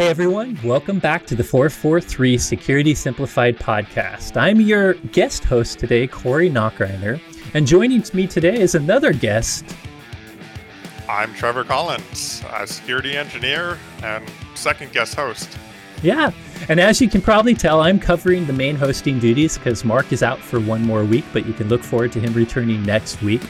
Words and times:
Hey 0.00 0.08
everyone, 0.08 0.58
welcome 0.64 0.98
back 0.98 1.26
to 1.26 1.34
the 1.34 1.44
443 1.44 2.38
Security 2.38 2.94
Simplified 2.94 3.58
podcast. 3.58 4.34
I'm 4.34 4.58
your 4.58 4.94
guest 4.94 5.44
host 5.44 5.78
today, 5.78 6.06
Corey 6.06 6.48
Nachreiner, 6.48 7.20
and 7.52 7.66
joining 7.66 8.02
me 8.14 8.26
today 8.26 8.58
is 8.58 8.74
another 8.74 9.12
guest. 9.12 9.62
I'm 11.06 11.34
Trevor 11.34 11.64
Collins, 11.64 12.42
a 12.50 12.66
security 12.66 13.14
engineer 13.14 13.78
and 14.02 14.24
second 14.54 14.90
guest 14.92 15.16
host. 15.16 15.58
Yeah, 16.02 16.30
and 16.70 16.80
as 16.80 17.02
you 17.02 17.10
can 17.10 17.20
probably 17.20 17.54
tell, 17.54 17.82
I'm 17.82 18.00
covering 18.00 18.46
the 18.46 18.54
main 18.54 18.76
hosting 18.76 19.18
duties 19.18 19.58
because 19.58 19.84
Mark 19.84 20.14
is 20.14 20.22
out 20.22 20.38
for 20.38 20.60
one 20.60 20.80
more 20.80 21.04
week, 21.04 21.26
but 21.34 21.44
you 21.44 21.52
can 21.52 21.68
look 21.68 21.82
forward 21.82 22.10
to 22.12 22.20
him 22.20 22.32
returning 22.32 22.82
next 22.84 23.20
week. 23.20 23.42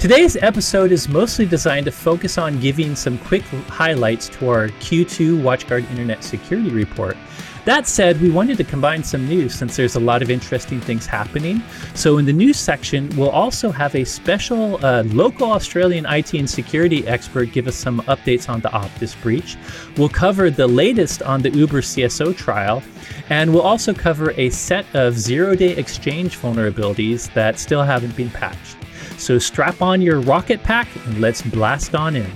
Today's 0.00 0.36
episode 0.36 0.92
is 0.92 1.08
mostly 1.08 1.44
designed 1.44 1.86
to 1.86 1.90
focus 1.90 2.38
on 2.38 2.60
giving 2.60 2.94
some 2.94 3.18
quick 3.18 3.42
highlights 3.66 4.28
to 4.28 4.48
our 4.48 4.68
Q2 4.68 5.42
WatchGuard 5.42 5.90
Internet 5.90 6.22
Security 6.22 6.70
Report. 6.70 7.16
That 7.64 7.88
said, 7.88 8.20
we 8.20 8.30
wanted 8.30 8.58
to 8.58 8.64
combine 8.64 9.02
some 9.02 9.26
news 9.26 9.56
since 9.56 9.74
there's 9.74 9.96
a 9.96 10.00
lot 10.00 10.22
of 10.22 10.30
interesting 10.30 10.80
things 10.80 11.04
happening. 11.04 11.60
So, 11.94 12.18
in 12.18 12.26
the 12.26 12.32
news 12.32 12.56
section, 12.56 13.10
we'll 13.16 13.30
also 13.30 13.72
have 13.72 13.96
a 13.96 14.04
special 14.04 14.82
uh, 14.86 15.02
local 15.02 15.50
Australian 15.50 16.06
IT 16.06 16.32
and 16.32 16.48
security 16.48 17.04
expert 17.08 17.46
give 17.46 17.66
us 17.66 17.74
some 17.74 18.00
updates 18.02 18.48
on 18.48 18.60
the 18.60 18.68
Optus 18.68 19.20
breach. 19.20 19.56
We'll 19.96 20.08
cover 20.08 20.48
the 20.48 20.68
latest 20.68 21.22
on 21.22 21.42
the 21.42 21.50
Uber 21.50 21.80
CSO 21.80 22.36
trial, 22.36 22.84
and 23.30 23.52
we'll 23.52 23.62
also 23.62 23.92
cover 23.92 24.30
a 24.36 24.48
set 24.50 24.86
of 24.94 25.18
zero 25.18 25.56
day 25.56 25.76
exchange 25.76 26.38
vulnerabilities 26.38 27.32
that 27.34 27.58
still 27.58 27.82
haven't 27.82 28.16
been 28.16 28.30
patched. 28.30 28.76
So 29.18 29.38
strap 29.38 29.82
on 29.82 30.00
your 30.00 30.20
rocket 30.20 30.62
pack 30.62 30.88
and 31.06 31.20
let's 31.20 31.42
blast 31.42 31.94
on 31.94 32.16
in. 32.16 32.32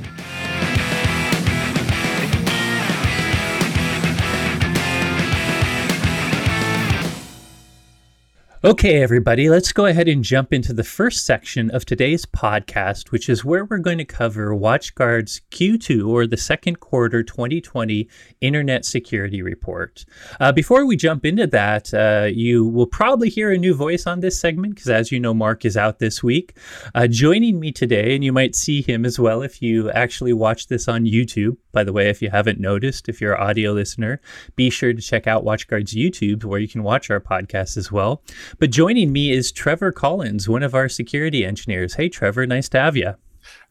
Okay, 8.64 9.02
everybody, 9.02 9.50
let's 9.50 9.72
go 9.72 9.86
ahead 9.86 10.06
and 10.06 10.22
jump 10.22 10.52
into 10.52 10.72
the 10.72 10.84
first 10.84 11.26
section 11.26 11.68
of 11.72 11.84
today's 11.84 12.24
podcast, 12.24 13.10
which 13.10 13.28
is 13.28 13.44
where 13.44 13.64
we're 13.64 13.78
going 13.78 13.98
to 13.98 14.04
cover 14.04 14.54
WatchGuard's 14.54 15.40
Q2 15.50 16.06
or 16.06 16.28
the 16.28 16.36
second 16.36 16.78
quarter 16.78 17.24
2020 17.24 18.08
Internet 18.40 18.84
Security 18.84 19.42
Report. 19.42 20.04
Uh, 20.38 20.52
before 20.52 20.86
we 20.86 20.94
jump 20.94 21.26
into 21.26 21.44
that, 21.48 21.92
uh, 21.92 22.28
you 22.32 22.64
will 22.64 22.86
probably 22.86 23.28
hear 23.28 23.50
a 23.50 23.58
new 23.58 23.74
voice 23.74 24.06
on 24.06 24.20
this 24.20 24.38
segment 24.38 24.76
because, 24.76 24.90
as 24.90 25.10
you 25.10 25.18
know, 25.18 25.34
Mark 25.34 25.64
is 25.64 25.76
out 25.76 25.98
this 25.98 26.22
week. 26.22 26.56
Uh, 26.94 27.08
joining 27.08 27.58
me 27.58 27.72
today, 27.72 28.14
and 28.14 28.22
you 28.22 28.32
might 28.32 28.54
see 28.54 28.80
him 28.80 29.04
as 29.04 29.18
well 29.18 29.42
if 29.42 29.60
you 29.60 29.90
actually 29.90 30.32
watch 30.32 30.68
this 30.68 30.86
on 30.86 31.04
YouTube. 31.04 31.56
By 31.72 31.82
the 31.82 31.92
way, 31.92 32.10
if 32.10 32.22
you 32.22 32.30
haven't 32.30 32.60
noticed, 32.60 33.08
if 33.08 33.20
you're 33.20 33.34
an 33.34 33.42
audio 33.42 33.72
listener, 33.72 34.20
be 34.54 34.70
sure 34.70 34.92
to 34.92 35.02
check 35.02 35.26
out 35.26 35.44
WatchGuard's 35.44 35.94
YouTube 35.94 36.44
where 36.44 36.60
you 36.60 36.68
can 36.68 36.84
watch 36.84 37.10
our 37.10 37.18
podcast 37.18 37.76
as 37.76 37.90
well. 37.90 38.22
But 38.58 38.70
joining 38.70 39.12
me 39.12 39.32
is 39.32 39.52
Trevor 39.52 39.92
Collins, 39.92 40.48
one 40.48 40.62
of 40.62 40.74
our 40.74 40.88
security 40.88 41.44
engineers. 41.44 41.94
Hey, 41.94 42.08
Trevor, 42.08 42.46
nice 42.46 42.68
to 42.70 42.80
have 42.80 42.96
you. 42.96 43.14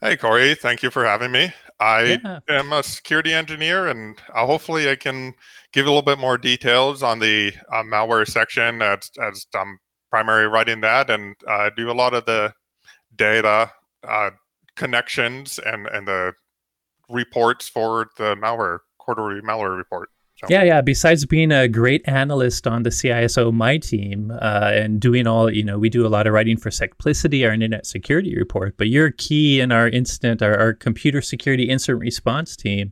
Hey, 0.02 0.18
Corey, 0.18 0.56
thank 0.56 0.84
you 0.84 0.90
for 0.90 1.06
having 1.06 1.32
me. 1.32 1.54
I 1.80 2.20
yeah. 2.24 2.40
am 2.50 2.72
a 2.74 2.84
security 2.84 3.34
engineer, 3.34 3.88
and 3.88 4.16
uh, 4.34 4.46
hopefully, 4.46 4.90
I 4.90 4.96
can 4.96 5.34
give 5.74 5.88
a 5.88 5.90
little 5.90 6.04
bit 6.04 6.20
more 6.20 6.38
details 6.38 7.02
on 7.02 7.18
the 7.18 7.54
uh, 7.74 7.82
malware 7.82 8.28
section 8.28 8.84
as, 8.84 9.10
as 9.20 9.48
I'm 9.56 9.80
primary 10.12 10.48
writing 10.48 10.82
that, 10.82 11.10
and 11.10 11.36
uh, 11.48 11.72
do 11.76 11.90
a 11.90 11.94
lot 11.94 12.14
of 12.14 12.26
the 12.26 12.54
data 13.16 13.72
uh, 14.08 14.30
connections 14.76 15.60
and 15.66 15.88
and 15.88 16.08
the 16.08 16.34
reports 17.10 17.68
for 17.68 18.08
the 18.18 18.36
malware 18.36 18.80
quarterly 19.00 19.42
malware 19.42 19.76
report. 19.76 20.10
So. 20.42 20.48
Yeah, 20.50 20.64
yeah. 20.64 20.82
Besides 20.82 21.28
being 21.28 21.52
a 21.52 21.68
great 21.68 22.02
analyst 22.06 22.66
on 22.66 22.82
the 22.82 22.90
CISO 22.90 23.54
My 23.54 23.78
team 23.78 24.32
uh, 24.42 24.72
and 24.74 25.00
doing 25.00 25.28
all, 25.28 25.52
you 25.52 25.64
know, 25.64 25.78
we 25.78 25.88
do 25.88 26.04
a 26.04 26.10
lot 26.10 26.26
of 26.26 26.34
writing 26.34 26.58
for 26.58 26.72
Secplicity, 26.72 27.46
our 27.46 27.54
internet 27.54 27.86
security 27.86 28.36
report, 28.36 28.76
but 28.76 28.88
you're 28.88 29.12
key 29.12 29.60
in 29.60 29.72
our 29.72 29.88
incident, 29.88 30.42
our, 30.42 30.58
our 30.58 30.74
computer 30.74 31.22
security 31.22 31.70
incident 31.70 32.00
response 32.00 32.56
team. 32.56 32.92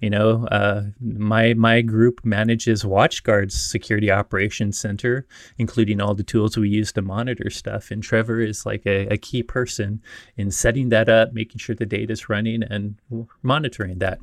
You 0.00 0.10
know, 0.10 0.46
uh, 0.52 0.82
my 1.00 1.54
my 1.54 1.80
group 1.80 2.20
manages 2.24 2.84
WatchGuard's 2.84 3.58
security 3.58 4.10
operations 4.10 4.78
center, 4.78 5.26
including 5.58 6.00
all 6.00 6.14
the 6.14 6.22
tools 6.22 6.56
we 6.56 6.68
use 6.68 6.92
to 6.92 7.02
monitor 7.02 7.50
stuff. 7.50 7.90
And 7.90 8.02
Trevor 8.04 8.40
is 8.40 8.64
like 8.64 8.86
a, 8.86 9.08
a 9.08 9.16
key 9.16 9.42
person 9.42 10.00
in 10.36 10.52
setting 10.52 10.90
that 10.90 11.08
up, 11.08 11.32
making 11.32 11.58
sure 11.58 11.74
the 11.74 11.86
data 11.86 12.12
is 12.12 12.28
running, 12.28 12.62
and 12.62 12.96
monitoring 13.42 13.98
that. 13.98 14.18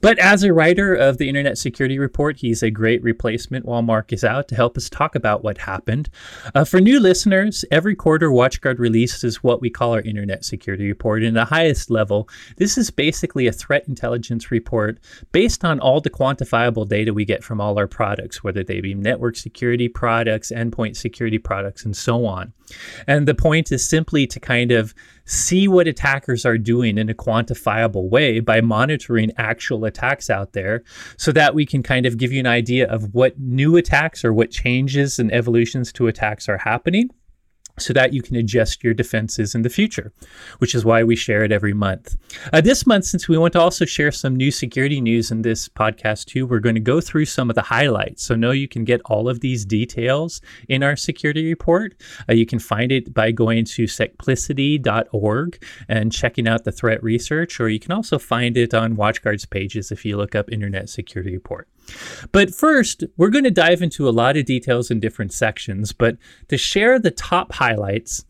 But 0.00 0.18
as 0.18 0.42
a 0.42 0.52
writer 0.52 0.94
of 0.94 1.18
the 1.18 1.28
Internet 1.28 1.58
Security 1.58 1.98
Report, 1.98 2.36
he's 2.36 2.62
a 2.62 2.70
great 2.70 3.02
replacement 3.02 3.64
while 3.64 3.82
Mark 3.82 4.12
is 4.12 4.24
out 4.24 4.48
to 4.48 4.54
help 4.54 4.76
us 4.76 4.90
talk 4.90 5.14
about 5.14 5.42
what 5.42 5.58
happened. 5.58 6.10
Uh, 6.54 6.64
for 6.64 6.80
new 6.80 7.00
listeners, 7.00 7.64
every 7.70 7.94
quarter 7.94 8.30
WatchGuard 8.30 8.78
releases 8.78 9.42
what 9.42 9.60
we 9.60 9.70
call 9.70 9.92
our 9.92 10.00
Internet 10.00 10.44
Security 10.44 10.86
Report. 10.86 11.22
In 11.22 11.34
the 11.34 11.44
highest 11.44 11.90
level, 11.90 12.28
this 12.56 12.76
is 12.76 12.90
basically 12.90 13.46
a 13.46 13.52
threat 13.52 13.84
intelligence 13.88 14.50
report 14.50 14.98
based 15.32 15.64
on 15.64 15.80
all 15.80 16.00
the 16.00 16.10
quantifiable 16.10 16.86
data 16.86 17.14
we 17.14 17.24
get 17.24 17.42
from 17.42 17.60
all 17.60 17.78
our 17.78 17.88
products, 17.88 18.44
whether 18.44 18.62
they 18.62 18.80
be 18.80 18.94
network 18.94 19.36
security 19.36 19.88
products, 19.88 20.52
endpoint 20.54 20.96
security 20.96 21.38
products, 21.38 21.84
and 21.84 21.96
so 21.96 22.26
on. 22.26 22.52
And 23.06 23.28
the 23.28 23.34
point 23.34 23.72
is 23.72 23.86
simply 23.86 24.26
to 24.26 24.40
kind 24.40 24.72
of 24.72 24.94
see 25.26 25.68
what 25.68 25.86
attackers 25.88 26.44
are 26.44 26.58
doing 26.58 26.98
in 26.98 27.08
a 27.08 27.14
quantifiable 27.14 28.08
way 28.08 28.40
by 28.40 28.60
monitoring 28.60 29.30
actual 29.54 29.84
attacks 29.84 30.28
out 30.30 30.52
there 30.52 30.82
so 31.16 31.30
that 31.30 31.54
we 31.54 31.64
can 31.64 31.80
kind 31.80 32.06
of 32.06 32.18
give 32.18 32.32
you 32.32 32.40
an 32.40 32.46
idea 32.46 32.88
of 32.88 33.14
what 33.14 33.38
new 33.38 33.76
attacks 33.76 34.24
or 34.24 34.32
what 34.32 34.50
changes 34.50 35.20
and 35.20 35.32
evolutions 35.32 35.92
to 35.92 36.08
attacks 36.08 36.48
are 36.48 36.58
happening 36.58 37.08
so 37.78 37.92
that 37.92 38.12
you 38.12 38.22
can 38.22 38.36
adjust 38.36 38.84
your 38.84 38.94
defenses 38.94 39.54
in 39.54 39.62
the 39.62 39.68
future, 39.68 40.12
which 40.58 40.74
is 40.74 40.84
why 40.84 41.02
we 41.02 41.16
share 41.16 41.42
it 41.42 41.52
every 41.52 41.72
month. 41.72 42.16
Uh, 42.52 42.60
this 42.60 42.86
month, 42.86 43.04
since 43.04 43.28
we 43.28 43.36
want 43.36 43.52
to 43.52 43.60
also 43.60 43.84
share 43.84 44.12
some 44.12 44.36
new 44.36 44.50
security 44.50 45.00
news 45.00 45.30
in 45.30 45.42
this 45.42 45.68
podcast 45.68 46.26
too, 46.26 46.46
we're 46.46 46.60
going 46.60 46.74
to 46.74 46.80
go 46.80 47.00
through 47.00 47.24
some 47.24 47.50
of 47.50 47.56
the 47.56 47.62
highlights. 47.62 48.22
So, 48.22 48.34
know 48.34 48.52
you 48.52 48.68
can 48.68 48.84
get 48.84 49.00
all 49.06 49.28
of 49.28 49.40
these 49.40 49.64
details 49.64 50.40
in 50.68 50.82
our 50.82 50.96
security 50.96 51.46
report. 51.48 51.94
Uh, 52.28 52.34
you 52.34 52.46
can 52.46 52.58
find 52.58 52.92
it 52.92 53.12
by 53.12 53.30
going 53.30 53.64
to 53.64 53.86
secplicity.org 53.86 55.62
and 55.88 56.12
checking 56.12 56.46
out 56.46 56.64
the 56.64 56.72
threat 56.72 57.02
research, 57.02 57.60
or 57.60 57.68
you 57.68 57.80
can 57.80 57.92
also 57.92 58.18
find 58.18 58.56
it 58.56 58.74
on 58.74 58.96
WatchGuard's 58.96 59.46
pages 59.46 59.90
if 59.90 60.04
you 60.04 60.16
look 60.16 60.34
up 60.34 60.50
Internet 60.50 60.88
Security 60.88 61.32
Report. 61.32 61.68
But 62.32 62.54
first, 62.54 63.04
we're 63.16 63.30
going 63.30 63.44
to 63.44 63.50
dive 63.50 63.82
into 63.82 64.08
a 64.08 64.10
lot 64.10 64.36
of 64.36 64.44
details 64.44 64.90
in 64.90 65.00
different 65.00 65.32
sections. 65.32 65.92
But 65.92 66.16
to 66.48 66.56
share 66.56 66.98
the 66.98 67.10
top 67.10 67.52
highlights, 67.52 68.24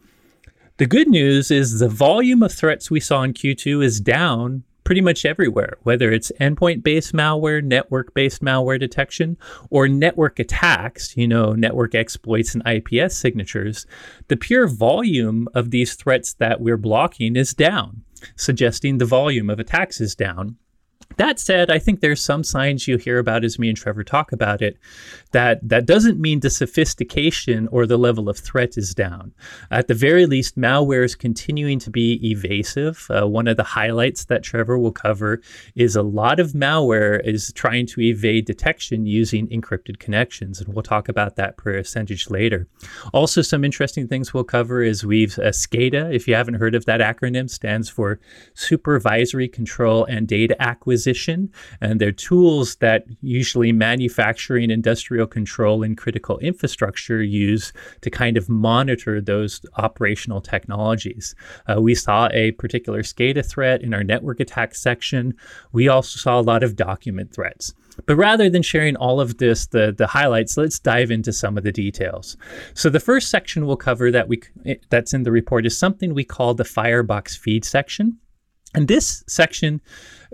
the 0.76 0.86
good 0.86 1.08
news 1.08 1.50
is 1.50 1.78
the 1.78 1.88
volume 1.88 2.42
of 2.42 2.52
threats 2.52 2.90
we 2.90 3.00
saw 3.00 3.22
in 3.22 3.32
Q2 3.32 3.84
is 3.84 4.00
down 4.00 4.64
pretty 4.84 5.00
much 5.00 5.24
everywhere, 5.24 5.78
whether 5.82 6.12
it's 6.12 6.30
endpoint 6.40 6.82
based 6.82 7.14
malware, 7.14 7.62
network 7.62 8.14
based 8.14 8.42
malware 8.42 8.78
detection, 8.78 9.36
or 9.70 9.88
network 9.88 10.38
attacks, 10.38 11.16
you 11.16 11.26
know, 11.26 11.54
network 11.54 11.94
exploits 11.94 12.54
and 12.54 12.62
IPS 12.66 13.16
signatures. 13.16 13.86
The 14.28 14.36
pure 14.36 14.68
volume 14.68 15.48
of 15.54 15.70
these 15.70 15.94
threats 15.94 16.34
that 16.34 16.60
we're 16.60 16.76
blocking 16.76 17.34
is 17.34 17.54
down, 17.54 18.02
suggesting 18.36 18.98
the 18.98 19.06
volume 19.06 19.50
of 19.50 19.58
attacks 19.58 20.00
is 20.00 20.14
down. 20.14 20.56
That 21.16 21.38
said, 21.38 21.70
I 21.70 21.78
think 21.78 22.00
there's 22.00 22.22
some 22.22 22.42
signs 22.42 22.88
you 22.88 22.96
hear 22.96 23.18
about 23.18 23.44
as 23.44 23.58
me 23.58 23.68
and 23.68 23.76
Trevor 23.76 24.02
talk 24.02 24.32
about 24.32 24.62
it 24.62 24.78
that 25.30 25.60
that 25.68 25.86
doesn't 25.86 26.20
mean 26.20 26.40
the 26.40 26.50
sophistication 26.50 27.68
or 27.68 27.86
the 27.86 27.96
level 27.96 28.28
of 28.28 28.38
threat 28.38 28.76
is 28.76 28.94
down. 28.94 29.32
At 29.70 29.88
the 29.88 29.94
very 29.94 30.26
least, 30.26 30.58
malware 30.58 31.04
is 31.04 31.14
continuing 31.14 31.78
to 31.80 31.90
be 31.90 32.20
evasive. 32.28 33.06
Uh, 33.10 33.28
one 33.28 33.46
of 33.46 33.56
the 33.56 33.62
highlights 33.62 34.24
that 34.26 34.42
Trevor 34.42 34.78
will 34.78 34.92
cover 34.92 35.40
is 35.74 35.94
a 35.94 36.02
lot 36.02 36.40
of 36.40 36.52
malware 36.52 37.24
is 37.24 37.52
trying 37.54 37.86
to 37.86 38.00
evade 38.00 38.44
detection 38.44 39.06
using 39.06 39.46
encrypted 39.48 39.98
connections, 39.98 40.60
and 40.60 40.74
we'll 40.74 40.82
talk 40.82 41.08
about 41.08 41.36
that 41.36 41.56
percentage 41.56 42.28
later. 42.30 42.66
Also, 43.12 43.40
some 43.40 43.64
interesting 43.64 44.08
things 44.08 44.34
we'll 44.34 44.44
cover 44.44 44.82
is 44.82 45.04
we've 45.04 45.38
uh, 45.38 45.50
SCADA. 45.50 46.12
If 46.14 46.26
you 46.26 46.34
haven't 46.34 46.54
heard 46.54 46.74
of 46.74 46.86
that 46.86 47.00
acronym, 47.00 47.48
stands 47.48 47.88
for 47.88 48.18
Supervisory 48.54 49.48
Control 49.48 50.04
and 50.04 50.26
Data 50.26 50.60
Acquisition 50.60 51.03
and 51.80 52.00
they're 52.00 52.12
tools 52.12 52.76
that 52.76 53.04
usually 53.20 53.72
manufacturing, 53.72 54.70
industrial 54.70 55.26
control, 55.26 55.82
and 55.82 55.96
critical 55.96 56.38
infrastructure 56.38 57.22
use 57.22 57.72
to 58.00 58.10
kind 58.10 58.36
of 58.36 58.48
monitor 58.48 59.20
those 59.20 59.60
operational 59.76 60.40
technologies. 60.40 61.34
Uh, 61.68 61.80
we 61.80 61.94
saw 61.94 62.28
a 62.32 62.52
particular 62.52 63.02
SCADA 63.02 63.44
threat 63.44 63.82
in 63.82 63.94
our 63.94 64.04
network 64.04 64.40
attack 64.40 64.74
section. 64.74 65.34
We 65.72 65.88
also 65.88 66.18
saw 66.18 66.38
a 66.38 66.42
lot 66.42 66.62
of 66.62 66.76
document 66.76 67.32
threats. 67.32 67.74
But 68.06 68.16
rather 68.16 68.50
than 68.50 68.62
sharing 68.62 68.96
all 68.96 69.20
of 69.20 69.38
this, 69.38 69.66
the, 69.66 69.94
the 69.96 70.06
highlights, 70.06 70.56
let's 70.56 70.78
dive 70.78 71.10
into 71.10 71.32
some 71.32 71.56
of 71.56 71.64
the 71.64 71.72
details. 71.72 72.36
So 72.74 72.90
the 72.90 73.00
first 73.00 73.30
section 73.30 73.66
we'll 73.66 73.76
cover 73.76 74.10
that 74.10 74.28
we 74.28 74.42
that's 74.90 75.14
in 75.14 75.22
the 75.22 75.30
report 75.30 75.66
is 75.66 75.78
something 75.78 76.12
we 76.12 76.24
call 76.24 76.54
the 76.54 76.64
Firebox 76.64 77.36
feed 77.36 77.64
section. 77.64 78.18
And 78.74 78.88
this 78.88 79.22
section 79.26 79.80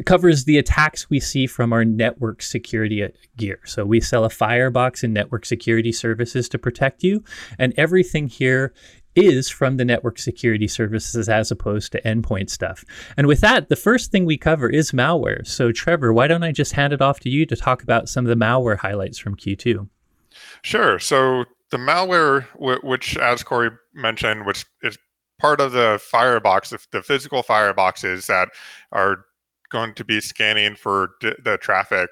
covers 0.07 0.45
the 0.45 0.59
attacks 0.59 1.11
we 1.11 1.21
see 1.21 1.47
from 1.47 1.73
our 1.73 1.85
network 1.85 2.43
security 2.43 3.07
gear. 3.37 3.61
So 3.65 3.85
we 3.85 4.01
sell 4.01 4.25
a 4.25 4.31
firebox 4.31 5.03
and 5.03 5.13
network 5.13 5.45
security 5.45 5.93
services 5.93 6.49
to 6.51 6.59
protect 6.59 7.03
you. 7.03 7.23
And 7.59 7.75
everything 7.77 8.29
here 8.29 8.73
is 9.17 9.51
from 9.51 9.77
the 9.77 9.85
network 9.85 10.19
security 10.19 10.69
services 10.69 11.29
as 11.29 11.51
opposed 11.51 11.93
to 11.93 12.03
endpoint 12.03 12.49
stuff. 12.49 12.85
And 13.17 13.27
with 13.27 13.41
that, 13.41 13.69
the 13.69 13.77
first 13.77 14.11
thing 14.13 14.25
we 14.25 14.37
cover 14.37 14.71
is 14.71 14.93
malware. 14.93 15.47
So, 15.47 15.73
Trevor, 15.73 16.13
why 16.13 16.29
don't 16.29 16.45
I 16.45 16.53
just 16.53 16.73
hand 16.73 16.93
it 16.93 17.03
off 17.03 17.21
to 17.21 17.29
you 17.29 17.45
to 17.47 17.57
talk 17.57 17.83
about 17.83 18.09
some 18.09 18.25
of 18.25 18.29
the 18.29 18.43
malware 18.43 18.79
highlights 18.79 19.19
from 19.19 19.37
Q2? 19.37 19.89
Sure. 20.63 20.99
So, 20.99 21.45
the 21.71 21.77
malware, 21.77 22.47
which, 22.83 23.17
as 23.17 23.43
Corey 23.43 23.71
mentioned, 23.95 24.47
which 24.47 24.65
is 24.83 24.97
part 25.41 25.61
of 25.61 25.73
the 25.73 26.01
firebox, 26.03 26.73
the 26.93 27.03
physical 27.03 27.43
fireboxes 27.43 28.27
that 28.27 28.49
are 28.93 29.25
going 29.71 29.95
to 29.95 30.05
be 30.05 30.21
scanning 30.21 30.77
for 30.77 31.13
d- 31.21 31.35
the 31.43 31.57
traffic. 31.59 32.11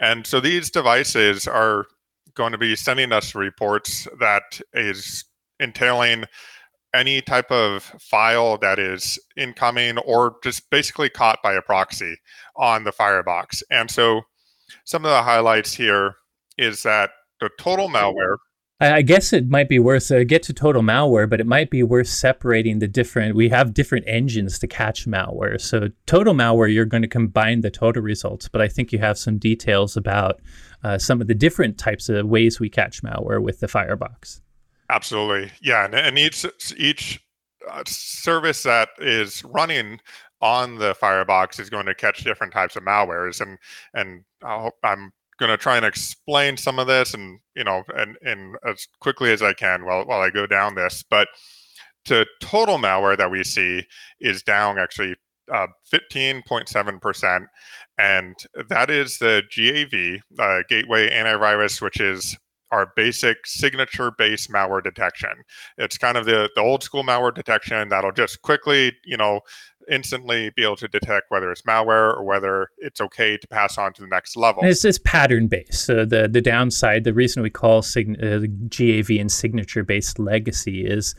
And 0.00 0.26
so 0.26 0.40
these 0.40 0.70
devices 0.70 1.48
are 1.48 1.86
going 2.34 2.52
to 2.52 2.58
be 2.58 2.76
sending 2.76 3.12
us 3.12 3.34
reports 3.34 4.06
that 4.20 4.60
is 4.72 5.24
entailing 5.58 6.24
any 6.94 7.20
type 7.20 7.50
of 7.50 7.82
file 8.00 8.56
that 8.58 8.78
is 8.78 9.18
incoming 9.36 9.98
or 9.98 10.36
just 10.42 10.70
basically 10.70 11.10
caught 11.10 11.42
by 11.42 11.52
a 11.52 11.62
proxy 11.62 12.16
on 12.56 12.84
the 12.84 12.92
firebox. 12.92 13.62
And 13.70 13.90
so 13.90 14.22
some 14.84 15.04
of 15.04 15.10
the 15.10 15.22
highlights 15.22 15.74
here 15.74 16.14
is 16.56 16.82
that 16.84 17.10
the 17.40 17.50
total 17.58 17.88
malware 17.88 18.36
I 18.80 19.02
guess 19.02 19.32
it 19.32 19.48
might 19.48 19.68
be 19.68 19.80
worth 19.80 20.08
uh, 20.12 20.22
get 20.22 20.44
to 20.44 20.52
total 20.52 20.82
malware, 20.82 21.28
but 21.28 21.40
it 21.40 21.48
might 21.48 21.68
be 21.68 21.82
worth 21.82 22.06
separating 22.06 22.78
the 22.78 22.86
different. 22.86 23.34
We 23.34 23.48
have 23.48 23.74
different 23.74 24.04
engines 24.06 24.56
to 24.60 24.68
catch 24.68 25.04
malware. 25.04 25.60
So 25.60 25.88
total 26.06 26.32
malware, 26.32 26.72
you're 26.72 26.84
going 26.84 27.02
to 27.02 27.08
combine 27.08 27.62
the 27.62 27.72
total 27.72 28.02
results, 28.02 28.46
but 28.46 28.60
I 28.60 28.68
think 28.68 28.92
you 28.92 29.00
have 29.00 29.18
some 29.18 29.36
details 29.36 29.96
about 29.96 30.40
uh, 30.84 30.96
some 30.96 31.20
of 31.20 31.26
the 31.26 31.34
different 31.34 31.76
types 31.76 32.08
of 32.08 32.26
ways 32.26 32.60
we 32.60 32.70
catch 32.70 33.02
malware 33.02 33.42
with 33.42 33.58
the 33.58 33.66
Firebox. 33.66 34.42
Absolutely, 34.90 35.50
yeah, 35.60 35.84
and, 35.84 35.94
and 35.96 36.16
each 36.16 36.46
each 36.76 37.20
uh, 37.68 37.82
service 37.84 38.62
that 38.62 38.90
is 38.98 39.42
running 39.44 40.00
on 40.40 40.76
the 40.76 40.94
Firebox 40.94 41.58
is 41.58 41.68
going 41.68 41.86
to 41.86 41.96
catch 41.96 42.22
different 42.22 42.52
types 42.52 42.76
of 42.76 42.84
malwares, 42.84 43.40
and 43.40 43.58
and 43.92 44.22
i 44.44 44.70
am 44.84 45.12
going 45.38 45.50
to 45.50 45.56
try 45.56 45.76
and 45.76 45.86
explain 45.86 46.56
some 46.56 46.78
of 46.78 46.86
this, 46.86 47.14
and 47.14 47.40
you 47.54 47.64
know, 47.64 47.82
and 47.94 48.16
and 48.22 48.56
as 48.66 48.86
quickly 49.00 49.32
as 49.32 49.42
I 49.42 49.52
can 49.52 49.84
while 49.84 50.04
while 50.04 50.20
I 50.20 50.30
go 50.30 50.46
down 50.46 50.74
this, 50.74 51.04
but 51.08 51.28
to 52.06 52.26
total 52.40 52.78
malware 52.78 53.16
that 53.18 53.30
we 53.30 53.44
see 53.44 53.86
is 54.20 54.42
down 54.42 54.78
actually 54.78 55.14
uh, 55.52 55.66
15.7%. 55.92 57.46
And 57.98 58.36
that 58.68 58.90
is 58.90 59.18
the 59.18 59.42
GAV, 59.54 60.22
uh, 60.38 60.62
Gateway 60.68 61.10
Antivirus, 61.10 61.82
which 61.82 62.00
is 62.00 62.36
our 62.70 62.92
basic 62.96 63.46
signature 63.46 64.12
based 64.16 64.50
malware 64.50 64.82
detection. 64.82 65.30
It's 65.78 65.98
kind 65.98 66.16
of 66.16 66.26
the, 66.26 66.50
the 66.54 66.60
old 66.60 66.82
school 66.82 67.02
malware 67.02 67.34
detection 67.34 67.88
that'll 67.88 68.12
just 68.12 68.42
quickly, 68.42 68.92
you 69.04 69.16
know, 69.16 69.40
instantly 69.90 70.50
be 70.50 70.64
able 70.64 70.76
to 70.76 70.88
detect 70.88 71.30
whether 71.30 71.50
it's 71.50 71.62
malware 71.62 72.16
or 72.16 72.24
whether 72.24 72.70
it's 72.78 73.00
okay 73.00 73.36
to 73.36 73.48
pass 73.48 73.78
on 73.78 73.92
to 73.94 74.02
the 74.02 74.08
next 74.08 74.36
level. 74.36 74.62
And 74.62 74.70
it's, 74.70 74.84
it's 74.84 74.98
pattern 74.98 75.48
based. 75.48 75.84
So 75.84 76.04
the, 76.04 76.28
the 76.28 76.40
downside, 76.40 77.04
the 77.04 77.14
reason 77.14 77.42
we 77.42 77.50
call 77.50 77.82
sig- 77.82 78.22
uh, 78.22 78.46
GAV 78.68 79.10
and 79.18 79.30
signature 79.30 79.84
based 79.84 80.18
legacy 80.18 80.86
is 80.86 81.14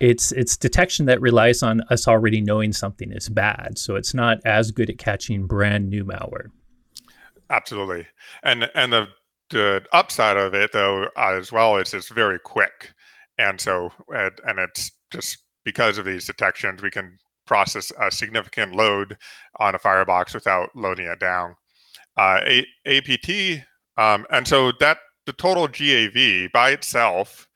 it's 0.00 0.32
it's 0.32 0.56
detection 0.56 1.06
that 1.06 1.20
relies 1.20 1.62
on 1.62 1.80
us 1.82 2.08
already 2.08 2.40
knowing 2.40 2.72
something 2.72 3.12
is 3.12 3.28
bad. 3.28 3.78
So 3.78 3.94
it's 3.94 4.14
not 4.14 4.38
as 4.44 4.72
good 4.72 4.90
at 4.90 4.98
catching 4.98 5.46
brand 5.46 5.88
new 5.88 6.04
malware. 6.04 6.46
Absolutely. 7.50 8.06
And 8.42 8.68
and 8.74 8.92
the 8.92 9.08
the 9.50 9.84
upside 9.92 10.36
of 10.36 10.54
it 10.54 10.72
though 10.72 11.08
as 11.16 11.52
well 11.52 11.76
is 11.76 11.94
it's 11.94 12.08
very 12.08 12.38
quick 12.38 12.92
and 13.38 13.60
so 13.60 13.92
and 14.08 14.58
it's 14.58 14.90
just 15.12 15.38
because 15.64 15.98
of 15.98 16.04
these 16.04 16.26
detections 16.26 16.82
we 16.82 16.90
can 16.90 17.18
process 17.52 17.92
a 18.00 18.10
significant 18.10 18.74
load 18.74 19.14
on 19.60 19.74
a 19.74 19.78
firebox 19.78 20.32
without 20.32 20.74
loading 20.74 21.04
it 21.04 21.20
down. 21.20 21.54
Uh, 22.16 22.40
a- 22.46 22.66
apt 22.86 23.28
um, 23.98 24.24
and 24.30 24.48
so 24.48 24.72
that 24.80 24.96
the 25.26 25.34
total 25.34 25.68
gav 25.68 26.50
by 26.50 26.70
itself 26.70 27.46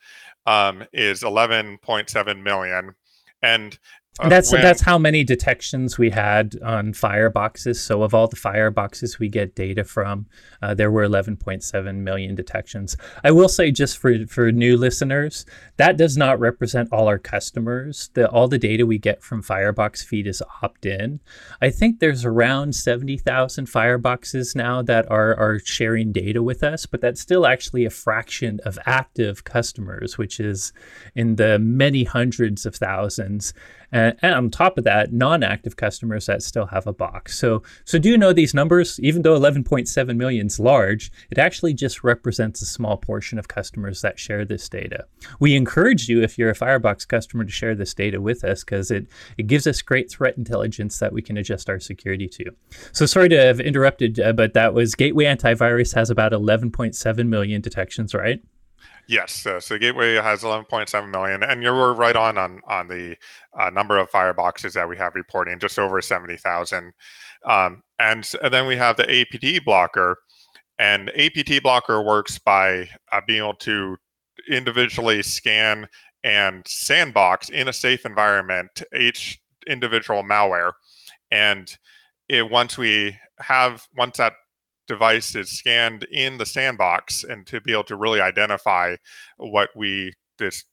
um, 0.44 0.84
is 0.93 1.22
11.7 1.22 2.43
million. 2.43 2.94
And 3.40 3.78
uh, 4.18 4.28
that's 4.28 4.50
when, 4.50 4.62
that's 4.62 4.80
how 4.80 4.96
many 4.98 5.24
detections 5.24 5.98
we 5.98 6.10
had 6.10 6.56
on 6.62 6.92
fireboxes. 6.92 7.76
So 7.76 8.02
of 8.02 8.14
all 8.14 8.28
the 8.28 8.36
fireboxes 8.36 9.18
we 9.18 9.28
get 9.28 9.54
data 9.54 9.84
from, 9.84 10.26
uh, 10.62 10.72
there 10.72 10.90
were 10.90 11.06
11.7 11.06 11.96
million 11.96 12.34
detections. 12.34 12.96
I 13.22 13.30
will 13.30 13.48
say, 13.48 13.70
just 13.70 13.98
for 13.98 14.26
for 14.26 14.50
new 14.50 14.76
listeners, 14.76 15.44
that 15.76 15.98
does 15.98 16.16
not 16.16 16.40
represent 16.40 16.88
all 16.92 17.08
our 17.08 17.18
customers. 17.18 18.10
The 18.14 18.28
all 18.30 18.48
the 18.48 18.58
data 18.58 18.86
we 18.86 18.98
get 18.98 19.22
from 19.22 19.42
Firebox 19.42 20.02
Feed 20.02 20.26
is 20.26 20.42
opt-in. 20.62 21.20
I 21.60 21.70
think 21.70 21.98
there's 21.98 22.24
around 22.24 22.74
70,000 22.74 23.66
fireboxes 23.66 24.56
now 24.56 24.80
that 24.82 25.10
are 25.10 25.36
are 25.36 25.58
sharing 25.58 26.12
data 26.12 26.42
with 26.42 26.62
us, 26.62 26.86
but 26.86 27.02
that's 27.02 27.20
still 27.20 27.46
actually 27.46 27.84
a 27.84 27.90
fraction 27.90 28.60
of 28.64 28.78
active 28.86 29.44
customers, 29.44 30.16
which 30.16 30.40
is 30.40 30.72
in 31.14 31.36
the 31.36 31.58
many 31.58 32.04
hundreds 32.04 32.64
of 32.64 32.76
thousands. 32.76 33.52
And, 33.92 34.06
and 34.23 34.35
on 34.35 34.50
top 34.50 34.79
of 34.79 34.85
that, 34.85 35.12
non-active 35.12 35.76
customers 35.76 36.26
that 36.26 36.43
still 36.43 36.67
have 36.67 36.87
a 36.87 36.93
box. 36.93 37.38
So, 37.38 37.62
so 37.85 37.99
do 37.99 38.08
you 38.08 38.19
know 38.19 38.32
these 38.32 38.55
numbers? 38.55 38.99
Even 39.00 39.23
though 39.23 39.38
11.7 39.38 40.17
million 40.17 40.47
is 40.47 40.61
large, 40.61 41.11
it 41.31 41.38
actually 41.38 41.75
just 41.75 42.05
represents 42.05 42.62
a 42.62 42.67
small 42.67 42.97
portion 42.97 43.38
of 43.38 43.49
customers 43.49 44.03
that 44.03 44.19
share 44.19 44.44
this 44.44 44.69
data. 44.69 45.06
We 45.41 45.56
encourage 45.56 46.08
you, 46.08 46.23
if 46.23 46.38
you're 46.38 46.50
a 46.50 46.55
Firebox 46.55 47.06
customer, 47.06 47.44
to 47.44 47.50
share 47.50 47.75
this 47.75 47.94
data 47.94 48.20
with 48.20 48.44
us 48.44 48.64
because 48.64 48.91
it, 48.91 49.06
it 49.38 49.47
gives 49.47 49.67
us 49.67 49.82
great 49.82 50.11
threat 50.11 50.37
intelligence 50.37 50.99
that 50.99 51.12
we 51.12 51.23
can 51.23 51.37
adjust 51.37 51.69
our 51.69 51.81
security 51.81 52.29
to. 52.29 52.44
So 52.93 53.06
sorry 53.06 53.29
to 53.31 53.41
have 53.41 53.61
interrupted, 53.61 54.20
uh, 54.20 54.32
but 54.32 54.55
that 54.55 54.75
was 54.75 54.94
Gateway 54.94 55.25
Antivirus 55.25 55.94
has 55.94 56.11
about 56.11 56.32
11.7 56.32 57.29
million 57.29 57.61
detections, 57.61 58.14
right? 58.14 58.43
Yes, 59.08 59.47
so 59.61 59.79
Gateway 59.79 60.14
has 60.17 60.43
11.7 60.43 61.11
million, 61.11 61.44
and 61.44 61.62
you're 61.62 61.94
right 61.94 62.17
on 62.17 62.37
on 62.38 62.61
on 62.67 62.88
the 62.88 63.17
uh, 63.58 63.70
number 63.70 63.99
of 63.99 64.11
fireboxes 64.11 64.73
that 64.73 64.88
we 64.88 64.97
have 64.97 65.14
reporting, 65.14 65.61
just 65.61 65.79
over 65.79 66.03
70,000. 66.03 66.93
Um, 67.44 67.82
and, 68.00 68.29
and 68.43 68.53
then 68.53 68.67
we 68.67 68.76
have 68.76 68.97
the 68.97 69.08
APT 69.08 69.64
blocker, 69.64 70.19
and 70.79 71.11
APT 71.11 71.62
blocker 71.62 72.03
works 72.03 72.38
by 72.38 72.88
uh, 73.13 73.20
being 73.27 73.39
able 73.39 73.55
to 73.55 73.96
individually 74.51 75.22
scan 75.22 75.86
and 76.25 76.67
sandbox 76.67 77.48
in 77.48 77.69
a 77.69 77.72
safe 77.72 78.05
environment 78.05 78.82
each 78.98 79.39
individual 79.69 80.25
malware, 80.25 80.72
and 81.31 81.79
it 82.29 82.51
once 82.51 82.77
we 82.77 83.17
have 83.39 83.86
once 83.96 84.17
that 84.17 84.32
device 84.86 85.34
is 85.34 85.50
scanned 85.50 86.05
in 86.05 86.38
the 86.38 86.46
sandbox 86.46 87.24
and 87.24 87.46
to 87.46 87.60
be 87.60 87.72
able 87.72 87.84
to 87.84 87.96
really 87.96 88.20
identify 88.20 88.96
what 89.36 89.70
we 89.74 90.14
this 90.38 90.64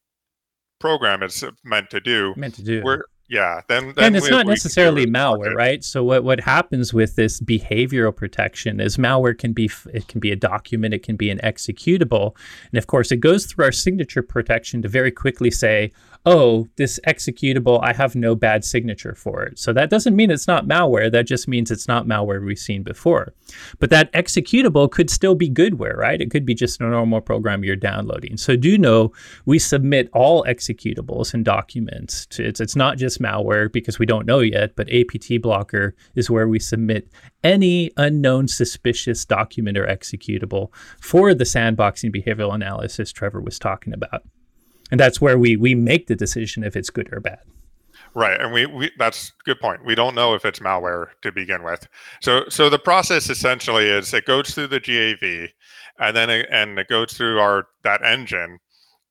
program 0.79 1.23
is 1.23 1.43
meant 1.63 1.89
to 1.89 1.99
do. 1.99 2.33
Meant 2.35 2.55
to 2.55 2.63
do. 2.63 2.81
We're 2.83 3.03
yeah, 3.29 3.61
then, 3.67 3.93
then 3.95 4.05
and 4.05 4.15
it's 4.15 4.25
we, 4.25 4.31
not 4.31 4.45
necessarily 4.45 5.05
malware, 5.05 5.55
right? 5.55 5.83
So 5.83 6.03
what 6.03 6.23
what 6.23 6.41
happens 6.41 6.93
with 6.93 7.15
this 7.15 7.39
behavioral 7.39 8.15
protection 8.15 8.79
is 8.79 8.97
malware 8.97 9.37
can 9.37 9.53
be 9.53 9.71
it 9.93 10.07
can 10.07 10.19
be 10.19 10.31
a 10.31 10.35
document, 10.35 10.93
it 10.93 11.03
can 11.03 11.15
be 11.15 11.29
an 11.29 11.39
executable, 11.39 12.35
and 12.71 12.77
of 12.77 12.87
course 12.87 13.11
it 13.11 13.17
goes 13.17 13.45
through 13.45 13.65
our 13.65 13.71
signature 13.71 14.21
protection 14.21 14.81
to 14.81 14.89
very 14.89 15.09
quickly 15.09 15.49
say, 15.49 15.91
oh, 16.25 16.67
this 16.77 16.99
executable, 17.05 17.79
I 17.83 17.93
have 17.93 18.15
no 18.15 18.33
bad 18.33 18.63
signature 18.63 19.13
for 19.13 19.43
it. 19.43 19.59
So 19.59 19.73
that 19.73 19.89
doesn't 19.89 20.15
mean 20.15 20.31
it's 20.31 20.47
not 20.47 20.65
malware. 20.65 21.11
That 21.11 21.27
just 21.27 21.47
means 21.47 21.69
it's 21.69 21.87
not 21.87 22.07
malware 22.07 22.43
we've 22.43 22.57
seen 22.57 22.81
before. 22.81 23.33
But 23.79 23.89
that 23.89 24.11
executable 24.13 24.89
could 24.89 25.09
still 25.09 25.35
be 25.35 25.49
goodware, 25.49 25.97
right? 25.97 26.21
It 26.21 26.31
could 26.31 26.45
be 26.45 26.55
just 26.55 26.79
a 26.79 26.85
normal 26.85 27.19
program 27.19 27.63
you're 27.63 27.75
downloading. 27.75 28.37
So 28.37 28.55
do 28.55 28.77
know 28.77 29.11
we 29.45 29.59
submit 29.59 30.09
all 30.13 30.45
executables 30.45 31.33
and 31.33 31.43
documents. 31.43 32.25
To, 32.27 32.45
it's, 32.45 32.61
it's 32.61 32.75
not 32.75 32.97
just 32.97 33.21
malware 33.21 33.71
because 33.71 33.99
we 33.99 34.05
don't 34.05 34.25
know 34.25 34.39
yet, 34.39 34.75
but 34.77 34.91
APT 34.93 35.41
blocker 35.41 35.93
is 36.15 36.29
where 36.29 36.47
we 36.47 36.59
submit 36.59 37.09
any 37.43 37.91
unknown 37.97 38.47
suspicious 38.47 39.25
document 39.25 39.77
or 39.77 39.85
executable 39.87 40.73
for 41.01 41.33
the 41.33 41.43
sandboxing 41.43 42.15
behavioral 42.15 42.55
analysis 42.55 43.11
Trevor 43.11 43.41
was 43.41 43.59
talking 43.59 43.93
about 43.93 44.23
and 44.93 44.99
that's 44.99 45.19
where 45.19 45.39
we 45.39 45.55
we 45.55 45.73
make 45.73 46.05
the 46.05 46.15
decision 46.15 46.63
if 46.63 46.75
it's 46.75 46.91
good 46.91 47.11
or 47.11 47.19
bad. 47.19 47.39
Right 48.13 48.39
and 48.39 48.53
we, 48.53 48.67
we 48.67 48.91
that's 48.99 49.31
good 49.43 49.59
point. 49.59 49.83
We 49.83 49.95
don't 49.95 50.13
know 50.13 50.35
if 50.35 50.45
it's 50.45 50.59
malware 50.59 51.07
to 51.23 51.31
begin 51.31 51.63
with. 51.63 51.87
So 52.21 52.43
so 52.47 52.69
the 52.69 52.77
process 52.77 53.27
essentially 53.27 53.85
is 53.85 54.13
it 54.13 54.25
goes 54.25 54.53
through 54.53 54.67
the 54.67 54.79
gav 54.79 55.49
and 55.97 56.15
then 56.15 56.29
it, 56.29 56.47
and 56.51 56.77
it 56.77 56.89
goes 56.89 57.13
through 57.13 57.39
our 57.39 57.65
that 57.83 58.05
engine 58.05 58.59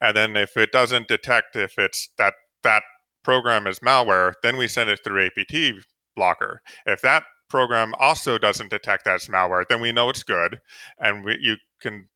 and 0.01 0.17
then 0.17 0.37
if 0.37 0.57
it 0.57 0.71
doesn't 0.71 1.09
detect 1.09 1.57
if 1.57 1.77
it's 1.79 2.11
that 2.17 2.35
that 2.62 2.85
program 3.25 3.67
is 3.67 3.81
malware 3.81 4.35
then 4.45 4.57
we 4.57 4.69
send 4.69 4.89
it 4.89 5.01
through 5.03 5.27
apt 5.27 5.85
blocker. 6.15 6.62
If 6.87 7.01
that 7.01 7.25
program 7.49 7.93
also 7.99 8.39
doesn't 8.39 8.71
detect 8.71 9.05
that 9.07 9.17
as 9.17 9.27
malware, 9.27 9.65
then 9.69 9.81
we 9.81 9.91
know 9.91 10.11
it's 10.11 10.23
good, 10.23 10.61
and 10.99 11.25
we, 11.25 11.39
you 11.41 11.57
can 11.81 12.09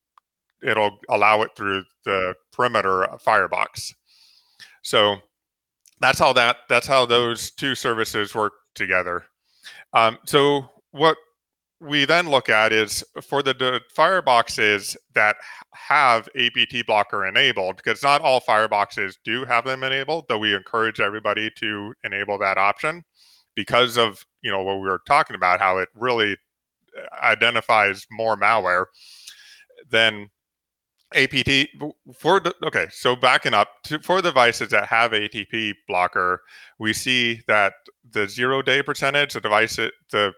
it'll 0.63 0.99
allow 1.09 1.41
it 1.41 1.51
through 1.55 1.83
the 2.05 2.33
perimeter 2.51 3.07
firebox. 3.19 3.93
So 4.81 5.17
that's 5.99 6.19
how 6.19 6.33
that 6.33 6.57
that's 6.69 6.87
how 6.87 7.05
those 7.05 7.51
two 7.51 7.75
services 7.75 8.33
work 8.35 8.53
together. 8.75 9.25
Um, 9.93 10.17
so 10.25 10.69
what 10.91 11.17
we 11.79 12.05
then 12.05 12.29
look 12.29 12.49
at 12.49 12.73
is 12.73 13.03
for 13.21 13.43
the, 13.43 13.53
the 13.53 13.81
fireboxes 13.95 14.95
that 15.13 15.35
have 15.73 16.27
APT 16.35 16.85
blocker 16.87 17.25
enabled, 17.27 17.77
because 17.77 18.01
not 18.01 18.21
all 18.21 18.41
fireboxes 18.41 19.15
do 19.23 19.45
have 19.45 19.65
them 19.65 19.83
enabled, 19.83 20.25
though 20.27 20.39
we 20.39 20.55
encourage 20.55 20.99
everybody 20.99 21.51
to 21.57 21.93
enable 22.03 22.37
that 22.39 22.57
option 22.57 23.03
because 23.55 23.97
of 23.97 24.25
you 24.41 24.51
know 24.51 24.63
what 24.63 24.75
we 24.75 24.87
were 24.87 25.01
talking 25.07 25.35
about, 25.35 25.59
how 25.59 25.77
it 25.77 25.89
really 25.93 26.33
uh, 26.97 27.25
identifies 27.25 28.05
more 28.11 28.37
malware. 28.37 28.85
Then 29.89 30.29
APT 31.15 31.69
for 32.17 32.39
the 32.39 32.53
okay, 32.63 32.87
so 32.91 33.15
backing 33.15 33.53
up 33.53 33.69
to, 33.83 33.99
for 33.99 34.21
devices 34.21 34.69
that 34.69 34.87
have 34.87 35.11
ATP 35.11 35.73
blocker, 35.87 36.41
we 36.79 36.93
see 36.93 37.41
that 37.47 37.73
the 38.11 38.27
zero 38.27 38.61
day 38.61 38.83
percentage, 38.83 39.33
the 39.33 39.41
device, 39.41 39.77
the 39.77 40.33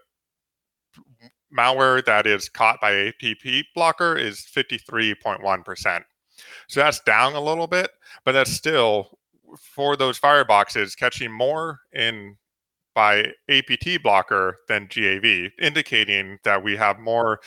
malware 1.56 2.04
that 2.04 2.26
is 2.26 2.48
caught 2.48 2.80
by 2.80 2.92
ATP 2.92 3.64
blocker 3.74 4.16
is 4.16 4.46
53.1%. 4.54 6.02
So 6.68 6.80
that's 6.80 7.00
down 7.00 7.34
a 7.34 7.40
little 7.40 7.66
bit, 7.66 7.90
but 8.24 8.32
that's 8.32 8.52
still 8.52 9.18
for 9.58 9.96
those 9.96 10.18
fireboxes 10.18 10.96
catching 10.96 11.32
more 11.32 11.80
in 11.92 12.36
by 12.94 13.32
APT 13.48 14.02
blocker 14.02 14.58
than 14.68 14.88
GAV, 14.88 15.50
indicating 15.60 16.38
that 16.44 16.62
we 16.62 16.76
have 16.76 16.98
more 16.98 17.40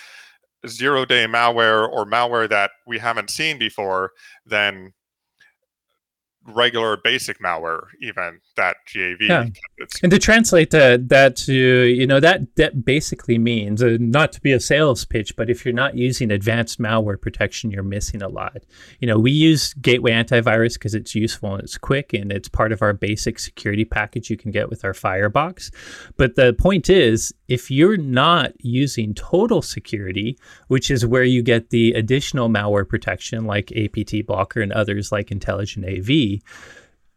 zero 0.67 1.05
day 1.05 1.25
malware 1.25 1.88
or 1.89 2.05
malware 2.05 2.50
that 2.50 2.72
we 2.88 3.00
haven't 3.00 3.29
seen 3.29 3.58
before 3.58 4.12
than 4.46 4.93
regular 6.45 6.97
basic 6.97 7.39
malware 7.39 7.85
even 8.01 8.39
that 8.57 8.75
gav 8.93 9.21
yeah. 9.21 9.45
and 10.01 10.12
to 10.12 10.19
translate 10.19 10.71
that 10.71 11.07
that 11.07 11.38
to 11.38 11.53
you 11.53 12.05
know 12.05 12.19
that 12.19 12.53
that 12.57 12.83
basically 12.83 13.38
means 13.38 13.81
uh, 13.81 13.95
not 14.00 14.33
to 14.33 14.41
be 14.41 14.51
a 14.51 14.59
sales 14.59 15.05
pitch 15.05 15.35
but 15.38 15.50
if 15.50 15.63
you're 15.63 15.73
not 15.73 15.95
using 15.95 16.31
advanced 16.31 16.79
malware 16.81 17.19
protection 17.19 17.71
you're 17.71 17.81
missing 17.81 18.21
a 18.21 18.27
lot 18.27 18.57
you 19.00 19.07
know 19.07 19.17
we 19.17 19.31
use 19.31 19.73
gateway 19.75 20.12
antivirus 20.12 20.73
because 20.73 20.93
it's 20.93 21.15
useful 21.15 21.53
and 21.53 21.63
it's 21.63 21.77
quick 21.77 22.12
and 22.13 22.29
it's 22.29 22.50
part 22.50 22.73
of 22.73 22.81
our 22.81 22.93
basic 22.93 23.39
security 23.39 23.85
package 23.85 24.29
you 24.29 24.35
can 24.35 24.51
get 24.51 24.69
with 24.69 24.83
our 24.83 24.93
firebox 24.93 25.71
but 26.17 26.35
the 26.35 26.53
point 26.53 26.89
is 26.89 27.33
if 27.47 27.71
you're 27.71 27.97
not 27.97 28.51
using 28.59 29.13
total 29.13 29.62
security 29.62 30.38
which 30.67 30.91
is 30.91 31.05
where 31.05 31.23
you 31.23 31.41
get 31.41 31.69
the 31.69 31.93
additional 31.93 32.50
malware 32.50 32.88
protection 32.88 33.45
like 33.45 33.71
apt 33.77 34.25
blocker 34.27 34.59
and 34.59 34.73
others 34.73 35.09
like 35.09 35.31
intelligent 35.31 35.85
av 35.85 36.33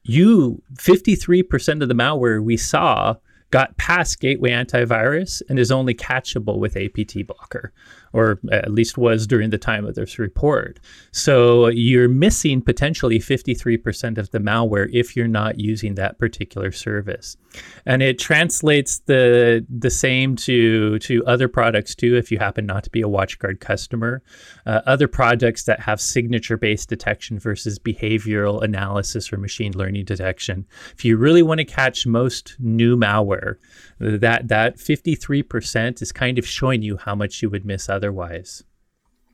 you 0.03 0.63
53% 0.75 1.83
of 1.83 1.89
the 1.89 1.95
malware 1.95 2.43
we 2.43 2.57
saw 2.57 3.15
got 3.51 3.77
past 3.77 4.21
gateway 4.21 4.51
antivirus 4.51 5.41
and 5.49 5.59
is 5.59 5.71
only 5.71 5.95
catchable 5.95 6.59
with 6.59 6.77
APT 6.77 7.27
blocker 7.27 7.73
or 8.17 8.41
at 8.51 8.73
least 8.73 8.97
was 8.97 9.27
during 9.27 9.51
the 9.51 9.59
time 9.59 9.85
of 9.85 9.95
this 9.95 10.19
report. 10.19 10.81
So 11.13 11.67
you're 11.69 12.09
missing 12.09 12.63
potentially 12.63 13.19
53% 13.19 14.17
of 14.17 14.31
the 14.31 14.39
malware 14.39 14.89
if 14.91 15.15
you're 15.15 15.29
not 15.29 15.61
using 15.61 15.97
that 15.97 16.19
particular 16.19 16.73
service. 16.73 17.37
And 17.85 18.03
it 18.03 18.19
translates 18.19 19.01
the 19.01 19.67
the 19.69 19.91
same 19.91 20.35
to 20.37 20.99
to 21.01 21.25
other 21.27 21.49
products 21.49 21.95
too 21.95 22.17
if 22.17 22.31
you 22.31 22.39
happen 22.39 22.65
not 22.65 22.85
to 22.85 22.91
be 22.91 23.03
a 23.03 23.07
WatchGuard 23.07 23.61
customer. 23.61 24.23
Uh, 24.65 24.81
other 24.87 25.09
products 25.09 25.65
that 25.65 25.81
have 25.81 26.01
signature 26.01 26.57
based 26.57 26.89
detection 26.89 27.39
versus 27.39 27.79
behavioral 27.79 28.63
analysis 28.63 29.31
or 29.31 29.37
machine 29.37 29.73
learning 29.73 30.07
detection. 30.07 30.67
If 30.95 31.05
you 31.05 31.19
really 31.19 31.43
want 31.43 31.59
to 31.59 31.65
catch 31.65 32.07
most 32.07 32.57
new 32.59 32.97
malware, 32.97 33.57
that 33.99 34.49
that 34.49 34.77
53% 34.77 36.03
is 36.03 36.13
kind 36.13 36.39
of 36.39 36.47
showing 36.47 36.83
you 36.83 36.97
how 36.97 37.15
much 37.15 37.43
you 37.43 37.51
would 37.51 37.65
miss 37.65 37.89
otherwise. 38.07 38.63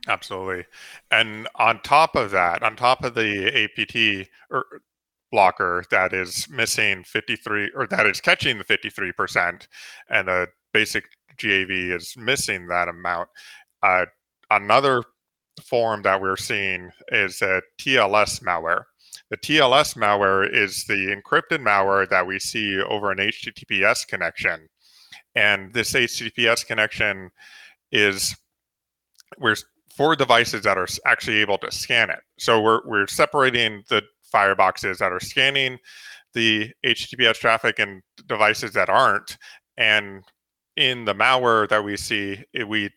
Absolutely. 0.07 0.65
And 1.11 1.47
on 1.55 1.81
top 1.81 2.15
of 2.15 2.31
that, 2.31 2.61
on 2.61 2.75
top 2.75 3.03
of 3.03 3.13
the 3.13 3.47
APT 3.63 4.29
or 4.49 4.59
er, 4.59 4.81
blocker 5.31 5.83
that 5.89 6.13
is 6.13 6.47
missing 6.47 7.03
53 7.03 7.71
or 7.75 7.87
that 7.87 8.05
is 8.05 8.21
catching 8.21 8.59
the 8.59 8.63
53% 8.63 9.67
and 10.09 10.27
the 10.27 10.47
basic 10.73 11.05
GAV 11.37 11.71
is 11.71 12.15
missing 12.15 12.67
that 12.67 12.87
amount. 12.87 13.29
Uh, 13.81 14.05
another 14.51 15.01
form 15.63 16.03
that 16.03 16.21
we're 16.21 16.37
seeing 16.37 16.91
is 17.07 17.41
a 17.41 17.61
TLS 17.79 18.43
malware. 18.43 18.83
The 19.31 19.37
TLS 19.37 19.97
malware 19.97 20.47
is 20.53 20.85
the 20.85 21.15
encrypted 21.15 21.63
malware 21.63 22.07
that 22.09 22.27
we 22.27 22.37
see 22.37 22.79
over 22.79 23.11
an 23.11 23.17
HTTPS 23.17 24.07
connection. 24.07 24.67
And 25.35 25.73
this 25.73 25.93
HTTPS 25.93 26.65
connection 26.67 27.31
is 27.91 28.35
we're 29.39 29.55
four 29.95 30.15
devices 30.15 30.63
that 30.63 30.77
are 30.77 30.87
actually 31.05 31.37
able 31.37 31.57
to 31.59 31.71
scan 31.71 32.09
it. 32.09 32.19
So 32.39 32.61
we're 32.61 32.81
we're 32.85 33.07
separating 33.07 33.83
the 33.89 34.03
fireboxes 34.33 34.97
that 34.97 35.11
are 35.11 35.19
scanning 35.19 35.77
the 36.33 36.71
HTTPS 36.85 37.35
traffic 37.35 37.79
and 37.79 38.01
devices 38.27 38.73
that 38.73 38.89
aren't. 38.89 39.37
And 39.77 40.23
in 40.75 41.05
the 41.05 41.13
malware 41.13 41.69
that 41.69 41.83
we 41.83 41.95
see, 41.97 42.43
it, 42.53 42.67
we 42.67 42.89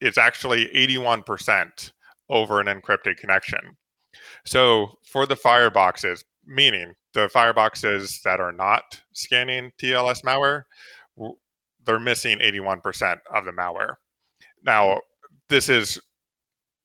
it's 0.00 0.18
actually 0.18 0.66
81% 0.74 1.92
over 2.28 2.60
an 2.60 2.66
encrypted 2.66 3.16
connection. 3.16 3.60
So 4.44 4.98
for 5.04 5.26
the 5.26 5.36
fireboxes, 5.36 6.24
meaning 6.44 6.94
the 7.14 7.30
fireboxes 7.34 8.20
that 8.22 8.40
are 8.40 8.52
not 8.52 9.00
scanning 9.12 9.70
TLS 9.80 10.22
malware, 10.22 10.64
they're 11.84 12.00
missing 12.00 12.38
81% 12.38 13.18
of 13.32 13.44
the 13.44 13.52
malware. 13.52 13.94
Now, 14.64 15.00
this 15.52 15.68
is 15.68 16.00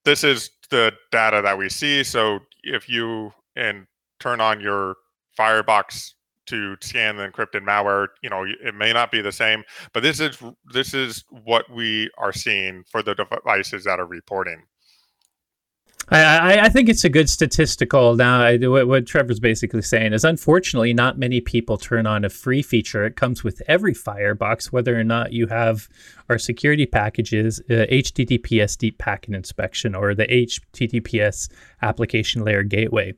this 0.04 0.24
is 0.24 0.52
the 0.70 0.92
data 1.12 1.42
that 1.42 1.58
we 1.58 1.70
see. 1.70 2.04
So 2.04 2.40
if 2.64 2.90
you 2.90 3.32
and 3.56 3.88
turn 4.20 4.42
on 4.42 4.60
your 4.60 4.96
firebox 5.36 6.16
to 6.48 6.76
scan 6.82 7.18
the 7.18 7.28
encrypted 7.28 7.62
malware, 7.62 8.08
you 8.22 8.30
know, 8.30 8.46
it 8.46 8.76
may 8.76 8.94
not 8.94 9.12
be 9.12 9.22
the 9.22 9.32
same, 9.32 9.64
but 9.94 10.04
this 10.04 10.20
is 10.20 10.38
this 10.74 10.94
is 10.94 11.24
what 11.44 11.70
we 11.70 12.10
are 12.18 12.34
seeing 12.34 12.84
for 12.90 13.02
the 13.02 13.16
devices 13.16 13.86
that 13.86 14.00
are 14.00 14.06
reporting. 14.06 14.64
I, 16.10 16.60
I, 16.62 16.70
think 16.70 16.88
it's 16.88 17.04
a 17.04 17.10
good 17.10 17.30
statistical. 17.30 18.16
Now, 18.16 18.42
I, 18.42 18.58
what, 18.58 18.88
what, 18.88 19.06
Trevor's 19.06 19.42
basically 19.42 19.82
saying 19.82 20.14
is, 20.14 20.24
unfortunately, 20.24 20.94
not 20.94 21.18
many 21.18 21.42
people 21.42 21.78
turn 21.78 22.08
on 22.08 22.24
a 22.24 22.30
free 22.30 22.62
feature. 22.62 23.06
It 23.06 23.18
comes 23.18 23.44
with 23.44 23.62
every 23.68 23.94
Firebox, 23.94 24.72
whether 24.72 24.98
or 24.98 25.04
not 25.04 25.34
you 25.34 25.48
have 25.48 25.90
our 26.30 26.38
security 26.38 26.86
packages, 26.86 27.60
uh, 27.70 27.86
HTTPS 27.92 28.78
Deep 28.78 28.98
Packet 28.98 29.36
Inspection, 29.36 29.96
or 29.96 30.16
the 30.16 30.28
HTTPS 30.28 31.50
Application 31.82 32.46
Layer 32.46 32.64
Gateway. 32.64 33.14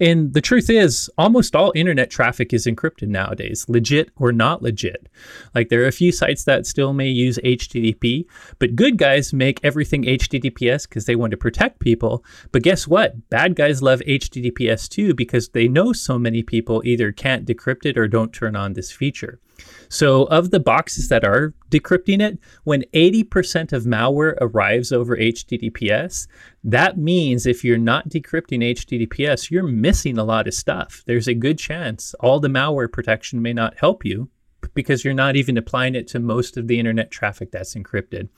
And 0.00 0.32
the 0.34 0.40
truth 0.40 0.70
is, 0.70 1.10
almost 1.18 1.54
all 1.54 1.72
internet 1.74 2.10
traffic 2.10 2.52
is 2.52 2.66
encrypted 2.66 3.08
nowadays, 3.08 3.64
legit 3.68 4.10
or 4.16 4.32
not 4.32 4.62
legit. 4.62 5.08
Like 5.54 5.68
there 5.68 5.82
are 5.82 5.88
a 5.88 5.92
few 5.92 6.12
sites 6.12 6.44
that 6.44 6.66
still 6.66 6.92
may 6.92 7.08
use 7.08 7.38
HTTP, 7.44 8.24
but 8.58 8.76
good 8.76 8.98
guys 8.98 9.32
make 9.32 9.60
everything 9.62 10.04
HTTPS 10.04 10.88
because 10.88 11.06
they 11.06 11.16
want 11.16 11.30
to 11.32 11.36
protect 11.36 11.80
people. 11.80 12.24
But 12.52 12.62
guess 12.62 12.86
what? 12.86 13.28
Bad 13.30 13.56
guys 13.56 13.82
love 13.82 14.00
HTTPS 14.00 14.88
too 14.88 15.14
because 15.14 15.50
they 15.50 15.68
know 15.68 15.92
so 15.92 16.18
many 16.18 16.42
people 16.42 16.82
either 16.84 17.12
can't 17.12 17.46
decrypt 17.46 17.86
it 17.86 17.98
or 17.98 18.08
don't 18.08 18.32
turn 18.32 18.56
on 18.56 18.72
this 18.72 18.90
feature. 18.92 19.40
So, 19.88 20.24
of 20.24 20.50
the 20.50 20.60
boxes 20.60 21.08
that 21.08 21.24
are 21.24 21.54
decrypting 21.70 22.20
it, 22.20 22.38
when 22.64 22.82
80% 22.94 23.72
of 23.72 23.84
malware 23.84 24.36
arrives 24.40 24.92
over 24.92 25.16
HTTPS, 25.16 26.26
that 26.64 26.98
means 26.98 27.46
if 27.46 27.64
you're 27.64 27.78
not 27.78 28.08
decrypting 28.08 28.62
HTTPS, 28.74 29.50
you're 29.50 29.62
missing 29.62 30.18
a 30.18 30.24
lot 30.24 30.48
of 30.48 30.54
stuff. 30.54 31.02
There's 31.06 31.28
a 31.28 31.34
good 31.34 31.58
chance 31.58 32.14
all 32.20 32.40
the 32.40 32.48
malware 32.48 32.90
protection 32.90 33.42
may 33.42 33.52
not 33.52 33.78
help 33.78 34.04
you 34.04 34.28
because 34.72 35.04
you're 35.04 35.14
not 35.14 35.36
even 35.36 35.56
applying 35.56 35.94
it 35.94 36.08
to 36.08 36.18
most 36.18 36.56
of 36.56 36.66
the 36.66 36.78
internet 36.78 37.10
traffic 37.10 37.50
that's 37.52 37.74
encrypted. 37.74 38.28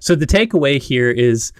So, 0.00 0.14
the 0.14 0.26
takeaway 0.26 0.82
here 0.82 1.10
is 1.10 1.52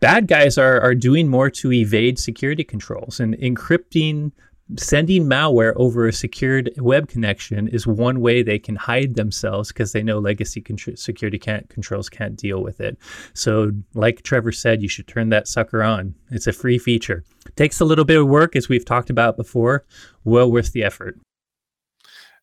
bad 0.00 0.26
guys 0.26 0.58
are, 0.58 0.80
are 0.80 0.94
doing 0.94 1.28
more 1.28 1.48
to 1.48 1.72
evade 1.72 2.18
security 2.18 2.64
controls 2.64 3.20
and 3.20 3.34
encrypting 3.38 4.32
sending 4.76 5.24
malware 5.24 5.72
over 5.76 6.06
a 6.06 6.12
secured 6.12 6.70
web 6.78 7.08
connection 7.08 7.68
is 7.68 7.86
one 7.86 8.20
way 8.20 8.42
they 8.42 8.58
can 8.58 8.76
hide 8.76 9.14
themselves 9.14 9.68
because 9.68 9.92
they 9.92 10.02
know 10.02 10.18
legacy 10.18 10.64
security 10.94 11.38
can't, 11.38 11.68
controls 11.68 12.08
can't 12.08 12.36
deal 12.36 12.62
with 12.62 12.80
it. 12.80 12.98
So, 13.34 13.72
like 13.94 14.22
Trevor 14.22 14.52
said, 14.52 14.82
you 14.82 14.88
should 14.88 15.08
turn 15.08 15.28
that 15.30 15.48
sucker 15.48 15.82
on. 15.82 16.14
It's 16.30 16.46
a 16.46 16.52
free 16.52 16.78
feature. 16.78 17.24
takes 17.56 17.80
a 17.80 17.84
little 17.84 18.04
bit 18.04 18.20
of 18.20 18.28
work, 18.28 18.56
as 18.56 18.68
we've 18.68 18.84
talked 18.84 19.10
about 19.10 19.36
before. 19.36 19.84
Well 20.24 20.50
worth 20.50 20.72
the 20.72 20.84
effort. 20.84 21.18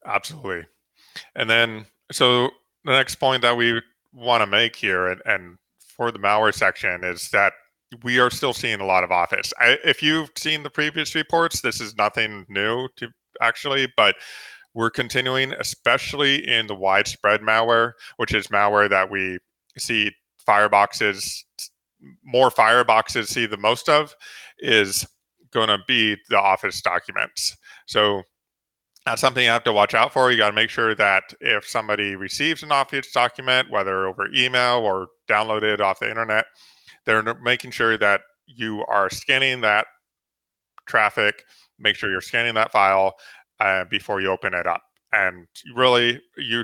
Absolutely. 0.06 0.66
And 1.36 1.50
then, 1.50 1.86
so 2.12 2.50
the 2.86 2.92
next 2.92 3.16
point 3.16 3.42
that 3.42 3.58
we 3.58 3.82
want 4.14 4.42
to 4.42 4.48
make 4.48 4.76
here, 4.76 5.08
and, 5.08 5.22
and 5.26 5.58
for 5.78 6.12
the 6.12 6.20
malware 6.20 6.54
section, 6.54 7.04
is 7.04 7.30
that 7.30 7.54
we 8.04 8.20
are 8.20 8.30
still 8.30 8.54
seeing 8.54 8.80
a 8.80 8.86
lot 8.86 9.04
of 9.04 9.12
Office. 9.12 9.54
I, 9.60 9.78
if 9.84 10.04
you've 10.04 10.30
seen 10.38 10.64
the 10.64 10.70
previous 10.70 11.16
reports, 11.16 11.62
this 11.62 11.82
is 11.82 11.96
nothing 11.96 12.46
new 12.50 12.88
to 12.98 13.10
actually, 13.42 13.92
but 13.98 14.16
we're 14.74 14.92
continuing, 14.92 15.54
especially 15.54 16.48
in 16.48 16.68
the 16.68 16.76
widespread 16.76 17.42
malware, 17.42 17.94
which 18.18 18.34
is 18.34 18.48
malware 18.48 18.90
that 18.90 19.10
we 19.10 19.40
see 19.78 20.12
fireboxes, 20.48 21.44
more 22.24 22.50
fireboxes 22.50 23.28
see 23.28 23.46
the 23.46 23.58
most 23.58 23.90
of, 23.90 24.16
is 24.60 25.08
going 25.52 25.70
to 25.70 25.80
be 25.88 26.16
the 26.30 26.40
Office 26.40 26.82
documents. 26.82 27.58
So 27.88 28.22
that's 29.06 29.22
something 29.22 29.44
you 29.44 29.50
have 29.50 29.64
to 29.64 29.74
watch 29.74 29.96
out 29.96 30.14
for. 30.14 30.32
You 30.32 30.38
got 30.38 30.50
to 30.50 30.56
make 30.56 30.70
sure 30.70 30.94
that 30.94 31.24
if 31.42 31.68
somebody 31.68 32.16
receives 32.16 32.62
an 32.62 32.72
Office 32.72 33.12
document, 33.12 33.72
whether 33.72 34.06
over 34.06 34.28
email 34.36 34.78
or 34.78 35.08
downloaded 35.28 35.80
off 35.80 36.00
the 36.00 36.10
internet, 36.10 36.46
they're 37.06 37.36
making 37.42 37.72
sure 37.72 37.98
that 37.98 38.22
you 38.46 38.84
are 38.88 39.10
scanning 39.10 39.62
that 39.62 39.88
traffic, 40.88 41.44
make 41.78 41.96
sure 41.96 42.10
you're 42.12 42.22
scanning 42.22 42.56
that 42.56 42.72
file 42.72 43.14
uh, 43.60 43.86
before 43.86 44.22
you 44.22 44.30
open 44.30 44.54
it 44.54 44.68
up. 44.68 44.82
And 45.12 45.48
really, 45.76 46.22
you 46.38 46.64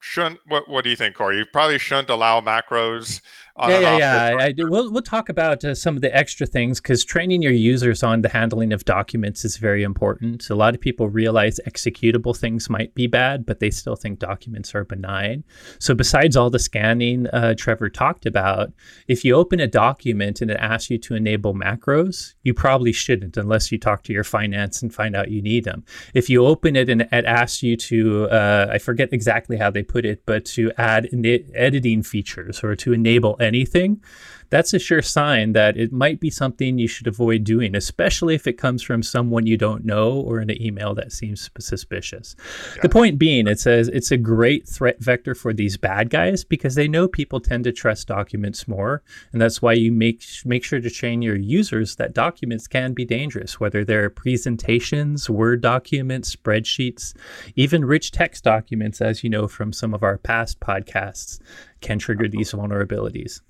shouldn't. 0.00 0.40
What 0.46 0.68
What 0.68 0.84
do 0.84 0.90
you 0.90 0.96
think, 0.96 1.16
Corey? 1.16 1.38
You 1.38 1.46
probably 1.52 1.78
shouldn't 1.78 2.10
allow 2.10 2.40
macros 2.40 3.20
yeah, 3.58 3.78
yeah, 3.78 3.98
yeah. 3.98 4.36
I, 4.38 4.46
I, 4.46 4.54
we'll 4.58 4.92
we'll 4.92 5.02
talk 5.02 5.28
about 5.28 5.64
uh, 5.64 5.74
some 5.74 5.96
of 5.96 6.02
the 6.02 6.14
extra 6.14 6.46
things 6.46 6.80
because 6.80 7.04
training 7.04 7.42
your 7.42 7.52
users 7.52 8.02
on 8.02 8.22
the 8.22 8.28
handling 8.28 8.72
of 8.72 8.84
documents 8.84 9.44
is 9.44 9.56
very 9.56 9.82
important. 9.82 10.48
A 10.50 10.54
lot 10.54 10.74
of 10.74 10.80
people 10.80 11.08
realize 11.08 11.58
executable 11.66 12.36
things 12.36 12.68
might 12.68 12.94
be 12.94 13.06
bad, 13.06 13.46
but 13.46 13.60
they 13.60 13.70
still 13.70 13.96
think 13.96 14.18
documents 14.18 14.74
are 14.74 14.84
benign. 14.84 15.44
So 15.78 15.94
besides 15.94 16.36
all 16.36 16.50
the 16.50 16.58
scanning 16.58 17.26
uh, 17.28 17.54
Trevor 17.56 17.88
talked 17.88 18.26
about, 18.26 18.72
if 19.08 19.24
you 19.24 19.34
open 19.34 19.60
a 19.60 19.66
document 19.66 20.40
and 20.40 20.50
it 20.50 20.58
asks 20.58 20.90
you 20.90 20.98
to 20.98 21.14
enable 21.14 21.54
macros, 21.54 22.34
you 22.42 22.52
probably 22.52 22.92
shouldn't 22.92 23.36
unless 23.36 23.72
you 23.72 23.78
talk 23.78 24.02
to 24.04 24.12
your 24.12 24.24
finance 24.24 24.82
and 24.82 24.94
find 24.94 25.16
out 25.16 25.30
you 25.30 25.40
need 25.40 25.64
them. 25.64 25.84
If 26.14 26.28
you 26.28 26.44
open 26.44 26.76
it 26.76 26.88
and 26.88 27.02
it 27.02 27.24
asks 27.24 27.62
you 27.62 27.76
to, 27.76 28.28
uh, 28.28 28.68
I 28.70 28.78
forget 28.78 29.12
exactly 29.12 29.56
how 29.56 29.70
they 29.70 29.82
put 29.82 30.04
it, 30.04 30.24
but 30.26 30.44
to 30.46 30.72
add 30.76 31.08
editing 31.54 32.02
features 32.02 32.62
or 32.62 32.76
to 32.76 32.92
enable 32.92 33.36
anything, 33.46 34.02
that's 34.50 34.72
a 34.74 34.78
sure 34.78 35.02
sign 35.02 35.52
that 35.52 35.76
it 35.76 35.92
might 35.92 36.20
be 36.20 36.30
something 36.30 36.78
you 36.78 36.88
should 36.88 37.06
avoid 37.06 37.44
doing, 37.44 37.74
especially 37.74 38.34
if 38.34 38.46
it 38.46 38.54
comes 38.54 38.82
from 38.82 39.02
someone 39.02 39.46
you 39.46 39.56
don't 39.56 39.84
know 39.84 40.12
or 40.12 40.40
in 40.40 40.50
an 40.50 40.60
email 40.60 40.94
that 40.94 41.12
seems 41.12 41.50
suspicious. 41.58 42.36
Yeah. 42.76 42.82
The 42.82 42.88
point 42.88 43.18
being, 43.18 43.46
it 43.46 43.58
says 43.58 43.88
it's 43.88 44.10
a 44.10 44.16
great 44.16 44.68
threat 44.68 45.00
vector 45.00 45.34
for 45.34 45.52
these 45.52 45.76
bad 45.76 46.10
guys 46.10 46.44
because 46.44 46.74
they 46.74 46.88
know 46.88 47.08
people 47.08 47.40
tend 47.40 47.64
to 47.64 47.72
trust 47.72 48.08
documents 48.08 48.68
more, 48.68 49.02
and 49.32 49.40
that's 49.40 49.60
why 49.60 49.72
you 49.72 49.92
make 49.92 50.22
make 50.44 50.64
sure 50.64 50.80
to 50.80 50.90
train 50.90 51.22
your 51.22 51.36
users 51.36 51.96
that 51.96 52.14
documents 52.14 52.66
can 52.66 52.92
be 52.92 53.04
dangerous, 53.04 53.60
whether 53.60 53.84
they're 53.84 54.10
presentations, 54.10 55.28
Word 55.28 55.60
documents, 55.60 56.34
spreadsheets, 56.34 57.14
even 57.54 57.84
rich 57.84 58.10
text 58.10 58.44
documents, 58.44 59.00
as 59.00 59.24
you 59.24 59.30
know 59.30 59.48
from 59.48 59.72
some 59.72 59.94
of 59.94 60.02
our 60.02 60.18
past 60.18 60.60
podcasts, 60.60 61.40
can 61.80 61.98
trigger 61.98 62.28
these 62.28 62.52
vulnerabilities 62.52 63.40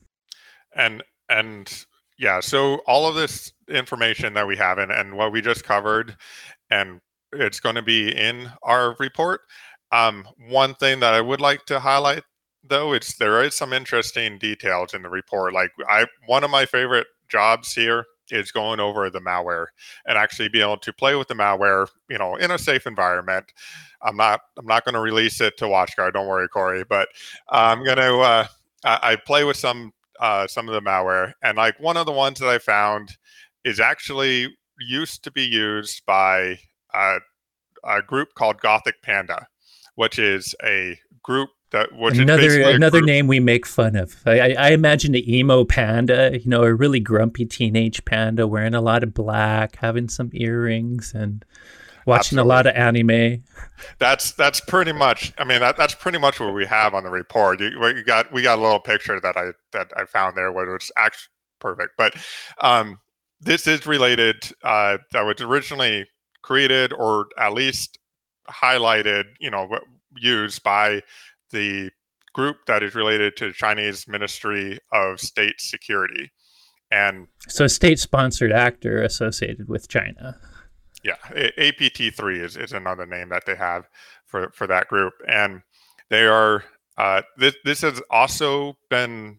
and 0.76 1.02
and 1.28 1.86
yeah 2.18 2.40
so 2.40 2.76
all 2.86 3.08
of 3.08 3.14
this 3.14 3.52
information 3.68 4.34
that 4.34 4.46
we 4.46 4.56
have 4.56 4.78
and, 4.78 4.92
and 4.92 5.16
what 5.16 5.32
we 5.32 5.40
just 5.40 5.64
covered 5.64 6.16
and 6.70 7.00
it's 7.32 7.60
going 7.60 7.74
to 7.74 7.82
be 7.82 8.14
in 8.16 8.50
our 8.62 8.96
report. 8.98 9.42
Um, 9.92 10.26
one 10.48 10.74
thing 10.74 11.00
that 11.00 11.14
i 11.14 11.20
would 11.20 11.40
like 11.40 11.64
to 11.66 11.78
highlight 11.78 12.22
though 12.68 12.92
it's 12.92 13.16
there 13.16 13.42
is 13.44 13.54
some 13.54 13.72
interesting 13.72 14.38
details 14.38 14.94
in 14.94 15.02
the 15.02 15.08
report. 15.08 15.52
Like 15.52 15.70
i 15.88 16.06
one 16.26 16.44
of 16.44 16.50
my 16.50 16.66
favorite 16.66 17.06
jobs 17.28 17.72
here 17.72 18.04
is 18.30 18.50
going 18.50 18.80
over 18.80 19.08
the 19.08 19.20
malware 19.20 19.66
and 20.06 20.18
actually 20.18 20.48
be 20.48 20.60
able 20.60 20.76
to 20.78 20.92
play 20.92 21.14
with 21.14 21.28
the 21.28 21.34
malware 21.34 21.86
you 22.10 22.18
know 22.18 22.34
in 22.36 22.50
a 22.50 22.58
safe 22.58 22.86
environment. 22.86 23.52
I'm 24.02 24.16
not 24.16 24.40
i'm 24.58 24.66
not 24.66 24.84
going 24.84 24.94
to 24.94 25.00
release 25.00 25.40
it 25.40 25.56
to 25.58 25.66
watchguard 25.66 26.14
don't 26.14 26.26
worry 26.26 26.48
corey 26.48 26.84
but 26.88 27.08
i'm 27.50 27.84
going 27.84 27.96
to 27.98 28.18
uh, 28.18 28.46
I, 28.84 29.12
I 29.12 29.16
play 29.16 29.44
with 29.44 29.56
some 29.56 29.92
uh, 30.20 30.46
some 30.46 30.68
of 30.68 30.74
the 30.74 30.80
malware. 30.80 31.32
And 31.42 31.56
like 31.56 31.78
one 31.80 31.96
of 31.96 32.06
the 32.06 32.12
ones 32.12 32.40
that 32.40 32.48
I 32.48 32.58
found 32.58 33.16
is 33.64 33.80
actually 33.80 34.56
used 34.80 35.24
to 35.24 35.30
be 35.30 35.42
used 35.42 36.02
by 36.06 36.58
a, 36.94 37.18
a 37.84 38.02
group 38.02 38.34
called 38.34 38.60
Gothic 38.60 39.02
Panda, 39.02 39.46
which 39.94 40.18
is 40.18 40.54
a 40.64 40.98
group 41.22 41.50
that 41.70 41.88
which 41.92 42.18
another 42.18 42.62
another 42.62 43.02
name 43.02 43.26
we 43.26 43.40
make 43.40 43.66
fun 43.66 43.96
of. 43.96 44.14
I, 44.24 44.52
I 44.52 44.70
imagine 44.70 45.12
the 45.12 45.36
emo 45.36 45.64
panda, 45.64 46.38
you 46.38 46.48
know, 46.48 46.62
a 46.62 46.72
really 46.72 47.00
grumpy 47.00 47.44
teenage 47.44 48.04
panda 48.04 48.46
wearing 48.46 48.74
a 48.74 48.80
lot 48.80 49.02
of 49.02 49.12
black, 49.12 49.76
having 49.76 50.08
some 50.08 50.30
earrings, 50.32 51.12
and 51.12 51.44
watching 52.06 52.38
Absolutely. 52.38 52.50
a 52.50 52.54
lot 52.54 52.66
of 52.66 52.74
anime. 52.76 53.44
That's 53.98 54.32
that's 54.32 54.60
pretty 54.60 54.92
much. 54.92 55.32
I 55.38 55.44
mean, 55.44 55.60
that, 55.60 55.76
that's 55.76 55.94
pretty 55.94 56.18
much 56.18 56.40
what 56.40 56.54
we 56.54 56.64
have 56.66 56.94
on 56.94 57.04
the 57.04 57.10
report. 57.10 57.60
You, 57.60 57.86
you 57.88 58.04
got 58.04 58.32
we 58.32 58.42
got 58.42 58.58
a 58.58 58.62
little 58.62 58.80
picture 58.80 59.20
that 59.20 59.36
I 59.36 59.50
that 59.72 59.92
I 59.96 60.04
found 60.06 60.36
there, 60.36 60.52
where 60.52 60.74
it's 60.74 60.90
actually 60.96 61.28
perfect. 61.60 61.90
But 61.98 62.14
um, 62.60 63.00
this 63.40 63.66
is 63.66 63.86
related. 63.86 64.50
Uh, 64.62 64.98
that 65.12 65.22
was 65.22 65.40
originally 65.40 66.06
created, 66.42 66.92
or 66.92 67.26
at 67.38 67.52
least 67.52 67.98
highlighted. 68.48 69.24
You 69.40 69.50
know, 69.50 69.68
used 70.16 70.62
by 70.62 71.02
the 71.50 71.90
group 72.32 72.58
that 72.66 72.82
is 72.82 72.94
related 72.94 73.36
to 73.36 73.48
the 73.48 73.52
Chinese 73.52 74.06
Ministry 74.06 74.78
of 74.92 75.20
State 75.20 75.60
Security. 75.60 76.30
And 76.90 77.26
so, 77.48 77.64
a 77.64 77.68
state 77.68 77.98
sponsored 77.98 78.52
actor 78.52 79.02
associated 79.02 79.68
with 79.68 79.88
China 79.88 80.38
yeah, 81.06 81.50
APT3 81.56 82.42
is, 82.42 82.56
is 82.56 82.72
another 82.72 83.06
name 83.06 83.28
that 83.28 83.46
they 83.46 83.54
have 83.54 83.88
for, 84.26 84.50
for 84.52 84.66
that 84.66 84.88
group. 84.88 85.12
And 85.28 85.62
they 86.10 86.26
are, 86.26 86.64
uh, 86.98 87.22
this, 87.36 87.54
this 87.64 87.82
has 87.82 88.02
also 88.10 88.76
been, 88.90 89.38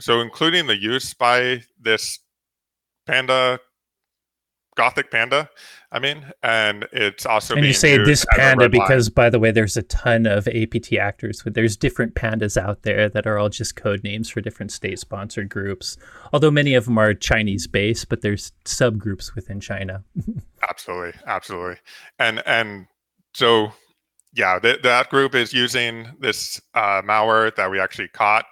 so 0.00 0.20
including 0.20 0.66
the 0.66 0.76
use 0.76 1.14
by 1.14 1.62
this 1.80 2.18
Panda, 3.06 3.60
Gothic 4.76 5.12
Panda, 5.12 5.48
I 5.94 6.00
mean, 6.00 6.26
and 6.42 6.88
it's 6.90 7.24
also. 7.24 7.54
And 7.54 7.64
you 7.64 7.72
say 7.72 7.96
this 7.98 8.26
panda 8.32 8.68
because, 8.68 9.08
by 9.08 9.30
the 9.30 9.38
way, 9.38 9.52
there's 9.52 9.76
a 9.76 9.82
ton 9.84 10.26
of 10.26 10.48
APT 10.48 10.94
actors. 10.94 11.40
There's 11.46 11.76
different 11.76 12.16
pandas 12.16 12.60
out 12.60 12.82
there 12.82 13.08
that 13.08 13.28
are 13.28 13.38
all 13.38 13.48
just 13.48 13.76
code 13.76 14.02
names 14.02 14.28
for 14.28 14.40
different 14.40 14.72
state-sponsored 14.72 15.48
groups. 15.48 15.96
Although 16.32 16.50
many 16.50 16.74
of 16.74 16.86
them 16.86 16.98
are 16.98 17.14
Chinese-based, 17.14 18.08
but 18.08 18.22
there's 18.22 18.50
subgroups 18.64 19.36
within 19.36 19.60
China. 19.60 20.02
absolutely, 20.68 21.12
absolutely, 21.28 21.76
and 22.18 22.42
and 22.44 22.86
so 23.32 23.72
yeah, 24.32 24.58
th- 24.58 24.82
that 24.82 25.10
group 25.10 25.36
is 25.36 25.52
using 25.52 26.08
this 26.18 26.60
uh, 26.74 27.02
malware 27.02 27.54
that 27.54 27.70
we 27.70 27.78
actually 27.78 28.08
caught, 28.08 28.46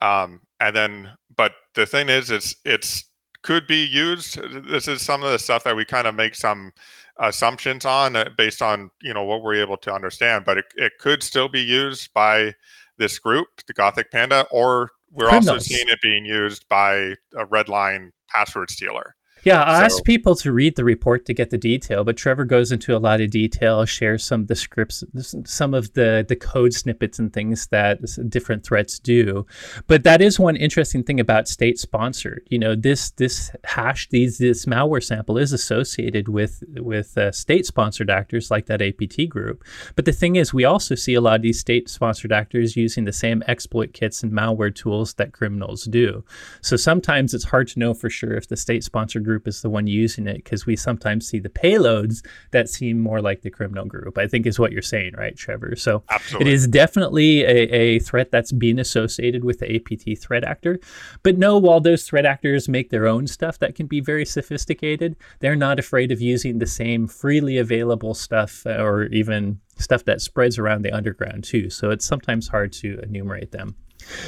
um, 0.00 0.42
and 0.60 0.76
then 0.76 1.10
but 1.36 1.54
the 1.74 1.86
thing 1.86 2.08
is, 2.08 2.30
it's 2.30 2.54
it's 2.64 3.04
could 3.44 3.66
be 3.66 3.84
used. 3.84 4.40
This 4.68 4.88
is 4.88 5.02
some 5.02 5.22
of 5.22 5.30
the 5.30 5.38
stuff 5.38 5.62
that 5.64 5.76
we 5.76 5.84
kind 5.84 6.08
of 6.08 6.14
make 6.14 6.34
some 6.34 6.72
assumptions 7.20 7.84
on 7.84 8.16
uh, 8.16 8.28
based 8.36 8.60
on 8.60 8.90
you 9.00 9.14
know 9.14 9.22
what 9.22 9.42
we're 9.42 9.54
able 9.54 9.76
to 9.76 9.94
understand, 9.94 10.44
but 10.44 10.58
it, 10.58 10.64
it 10.76 10.92
could 10.98 11.22
still 11.22 11.48
be 11.48 11.60
used 11.60 12.12
by 12.12 12.52
this 12.96 13.18
group, 13.18 13.46
the 13.66 13.72
Gothic 13.72 14.10
Panda, 14.10 14.46
or 14.50 14.90
we're 15.12 15.28
Criminals. 15.28 15.48
also 15.48 15.58
seeing 15.58 15.88
it 15.88 16.00
being 16.02 16.24
used 16.24 16.68
by 16.68 16.94
a 17.36 17.46
Redline 17.46 18.10
password 18.28 18.70
stealer. 18.70 19.14
Yeah, 19.44 19.62
I 19.62 19.80
so, 19.80 19.84
asked 19.84 20.04
people 20.04 20.34
to 20.36 20.52
read 20.52 20.76
the 20.76 20.84
report 20.84 21.26
to 21.26 21.34
get 21.34 21.50
the 21.50 21.58
detail, 21.58 22.02
but 22.02 22.16
Trevor 22.16 22.44
goes 22.44 22.72
into 22.72 22.96
a 22.96 22.98
lot 22.98 23.20
of 23.20 23.30
detail, 23.30 23.84
shares 23.84 24.24
some 24.24 24.42
of 24.42 24.48
the 24.48 24.56
scripts, 24.56 25.04
some 25.44 25.74
of 25.74 25.92
the 25.92 26.24
the 26.26 26.36
code 26.36 26.72
snippets 26.72 27.18
and 27.18 27.32
things 27.32 27.66
that 27.68 28.00
different 28.28 28.64
threats 28.64 28.98
do. 28.98 29.46
But 29.86 30.04
that 30.04 30.22
is 30.22 30.40
one 30.40 30.56
interesting 30.56 31.02
thing 31.02 31.20
about 31.20 31.48
state 31.48 31.78
sponsored. 31.78 32.46
You 32.48 32.58
know, 32.58 32.74
this 32.74 33.10
this 33.10 33.50
hash 33.64 34.08
these 34.08 34.38
this 34.38 34.64
malware 34.64 35.04
sample 35.04 35.36
is 35.36 35.52
associated 35.52 36.28
with 36.28 36.62
with 36.76 37.16
uh, 37.18 37.30
state 37.32 37.66
sponsored 37.66 38.10
actors 38.10 38.50
like 38.50 38.66
that 38.66 38.80
APT 38.80 39.28
group. 39.28 39.62
But 39.94 40.06
the 40.06 40.12
thing 40.12 40.36
is, 40.36 40.54
we 40.54 40.64
also 40.64 40.94
see 40.94 41.14
a 41.14 41.20
lot 41.20 41.36
of 41.36 41.42
these 41.42 41.60
state 41.60 41.88
sponsored 41.90 42.32
actors 42.32 42.76
using 42.76 43.04
the 43.04 43.12
same 43.12 43.42
exploit 43.46 43.92
kits 43.92 44.22
and 44.22 44.32
malware 44.32 44.74
tools 44.74 45.14
that 45.14 45.32
criminals 45.32 45.84
do. 45.84 46.24
So 46.62 46.76
sometimes 46.76 47.34
it's 47.34 47.44
hard 47.44 47.68
to 47.68 47.78
know 47.78 47.92
for 47.92 48.08
sure 48.08 48.34
if 48.34 48.48
the 48.48 48.56
state 48.56 48.84
sponsored 48.84 49.24
group 49.24 49.33
group 49.34 49.48
is 49.48 49.62
the 49.62 49.70
one 49.70 49.88
using 49.88 50.28
it 50.28 50.36
because 50.36 50.64
we 50.64 50.76
sometimes 50.76 51.26
see 51.26 51.40
the 51.40 51.48
payloads 51.48 52.24
that 52.52 52.68
seem 52.68 53.00
more 53.00 53.20
like 53.20 53.42
the 53.42 53.50
criminal 53.50 53.84
group, 53.84 54.16
I 54.16 54.28
think 54.28 54.46
is 54.46 54.60
what 54.60 54.70
you're 54.70 54.80
saying, 54.80 55.14
right, 55.16 55.36
Trevor? 55.36 55.74
So 55.74 56.04
Absolutely. 56.08 56.52
it 56.52 56.54
is 56.54 56.68
definitely 56.68 57.42
a, 57.42 57.56
a 57.72 57.98
threat 57.98 58.30
that's 58.30 58.52
being 58.52 58.78
associated 58.78 59.42
with 59.42 59.58
the 59.58 59.74
APT 59.74 60.22
threat 60.22 60.44
actor. 60.44 60.78
But 61.24 61.36
no, 61.36 61.58
while 61.58 61.80
those 61.80 62.04
threat 62.04 62.24
actors 62.24 62.68
make 62.68 62.90
their 62.90 63.08
own 63.08 63.26
stuff 63.26 63.58
that 63.58 63.74
can 63.74 63.86
be 63.86 64.00
very 64.00 64.24
sophisticated, 64.24 65.16
they're 65.40 65.56
not 65.56 65.80
afraid 65.80 66.12
of 66.12 66.20
using 66.20 66.58
the 66.58 66.66
same 66.66 67.08
freely 67.08 67.58
available 67.58 68.14
stuff 68.14 68.64
uh, 68.66 68.76
or 68.80 69.06
even 69.06 69.58
stuff 69.78 70.04
that 70.04 70.20
spreads 70.20 70.58
around 70.58 70.82
the 70.82 70.92
underground 70.92 71.42
too. 71.42 71.70
So 71.70 71.90
it's 71.90 72.06
sometimes 72.06 72.46
hard 72.46 72.72
to 72.74 73.00
enumerate 73.00 73.50
them. 73.50 73.74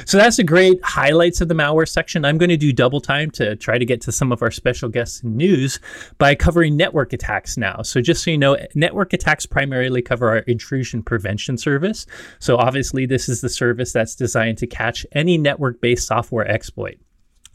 So 0.05 0.17
that's 0.17 0.37
the 0.37 0.43
great 0.43 0.83
highlights 0.83 1.41
of 1.41 1.47
the 1.47 1.53
malware 1.53 1.87
section. 1.87 2.25
I'm 2.25 2.37
going 2.37 2.49
to 2.49 2.57
do 2.57 2.73
double 2.73 2.99
time 2.99 3.29
to 3.31 3.55
try 3.55 3.77
to 3.77 3.85
get 3.85 4.01
to 4.01 4.11
some 4.11 4.31
of 4.31 4.41
our 4.41 4.51
special 4.51 4.89
guests 4.89 5.23
news 5.23 5.79
by 6.17 6.35
covering 6.35 6.75
network 6.75 7.13
attacks 7.13 7.57
now. 7.57 7.81
So 7.83 8.01
just 8.01 8.23
so 8.23 8.31
you 8.31 8.37
know, 8.37 8.57
network 8.75 9.13
attacks 9.13 9.45
primarily 9.45 10.01
cover 10.01 10.29
our 10.29 10.39
intrusion 10.39 11.03
prevention 11.03 11.57
service. 11.57 12.05
So 12.39 12.57
obviously 12.57 13.05
this 13.05 13.29
is 13.29 13.41
the 13.41 13.49
service 13.49 13.93
that's 13.93 14.15
designed 14.15 14.57
to 14.59 14.67
catch 14.67 15.05
any 15.11 15.37
network-based 15.37 16.07
software 16.07 16.47
exploit. 16.47 16.97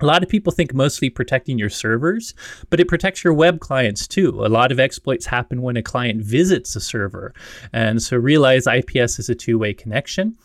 A 0.03 0.07
lot 0.07 0.25
of 0.25 0.29
people 0.29 0.53
think 0.53 0.75
mostly 0.75 1.09
protecting 1.09 1.59
your 1.59 1.71
servers, 1.71 2.35
but 2.71 2.81
it 2.81 2.89
protects 2.89 3.23
your 3.23 3.33
web 3.33 3.61
clients 3.61 4.09
too. 4.09 4.45
A 4.45 4.49
lot 4.49 4.73
of 4.73 4.81
exploits 4.81 5.27
happen 5.27 5.63
when 5.63 5.77
a 5.77 5.83
client 5.83 6.25
visits 6.25 6.75
a 6.75 6.81
server. 6.81 7.33
And 7.73 8.03
so 8.03 8.17
realize 8.17 8.67
IPS 8.67 9.21
is 9.21 9.29
a 9.29 9.35
two-way 9.37 9.75
connection. 9.75 10.37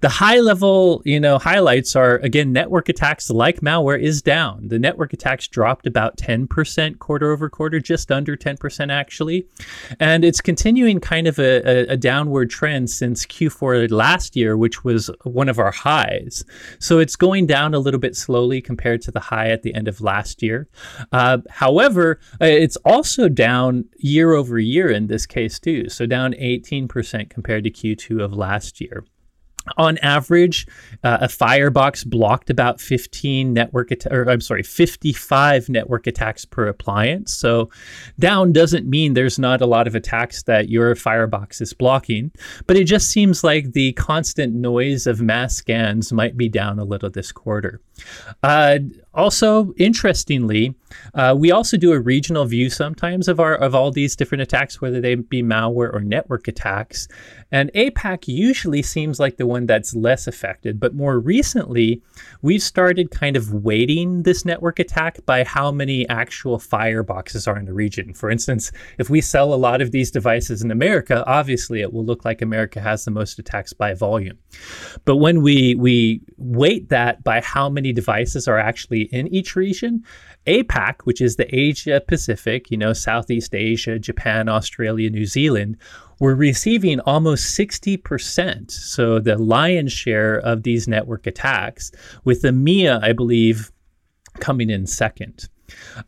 The 0.00 0.08
high 0.08 0.40
level, 0.40 1.00
you 1.04 1.20
know, 1.20 1.38
highlights 1.38 1.94
are 1.94 2.16
again 2.16 2.52
network 2.52 2.88
attacks 2.88 3.30
like 3.30 3.60
malware 3.60 4.00
is 4.00 4.20
down. 4.20 4.66
The 4.66 4.80
network 4.80 5.12
attacks 5.12 5.46
dropped 5.46 5.86
about 5.86 6.16
10% 6.16 6.98
quarter 6.98 7.30
over 7.30 7.48
quarter, 7.48 7.78
just 7.78 8.10
under 8.10 8.36
10% 8.36 8.92
actually. 8.92 9.46
And 10.00 10.24
it's 10.24 10.40
continuing 10.40 10.98
kind 10.98 11.28
of 11.28 11.38
a, 11.38 11.62
a, 11.64 11.92
a 11.92 11.96
downward 11.96 12.50
trend 12.50 12.90
since 12.90 13.24
Q4 13.26 13.92
last 13.92 14.34
year, 14.34 14.56
which 14.56 14.82
was 14.82 15.08
one 15.22 15.48
of 15.48 15.60
our 15.60 15.70
highs. 15.70 16.44
So 16.80 16.98
it's 16.98 17.14
going 17.14 17.46
down 17.46 17.74
a 17.74 17.78
little 17.78 18.00
bit 18.00 18.16
slowly 18.16 18.60
compared 18.60 19.03
to 19.04 19.10
the 19.10 19.20
high 19.20 19.48
at 19.48 19.62
the 19.62 19.74
end 19.74 19.88
of 19.88 20.00
last 20.00 20.42
year. 20.42 20.68
Uh, 21.12 21.38
however, 21.50 22.20
uh, 22.40 22.46
it's 22.46 22.76
also 22.84 23.28
down 23.28 23.84
year 23.98 24.32
over 24.32 24.58
year 24.58 24.90
in 24.90 25.06
this 25.06 25.26
case 25.26 25.58
too. 25.58 25.88
So 25.88 26.06
down 26.06 26.34
18% 26.34 27.30
compared 27.30 27.64
to 27.64 27.70
Q2 27.70 28.22
of 28.22 28.32
last 28.32 28.80
year 28.80 29.04
on 29.76 29.98
average, 29.98 30.66
uh, 31.02 31.18
a 31.22 31.28
firebox 31.28 32.04
blocked 32.04 32.50
about 32.50 32.80
15 32.80 33.52
network 33.52 33.90
att- 33.90 34.06
or 34.10 34.28
I'm 34.28 34.40
sorry, 34.40 34.62
55 34.62 35.68
network 35.68 36.06
attacks 36.06 36.44
per 36.44 36.66
appliance. 36.66 37.32
So 37.32 37.70
down 38.18 38.52
doesn't 38.52 38.86
mean 38.86 39.14
there's 39.14 39.38
not 39.38 39.60
a 39.60 39.66
lot 39.66 39.86
of 39.86 39.94
attacks 39.94 40.42
that 40.44 40.68
your 40.68 40.94
firebox 40.94 41.60
is 41.60 41.72
blocking, 41.72 42.30
but 42.66 42.76
it 42.76 42.84
just 42.84 43.08
seems 43.08 43.42
like 43.42 43.72
the 43.72 43.92
constant 43.92 44.54
noise 44.54 45.06
of 45.06 45.22
mass 45.22 45.54
scans 45.54 46.12
might 46.12 46.36
be 46.36 46.48
down 46.48 46.78
a 46.78 46.84
little 46.84 47.10
this 47.10 47.32
quarter. 47.32 47.80
Uh, 48.42 48.78
also, 49.14 49.72
interestingly, 49.76 50.74
uh, 51.14 51.34
we 51.38 51.52
also 51.52 51.76
do 51.76 51.92
a 51.92 52.00
regional 52.00 52.44
view 52.44 52.68
sometimes 52.68 53.28
of 53.28 53.38
our 53.38 53.54
of 53.54 53.74
all 53.74 53.90
these 53.90 54.16
different 54.16 54.42
attacks, 54.42 54.80
whether 54.80 55.00
they 55.00 55.14
be 55.14 55.42
malware 55.42 55.92
or 55.92 56.00
network 56.00 56.48
attacks. 56.48 57.06
And 57.52 57.70
APAC 57.74 58.26
usually 58.26 58.82
seems 58.82 59.20
like 59.20 59.36
the 59.36 59.46
one 59.46 59.66
that's 59.66 59.94
less 59.94 60.26
affected, 60.26 60.80
but 60.80 60.94
more 60.94 61.20
recently, 61.20 62.02
we've 62.42 62.62
started 62.62 63.12
kind 63.12 63.36
of 63.36 63.52
weighting 63.52 64.24
this 64.24 64.44
network 64.44 64.80
attack 64.80 65.24
by 65.24 65.44
how 65.44 65.70
many 65.70 66.08
actual 66.08 66.58
fireboxes 66.58 67.46
are 67.46 67.56
in 67.56 67.66
the 67.66 67.72
region. 67.72 68.12
For 68.12 68.28
instance, 68.28 68.72
if 68.98 69.08
we 69.08 69.20
sell 69.20 69.54
a 69.54 69.56
lot 69.56 69.80
of 69.80 69.92
these 69.92 70.10
devices 70.10 70.62
in 70.62 70.72
America, 70.72 71.22
obviously 71.28 71.80
it 71.80 71.92
will 71.92 72.04
look 72.04 72.24
like 72.24 72.42
America 72.42 72.80
has 72.80 73.04
the 73.04 73.12
most 73.12 73.38
attacks 73.38 73.72
by 73.72 73.94
volume. 73.94 74.38
But 75.04 75.16
when 75.16 75.40
we 75.42 75.76
we 75.76 76.22
weight 76.36 76.88
that 76.88 77.22
by 77.22 77.40
how 77.40 77.68
many 77.68 77.83
devices 77.92 78.48
are 78.48 78.58
actually 78.58 79.02
in 79.12 79.26
each 79.28 79.56
region, 79.56 80.04
APAC, 80.46 81.02
which 81.04 81.20
is 81.20 81.36
the 81.36 81.54
Asia 81.54 82.00
Pacific, 82.06 82.70
you 82.70 82.76
know, 82.76 82.92
Southeast 82.92 83.54
Asia, 83.54 83.98
Japan, 83.98 84.48
Australia, 84.48 85.10
New 85.10 85.26
Zealand, 85.26 85.76
we're 86.20 86.34
receiving 86.34 87.00
almost 87.00 87.58
60%. 87.58 88.70
So 88.70 89.18
the 89.18 89.36
lion's 89.36 89.92
share 89.92 90.36
of 90.38 90.62
these 90.62 90.86
network 90.86 91.26
attacks, 91.26 91.90
with 92.24 92.42
EMEA, 92.42 93.02
I 93.02 93.12
believe, 93.12 93.72
coming 94.40 94.70
in 94.70 94.86
second. 94.86 95.48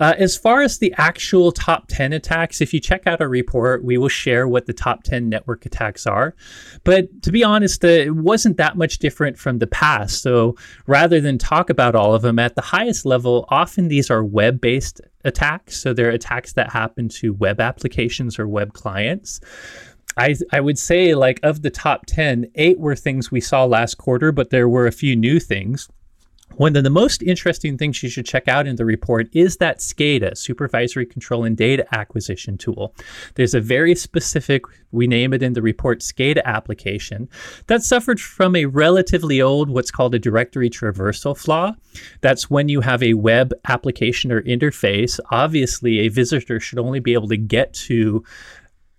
Uh, 0.00 0.14
as 0.18 0.36
far 0.36 0.62
as 0.62 0.78
the 0.78 0.94
actual 0.98 1.52
top 1.52 1.86
10 1.88 2.12
attacks, 2.12 2.60
if 2.60 2.74
you 2.74 2.80
check 2.80 3.06
out 3.06 3.20
our 3.20 3.28
report, 3.28 3.84
we 3.84 3.98
will 3.98 4.08
share 4.08 4.46
what 4.46 4.66
the 4.66 4.72
top 4.72 5.02
10 5.02 5.28
network 5.28 5.64
attacks 5.66 6.06
are. 6.06 6.34
But 6.84 7.22
to 7.22 7.32
be 7.32 7.42
honest, 7.42 7.84
uh, 7.84 7.88
it 7.88 8.14
wasn't 8.14 8.56
that 8.58 8.76
much 8.76 8.98
different 8.98 9.38
from 9.38 9.58
the 9.58 9.66
past. 9.66 10.22
So 10.22 10.56
rather 10.86 11.20
than 11.20 11.38
talk 11.38 11.70
about 11.70 11.94
all 11.94 12.14
of 12.14 12.22
them 12.22 12.38
at 12.38 12.54
the 12.54 12.62
highest 12.62 13.06
level, 13.06 13.46
often 13.48 13.88
these 13.88 14.10
are 14.10 14.24
web 14.24 14.60
based 14.60 15.00
attacks. 15.24 15.80
So 15.80 15.92
they're 15.92 16.10
attacks 16.10 16.52
that 16.54 16.70
happen 16.70 17.08
to 17.10 17.34
web 17.34 17.60
applications 17.60 18.38
or 18.38 18.48
web 18.48 18.72
clients. 18.72 19.40
I, 20.16 20.34
I 20.52 20.60
would 20.60 20.78
say 20.78 21.14
like 21.14 21.40
of 21.42 21.62
the 21.62 21.70
top 21.70 22.06
10, 22.06 22.50
eight 22.54 22.78
were 22.78 22.96
things 22.96 23.30
we 23.30 23.40
saw 23.40 23.64
last 23.64 23.96
quarter, 23.98 24.32
but 24.32 24.50
there 24.50 24.68
were 24.68 24.86
a 24.86 24.92
few 24.92 25.14
new 25.14 25.38
things. 25.38 25.88
One 26.54 26.74
of 26.74 26.84
the 26.84 26.90
most 26.90 27.22
interesting 27.22 27.76
things 27.76 28.02
you 28.02 28.08
should 28.08 28.24
check 28.24 28.48
out 28.48 28.66
in 28.66 28.76
the 28.76 28.86
report 28.86 29.28
is 29.32 29.58
that 29.58 29.80
SCADA, 29.80 30.38
Supervisory 30.38 31.04
Control 31.04 31.44
and 31.44 31.54
Data 31.54 31.86
Acquisition 31.94 32.56
tool. 32.56 32.94
There's 33.34 33.52
a 33.52 33.60
very 33.60 33.94
specific, 33.94 34.62
we 34.90 35.06
name 35.06 35.34
it 35.34 35.42
in 35.42 35.52
the 35.52 35.60
report, 35.60 36.00
SCADA 36.00 36.42
application 36.44 37.28
that 37.66 37.82
suffered 37.82 38.18
from 38.20 38.56
a 38.56 38.64
relatively 38.64 39.42
old, 39.42 39.68
what's 39.68 39.90
called 39.90 40.14
a 40.14 40.18
directory 40.18 40.70
traversal 40.70 41.36
flaw. 41.36 41.74
That's 42.22 42.48
when 42.48 42.70
you 42.70 42.80
have 42.80 43.02
a 43.02 43.14
web 43.14 43.52
application 43.68 44.32
or 44.32 44.40
interface. 44.42 45.20
Obviously, 45.30 45.98
a 46.00 46.08
visitor 46.08 46.58
should 46.58 46.78
only 46.78 47.00
be 47.00 47.12
able 47.12 47.28
to 47.28 47.36
get 47.36 47.74
to 47.74 48.24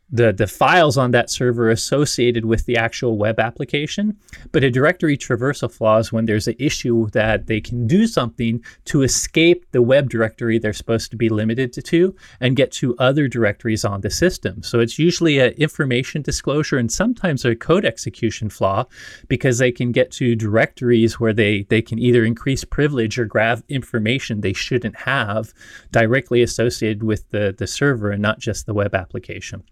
the, 0.09 0.31
the 0.31 0.47
files 0.47 0.97
on 0.97 1.11
that 1.11 1.29
server 1.29 1.69
associated 1.69 2.45
with 2.45 2.65
the 2.65 2.77
actual 2.77 3.17
web 3.17 3.39
application. 3.39 4.17
But 4.51 4.63
a 4.63 4.71
directory 4.71 5.17
traversal 5.17 5.71
flaw 5.71 5.97
is 5.97 6.11
when 6.11 6.25
there's 6.25 6.47
an 6.47 6.55
issue 6.59 7.09
that 7.11 7.47
they 7.47 7.59
can 7.59 7.87
do 7.87 8.07
something 8.07 8.63
to 8.85 9.01
escape 9.01 9.65
the 9.71 9.81
web 9.81 10.09
directory 10.09 10.59
they're 10.59 10.73
supposed 10.73 11.11
to 11.11 11.17
be 11.17 11.29
limited 11.29 11.73
to 11.73 12.15
and 12.39 12.55
get 12.55 12.71
to 12.73 12.95
other 12.97 13.27
directories 13.27 13.83
on 13.83 14.01
the 14.01 14.09
system. 14.09 14.63
So 14.63 14.79
it's 14.79 14.97
usually 14.97 15.39
an 15.39 15.53
information 15.53 16.21
disclosure 16.21 16.77
and 16.77 16.91
sometimes 16.91 17.43
a 17.43 17.55
code 17.55 17.85
execution 17.85 18.49
flaw 18.49 18.85
because 19.27 19.57
they 19.57 19.71
can 19.71 19.91
get 19.91 20.11
to 20.11 20.35
directories 20.35 21.19
where 21.19 21.33
they, 21.33 21.63
they 21.63 21.81
can 21.81 21.99
either 21.99 22.23
increase 22.23 22.63
privilege 22.63 23.19
or 23.19 23.25
grab 23.25 23.63
information 23.67 24.39
they 24.39 24.53
shouldn't 24.53 24.95
have 24.95 25.53
directly 25.91 26.41
associated 26.41 27.03
with 27.03 27.29
the, 27.31 27.53
the 27.57 27.67
server 27.67 28.11
and 28.11 28.21
not 28.21 28.39
just 28.39 28.65
the 28.65 28.73
web 28.73 28.95
application. 28.95 29.63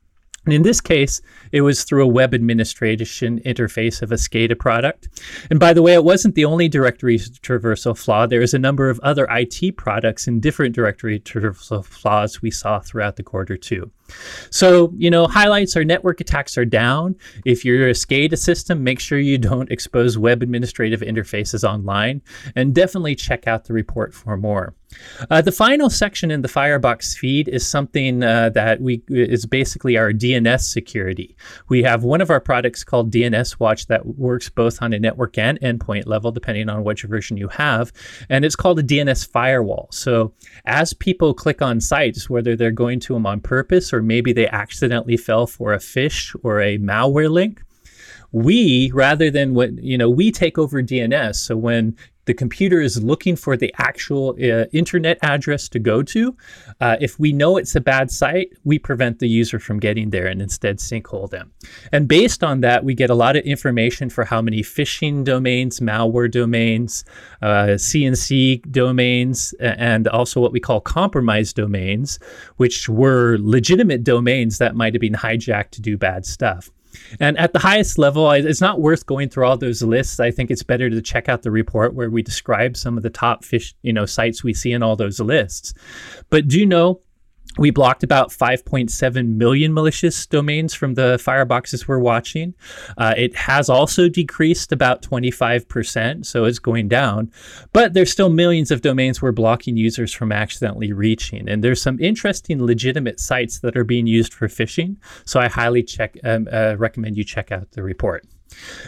In 0.48 0.62
this 0.62 0.80
case, 0.80 1.22
it 1.52 1.62
was 1.62 1.84
through 1.84 2.04
a 2.04 2.08
web 2.08 2.34
administration 2.34 3.40
interface 3.46 4.02
of 4.02 4.12
a 4.12 4.16
SCADA 4.16 4.60
product. 4.60 5.10
And 5.50 5.60
by 5.60 5.74
the 5.74 5.82
way, 5.82 5.94
it 5.94 6.04
wasn't 6.04 6.36
the 6.36 6.46
only 6.46 6.68
directory 6.68 7.18
traversal 7.18 7.98
flaw. 7.98 8.28
There 8.28 8.42
is 8.42 8.54
a 8.54 8.60
number 8.60 8.90
of 8.90 9.00
other 9.00 9.28
IT 9.30 9.76
products 9.78 10.28
and 10.28 10.42
different 10.42 10.76
directory 10.76 11.20
traversal 11.20 11.84
flaws 11.84 12.42
we 12.42 12.52
saw 12.52 12.80
throughout 12.80 13.16
the 13.16 13.24
quarter 13.24 13.58
too. 13.58 13.92
So, 14.52 14.94
you 14.96 15.10
know, 15.10 15.26
highlights 15.26 15.76
are 15.76 15.84
network 15.84 16.22
attacks 16.22 16.58
are 16.60 16.66
down. 16.66 17.16
If 17.44 17.66
you're 17.66 17.88
a 17.88 17.94
SCADA 17.94 18.38
system, 18.38 18.84
make 18.84 19.00
sure 19.00 19.18
you 19.18 19.40
don't 19.40 19.72
expose 19.72 20.16
web 20.16 20.44
administrative 20.44 21.02
interfaces 21.02 21.68
online 21.68 22.22
and 22.56 22.76
definitely 22.76 23.16
check 23.16 23.48
out 23.48 23.66
the 23.66 23.74
report 23.74 24.14
for 24.14 24.38
more. 24.38 24.76
Uh, 25.30 25.42
the 25.42 25.52
final 25.52 25.90
section 25.90 26.32
in 26.32 26.42
the 26.42 26.48
Firebox 26.48 27.18
feed 27.18 27.48
is 27.48 27.68
something 27.68 28.24
uh, 28.24 28.50
that 28.50 28.82
we 28.82 29.02
is 29.08 29.46
basically 29.46 29.98
our 29.98 30.12
DNS 30.12 30.62
security. 30.62 31.36
We 31.70 31.84
have 31.84 32.04
one 32.04 32.22
of 32.22 32.30
our 32.30 32.40
products 32.40 32.84
called 32.84 33.12
DNS 33.12 33.60
Watch 33.60 33.88
that 33.88 34.06
works 34.06 34.50
both 34.50 34.82
on 34.82 34.94
a 34.94 35.00
network 35.00 35.38
and 35.38 35.60
endpoint 35.62 36.06
level, 36.06 36.32
depending 36.32 36.70
on 36.70 36.84
which 36.84 37.04
version 37.04 37.38
you 37.38 37.48
have, 37.50 37.92
and 38.30 38.46
it's 38.46 38.56
called 38.56 38.80
a 38.80 38.84
DNS 38.84 39.30
firewall. 39.32 39.88
So 39.92 40.34
as 40.66 40.94
people 40.94 41.34
click 41.34 41.62
on 41.62 41.82
sites, 41.82 42.30
whether 42.30 42.56
they're 42.56 42.72
going 42.72 43.00
to 43.02 43.14
them 43.14 43.26
on 43.26 43.42
purpose 43.42 43.94
or 43.94 44.02
maybe 44.02 44.34
they 44.34 44.48
accidentally 44.48 45.18
fell 45.18 45.48
for 45.48 45.74
a 45.74 45.78
phish 45.78 46.36
or 46.44 46.62
a 46.62 46.78
malware 46.78 47.30
link, 47.30 47.62
we 48.32 48.92
rather 48.94 49.32
than 49.32 49.54
what 49.54 49.72
you 49.82 49.98
know 49.98 50.10
we 50.10 50.30
take 50.30 50.58
over 50.58 50.84
dns 50.84 51.36
so 51.36 51.56
when 51.56 51.96
the 52.26 52.34
computer 52.34 52.82
is 52.82 53.02
looking 53.04 53.36
for 53.36 53.56
the 53.56 53.74
actual 53.78 54.36
uh, 54.42 54.66
internet 54.72 55.18
address 55.22 55.70
to 55.70 55.80
go 55.80 56.04
to. 56.04 56.36
Uh, 56.82 56.98
if 57.00 57.20
we 57.20 57.32
know 57.32 57.58
it's 57.58 57.76
a 57.76 57.82
bad 57.82 58.12
site, 58.12 58.50
we 58.64 58.78
prevent 58.80 59.20
the 59.20 59.28
user 59.28 59.60
from 59.60 59.80
getting 59.80 60.10
there 60.10 60.28
and 60.28 60.42
instead 60.42 60.78
sinkhole 60.78 61.30
them. 61.30 61.52
And 61.92 62.08
based 62.08 62.44
on 62.44 62.62
that, 62.62 62.84
we 62.84 62.94
get 62.94 63.10
a 63.10 63.16
lot 63.16 63.36
of 63.36 63.44
information 63.44 64.10
for 64.10 64.26
how 64.26 64.42
many 64.42 64.62
phishing 64.62 65.24
domains, 65.24 65.80
malware 65.80 66.30
domains, 66.30 67.06
uh, 67.42 67.78
CNC 67.78 68.72
domains, 68.72 69.54
and 69.60 70.08
also 70.08 70.40
what 70.40 70.52
we 70.52 70.60
call 70.60 70.82
compromised 70.82 71.56
domains, 71.56 72.20
which 72.58 72.90
were 72.90 73.38
legitimate 73.40 74.04
domains 74.04 74.58
that 74.58 74.76
might 74.76 74.94
have 74.94 75.02
been 75.02 75.14
hijacked 75.14 75.72
to 75.72 75.82
do 75.82 75.98
bad 75.98 76.26
stuff. 76.26 76.72
And 77.20 77.38
at 77.38 77.54
the 77.54 77.60
highest 77.60 77.98
level, 77.98 78.30
it's 78.32 78.62
not 78.62 78.82
worth 78.82 79.06
going 79.06 79.30
through 79.30 79.46
all 79.46 79.58
those 79.58 79.82
lists. 79.82 80.20
I 80.20 80.32
think 80.32 80.52
it's 80.52 80.64
better 80.64 80.90
to 80.90 81.02
check 81.02 81.30
out 81.30 81.44
the 81.44 81.52
report 81.52 81.94
where 81.94 82.10
we 82.10 82.22
describe 82.22 82.78
some 82.78 82.98
of 82.98 83.04
the 83.04 83.10
top 83.10 83.44
phish, 83.44 83.74
you 83.82 83.94
know, 83.94 84.06
sites 84.06 84.44
we 84.44 84.54
see 84.54 84.72
in 84.72 84.84
all 84.84 84.96
those 84.96 85.20
lists. 85.20 85.74
But 86.30 86.48
do 86.48 86.60
you 86.60 86.66
know 86.66 87.02
we 87.58 87.72
blocked 87.72 88.04
about 88.04 88.30
5.7 88.30 89.28
million 89.36 89.74
malicious 89.74 90.26
domains 90.26 90.74
from 90.74 90.96
the 90.96 91.18
fireboxes 91.22 91.88
we're 91.88 92.00
watching. 92.00 92.54
Uh, 92.98 93.14
it 93.18 93.36
has 93.36 93.70
also 93.70 94.10
decreased 94.10 94.72
about 94.72 95.02
25%, 95.02 96.26
so 96.26 96.46
it's 96.46 96.60
going 96.60 96.88
down. 96.88 97.32
But 97.74 97.94
there's 97.94 98.12
still 98.12 98.30
millions 98.30 98.72
of 98.72 98.82
domains 98.82 99.22
we're 99.22 99.32
blocking 99.32 99.78
users 99.78 100.14
from 100.14 100.32
accidentally 100.32 100.92
reaching. 100.92 101.48
And 101.48 101.64
there's 101.64 101.82
some 101.82 102.00
interesting 102.00 102.64
legitimate 102.64 103.20
sites 103.20 103.60
that 103.60 103.78
are 103.78 103.84
being 103.84 104.08
used 104.08 104.34
for 104.34 104.48
phishing. 104.48 104.98
So 105.26 105.40
I 105.40 105.48
highly 105.48 105.84
check 105.84 106.18
um, 106.24 106.48
uh, 106.52 106.76
recommend 106.78 107.18
you 107.18 107.24
check 107.24 107.52
out 107.52 107.72
the 107.72 107.84
report. 107.84 108.26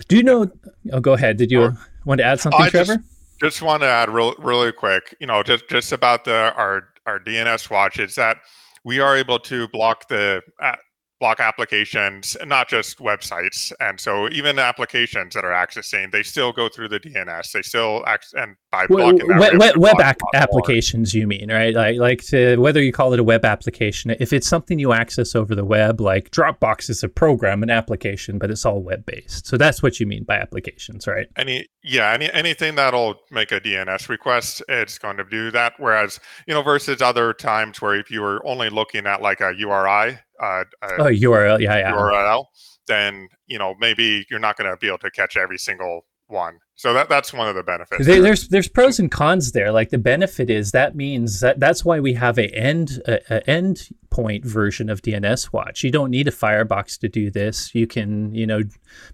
Do 0.08 0.16
you 0.16 0.24
know? 0.24 0.52
Oh, 0.92 1.00
go 1.00 1.14
ahead. 1.14 1.38
Did 1.38 1.52
you 1.52 1.76
want 2.06 2.20
to 2.20 2.26
add 2.26 2.40
something, 2.40 2.62
I 2.62 2.70
Trevor? 2.70 2.98
Just, 2.98 3.40
just 3.40 3.62
want 3.62 3.82
to 3.82 3.88
add 3.88 4.10
real, 4.10 4.34
really 4.38 4.72
quick. 4.72 5.16
You 5.20 5.28
know, 5.28 5.44
just 5.44 5.68
just 5.68 5.92
about 5.92 6.26
the 6.26 6.54
our 6.56 6.88
our 7.08 7.20
DNS 7.20 7.70
watch 7.70 8.00
is 8.00 8.16
that 8.16 8.38
we 8.84 9.00
are 9.00 9.18
able 9.18 9.40
to 9.40 9.68
block 9.70 10.08
the 10.08 10.42
uh, 10.62 10.76
block 11.20 11.40
applications, 11.40 12.38
not 12.46 12.70
just 12.70 13.00
websites. 13.00 13.72
And 13.80 14.00
so 14.00 14.30
even 14.30 14.60
applications 14.60 15.34
that 15.34 15.44
are 15.44 15.52
accessing, 15.52 16.12
they 16.12 16.24
still 16.24 16.52
go 16.52 16.70
through 16.70 16.90
the 16.90 17.00
DNS. 17.00 17.52
They 17.52 17.62
still 17.62 18.04
act 18.06 18.28
and 18.34 18.56
by 18.72 18.86
blocking 18.88 19.28
web, 19.28 19.58
web, 19.58 19.78
web 19.78 20.00
ac- 20.00 20.18
applications, 20.34 21.14
you 21.14 21.26
mean, 21.26 21.50
right? 21.52 21.74
Like, 21.74 21.98
like 21.98 22.24
to, 22.26 22.58
whether 22.58 22.82
you 22.82 22.92
call 22.92 23.14
it 23.14 23.20
a 23.20 23.24
web 23.24 23.46
application, 23.46 24.16
if 24.20 24.34
it's 24.34 24.48
something 24.48 24.78
you 24.78 24.94
access 24.94 25.36
over 25.36 25.56
the 25.56 25.66
web, 25.66 26.00
like 26.02 26.30
Dropbox 26.32 26.90
is 26.90 27.04
a 27.04 27.10
program, 27.10 27.64
an 27.64 27.70
application, 27.70 28.38
but 28.38 28.52
it's 28.52 28.66
all 28.66 28.82
web 28.82 29.06
based. 29.06 29.48
So 29.48 29.58
that's 29.58 29.82
what 29.82 30.00
you 30.00 30.06
mean 30.06 30.24
by 30.24 30.36
applications, 30.38 31.08
right? 31.08 31.28
Any, 31.36 31.68
yeah, 31.84 32.12
any 32.12 32.32
anything 32.34 32.76
that'll 32.76 33.16
make 33.32 33.52
a 33.52 33.60
DNS 33.60 34.10
request, 34.10 34.62
it's 34.68 34.98
going 34.98 35.18
to 35.18 35.24
do 35.24 35.52
that. 35.52 35.74
Whereas, 35.78 36.20
you 36.46 36.54
know, 36.54 36.62
versus 36.62 37.02
other 37.02 37.34
times 37.34 37.82
where 37.82 37.96
if 37.96 38.12
you 38.12 38.22
were 38.22 38.46
only 38.46 38.70
looking 38.70 39.08
at 39.08 39.22
like 39.22 39.42
a 39.42 39.54
URI, 39.58 40.20
uh, 40.42 40.64
oh, 41.00 41.04
URL, 41.06 41.60
yeah, 41.60 41.78
yeah, 41.78 41.92
URL, 41.92 42.46
then 42.88 43.28
you 43.48 43.58
know 43.58 43.76
maybe 43.80 44.26
you're 44.30 44.40
not 44.40 44.58
going 44.58 44.70
to 44.70 44.78
be 44.78 44.88
able 44.88 45.00
to 45.00 45.12
catch 45.12 45.38
every 45.38 45.58
single 45.58 46.06
one. 46.28 46.60
So 46.76 46.94
that 46.94 47.10
that's 47.10 47.34
one 47.34 47.48
of 47.48 47.56
the 47.56 47.64
benefits. 47.64 48.06
There, 48.06 48.22
there's 48.22 48.50
there's 48.50 48.68
pros 48.68 49.00
and 49.00 49.10
cons 49.10 49.54
there. 49.54 49.72
Like 49.72 49.90
the 49.90 49.98
benefit 49.98 50.50
is 50.50 50.72
that 50.72 50.96
means 50.96 51.40
that 51.40 51.60
that's 51.60 51.84
why 51.84 52.00
we 52.00 52.14
have 52.14 52.38
a 52.38 52.48
end 52.56 53.02
a, 53.08 53.20
a 53.34 53.50
end 53.50 53.90
point 54.12 54.46
version 54.46 54.90
of 54.90 55.02
DNS 55.02 55.52
Watch. 55.52 55.84
You 55.84 55.92
don't 55.92 56.12
need 56.12 56.28
a 56.28 56.32
Firebox 56.32 57.00
to 57.00 57.10
do 57.10 57.32
this. 57.32 57.74
You 57.74 57.88
can 57.88 58.34
you 58.36 58.46
know 58.46 58.62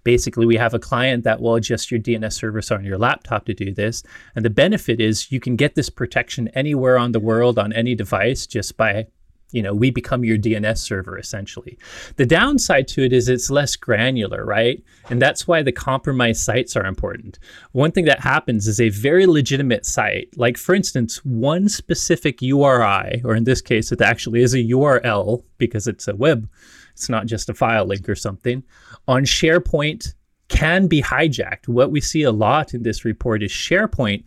basically 0.02 0.44
we 0.44 0.56
have 0.56 0.74
a 0.74 0.78
client 0.78 1.24
that 1.24 1.40
will 1.40 1.54
adjust 1.54 1.90
your 1.90 2.00
DNS 2.00 2.32
service 2.32 2.70
on 2.70 2.84
your 2.84 2.98
laptop 2.98 3.46
to 3.46 3.54
do 3.54 3.72
this. 3.72 4.02
And 4.36 4.44
the 4.44 4.50
benefit 4.50 5.00
is 5.00 5.32
you 5.32 5.40
can 5.40 5.56
get 5.56 5.74
this 5.74 5.88
protection 5.88 6.48
anywhere 6.48 6.98
on 6.98 7.12
the 7.12 7.20
world 7.20 7.58
on 7.58 7.72
any 7.72 7.94
device 7.94 8.46
just 8.46 8.76
by 8.76 9.06
you 9.54 9.62
know 9.62 9.72
we 9.72 9.90
become 9.90 10.24
your 10.24 10.36
dns 10.36 10.78
server 10.78 11.18
essentially. 11.18 11.78
The 12.16 12.26
downside 12.26 12.88
to 12.88 13.04
it 13.04 13.12
is 13.12 13.28
it's 13.28 13.50
less 13.50 13.76
granular 13.76 14.44
right? 14.44 14.82
And 15.10 15.20
that's 15.20 15.46
why 15.46 15.62
the 15.62 15.72
compromised 15.72 16.42
sites 16.42 16.76
are 16.76 16.86
important. 16.86 17.38
One 17.72 17.92
thing 17.92 18.06
that 18.06 18.20
happens 18.20 18.66
is 18.66 18.80
a 18.80 18.88
very 18.88 19.26
legitimate 19.26 19.86
site 19.86 20.28
like 20.36 20.56
for 20.56 20.74
instance 20.74 21.24
one 21.24 21.68
specific 21.68 22.42
uri 22.42 23.22
or 23.24 23.34
in 23.34 23.44
this 23.44 23.60
case 23.60 23.92
it 23.92 24.00
actually 24.00 24.42
is 24.42 24.54
a 24.54 24.64
url 24.64 25.44
because 25.58 25.86
it's 25.86 26.08
a 26.08 26.16
web 26.16 26.48
it's 26.92 27.08
not 27.08 27.26
just 27.26 27.48
a 27.48 27.54
file 27.54 27.86
link 27.86 28.08
or 28.08 28.14
something 28.14 28.62
on 29.06 29.24
sharepoint 29.24 30.14
can 30.48 30.86
be 30.86 31.02
hijacked. 31.02 31.68
What 31.68 31.90
we 31.90 32.00
see 32.00 32.22
a 32.22 32.30
lot 32.30 32.74
in 32.74 32.82
this 32.82 33.04
report 33.04 33.42
is 33.42 33.50
SharePoint 33.50 34.24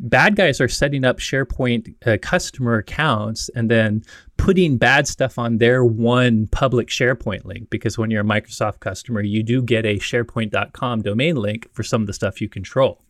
bad 0.00 0.34
guys 0.34 0.60
are 0.60 0.68
setting 0.68 1.04
up 1.04 1.18
SharePoint 1.18 1.94
uh, 2.06 2.16
customer 2.20 2.76
accounts 2.76 3.50
and 3.54 3.70
then 3.70 4.02
putting 4.36 4.78
bad 4.78 5.06
stuff 5.06 5.38
on 5.38 5.58
their 5.58 5.84
one 5.84 6.46
public 6.46 6.88
SharePoint 6.88 7.44
link 7.44 7.68
because 7.70 7.98
when 7.98 8.10
you're 8.10 8.22
a 8.22 8.24
Microsoft 8.24 8.80
customer, 8.80 9.20
you 9.20 9.42
do 9.42 9.62
get 9.62 9.84
a 9.84 9.96
SharePoint.com 9.96 11.02
domain 11.02 11.36
link 11.36 11.68
for 11.72 11.82
some 11.82 12.00
of 12.00 12.06
the 12.06 12.14
stuff 12.14 12.40
you 12.40 12.48
control. 12.48 13.02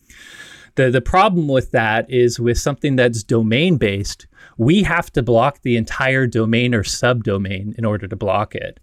The, 0.74 0.90
the 0.90 1.00
problem 1.00 1.48
with 1.48 1.70
that 1.72 2.10
is 2.10 2.38
with 2.38 2.58
something 2.58 2.96
that's 2.96 3.22
domain 3.22 3.76
based, 3.76 4.26
we 4.58 4.82
have 4.82 5.12
to 5.12 5.22
block 5.22 5.62
the 5.62 5.76
entire 5.76 6.26
domain 6.26 6.74
or 6.74 6.82
subdomain 6.82 7.76
in 7.78 7.84
order 7.84 8.06
to 8.06 8.16
block 8.16 8.54
it. 8.54 8.80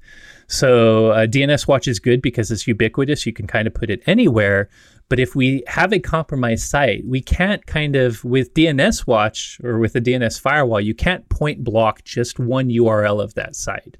So 0.47 1.11
uh, 1.11 1.27
DNS 1.27 1.67
Watch 1.67 1.87
is 1.87 1.99
good 1.99 2.21
because 2.21 2.51
it's 2.51 2.67
ubiquitous. 2.67 3.25
You 3.25 3.33
can 3.33 3.47
kind 3.47 3.67
of 3.67 3.73
put 3.73 3.89
it 3.89 4.01
anywhere. 4.05 4.69
But 5.09 5.19
if 5.19 5.35
we 5.35 5.63
have 5.67 5.93
a 5.93 5.99
compromised 5.99 6.67
site, 6.67 7.05
we 7.05 7.21
can't 7.21 7.65
kind 7.65 7.95
of, 7.95 8.23
with 8.23 8.53
DNS 8.53 9.07
Watch 9.07 9.59
or 9.63 9.79
with 9.79 9.95
a 9.95 10.01
DNS 10.01 10.39
firewall, 10.39 10.81
you 10.81 10.93
can't 10.93 11.27
point 11.29 11.63
block 11.63 12.03
just 12.03 12.39
one 12.39 12.69
URL 12.69 13.23
of 13.23 13.33
that 13.35 13.55
site. 13.55 13.97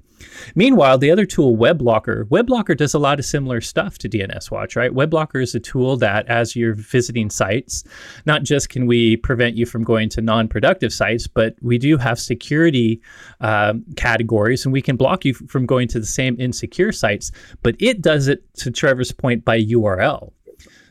Meanwhile, 0.54 0.98
the 0.98 1.10
other 1.10 1.26
tool, 1.26 1.56
WebBlocker, 1.56 2.24
WebBlocker 2.24 2.76
does 2.76 2.94
a 2.94 2.98
lot 2.98 3.18
of 3.18 3.24
similar 3.24 3.60
stuff 3.60 3.98
to 3.98 4.08
DNS 4.08 4.50
Watch, 4.50 4.76
right? 4.76 4.92
WebBlocker 4.92 5.42
is 5.42 5.54
a 5.54 5.60
tool 5.60 5.96
that, 5.98 6.26
as 6.26 6.56
you're 6.56 6.74
visiting 6.74 7.30
sites, 7.30 7.84
not 8.26 8.42
just 8.42 8.68
can 8.68 8.86
we 8.86 9.16
prevent 9.16 9.56
you 9.56 9.66
from 9.66 9.84
going 9.84 10.08
to 10.10 10.20
non-productive 10.20 10.92
sites, 10.92 11.26
but 11.26 11.54
we 11.62 11.78
do 11.78 11.96
have 11.96 12.18
security 12.18 13.00
um, 13.40 13.84
categories, 13.96 14.64
and 14.64 14.72
we 14.72 14.82
can 14.82 14.96
block 14.96 15.24
you 15.24 15.34
from 15.34 15.66
going 15.66 15.88
to 15.88 16.00
the 16.00 16.06
same 16.06 16.38
insecure 16.40 16.92
sites. 16.92 17.30
But 17.62 17.76
it 17.78 18.02
does 18.02 18.28
it, 18.28 18.42
to 18.54 18.70
Trevor's 18.70 19.12
point, 19.12 19.44
by 19.44 19.60
URL. 19.60 20.32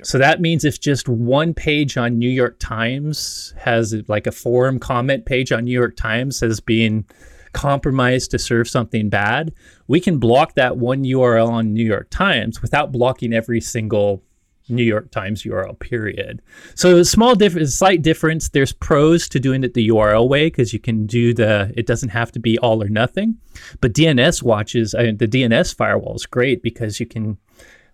So 0.03 0.17
that 0.17 0.41
means 0.41 0.63
if 0.63 0.79
just 0.79 1.09
one 1.09 1.53
page 1.53 1.97
on 1.97 2.17
New 2.17 2.29
York 2.29 2.57
Times 2.59 3.53
has 3.57 3.95
like 4.07 4.27
a 4.27 4.31
forum 4.31 4.79
comment 4.79 5.25
page 5.25 5.51
on 5.51 5.65
New 5.65 5.71
York 5.71 5.95
Times 5.95 6.39
has 6.41 6.59
been 6.59 7.05
compromised 7.53 8.31
to 8.31 8.39
serve 8.39 8.69
something 8.69 9.09
bad, 9.09 9.53
we 9.87 9.99
can 9.99 10.19
block 10.19 10.53
that 10.55 10.77
one 10.77 11.03
URL 11.03 11.49
on 11.49 11.73
New 11.73 11.85
York 11.85 12.07
Times 12.09 12.61
without 12.61 12.91
blocking 12.91 13.33
every 13.33 13.61
single 13.61 14.23
New 14.69 14.83
York 14.83 15.11
Times 15.11 15.43
URL 15.43 15.79
period. 15.79 16.41
So 16.75 16.97
a 16.97 17.05
small 17.05 17.35
difference, 17.35 17.75
slight 17.75 18.01
difference. 18.01 18.49
There's 18.49 18.73
pros 18.73 19.27
to 19.29 19.39
doing 19.39 19.63
it 19.63 19.73
the 19.73 19.87
URL 19.89 20.27
way 20.27 20.47
because 20.47 20.73
you 20.73 20.79
can 20.79 21.05
do 21.05 21.33
the. 21.33 21.73
It 21.75 21.87
doesn't 21.87 22.09
have 22.09 22.31
to 22.33 22.39
be 22.39 22.57
all 22.59 22.83
or 22.83 22.89
nothing. 22.89 23.37
But 23.81 23.93
DNS 23.93 24.43
watches 24.43 24.93
I 24.93 25.03
mean, 25.03 25.17
the 25.17 25.27
DNS 25.27 25.73
firewall 25.75 26.15
is 26.15 26.25
great 26.25 26.61
because 26.61 26.99
you 26.99 27.05
can 27.05 27.37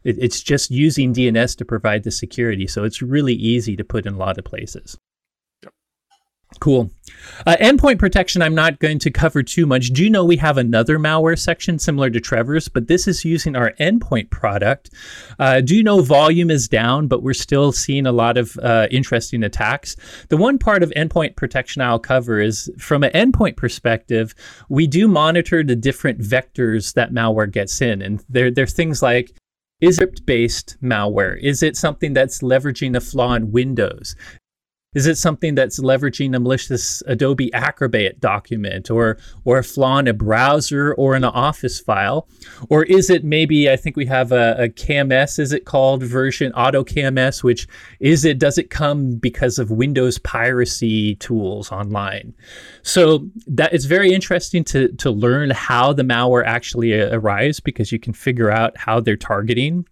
it, 0.03 0.17
it's 0.19 0.41
just 0.41 0.71
using 0.71 1.13
DNS 1.13 1.55
to 1.57 1.65
provide 1.65 2.03
the 2.03 2.11
security. 2.11 2.67
So 2.67 2.83
it's 2.83 3.01
really 3.01 3.33
easy 3.33 3.75
to 3.75 3.83
put 3.83 4.05
in 4.05 4.13
a 4.13 4.17
lot 4.17 4.37
of 4.37 4.45
places. 4.45 4.97
Cool. 6.59 6.91
Uh, 7.45 7.55
endpoint 7.59 7.99
protection, 7.99 8.41
I'm 8.41 8.55
not 8.55 8.79
going 8.79 8.99
to 8.99 9.11
cover 9.11 9.43
too 9.43 9.65
much. 9.65 9.89
Do 9.89 10.03
you 10.03 10.09
know 10.09 10.23
we 10.23 10.37
have 10.37 10.57
another 10.57 10.99
malware 10.99 11.39
section 11.39 11.79
similar 11.79 12.09
to 12.09 12.19
Trevor's, 12.19 12.67
but 12.67 12.87
this 12.87 13.07
is 13.07 13.25
using 13.25 13.55
our 13.55 13.71
endpoint 13.79 14.29
product? 14.29 14.89
Uh, 15.39 15.61
do 15.61 15.75
you 15.75 15.83
know 15.83 16.01
volume 16.01 16.51
is 16.51 16.67
down, 16.67 17.07
but 17.07 17.23
we're 17.23 17.33
still 17.33 17.71
seeing 17.71 18.05
a 18.05 18.11
lot 18.11 18.37
of 18.37 18.57
uh, 18.59 18.87
interesting 18.91 19.43
attacks? 19.43 19.95
The 20.29 20.37
one 20.37 20.57
part 20.57 20.83
of 20.83 20.91
endpoint 20.91 21.35
protection 21.35 21.81
I'll 21.81 21.99
cover 21.99 22.39
is 22.39 22.71
from 22.77 23.03
an 23.03 23.11
endpoint 23.11 23.57
perspective, 23.57 24.35
we 24.69 24.87
do 24.87 25.07
monitor 25.07 25.63
the 25.63 25.75
different 25.75 26.19
vectors 26.19 26.93
that 26.93 27.11
malware 27.11 27.51
gets 27.51 27.81
in. 27.81 28.01
And 28.01 28.23
there 28.29 28.51
are 28.57 28.65
things 28.65 29.01
like 29.01 29.33
is 29.81 29.99
it 29.99 30.25
based 30.25 30.77
malware? 30.81 31.37
Is 31.41 31.61
it 31.61 31.75
something 31.75 32.13
that's 32.13 32.41
leveraging 32.41 32.95
a 32.95 33.01
flaw 33.01 33.33
in 33.33 33.51
Windows? 33.51 34.15
Is 34.93 35.07
it 35.07 35.17
something 35.17 35.55
that's 35.55 35.79
leveraging 35.79 36.35
a 36.35 36.39
malicious 36.39 37.01
Adobe 37.07 37.53
Acrobat 37.53 38.19
document 38.19 38.89
or 38.89 39.17
or 39.45 39.57
a 39.57 39.63
flaw 39.63 39.97
in 39.99 40.07
a 40.07 40.13
browser 40.13 40.93
or 40.93 41.15
in 41.15 41.23
an 41.23 41.31
Office 41.31 41.79
file? 41.79 42.27
Or 42.69 42.83
is 42.83 43.09
it 43.09 43.23
maybe 43.23 43.69
I 43.69 43.75
think 43.75 43.95
we 43.95 44.05
have 44.05 44.31
a, 44.31 44.55
a 44.57 44.69
KMS, 44.69 45.39
is 45.39 45.51
it 45.51 45.65
called 45.65 46.03
version 46.03 46.51
auto 46.53 46.83
KMS, 46.83 47.43
which 47.43 47.67
is 47.99 48.25
it 48.25 48.39
does 48.39 48.57
it 48.57 48.69
come 48.69 49.15
because 49.15 49.59
of 49.59 49.71
Windows 49.71 50.17
piracy 50.19 51.15
tools 51.15 51.71
online? 51.71 52.33
So 52.81 53.27
that 53.47 53.73
it's 53.73 53.85
very 53.85 54.13
interesting 54.13 54.63
to 54.65 54.89
to 54.93 55.11
learn 55.11 55.49
how 55.51 55.93
the 55.93 56.03
malware 56.03 56.45
actually 56.45 56.99
arrives 56.99 57.59
because 57.59 57.91
you 57.91 57.99
can 57.99 58.13
figure 58.13 58.51
out 58.51 58.77
how 58.77 58.99
they're 58.99 59.17
targeting 59.17 59.85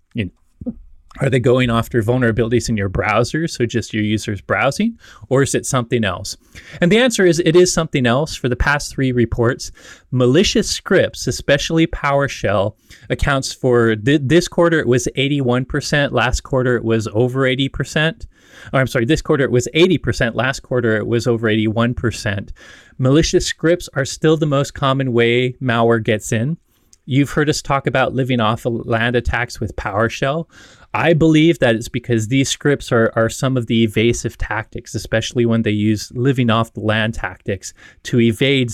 are 1.19 1.29
they 1.29 1.39
going 1.39 1.69
after 1.69 2.01
vulnerabilities 2.01 2.69
in 2.69 2.77
your 2.77 2.87
browser, 2.87 3.47
so 3.47 3.65
just 3.65 3.93
your 3.93 4.03
users 4.03 4.39
browsing, 4.39 4.97
or 5.27 5.43
is 5.43 5.53
it 5.53 5.65
something 5.65 6.05
else? 6.05 6.37
And 6.79 6.89
the 6.89 6.99
answer 6.99 7.25
is 7.25 7.39
it 7.39 7.55
is 7.55 7.73
something 7.73 8.05
else. 8.05 8.33
For 8.35 8.47
the 8.47 8.55
past 8.55 8.93
three 8.93 9.11
reports, 9.11 9.71
malicious 10.11 10.69
scripts, 10.69 11.27
especially 11.27 11.85
PowerShell, 11.85 12.75
accounts 13.09 13.51
for 13.51 13.95
th- 13.95 14.21
this 14.23 14.47
quarter 14.47 14.79
it 14.79 14.87
was 14.87 15.07
81%, 15.17 16.11
last 16.13 16.41
quarter 16.41 16.77
it 16.77 16.85
was 16.85 17.07
over 17.09 17.41
80%. 17.41 18.25
Or 18.71 18.79
I'm 18.79 18.87
sorry, 18.87 19.05
this 19.05 19.21
quarter 19.21 19.43
it 19.43 19.51
was 19.51 19.67
80%, 19.75 20.33
last 20.35 20.61
quarter 20.61 20.95
it 20.95 21.07
was 21.07 21.27
over 21.27 21.47
81%. 21.47 22.51
Malicious 22.97 23.45
scripts 23.45 23.89
are 23.95 24.05
still 24.05 24.37
the 24.37 24.45
most 24.45 24.73
common 24.73 25.11
way 25.11 25.53
malware 25.53 26.01
gets 26.01 26.31
in. 26.31 26.57
You've 27.05 27.31
heard 27.31 27.49
us 27.49 27.61
talk 27.61 27.87
about 27.87 28.13
living 28.13 28.39
off 28.39 28.65
land 28.65 29.15
attacks 29.15 29.59
with 29.59 29.75
PowerShell. 29.75 30.47
I 30.93 31.13
believe 31.13 31.59
that 31.59 31.75
it's 31.75 31.87
because 31.87 32.27
these 32.27 32.49
scripts 32.49 32.91
are, 32.91 33.13
are 33.15 33.29
some 33.29 33.55
of 33.55 33.67
the 33.67 33.83
evasive 33.83 34.37
tactics, 34.37 34.93
especially 34.93 35.45
when 35.45 35.61
they 35.61 35.71
use 35.71 36.11
living 36.13 36.49
off 36.49 36.73
the 36.73 36.81
land 36.81 37.13
tactics 37.13 37.73
to 38.03 38.19
evade 38.19 38.71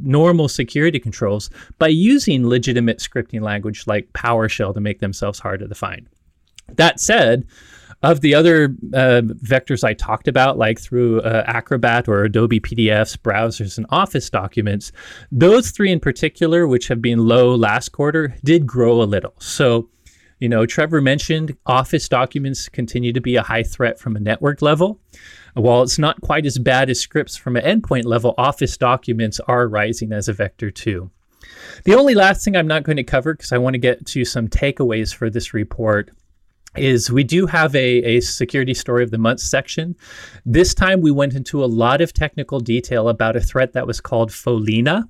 normal 0.00 0.48
security 0.48 1.00
controls 1.00 1.50
by 1.78 1.88
using 1.88 2.46
legitimate 2.46 2.98
scripting 2.98 3.42
language 3.42 3.86
like 3.86 4.12
PowerShell 4.12 4.74
to 4.74 4.80
make 4.80 5.00
themselves 5.00 5.40
harder 5.40 5.66
to 5.66 5.74
find. 5.74 6.08
That 6.74 7.00
said, 7.00 7.46
of 8.02 8.20
the 8.20 8.34
other 8.34 8.76
uh, 8.94 9.22
vectors 9.24 9.82
I 9.82 9.94
talked 9.94 10.28
about, 10.28 10.58
like 10.58 10.78
through 10.78 11.20
uh, 11.22 11.44
Acrobat 11.46 12.08
or 12.08 12.24
Adobe 12.24 12.60
PDFs, 12.60 13.16
browsers, 13.16 13.78
and 13.78 13.86
Office 13.90 14.30
documents, 14.30 14.92
those 15.32 15.70
three 15.70 15.90
in 15.90 16.00
particular, 16.00 16.66
which 16.66 16.88
have 16.88 17.00
been 17.00 17.26
low 17.26 17.54
last 17.54 17.90
quarter, 17.90 18.36
did 18.44 18.66
grow 18.66 19.02
a 19.02 19.04
little. 19.04 19.34
So, 19.38 19.88
you 20.38 20.48
know, 20.48 20.66
Trevor 20.66 21.00
mentioned 21.00 21.56
Office 21.66 22.08
documents 22.08 22.68
continue 22.68 23.12
to 23.12 23.20
be 23.20 23.36
a 23.36 23.42
high 23.42 23.62
threat 23.62 23.98
from 23.98 24.16
a 24.16 24.20
network 24.20 24.60
level. 24.62 25.00
While 25.54 25.82
it's 25.82 25.98
not 25.98 26.20
quite 26.20 26.44
as 26.44 26.58
bad 26.58 26.90
as 26.90 27.00
scripts 27.00 27.36
from 27.36 27.56
an 27.56 27.80
endpoint 27.80 28.04
level, 28.04 28.34
Office 28.36 28.76
documents 28.76 29.40
are 29.40 29.68
rising 29.68 30.12
as 30.12 30.28
a 30.28 30.34
vector 30.34 30.70
too. 30.70 31.10
The 31.84 31.94
only 31.94 32.14
last 32.14 32.44
thing 32.44 32.56
I'm 32.56 32.66
not 32.66 32.82
going 32.82 32.96
to 32.96 33.04
cover 33.04 33.34
because 33.34 33.52
I 33.52 33.58
want 33.58 33.74
to 33.74 33.78
get 33.78 34.04
to 34.06 34.24
some 34.24 34.48
takeaways 34.48 35.14
for 35.14 35.30
this 35.30 35.54
report 35.54 36.10
is 36.76 37.10
we 37.10 37.24
do 37.24 37.46
have 37.46 37.74
a, 37.74 38.02
a 38.02 38.20
security 38.20 38.74
story 38.74 39.02
of 39.02 39.10
the 39.10 39.18
month 39.18 39.40
section. 39.40 39.96
This 40.44 40.74
time 40.74 41.00
we 41.00 41.10
went 41.10 41.34
into 41.34 41.64
a 41.64 41.66
lot 41.66 42.00
of 42.02 42.12
technical 42.12 42.60
detail 42.60 43.08
about 43.08 43.36
a 43.36 43.40
threat 43.40 43.72
that 43.72 43.86
was 43.86 44.00
called 44.00 44.30
Follina. 44.30 45.08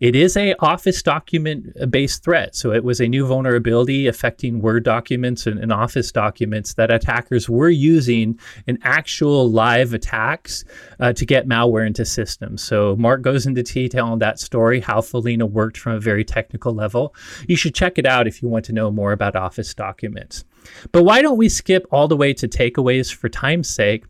It 0.00 0.16
is 0.16 0.36
a 0.36 0.54
Office 0.60 1.02
document 1.02 1.90
based 1.90 2.24
threat. 2.24 2.54
So 2.54 2.72
it 2.72 2.84
was 2.84 3.00
a 3.00 3.08
new 3.08 3.26
vulnerability 3.26 4.06
affecting 4.06 4.60
Word 4.60 4.84
documents 4.84 5.46
and, 5.46 5.58
and, 5.58 5.72
Office 5.74 6.12
documents 6.12 6.74
that 6.74 6.92
attackers 6.92 7.48
were 7.48 7.68
using 7.68 8.38
in 8.66 8.78
actual 8.82 9.50
live 9.50 9.92
attacks 9.92 10.64
uh, 11.00 11.12
to 11.12 11.26
get 11.26 11.48
malware 11.48 11.86
into 11.86 12.04
systems. 12.04 12.62
So 12.62 12.94
Mark 12.96 13.22
goes 13.22 13.44
into 13.46 13.62
detail 13.62 14.06
on 14.06 14.20
that 14.20 14.38
story, 14.38 14.80
how 14.80 15.00
Follina 15.00 15.50
worked 15.50 15.76
from 15.76 15.94
a 15.94 16.00
very 16.00 16.24
technical 16.24 16.72
level. 16.72 17.14
You 17.48 17.56
should 17.56 17.74
check 17.74 17.98
it 17.98 18.06
out 18.06 18.26
if 18.26 18.40
you 18.40 18.48
want 18.48 18.64
to 18.66 18.72
know 18.72 18.90
more 18.90 19.12
about 19.12 19.36
Office 19.36 19.74
documents. 19.74 20.44
But 20.92 21.02
why 21.02 21.22
don't 21.22 21.36
we 21.36 21.48
skip 21.48 21.86
all 21.90 22.08
the 22.08 22.16
way 22.16 22.32
to 22.34 22.48
takeaways 22.48 23.12
for 23.12 23.28
time's 23.28 23.68
sake? 23.68 24.04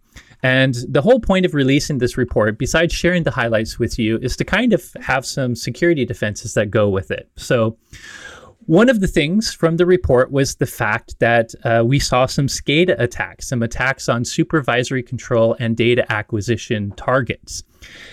And 0.44 0.74
the 0.90 1.00
whole 1.00 1.20
point 1.20 1.46
of 1.46 1.54
releasing 1.54 1.96
this 1.96 2.18
report, 2.18 2.58
besides 2.58 2.92
sharing 2.92 3.22
the 3.22 3.30
highlights 3.30 3.78
with 3.78 3.98
you, 3.98 4.18
is 4.18 4.36
to 4.36 4.44
kind 4.44 4.74
of 4.74 4.94
have 5.00 5.24
some 5.24 5.56
security 5.56 6.04
defenses 6.04 6.52
that 6.52 6.70
go 6.70 6.86
with 6.90 7.10
it. 7.10 7.30
So, 7.36 7.78
one 8.66 8.90
of 8.90 9.00
the 9.00 9.06
things 9.06 9.54
from 9.54 9.78
the 9.78 9.86
report 9.86 10.30
was 10.30 10.56
the 10.56 10.66
fact 10.66 11.18
that 11.18 11.54
uh, 11.64 11.82
we 11.84 11.98
saw 11.98 12.26
some 12.26 12.46
SCADA 12.46 12.98
attacks, 12.98 13.48
some 13.48 13.62
attacks 13.62 14.06
on 14.08 14.24
supervisory 14.24 15.02
control 15.02 15.56
and 15.60 15.76
data 15.76 16.10
acquisition 16.12 16.90
targets. 16.92 17.62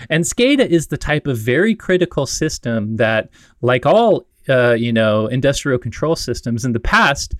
And 0.08 0.24
SCADA 0.24 0.66
is 0.66 0.86
the 0.86 0.98
type 0.98 1.26
of 1.26 1.36
very 1.36 1.74
critical 1.74 2.24
system 2.24 2.96
that, 2.96 3.28
like 3.60 3.84
all 3.84 4.26
uh, 4.48 4.72
you 4.72 4.92
know 4.92 5.26
industrial 5.26 5.78
control 5.78 6.16
systems 6.16 6.64
in 6.64 6.72
the 6.72 6.80
past, 6.80 7.34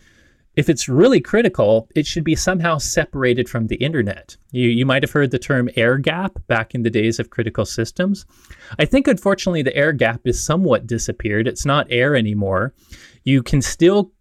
if 0.55 0.69
it's 0.69 0.89
really 0.89 1.21
critical, 1.21 1.89
it 1.95 2.07
should 2.07 2.25
be 2.25 2.37
somehow 2.37 2.79
separated 2.79 3.49
from 3.49 3.69
the 3.69 3.77
internet. 3.77 4.37
You, 4.51 4.69
you 4.69 4.85
might 4.85 5.03
have 5.03 5.13
heard 5.13 5.31
the 5.31 5.39
term 5.39 5.71
air 5.77 5.97
gap 5.97 6.39
back 6.47 6.75
in 6.75 6.83
the 6.83 6.91
days 6.91 7.19
of 7.19 7.31
critical 7.31 7.65
systems. 7.65 8.27
I 8.79 8.85
think, 8.85 9.09
unfortunately, 9.09 9.63
the 9.63 9.75
air 9.75 9.93
gap 9.93 10.21
is 10.25 10.45
somewhat 10.45 10.87
disappeared. 10.87 11.49
It's 11.49 11.65
not 11.65 11.87
air 11.91 12.15
anymore. 12.15 12.75
You 13.25 13.43
can 13.43 13.63
still 13.63 14.13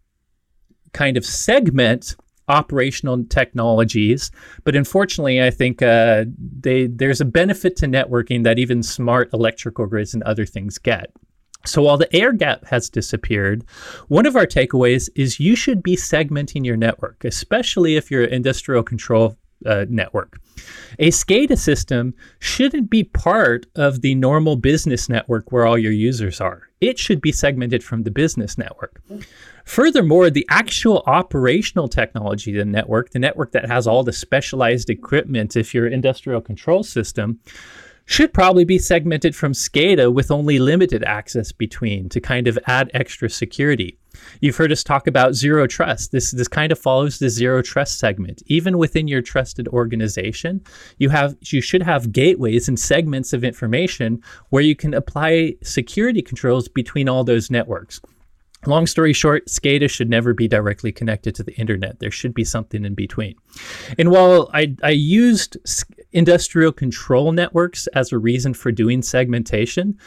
kind 0.94 1.18
of 1.18 1.26
segment 1.26 2.16
operational 2.48 3.24
technologies, 3.26 4.32
but 4.64 4.76
unfortunately, 4.76 5.42
I 5.42 5.52
think 5.52 5.82
uh, 5.82 6.26
they, 6.60 6.88
there's 6.88 7.22
a 7.22 7.26
benefit 7.26 7.76
to 7.78 7.88
networking 7.88 8.44
that 8.44 8.60
even 8.60 8.84
smart 8.84 9.30
electrical 9.34 9.86
grids 9.86 10.14
and 10.14 10.24
other 10.24 10.46
things 10.46 10.78
get. 10.78 11.12
So 11.66 11.84
while 11.84 11.98
the 11.98 12.14
air 12.16 12.34
gap 12.34 12.66
has 12.66 12.90
disappeared, 12.90 13.64
one 14.08 14.26
of 14.26 14.36
our 14.36 14.48
takeaways 14.48 15.10
is 15.16 15.40
you 15.40 15.56
should 15.56 15.84
be 15.84 15.96
segmenting 15.96 16.66
your 16.66 16.78
network, 16.78 17.24
especially 17.24 17.96
if 17.96 18.10
you're 18.10 18.24
an 18.24 18.34
industrial 18.34 18.84
control 18.84 19.38
uh, 19.66 19.86
network. 19.90 20.40
A 21.00 21.10
SCADA 21.10 21.58
system 21.58 22.14
shouldn't 22.40 22.90
be 22.90 23.04
part 23.04 23.68
of 23.76 24.02
the 24.02 24.16
normal 24.16 24.56
business 24.56 25.10
network 25.10 25.52
where 25.52 25.66
all 25.66 25.78
your 25.78 25.92
users 25.92 26.42
are. 26.42 26.70
It 26.80 26.98
should 26.98 27.22
be 27.22 27.32
segmented 27.32 27.84
from 27.84 28.04
the 28.04 28.12
business 28.12 28.58
network. 28.58 29.02
Furthermore, 29.66 30.30
the 30.30 30.48
actual 30.50 31.04
operational 31.06 31.88
technology, 31.88 32.52
the 32.52 32.66
network, 32.66 33.12
the 33.12 33.20
network 33.20 33.52
that 33.52 33.68
has 33.68 33.86
all 33.86 34.04
the 34.04 34.14
specialized 34.14 34.90
equipment, 34.90 35.56
if 35.56 35.74
you're 35.74 35.86
an 35.86 35.94
industrial 35.94 36.42
control 36.42 36.84
system, 36.84 37.40
should 38.06 38.34
probably 38.34 38.66
be 38.66 38.78
segmented 38.78 39.36
from 39.36 39.54
SCADA 39.54 40.14
with 40.14 40.32
only 40.32 40.60
limited 40.60 41.04
access 41.04 41.52
between 41.52 42.10
to 42.10 42.20
kind 42.20 42.48
of 42.48 42.60
add 42.68 42.92
extra 42.94 43.30
security. 43.30 43.98
You've 44.42 44.58
heard 44.58 44.72
us 44.72 44.84
talk 44.84 45.08
about 45.08 45.36
zero 45.36 45.68
trust. 45.68 46.12
This 46.12 46.32
this 46.32 46.48
kind 46.48 46.72
of 46.72 46.80
follows 46.80 47.20
the 47.20 47.30
zero 47.30 47.62
trust 47.62 48.00
segment. 48.00 48.44
Even 48.48 48.78
within 48.78 49.08
your 49.08 49.22
trusted 49.22 49.68
organization, 49.70 50.62
you 50.98 51.10
have 51.10 51.36
you 51.46 51.62
should 51.62 51.84
have 51.84 52.12
gateways 52.12 52.68
and 52.68 52.80
segments 52.80 53.34
of 53.34 53.44
information 53.44 54.22
where 54.50 54.64
you 54.64 54.76
can 54.76 54.94
apply 54.94 55.56
security 55.64 56.22
controls 56.22 56.68
between 56.68 57.08
all 57.08 57.24
those 57.24 57.50
networks. 57.50 58.02
Long 58.68 58.86
story 58.86 59.14
short, 59.14 59.48
SCADA 59.48 59.90
should 59.90 60.10
never 60.10 60.36
be 60.36 60.48
directly 60.48 60.92
connected 60.92 61.34
to 61.36 61.44
the 61.44 61.54
internet. 61.54 62.00
There 62.00 62.12
should 62.12 62.36
be 62.36 62.44
something 62.44 62.86
in 62.86 62.94
between. 62.94 63.34
And 63.98 64.12
while 64.12 64.52
I, 64.54 64.76
I 64.84 64.92
used 64.92 65.58
industrial 66.12 66.72
control 66.72 67.32
networks 67.32 67.88
as 67.88 68.12
a 68.12 68.18
reason 68.18 68.54
for 68.54 68.72
doing 68.72 69.02
segmentation, 69.02 69.98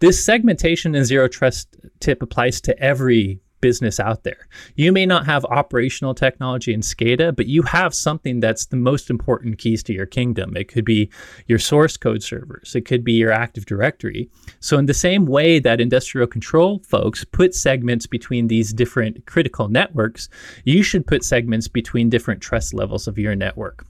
this 0.00 0.24
segmentation 0.24 0.94
and 0.94 1.04
zero 1.04 1.28
trust 1.28 1.76
tip 2.00 2.22
applies 2.22 2.60
to 2.62 2.78
every 2.78 3.40
business 3.60 3.98
out 3.98 4.24
there. 4.24 4.48
You 4.76 4.92
may 4.92 5.06
not 5.06 5.26
have 5.26 5.44
operational 5.46 6.14
technology 6.14 6.72
in 6.72 6.80
SCADA, 6.80 7.34
but 7.34 7.46
you 7.46 7.62
have 7.62 7.94
something 7.94 8.40
that's 8.40 8.66
the 8.66 8.76
most 8.76 9.10
important 9.10 9.58
keys 9.58 9.82
to 9.84 9.92
your 9.92 10.06
kingdom. 10.06 10.56
It 10.56 10.68
could 10.68 10.84
be 10.84 11.10
your 11.46 11.58
source 11.58 11.96
code 11.96 12.22
servers, 12.22 12.74
it 12.74 12.82
could 12.82 13.04
be 13.04 13.14
your 13.14 13.32
Active 13.32 13.66
Directory. 13.66 14.30
So, 14.60 14.78
in 14.78 14.86
the 14.86 14.94
same 14.94 15.26
way 15.26 15.58
that 15.60 15.80
industrial 15.80 16.26
control 16.26 16.80
folks 16.80 17.24
put 17.24 17.54
segments 17.54 18.06
between 18.06 18.46
these 18.46 18.72
different 18.72 19.26
critical 19.26 19.68
networks, 19.68 20.28
you 20.64 20.82
should 20.82 21.06
put 21.06 21.24
segments 21.24 21.68
between 21.68 22.10
different 22.10 22.40
trust 22.40 22.74
levels 22.74 23.08
of 23.08 23.18
your 23.18 23.34
network. 23.34 23.86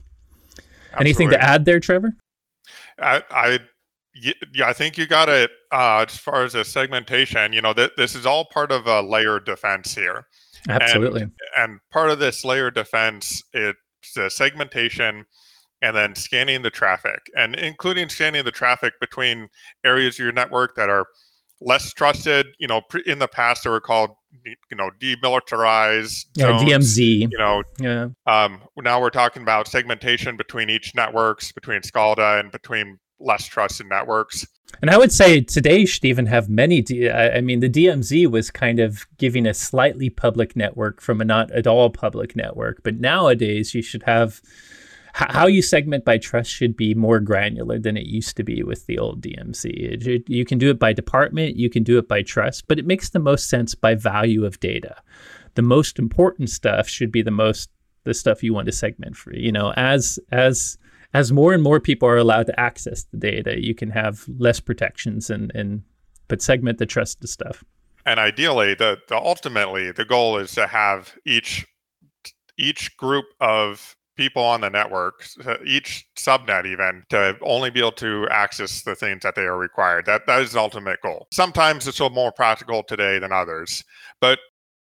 Absolutely. 0.93 1.09
Anything 1.09 1.29
to 1.31 1.41
add 1.41 1.65
there, 1.65 1.79
Trevor? 1.79 2.13
I, 2.99 3.23
I 3.29 3.59
yeah, 4.53 4.67
I 4.67 4.73
think 4.73 4.97
you 4.97 5.07
got 5.07 5.29
it. 5.29 5.51
Uh, 5.71 6.05
as 6.07 6.17
far 6.17 6.43
as 6.43 6.53
the 6.53 6.65
segmentation, 6.65 7.53
you 7.53 7.61
know, 7.61 7.73
th- 7.73 7.91
this 7.95 8.15
is 8.15 8.25
all 8.25 8.45
part 8.45 8.71
of 8.71 8.87
a 8.87 9.01
layered 9.01 9.45
defense 9.45 9.95
here. 9.95 10.25
Absolutely. 10.67 11.21
And, 11.21 11.31
and 11.57 11.79
part 11.91 12.09
of 12.09 12.19
this 12.19 12.43
layered 12.43 12.75
defense, 12.75 13.43
it's 13.53 13.77
the 14.15 14.29
segmentation 14.29 15.25
and 15.81 15.95
then 15.95 16.15
scanning 16.15 16.61
the 16.61 16.69
traffic 16.69 17.19
and 17.37 17.55
including 17.55 18.09
scanning 18.09 18.43
the 18.43 18.51
traffic 18.51 18.93
between 18.99 19.47
areas 19.85 20.15
of 20.15 20.23
your 20.23 20.33
network 20.33 20.75
that 20.75 20.89
are 20.89 21.05
less 21.61 21.93
trusted. 21.93 22.47
You 22.59 22.67
know, 22.67 22.81
pre- 22.81 23.03
in 23.05 23.19
the 23.19 23.27
past, 23.27 23.63
they 23.63 23.69
were 23.69 23.81
called, 23.81 24.11
you 24.45 24.77
know, 24.77 24.89
demilitarized. 24.99 26.25
Yeah, 26.35 26.57
zones, 26.59 26.97
DMZ. 26.97 27.31
You 27.31 27.37
know, 27.37 27.63
yeah. 27.79 28.07
Um, 28.25 28.61
now 28.77 29.01
we're 29.01 29.09
talking 29.09 29.43
about 29.43 29.67
segmentation 29.67 30.37
between 30.37 30.69
each 30.69 30.95
networks, 30.95 31.51
between 31.51 31.81
SCADA 31.81 32.39
and 32.39 32.51
between 32.51 32.99
less 33.19 33.45
trusted 33.45 33.87
networks. 33.87 34.45
And 34.81 34.91
I 34.91 34.97
would 34.97 35.11
say 35.11 35.41
today 35.41 35.85
should 35.85 36.05
even 36.05 36.27
have 36.27 36.47
many. 36.47 36.81
D- 36.81 37.09
I 37.09 37.41
mean, 37.41 37.59
the 37.59 37.69
DMZ 37.69 38.29
was 38.29 38.51
kind 38.51 38.79
of 38.79 39.05
giving 39.17 39.45
a 39.45 39.53
slightly 39.53 40.09
public 40.09 40.55
network 40.55 41.01
from 41.01 41.21
a 41.21 41.25
not 41.25 41.51
at 41.51 41.67
all 41.67 41.89
public 41.89 42.35
network. 42.35 42.81
But 42.83 42.99
nowadays, 42.99 43.73
you 43.73 43.81
should 43.81 44.03
have 44.03 44.41
how 45.27 45.47
you 45.47 45.61
segment 45.61 46.05
by 46.05 46.17
trust 46.17 46.49
should 46.49 46.77
be 46.77 46.93
more 46.93 47.19
granular 47.19 47.77
than 47.77 47.97
it 47.97 48.05
used 48.05 48.37
to 48.37 48.43
be 48.43 48.63
with 48.63 48.85
the 48.85 48.97
old 48.97 49.21
DMZ. 49.21 49.65
It, 50.07 50.29
you 50.29 50.45
can 50.45 50.57
do 50.57 50.69
it 50.69 50.79
by 50.79 50.93
department, 50.93 51.57
you 51.57 51.69
can 51.69 51.83
do 51.83 51.97
it 51.97 52.07
by 52.07 52.21
trust, 52.21 52.67
but 52.67 52.79
it 52.79 52.85
makes 52.85 53.09
the 53.09 53.19
most 53.19 53.49
sense 53.49 53.75
by 53.75 53.95
value 53.95 54.45
of 54.45 54.59
data. 54.59 54.95
The 55.55 55.61
most 55.61 55.99
important 55.99 56.49
stuff 56.49 56.87
should 56.87 57.11
be 57.11 57.21
the 57.21 57.31
most 57.31 57.69
the 58.05 58.13
stuff 58.13 58.41
you 58.41 58.53
want 58.53 58.67
to 58.67 58.71
segment 58.71 59.17
for. 59.17 59.35
You 59.35 59.51
know, 59.51 59.73
as 59.75 60.19
as 60.31 60.77
as 61.13 61.33
more 61.33 61.53
and 61.53 61.61
more 61.61 61.79
people 61.79 62.07
are 62.07 62.17
allowed 62.17 62.45
to 62.47 62.59
access 62.59 63.03
the 63.11 63.17
data, 63.17 63.61
you 63.61 63.75
can 63.75 63.89
have 63.89 64.25
less 64.37 64.59
protections 64.59 65.29
and, 65.29 65.51
and 65.53 65.83
but 66.27 66.41
segment 66.41 66.77
the 66.77 66.85
trusted 66.85 67.27
stuff. 67.27 67.63
And 68.05 68.19
ideally, 68.19 68.73
the, 68.73 68.99
the 69.09 69.17
ultimately 69.17 69.91
the 69.91 70.05
goal 70.05 70.37
is 70.37 70.53
to 70.53 70.67
have 70.67 71.13
each 71.25 71.67
each 72.57 72.95
group 72.95 73.25
of 73.41 73.97
people 74.19 74.43
on 74.43 74.59
the 74.59 74.69
network, 74.69 75.25
uh, 75.45 75.55
each 75.65 76.05
subnet 76.17 76.65
even, 76.65 77.05
to 77.09 77.37
only 77.41 77.69
be 77.69 77.79
able 77.79 77.93
to 77.93 78.27
access 78.29 78.81
the 78.81 78.93
things 78.93 79.23
that 79.23 79.33
they 79.33 79.43
are 79.43 79.57
required. 79.57 80.05
That 80.05 80.27
that 80.27 80.41
is 80.41 80.51
the 80.51 80.59
ultimate 80.59 81.01
goal. 81.01 81.27
Sometimes 81.31 81.87
it's 81.87 81.99
a 81.99 82.03
little 82.03 82.15
more 82.15 82.33
practical 82.33 82.83
today 82.83 83.17
than 83.17 83.31
others, 83.31 83.81
but 84.19 84.39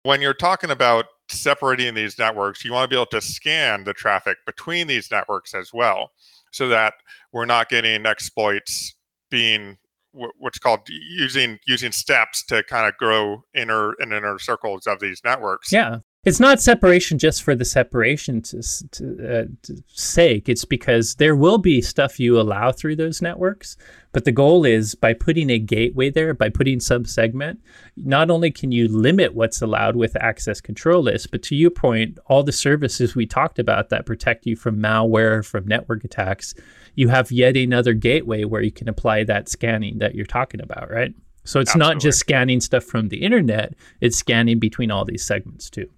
when 0.01 0.21
you're 0.21 0.33
talking 0.33 0.71
about 0.71 1.05
separating 1.29 1.93
these 1.93 2.17
networks, 2.17 2.65
you 2.65 2.73
want 2.73 2.89
to 2.89 2.95
be 2.95 2.99
able 2.99 3.05
to 3.05 3.21
scan 3.21 3.83
the 3.83 3.93
traffic 3.93 4.37
between 4.47 4.87
these 4.87 5.11
networks 5.11 5.53
as 5.53 5.71
well, 5.71 6.09
so 6.51 6.67
that 6.69 6.95
we're 7.31 7.45
not 7.45 7.69
getting 7.69 8.07
exploits 8.07 8.95
being 9.29 9.77
what's 10.13 10.57
called 10.57 10.79
using 10.89 11.59
using 11.67 11.91
steps 11.91 12.43
to 12.43 12.63
kind 12.63 12.87
of 12.87 12.97
grow 12.97 13.43
inner 13.53 13.93
and 13.99 14.11
inner 14.11 14.39
circles 14.39 14.87
of 14.87 14.99
these 14.99 15.21
networks. 15.23 15.71
Yeah, 15.71 15.99
it's 16.23 16.39
not 16.39 16.61
separation 16.61 17.17
just 17.17 17.41
for 17.41 17.55
the 17.55 17.65
separation 17.65 18.43
to, 18.43 18.61
to, 18.91 19.39
uh, 19.39 19.45
to, 19.63 19.83
sake. 19.87 20.47
It's 20.47 20.65
because 20.65 21.15
there 21.15 21.35
will 21.35 21.57
be 21.57 21.81
stuff 21.81 22.19
you 22.19 22.39
allow 22.39 22.71
through 22.71 22.97
those 22.97 23.23
networks, 23.23 23.75
but 24.11 24.25
the 24.25 24.31
goal 24.31 24.63
is 24.63 24.93
by 24.93 25.13
putting 25.13 25.49
a 25.49 25.57
gateway 25.57 26.11
there, 26.11 26.35
by 26.35 26.49
putting 26.49 26.79
some 26.79 27.05
subsegment, 27.05 27.57
not 27.97 28.29
only 28.29 28.51
can 28.51 28.71
you 28.71 28.87
limit 28.87 29.33
what's 29.33 29.63
allowed 29.63 29.95
with 29.95 30.15
access 30.21 30.61
control 30.61 31.01
list, 31.01 31.31
but 31.31 31.41
to 31.43 31.55
your 31.55 31.71
point, 31.71 32.19
all 32.27 32.43
the 32.43 32.51
services 32.51 33.15
we 33.15 33.25
talked 33.25 33.57
about 33.57 33.89
that 33.89 34.05
protect 34.05 34.45
you 34.45 34.55
from 34.55 34.77
malware, 34.77 35.43
from 35.43 35.67
network 35.67 36.03
attacks, 36.03 36.53
you 36.93 37.07
have 37.07 37.31
yet 37.31 37.57
another 37.57 37.93
gateway 37.93 38.43
where 38.43 38.61
you 38.61 38.71
can 38.71 38.87
apply 38.87 39.23
that 39.23 39.49
scanning 39.49 39.97
that 39.97 40.13
you're 40.13 40.25
talking 40.27 40.61
about, 40.61 40.91
right? 40.91 41.15
So 41.45 41.59
it's 41.59 41.71
Absolutely. 41.71 41.95
not 41.95 42.01
just 42.01 42.19
scanning 42.19 42.61
stuff 42.61 42.83
from 42.83 43.09
the 43.09 43.23
internet; 43.23 43.73
it's 43.99 44.17
scanning 44.17 44.59
between 44.59 44.91
all 44.91 45.05
these 45.05 45.23
segments 45.25 45.67
too. 45.67 45.89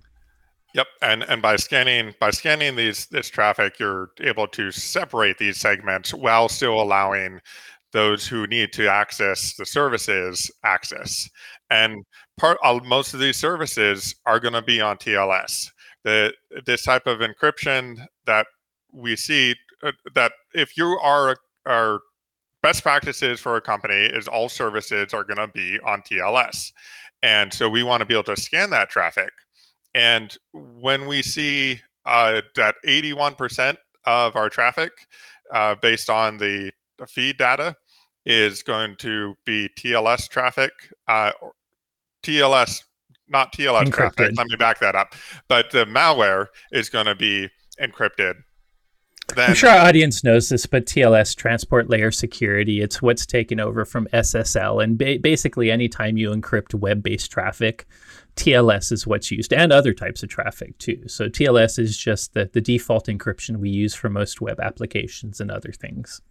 Yep, 0.73 0.87
and 1.03 1.23
and 1.23 1.41
by 1.41 1.55
scanning 1.55 2.15
by 2.19 2.31
scanning 2.31 2.75
these 2.75 3.05
this 3.07 3.29
traffic, 3.29 3.79
you're 3.79 4.09
able 4.21 4.47
to 4.49 4.71
separate 4.71 5.37
these 5.37 5.57
segments 5.57 6.13
while 6.13 6.49
still 6.49 6.81
allowing 6.81 7.39
those 7.91 8.27
who 8.27 8.47
need 8.47 8.73
to 8.73 8.87
access 8.87 9.55
the 9.55 9.65
services 9.65 10.49
access. 10.63 11.29
And 11.69 12.03
part 12.37 12.57
uh, 12.63 12.79
most 12.85 13.13
of 13.13 13.19
these 13.19 13.37
services 13.37 14.15
are 14.25 14.39
going 14.39 14.53
to 14.55 14.63
be 14.63 14.81
on 14.81 14.97
TLS. 14.97 15.69
The 16.03 16.33
this 16.65 16.83
type 16.83 17.05
of 17.07 17.19
encryption 17.19 18.05
that 18.25 18.47
we 18.91 19.15
see 19.15 19.55
uh, 19.83 19.91
that 20.15 20.31
if 20.55 20.75
you 20.75 20.97
are 21.03 21.37
are 21.67 21.99
best 22.63 22.83
practices 22.83 23.39
for 23.39 23.57
a 23.57 23.61
company 23.61 24.05
is 24.05 24.27
all 24.27 24.49
services 24.49 25.13
are 25.13 25.23
going 25.23 25.37
to 25.37 25.47
be 25.49 25.79
on 25.85 26.01
TLS. 26.01 26.71
And 27.23 27.53
so 27.53 27.69
we 27.69 27.83
want 27.83 28.01
to 28.01 28.05
be 28.05 28.13
able 28.15 28.23
to 28.25 28.37
scan 28.37 28.69
that 28.71 28.89
traffic 28.89 29.31
and 29.93 30.35
when 30.53 31.07
we 31.07 31.21
see 31.21 31.81
uh, 32.05 32.41
that 32.55 32.75
81% 32.85 33.77
of 34.05 34.35
our 34.35 34.49
traffic, 34.49 34.91
uh, 35.53 35.75
based 35.75 36.09
on 36.09 36.37
the, 36.37 36.71
the, 36.97 37.07
feed 37.07 37.37
data, 37.37 37.75
is 38.25 38.63
going 38.63 38.95
to 38.97 39.35
be 39.45 39.69
TLS 39.77 40.27
traffic, 40.29 40.71
uh, 41.07 41.31
TLS, 42.23 42.83
not 43.27 43.53
TLS 43.53 43.85
encrypted. 43.85 43.91
traffic. 43.91 44.37
Let 44.37 44.47
me 44.47 44.55
back 44.55 44.79
that 44.79 44.95
up. 44.95 45.13
But 45.47 45.71
the 45.71 45.85
malware 45.85 46.47
is 46.71 46.89
going 46.89 47.05
to 47.05 47.15
be 47.15 47.49
encrypted 47.81 48.35
then, 49.33 49.49
I'm 49.49 49.55
sure 49.55 49.69
our 49.69 49.87
audience 49.87 50.23
knows 50.23 50.49
this, 50.49 50.65
but 50.65 50.85
TLS, 50.85 51.35
transport 51.35 51.89
layer 51.89 52.11
security, 52.11 52.81
it's 52.81 53.01
what's 53.01 53.25
taken 53.25 53.59
over 53.59 53.85
from 53.85 54.07
SSL. 54.13 54.83
And 54.83 54.97
ba- 54.97 55.19
basically, 55.21 55.71
anytime 55.71 56.17
you 56.17 56.31
encrypt 56.31 56.73
web 56.73 57.03
based 57.03 57.31
traffic, 57.31 57.85
TLS 58.35 58.91
is 58.91 59.05
what's 59.05 59.31
used 59.31 59.53
and 59.53 59.71
other 59.71 59.93
types 59.93 60.23
of 60.23 60.29
traffic 60.29 60.77
too. 60.77 61.03
So 61.07 61.29
TLS 61.29 61.77
is 61.77 61.97
just 61.97 62.33
the, 62.33 62.49
the 62.51 62.61
default 62.61 63.07
encryption 63.07 63.57
we 63.57 63.69
use 63.69 63.93
for 63.93 64.09
most 64.09 64.41
web 64.41 64.59
applications 64.59 65.39
and 65.39 65.51
other 65.51 65.71
things. 65.71 66.21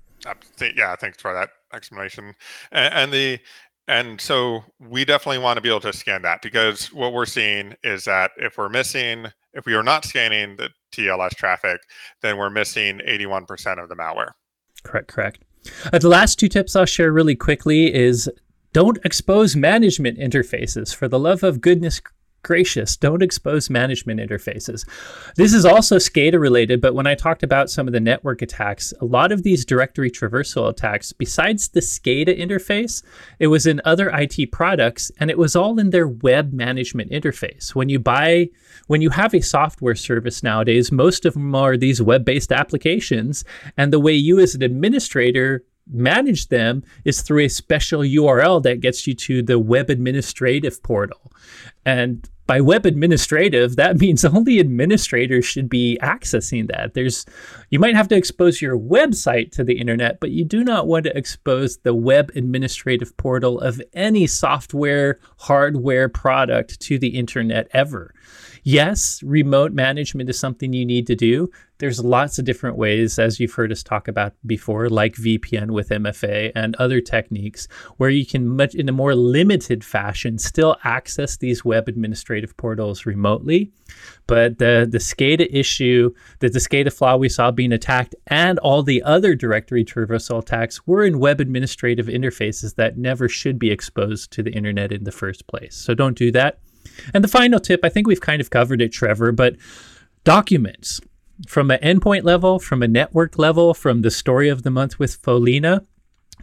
Yeah, 0.60 0.96
thanks 0.96 1.20
for 1.20 1.32
that 1.34 1.50
explanation. 1.72 2.34
And, 2.70 2.94
and 2.94 3.12
the 3.12 3.40
and 3.88 4.20
so 4.20 4.64
we 4.78 5.04
definitely 5.04 5.38
want 5.38 5.56
to 5.56 5.60
be 5.60 5.68
able 5.68 5.80
to 5.80 5.92
scan 5.92 6.22
that 6.22 6.40
because 6.40 6.92
what 6.92 7.12
we're 7.12 7.26
seeing 7.26 7.74
is 7.82 8.04
that 8.04 8.30
if 8.36 8.56
we're 8.56 8.68
missing, 8.68 9.26
if 9.54 9.66
we 9.66 9.74
are 9.74 9.82
not 9.82 10.04
scanning 10.04 10.56
the 10.56 10.70
TLS 10.92 11.34
traffic, 11.34 11.80
then 12.20 12.36
we're 12.36 12.50
missing 12.50 13.00
81% 13.06 13.82
of 13.82 13.88
the 13.88 13.96
malware. 13.96 14.32
Correct, 14.82 15.08
correct. 15.08 15.38
Uh, 15.92 15.98
the 15.98 16.08
last 16.08 16.38
two 16.38 16.48
tips 16.48 16.74
I'll 16.74 16.86
share 16.86 17.12
really 17.12 17.36
quickly 17.36 17.92
is 17.94 18.30
don't 18.72 18.98
expose 19.04 19.54
management 19.54 20.18
interfaces. 20.18 20.94
For 20.94 21.08
the 21.08 21.18
love 21.18 21.42
of 21.42 21.60
goodness 21.60 22.00
gracious, 22.42 22.96
don't 22.96 23.22
expose 23.22 23.70
management 23.70 24.20
interfaces. 24.20 24.86
This 25.36 25.54
is 25.54 25.64
also 25.64 25.96
SCADA 25.96 26.40
related, 26.40 26.80
but 26.80 26.94
when 26.94 27.06
I 27.06 27.14
talked 27.14 27.42
about 27.42 27.70
some 27.70 27.86
of 27.86 27.92
the 27.92 28.00
network 28.00 28.42
attacks, 28.42 28.92
a 29.00 29.04
lot 29.04 29.32
of 29.32 29.42
these 29.42 29.64
directory 29.64 30.10
traversal 30.10 30.68
attacks, 30.68 31.12
besides 31.12 31.68
the 31.68 31.80
SCADA 31.80 32.38
interface, 32.38 33.02
it 33.38 33.46
was 33.46 33.66
in 33.66 33.80
other 33.84 34.10
IT 34.10 34.52
products 34.52 35.10
and 35.18 35.30
it 35.30 35.38
was 35.38 35.56
all 35.56 35.78
in 35.78 35.90
their 35.90 36.08
web 36.08 36.52
management 36.52 37.10
interface. 37.10 37.74
When 37.74 37.88
you 37.88 37.98
buy, 37.98 38.50
when 38.86 39.02
you 39.02 39.10
have 39.10 39.34
a 39.34 39.40
software 39.40 39.94
service 39.94 40.42
nowadays, 40.42 40.92
most 40.92 41.24
of 41.24 41.34
them 41.34 41.54
are 41.54 41.76
these 41.76 42.02
web 42.02 42.24
based 42.24 42.52
applications. 42.52 43.44
And 43.76 43.92
the 43.92 44.00
way 44.00 44.12
you 44.12 44.38
as 44.40 44.54
an 44.54 44.62
administrator 44.62 45.64
manage 45.90 46.48
them 46.48 46.82
is 47.04 47.22
through 47.22 47.40
a 47.40 47.48
special 47.48 48.00
URL 48.00 48.62
that 48.62 48.80
gets 48.80 49.06
you 49.06 49.14
to 49.14 49.42
the 49.42 49.58
web 49.58 49.90
administrative 49.90 50.82
portal. 50.82 51.32
And 51.84 52.28
by 52.46 52.60
web 52.60 52.84
administrative, 52.86 53.76
that 53.76 53.96
means 54.00 54.24
only 54.24 54.60
administrators 54.60 55.44
should 55.44 55.68
be 55.68 55.98
accessing 56.02 56.68
that. 56.68 56.94
There's 56.94 57.24
you 57.70 57.78
might 57.78 57.96
have 57.96 58.08
to 58.08 58.16
expose 58.16 58.60
your 58.60 58.78
website 58.78 59.52
to 59.52 59.64
the 59.64 59.78
internet, 59.78 60.20
but 60.20 60.30
you 60.30 60.44
do 60.44 60.64
not 60.64 60.86
want 60.86 61.04
to 61.04 61.16
expose 61.16 61.78
the 61.78 61.94
web 61.94 62.30
administrative 62.34 63.16
portal 63.16 63.60
of 63.60 63.80
any 63.94 64.26
software, 64.26 65.18
hardware 65.38 66.08
product 66.08 66.80
to 66.80 66.98
the 66.98 67.08
internet 67.08 67.68
ever. 67.72 68.14
Yes, 68.64 69.20
remote 69.24 69.72
management 69.72 70.30
is 70.30 70.38
something 70.38 70.72
you 70.72 70.86
need 70.86 71.08
to 71.08 71.16
do. 71.16 71.50
There's 71.78 72.04
lots 72.04 72.38
of 72.38 72.44
different 72.44 72.76
ways, 72.76 73.18
as 73.18 73.40
you've 73.40 73.54
heard 73.54 73.72
us 73.72 73.82
talk 73.82 74.06
about 74.06 74.34
before, 74.46 74.88
like 74.88 75.16
VPN 75.16 75.72
with 75.72 75.88
MFA 75.88 76.52
and 76.54 76.76
other 76.76 77.00
techniques, 77.00 77.66
where 77.96 78.08
you 78.08 78.24
can, 78.24 78.48
much 78.48 78.76
in 78.76 78.88
a 78.88 78.92
more 78.92 79.16
limited 79.16 79.84
fashion, 79.84 80.38
still 80.38 80.76
access 80.84 81.36
these 81.36 81.64
web 81.64 81.88
administrative 81.88 82.56
portals 82.56 83.04
remotely. 83.04 83.72
But 84.28 84.58
the 84.58 84.86
the 84.88 84.98
SCADA 84.98 85.48
issue, 85.50 86.14
the, 86.38 86.48
the 86.48 86.60
SCADA 86.60 86.92
flaw 86.92 87.16
we 87.16 87.28
saw 87.28 87.50
being 87.50 87.72
attacked, 87.72 88.14
and 88.28 88.60
all 88.60 88.84
the 88.84 89.02
other 89.02 89.34
directory 89.34 89.84
traversal 89.84 90.38
attacks 90.38 90.86
were 90.86 91.02
in 91.02 91.18
web 91.18 91.40
administrative 91.40 92.06
interfaces 92.06 92.76
that 92.76 92.96
never 92.96 93.28
should 93.28 93.58
be 93.58 93.72
exposed 93.72 94.30
to 94.32 94.42
the 94.44 94.52
internet 94.52 94.92
in 94.92 95.02
the 95.02 95.10
first 95.10 95.48
place. 95.48 95.74
So 95.74 95.94
don't 95.94 96.16
do 96.16 96.30
that. 96.30 96.60
And 97.14 97.22
the 97.22 97.28
final 97.28 97.60
tip, 97.60 97.80
I 97.82 97.88
think 97.88 98.06
we've 98.06 98.20
kind 98.20 98.40
of 98.40 98.50
covered 98.50 98.80
it, 98.80 98.92
Trevor, 98.92 99.32
but 99.32 99.56
documents 100.24 101.00
from 101.48 101.70
an 101.70 101.80
endpoint 101.80 102.24
level, 102.24 102.58
from 102.58 102.82
a 102.82 102.88
network 102.88 103.38
level, 103.38 103.74
from 103.74 104.02
the 104.02 104.10
story 104.10 104.48
of 104.48 104.62
the 104.62 104.70
month 104.70 104.98
with 104.98 105.20
Follina. 105.22 105.84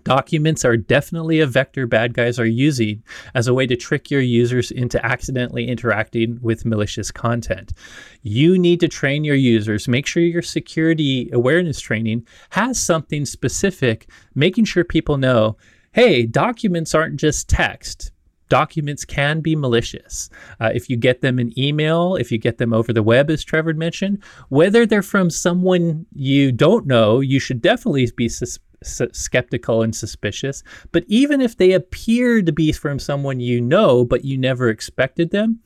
Documents 0.03 0.63
are 0.63 0.77
definitely 0.77 1.39
a 1.39 1.45
vector 1.45 1.85
bad 1.85 2.13
guys 2.13 2.39
are 2.39 2.45
using 2.45 3.03
as 3.35 3.47
a 3.47 3.53
way 3.53 3.67
to 3.67 3.75
trick 3.75 4.09
your 4.09 4.21
users 4.21 4.71
into 4.71 5.03
accidentally 5.05 5.67
interacting 5.67 6.39
with 6.41 6.65
malicious 6.65 7.11
content. 7.11 7.73
You 8.21 8.57
need 8.57 8.79
to 8.79 8.87
train 8.87 9.23
your 9.23 9.35
users, 9.35 9.87
make 9.87 10.05
sure 10.07 10.23
your 10.23 10.41
security 10.41 11.29
awareness 11.33 11.81
training 11.81 12.25
has 12.51 12.79
something 12.79 13.25
specific, 13.25 14.09
making 14.35 14.65
sure 14.65 14.83
people 14.83 15.17
know 15.17 15.57
hey, 15.93 16.23
documents 16.23 16.93
aren't 16.93 17.19
just 17.19 17.49
text 17.49 18.11
documents 18.49 19.05
can 19.05 19.39
be 19.39 19.55
malicious. 19.55 20.29
Uh, 20.59 20.71
if 20.73 20.89
you 20.89 20.97
get 20.97 21.21
them 21.21 21.39
in 21.39 21.57
email, 21.57 22.15
if 22.15 22.31
you 22.31 22.37
get 22.37 22.57
them 22.57 22.73
over 22.73 22.91
the 22.91 23.03
web, 23.03 23.29
as 23.29 23.43
Trevor 23.43 23.73
mentioned, 23.73 24.23
whether 24.49 24.85
they're 24.85 25.01
from 25.01 25.29
someone 25.29 26.05
you 26.13 26.51
don't 26.51 26.85
know, 26.85 27.19
you 27.19 27.39
should 27.39 27.61
definitely 27.61 28.11
be 28.15 28.27
sus- 28.27 28.59
skeptical 28.83 29.81
and 29.81 29.95
suspicious. 29.95 30.63
But 30.91 31.05
even 31.07 31.41
if 31.41 31.57
they 31.57 31.71
appear 31.71 32.41
to 32.41 32.51
be 32.51 32.71
from 32.71 32.99
someone 32.99 33.39
you 33.39 33.61
know, 33.61 34.05
but 34.05 34.25
you 34.25 34.37
never 34.37 34.69
expected 34.69 35.31
them, 35.31 35.59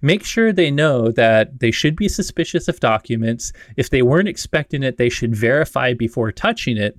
make 0.00 0.24
sure 0.24 0.52
they 0.52 0.70
know 0.70 1.10
that 1.12 1.60
they 1.60 1.70
should 1.70 1.96
be 1.96 2.08
suspicious 2.08 2.68
of 2.68 2.80
documents. 2.80 3.52
If 3.76 3.90
they 3.90 4.02
weren't 4.02 4.28
expecting 4.28 4.82
it, 4.82 4.96
they 4.96 5.08
should 5.08 5.34
verify 5.34 5.94
before 5.94 6.30
touching 6.30 6.76
it 6.76 6.98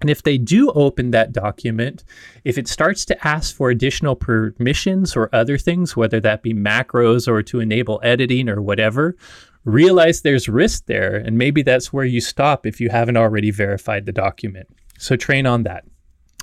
and 0.00 0.10
if 0.10 0.22
they 0.22 0.38
do 0.38 0.70
open 0.72 1.10
that 1.10 1.32
document, 1.32 2.04
if 2.44 2.58
it 2.58 2.68
starts 2.68 3.04
to 3.06 3.26
ask 3.26 3.54
for 3.54 3.70
additional 3.70 4.16
permissions 4.16 5.16
or 5.16 5.28
other 5.32 5.58
things, 5.58 5.96
whether 5.96 6.20
that 6.20 6.42
be 6.42 6.54
macros 6.54 7.28
or 7.28 7.42
to 7.42 7.60
enable 7.60 8.00
editing 8.02 8.48
or 8.48 8.60
whatever, 8.60 9.16
realize 9.64 10.22
there's 10.22 10.48
risk 10.48 10.86
there. 10.86 11.16
And 11.16 11.38
maybe 11.38 11.62
that's 11.62 11.92
where 11.92 12.04
you 12.04 12.20
stop 12.20 12.66
if 12.66 12.80
you 12.80 12.88
haven't 12.88 13.16
already 13.16 13.50
verified 13.50 14.06
the 14.06 14.12
document. 14.12 14.68
So 14.98 15.16
train 15.16 15.46
on 15.46 15.64
that. 15.64 15.84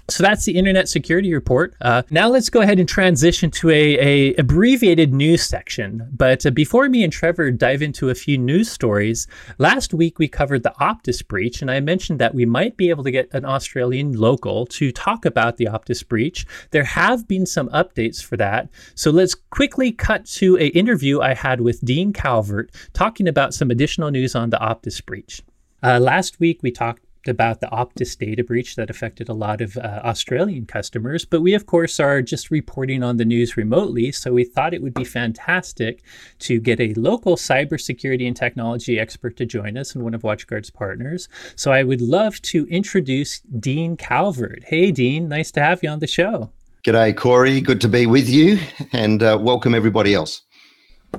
So 0.09 0.23
that's 0.23 0.45
the 0.45 0.57
Internet 0.57 0.89
Security 0.89 1.33
Report. 1.33 1.75
Uh, 1.81 2.01
now 2.09 2.27
let's 2.29 2.49
go 2.49 2.61
ahead 2.61 2.79
and 2.79 2.89
transition 2.89 3.51
to 3.51 3.69
a, 3.69 3.99
a 3.99 4.35
abbreviated 4.35 5.13
news 5.13 5.43
section. 5.43 6.07
But 6.11 6.45
uh, 6.45 6.51
before 6.51 6.89
me 6.89 7.03
and 7.03 7.13
Trevor 7.13 7.51
dive 7.51 7.81
into 7.81 8.09
a 8.09 8.15
few 8.15 8.37
news 8.37 8.71
stories, 8.71 9.27
last 9.59 9.93
week 9.93 10.17
we 10.17 10.27
covered 10.27 10.63
the 10.63 10.73
Optus 10.81 11.25
breach, 11.25 11.61
and 11.61 11.69
I 11.69 11.79
mentioned 11.79 12.19
that 12.19 12.33
we 12.33 12.45
might 12.45 12.75
be 12.75 12.89
able 12.89 13.03
to 13.03 13.11
get 13.11 13.29
an 13.33 13.45
Australian 13.45 14.13
local 14.13 14.65
to 14.67 14.91
talk 14.91 15.25
about 15.25 15.57
the 15.57 15.65
Optus 15.65 16.07
breach. 16.07 16.45
There 16.71 16.83
have 16.83 17.27
been 17.27 17.45
some 17.45 17.69
updates 17.69 18.23
for 18.23 18.37
that. 18.37 18.69
So 18.95 19.11
let's 19.11 19.35
quickly 19.35 19.91
cut 19.91 20.25
to 20.25 20.57
an 20.57 20.71
interview 20.71 21.21
I 21.21 21.33
had 21.33 21.61
with 21.61 21.81
Dean 21.81 22.13
Calvert 22.13 22.71
talking 22.93 23.27
about 23.27 23.53
some 23.53 23.71
additional 23.71 24.11
news 24.11 24.35
on 24.35 24.49
the 24.49 24.57
Optus 24.57 25.05
breach. 25.05 25.41
Uh, 25.81 25.99
last 25.99 26.39
week 26.39 26.61
we 26.61 26.71
talked 26.71 27.03
about 27.27 27.61
the 27.61 27.67
Optus 27.67 28.17
data 28.17 28.43
breach 28.43 28.75
that 28.75 28.89
affected 28.89 29.29
a 29.29 29.33
lot 29.33 29.61
of 29.61 29.77
uh, 29.77 30.01
Australian 30.03 30.65
customers, 30.65 31.25
but 31.25 31.41
we, 31.41 31.53
of 31.53 31.65
course, 31.65 31.99
are 31.99 32.21
just 32.21 32.49
reporting 32.51 33.03
on 33.03 33.17
the 33.17 33.25
news 33.25 33.57
remotely. 33.57 34.11
So 34.11 34.33
we 34.33 34.43
thought 34.43 34.73
it 34.73 34.81
would 34.81 34.93
be 34.93 35.03
fantastic 35.03 36.01
to 36.39 36.59
get 36.59 36.79
a 36.79 36.93
local 36.93 37.35
cybersecurity 37.35 38.25
and 38.27 38.35
technology 38.35 38.99
expert 38.99 39.37
to 39.37 39.45
join 39.45 39.77
us 39.77 39.95
and 39.95 40.03
one 40.03 40.13
of 40.13 40.21
WatchGuard's 40.21 40.69
partners. 40.69 41.27
So 41.55 41.71
I 41.71 41.83
would 41.83 42.01
love 42.01 42.41
to 42.43 42.65
introduce 42.67 43.41
Dean 43.41 43.97
Calvert. 43.97 44.63
Hey, 44.65 44.91
Dean, 44.91 45.27
nice 45.27 45.51
to 45.51 45.61
have 45.61 45.83
you 45.83 45.89
on 45.89 45.99
the 45.99 46.07
show. 46.07 46.51
G'day, 46.85 47.15
Corey. 47.15 47.59
Good 47.59 47.81
to 47.81 47.89
be 47.89 48.05
with 48.05 48.29
you, 48.29 48.57
and 48.93 49.21
uh, 49.21 49.37
welcome 49.41 49.75
everybody 49.75 50.13
else. 50.13 50.43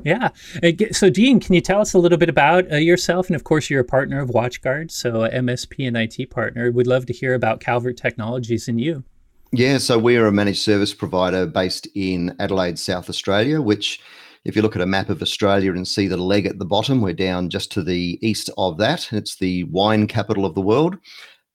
Yeah. 0.05 0.31
Uh, 0.63 0.73
so, 0.93 1.11
Dean, 1.11 1.41
can 1.41 1.55
you 1.55 1.61
tell 1.61 1.81
us 1.81 1.95
a 1.95 1.99
little 1.99 2.19
bit 2.19 2.29
about 2.29 2.71
uh, 2.73 2.77
yourself? 2.77 3.27
And 3.27 3.37
of 3.37 3.45
course, 3.45 3.69
you're 3.69 3.81
a 3.81 3.85
partner 3.85 4.21
of 4.21 4.31
WatchGuard, 4.31 4.91
so 4.91 5.29
MSP 5.29 5.87
and 5.87 5.97
IT 5.97 6.31
partner. 6.31 6.71
We'd 6.71 6.87
love 6.87 7.07
to 7.07 7.13
hear 7.13 7.35
about 7.35 7.61
Calvert 7.61 7.97
Technologies 7.97 8.69
and 8.69 8.81
you. 8.81 9.05
Yeah, 9.53 9.79
so 9.79 9.99
we're 9.99 10.27
a 10.27 10.33
managed 10.33 10.63
service 10.63 10.95
provider 10.95 11.47
based 11.47 11.89
in 11.95 12.37
Adelaide, 12.39 12.79
South 12.79 13.09
Australia, 13.09 13.61
which, 13.61 14.01
if 14.45 14.55
you 14.55 14.63
look 14.63 14.77
at 14.77 14.83
a 14.83 14.87
map 14.87 15.11
of 15.11 15.23
Australia 15.23 15.73
and 15.73 15.87
see 15.87 16.07
the 16.07 16.17
leg 16.17 16.47
at 16.47 16.59
the 16.59 16.65
bottom, 16.65 17.01
we're 17.01 17.13
down 17.13 17.51
just 17.51 17.73
to 17.73 17.83
the 17.83 18.19
east 18.23 18.49
of 18.57 18.79
that. 18.79 19.13
It's 19.13 19.37
the 19.37 19.65
wine 19.65 20.07
capital 20.07 20.47
of 20.47 20.55
the 20.55 20.61
world. 20.61 20.97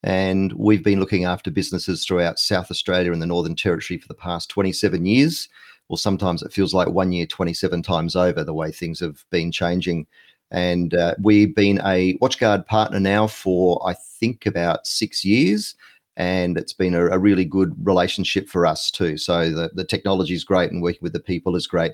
And 0.04 0.54
we've 0.54 0.84
been 0.84 1.00
looking 1.00 1.24
after 1.24 1.50
businesses 1.50 2.06
throughout 2.06 2.38
South 2.38 2.70
Australia 2.70 3.12
and 3.12 3.22
the 3.22 3.26
Northern 3.26 3.56
Territory 3.56 3.98
for 3.98 4.08
the 4.08 4.14
past 4.14 4.50
27 4.50 5.06
years 5.06 5.50
well, 5.90 5.98
sometimes 5.98 6.42
it 6.42 6.54
feels 6.54 6.74
like 6.74 6.88
one 6.90 7.12
year 7.12 7.26
27 7.26 7.82
times 7.84 8.16
over 8.16 8.44
the 8.44 8.54
way 8.54 8.72
things 8.72 9.00
have 9.00 9.24
been 9.30 9.52
changing. 9.52 10.08
And 10.52 10.94
uh, 10.94 11.16
we've 11.22 11.56
been 11.56 11.80
a 11.86 12.18
WatchGuard 12.20 12.66
partner 12.66 13.00
now 13.00 13.28
for, 13.28 13.82
I 13.88 13.94
think, 13.94 14.46
about 14.46 14.88
six 14.88 15.24
years. 15.24 15.76
And 16.18 16.58
it's 16.58 16.74
been 16.74 16.96
a, 16.96 17.08
a 17.08 17.20
really 17.20 17.46
good 17.46 17.76
relationship 17.86 18.48
for 18.48 18.66
us 18.66 18.90
too. 18.90 19.18
So 19.18 19.52
the, 19.52 19.70
the 19.74 19.84
technology 19.84 20.34
is 20.34 20.44
great 20.44 20.72
and 20.72 20.82
working 20.82 21.02
with 21.02 21.14
the 21.14 21.20
people 21.20 21.56
is 21.56 21.68
great. 21.68 21.94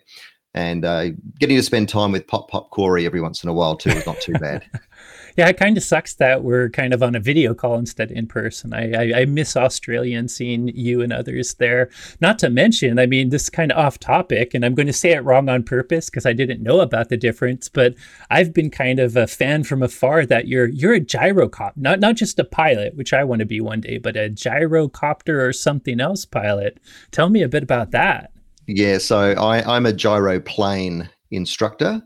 And 0.53 0.85
uh, 0.85 1.09
getting 1.39 1.55
to 1.55 1.63
spend 1.63 1.89
time 1.89 2.11
with 2.11 2.27
Pop 2.27 2.49
Pop 2.49 2.69
Corey 2.71 3.05
every 3.05 3.21
once 3.21 3.43
in 3.43 3.49
a 3.49 3.53
while 3.53 3.75
too 3.75 3.89
is 3.89 4.05
not 4.05 4.19
too 4.19 4.33
bad. 4.33 4.63
yeah, 5.38 5.47
it 5.47 5.57
kind 5.57 5.77
of 5.77 5.84
sucks 5.84 6.13
that 6.15 6.43
we're 6.43 6.69
kind 6.69 6.93
of 6.93 7.01
on 7.03 7.15
a 7.15 7.19
video 7.19 7.53
call 7.53 7.75
instead 7.75 8.11
in 8.11 8.27
person. 8.27 8.73
I, 8.73 8.91
I, 8.91 9.21
I 9.21 9.25
miss 9.25 9.55
Australia 9.55 10.17
and 10.17 10.29
seeing 10.29 10.69
you 10.69 11.01
and 11.01 11.13
others 11.13 11.53
there. 11.55 11.89
Not 12.19 12.39
to 12.39 12.49
mention, 12.49 12.99
I 12.99 13.05
mean, 13.05 13.29
this 13.29 13.43
is 13.43 13.49
kind 13.49 13.71
of 13.71 13.77
off 13.77 13.99
topic, 13.99 14.53
and 14.53 14.65
I'm 14.65 14.75
going 14.75 14.88
to 14.88 14.93
say 14.93 15.11
it 15.11 15.23
wrong 15.23 15.49
on 15.49 15.63
purpose 15.63 16.09
because 16.09 16.25
I 16.25 16.34
didn't 16.34 16.63
know 16.63 16.82
about 16.82 17.09
the 17.09 17.17
difference. 17.17 17.69
But 17.69 17.95
I've 18.29 18.53
been 18.53 18.69
kind 18.69 18.99
of 18.99 19.15
a 19.15 19.27
fan 19.27 19.63
from 19.63 19.84
afar 19.84 20.25
that 20.25 20.47
you're 20.47 20.67
you're 20.67 20.93
a 20.93 20.99
gyrocopter, 20.99 21.77
not 21.77 21.99
not 21.99 22.15
just 22.15 22.39
a 22.39 22.43
pilot, 22.43 22.95
which 22.95 23.13
I 23.13 23.23
want 23.23 23.39
to 23.39 23.45
be 23.45 23.61
one 23.61 23.82
day, 23.82 23.97
but 23.97 24.15
a 24.15 24.29
gyrocopter 24.29 25.41
or 25.41 25.53
something 25.53 25.99
else 25.99 26.25
pilot. 26.25 26.79
Tell 27.11 27.29
me 27.29 27.41
a 27.41 27.49
bit 27.49 27.63
about 27.63 27.91
that. 27.91 28.32
Yeah, 28.67 28.99
so 28.99 29.34
I, 29.34 29.75
I'm 29.75 29.86
a 29.86 29.93
gyroplane 29.93 31.09
instructor. 31.32 32.01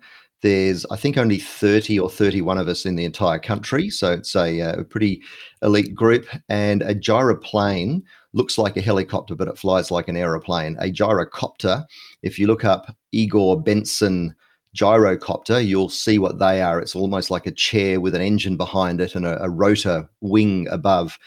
There's, 0.46 0.86
I 0.92 0.96
think, 0.96 1.18
only 1.18 1.40
30 1.40 2.00
or 2.00 2.08
31 2.08 2.60
of 2.60 2.68
us 2.68 2.86
in 2.86 2.96
the 2.96 3.04
entire 3.04 3.40
country. 3.40 3.90
So 3.90 4.12
it's 4.12 4.36
a, 4.36 4.62
uh, 4.62 4.82
a 4.82 4.84
pretty 4.84 5.24
elite 5.64 5.96
group. 5.96 6.28
And 6.50 6.84
a 6.84 6.94
gyroplane 6.94 8.04
looks 8.34 8.60
like 8.60 8.78
a 8.78 8.82
helicopter, 8.82 9.34
but 9.34 9.48
it 9.48 9.58
flies 9.58 9.90
like 9.90 10.08
an 10.08 10.16
aeroplane. 10.16 10.78
A 10.80 10.92
gyrocopter, 10.92 11.84
if 12.22 12.38
you 12.38 12.46
look 12.46 12.64
up 12.64 12.96
Igor 13.12 13.60
Bensen 13.60 14.36
gyrocopter, 14.78 15.66
you'll 15.66 15.90
see 15.90 16.20
what 16.20 16.38
they 16.38 16.62
are. 16.62 16.80
It's 16.80 16.96
almost 16.96 17.32
like 17.32 17.48
a 17.48 17.52
chair 17.52 18.00
with 18.00 18.14
an 18.14 18.22
engine 18.22 18.56
behind 18.56 19.02
it 19.02 19.16
and 19.16 19.26
a, 19.26 19.42
a 19.42 19.50
rotor 19.50 20.08
wing 20.22 20.68
above 20.70 21.18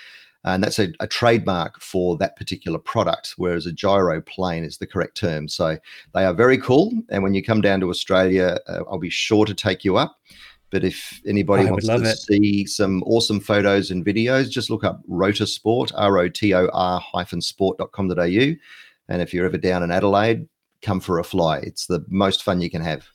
and 0.54 0.62
that's 0.62 0.78
a, 0.78 0.92
a, 1.00 1.06
trademark 1.06 1.80
for 1.80 2.16
that 2.18 2.36
particular 2.36 2.78
product 2.78 3.34
whereas 3.36 3.66
a 3.66 3.72
gyroplane 3.72 4.64
is 4.64 4.78
the 4.78 4.86
correct 4.86 5.16
term. 5.16 5.48
So 5.48 5.78
they 6.14 6.24
are 6.24 6.34
very 6.34 6.58
cool. 6.58 6.92
And 7.10 7.22
when 7.22 7.34
you 7.34 7.42
come 7.42 7.60
down 7.60 7.80
to 7.80 7.90
australia 7.90 8.58
uh, 8.68 8.80
i'll 8.90 8.98
be 8.98 9.10
sure 9.10 9.44
to 9.44 9.54
take 9.54 9.84
you 9.84 9.96
up. 9.96 10.18
But 10.70 10.84
if 10.84 11.20
anybody 11.26 11.66
I 11.66 11.70
wants 11.70 11.86
to 11.86 11.94
it. 11.94 12.18
see 12.18 12.66
some 12.66 13.02
awesome 13.04 13.40
photos 13.40 13.90
and 13.90 14.04
videos 14.04 14.50
just 14.50 14.70
look 14.70 14.84
up 14.84 15.00
rotor 15.06 15.46
sport 15.46 15.92
r-o-t-o-r 15.94 17.00
hyphen 17.00 17.40
sport.com.au 17.40 18.54
and 19.10 19.22
if 19.22 19.32
you're 19.32 19.46
ever 19.46 19.58
down 19.58 19.82
in 19.82 19.90
adelaide 19.90 20.48
come 20.82 21.00
for 21.00 21.18
a 21.18 21.24
fly. 21.24 21.58
It's 21.58 21.86
the 21.86 22.04
most 22.08 22.42
fun 22.42 22.60
you 22.60 22.70
can 22.70 22.82
have 22.82 23.08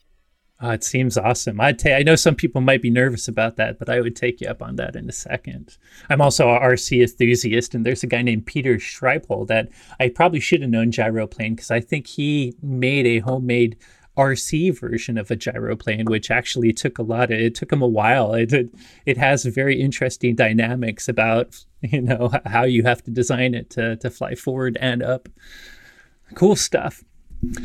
Oh, 0.61 0.69
it 0.69 0.83
seems 0.83 1.17
awesome. 1.17 1.59
I 1.59 1.73
ta- 1.73 1.95
I 1.95 2.03
know 2.03 2.15
some 2.15 2.35
people 2.35 2.61
might 2.61 2.81
be 2.81 2.89
nervous 2.89 3.27
about 3.27 3.57
that, 3.57 3.79
but 3.79 3.89
I 3.89 3.99
would 3.99 4.15
take 4.15 4.39
you 4.39 4.47
up 4.47 4.61
on 4.61 4.77
that 4.77 4.95
in 4.95 5.09
a 5.09 5.11
second. 5.11 5.77
I'm 6.09 6.21
also 6.21 6.49
a 6.49 6.59
RC 6.59 7.01
enthusiast, 7.01 7.75
and 7.75 7.85
there's 7.85 8.03
a 8.03 8.07
guy 8.07 8.21
named 8.21 8.45
Peter 8.45 8.75
Sripol 8.75 9.47
that 9.47 9.69
I 9.99 10.09
probably 10.09 10.39
should 10.39 10.61
have 10.61 10.69
known 10.69 10.91
gyroplane 10.91 11.55
because 11.55 11.71
I 11.71 11.81
think 11.81 12.07
he 12.07 12.53
made 12.61 13.05
a 13.05 13.19
homemade 13.19 13.77
RC 14.17 14.79
version 14.79 15.17
of 15.17 15.31
a 15.31 15.35
gyroplane, 15.35 16.05
which 16.05 16.29
actually 16.29 16.71
took 16.71 16.97
a 16.97 17.03
lot 17.03 17.31
of, 17.31 17.39
it 17.39 17.55
took 17.55 17.71
him 17.71 17.81
a 17.81 17.87
while. 17.87 18.33
It, 18.33 18.53
it, 18.53 18.69
it 19.05 19.17
has 19.17 19.43
very 19.45 19.81
interesting 19.81 20.35
dynamics 20.35 21.09
about, 21.09 21.65
you 21.81 22.01
know, 22.01 22.31
how 22.45 22.63
you 22.63 22.83
have 22.83 23.03
to 23.03 23.11
design 23.11 23.53
it 23.53 23.69
to, 23.71 23.95
to 23.97 24.09
fly 24.09 24.35
forward 24.35 24.77
and 24.79 25.01
up. 25.01 25.27
Cool 26.35 26.55
stuff. 26.55 27.03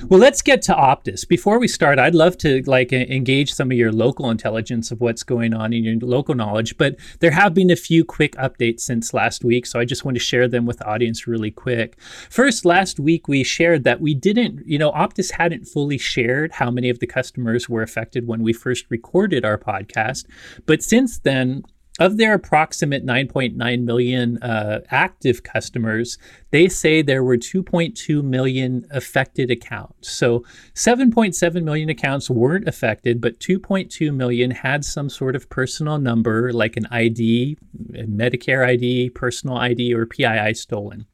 Well, 0.08 0.18
let's 0.18 0.42
get 0.42 0.62
to 0.62 0.72
Optus. 0.72 1.26
Before 1.26 1.58
we 1.58 1.68
start, 1.68 1.98
I'd 1.98 2.14
love 2.14 2.36
to 2.38 2.62
like 2.66 2.92
engage 2.92 3.52
some 3.52 3.70
of 3.70 3.76
your 3.76 3.92
local 3.92 4.30
intelligence 4.30 4.90
of 4.90 5.00
what's 5.00 5.22
going 5.22 5.54
on 5.54 5.72
in 5.72 5.84
your 5.84 5.96
local 6.00 6.34
knowledge, 6.34 6.76
but 6.78 6.96
there 7.20 7.30
have 7.30 7.54
been 7.54 7.70
a 7.70 7.76
few 7.76 8.04
quick 8.04 8.34
updates 8.36 8.80
since 8.80 9.14
last 9.14 9.44
week, 9.44 9.66
so 9.66 9.78
I 9.78 9.84
just 9.84 10.04
want 10.04 10.16
to 10.16 10.22
share 10.22 10.48
them 10.48 10.66
with 10.66 10.78
the 10.78 10.86
audience 10.86 11.26
really 11.26 11.50
quick. 11.50 12.00
First, 12.28 12.64
last 12.64 12.98
week 12.98 13.28
we 13.28 13.44
shared 13.44 13.84
that 13.84 14.00
we 14.00 14.14
didn't, 14.14 14.66
you 14.66 14.78
know, 14.78 14.90
Optus 14.92 15.32
hadn't 15.32 15.66
fully 15.66 15.98
shared 15.98 16.52
how 16.52 16.70
many 16.70 16.90
of 16.90 16.98
the 16.98 17.06
customers 17.06 17.68
were 17.68 17.82
affected 17.82 18.26
when 18.26 18.42
we 18.42 18.52
first 18.52 18.86
recorded 18.90 19.44
our 19.44 19.58
podcast, 19.58 20.26
but 20.66 20.82
since 20.82 21.18
then 21.18 21.62
of 21.98 22.16
their 22.16 22.34
approximate 22.34 23.04
9.9 23.04 23.82
million 23.82 24.38
uh, 24.42 24.80
active 24.90 25.42
customers, 25.42 26.18
they 26.50 26.68
say 26.68 27.02
there 27.02 27.24
were 27.24 27.36
2.2 27.36 28.22
million 28.22 28.86
affected 28.90 29.50
accounts. 29.50 30.10
So 30.10 30.44
7.7 30.74 31.62
million 31.62 31.88
accounts 31.88 32.30
weren't 32.30 32.68
affected, 32.68 33.20
but 33.20 33.40
2.2 33.40 34.14
million 34.14 34.50
had 34.50 34.84
some 34.84 35.08
sort 35.08 35.34
of 35.34 35.50
personal 35.50 35.98
number 35.98 36.52
like 36.52 36.76
an 36.76 36.86
ID, 36.90 37.58
a 37.94 38.04
Medicare 38.04 38.66
ID, 38.66 39.10
personal 39.10 39.56
ID, 39.56 39.92
or 39.92 40.06
PII 40.06 40.54
stolen. 40.54 41.06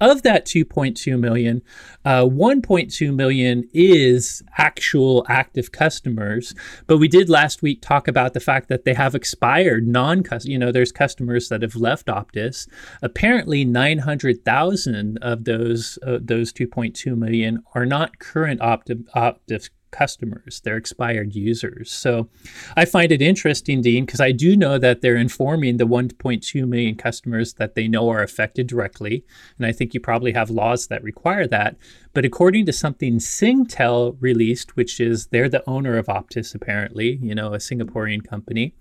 Of 0.00 0.22
that 0.22 0.44
2.2 0.44 1.18
million, 1.18 1.62
uh, 2.04 2.24
1.2 2.24 3.14
million 3.14 3.68
is 3.72 4.42
actual 4.58 5.24
active 5.28 5.72
customers. 5.72 6.54
But 6.86 6.98
we 6.98 7.08
did 7.08 7.30
last 7.30 7.62
week 7.62 7.80
talk 7.80 8.06
about 8.06 8.34
the 8.34 8.40
fact 8.40 8.68
that 8.68 8.84
they 8.84 8.94
have 8.94 9.14
expired 9.14 9.88
non 9.88 10.22
customers. 10.22 10.52
you 10.52 10.58
know, 10.58 10.70
there's 10.70 10.92
customers 10.92 11.48
that 11.48 11.62
have 11.62 11.76
left 11.76 12.06
Optus. 12.06 12.68
Apparently, 13.00 13.64
900,000 13.64 15.18
of 15.22 15.44
those 15.44 15.98
uh, 16.06 16.18
those 16.20 16.52
2.2 16.52 17.16
million 17.16 17.62
are 17.74 17.86
not 17.86 18.18
current 18.18 18.60
Optus, 18.60 19.04
Optus 19.14 19.70
customers, 19.90 20.60
they're 20.64 20.76
expired 20.76 21.34
users. 21.34 21.90
So 21.90 22.28
I 22.76 22.84
find 22.84 23.12
it 23.12 23.22
interesting, 23.22 23.82
Dean, 23.82 24.04
because 24.04 24.20
I 24.20 24.32
do 24.32 24.56
know 24.56 24.78
that 24.78 25.00
they're 25.00 25.16
informing 25.16 25.76
the 25.76 25.86
1.2 25.86 26.68
million 26.68 26.96
customers 26.96 27.54
that 27.54 27.74
they 27.74 27.88
know 27.88 28.08
are 28.10 28.22
affected 28.22 28.66
directly. 28.66 29.24
And 29.58 29.66
I 29.66 29.72
think 29.72 29.94
you 29.94 30.00
probably 30.00 30.32
have 30.32 30.50
laws 30.50 30.88
that 30.88 31.02
require 31.02 31.46
that. 31.48 31.76
But 32.12 32.24
according 32.24 32.66
to 32.66 32.72
something 32.72 33.18
Singtel 33.18 34.16
released, 34.20 34.76
which 34.76 35.00
is 35.00 35.26
they're 35.26 35.48
the 35.48 35.68
owner 35.68 35.98
of 35.98 36.06
Optus, 36.06 36.54
apparently, 36.54 37.18
you 37.22 37.34
know, 37.34 37.52
a 37.54 37.58
Singaporean 37.58 38.26
company, 38.26 38.74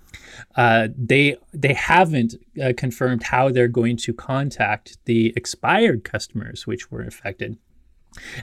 uh, 0.56 0.88
they 0.98 1.36
they 1.54 1.74
haven't 1.74 2.36
uh, 2.64 2.72
confirmed 2.78 3.24
how 3.24 3.50
they're 3.50 3.68
going 3.68 3.98
to 3.98 4.14
contact 4.14 4.98
the 5.06 5.34
expired 5.36 6.04
customers 6.04 6.66
which 6.66 6.90
were 6.92 7.02
affected. 7.02 7.58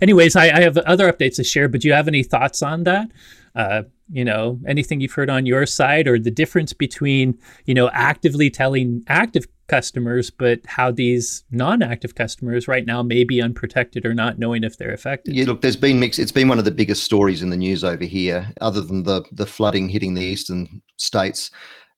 Anyways, 0.01 0.37
I, 0.37 0.51
I, 0.51 0.61
have 0.61 0.77
other 0.79 1.11
updates 1.13 1.37
to 1.37 1.45
share, 1.45 1.69
but 1.69 1.81
do 1.81 1.89
you 1.89 1.95
have 1.95 2.09
any 2.09 2.23
thoughts 2.23 2.63
on 2.63 2.85
that? 2.85 3.11
Uh, 3.55 3.83
you 4.11 4.25
know, 4.25 4.59
anything 4.67 5.01
you've 5.01 5.13
heard 5.13 5.31
on 5.31 5.47
your 5.47 5.67
side 5.67 6.07
or 6.07 6.19
the 6.19 6.31
difference 6.31 6.73
between, 6.73 7.39
you 7.65 7.75
know, 7.75 7.91
actively 7.93 8.51
telling 8.51 9.03
active 9.09 9.47
customers, 9.69 10.31
but 10.31 10.61
how 10.67 10.91
these 10.91 11.45
non-active 11.51 12.15
customers 12.15 12.69
right 12.69 12.85
now 12.85 13.03
may 13.03 13.25
be 13.25 13.41
unprotected 13.41 14.05
or 14.05 14.13
not 14.13 14.39
knowing 14.39 14.65
if 14.65 14.77
they're 14.77 14.93
affected. 14.93 15.35
Yeah, 15.35 15.47
look, 15.47 15.63
there's 15.63 15.77
been 15.77 15.99
mixed. 15.99 16.19
It's 16.19 16.33
been 16.33 16.49
one 16.49 16.59
of 16.59 16.67
the 16.67 16.71
biggest 16.71 17.05
stories 17.05 17.43
in 17.43 17.49
the 17.49 17.57
news 17.57 17.83
over 17.83 18.05
here, 18.05 18.53
other 18.61 18.83
than 18.83 19.05
the 19.05 19.23
the 19.33 19.47
flooding 19.47 19.89
hitting 19.89 20.15
the 20.15 20.23
eastern 20.23 20.83
states. 20.99 21.51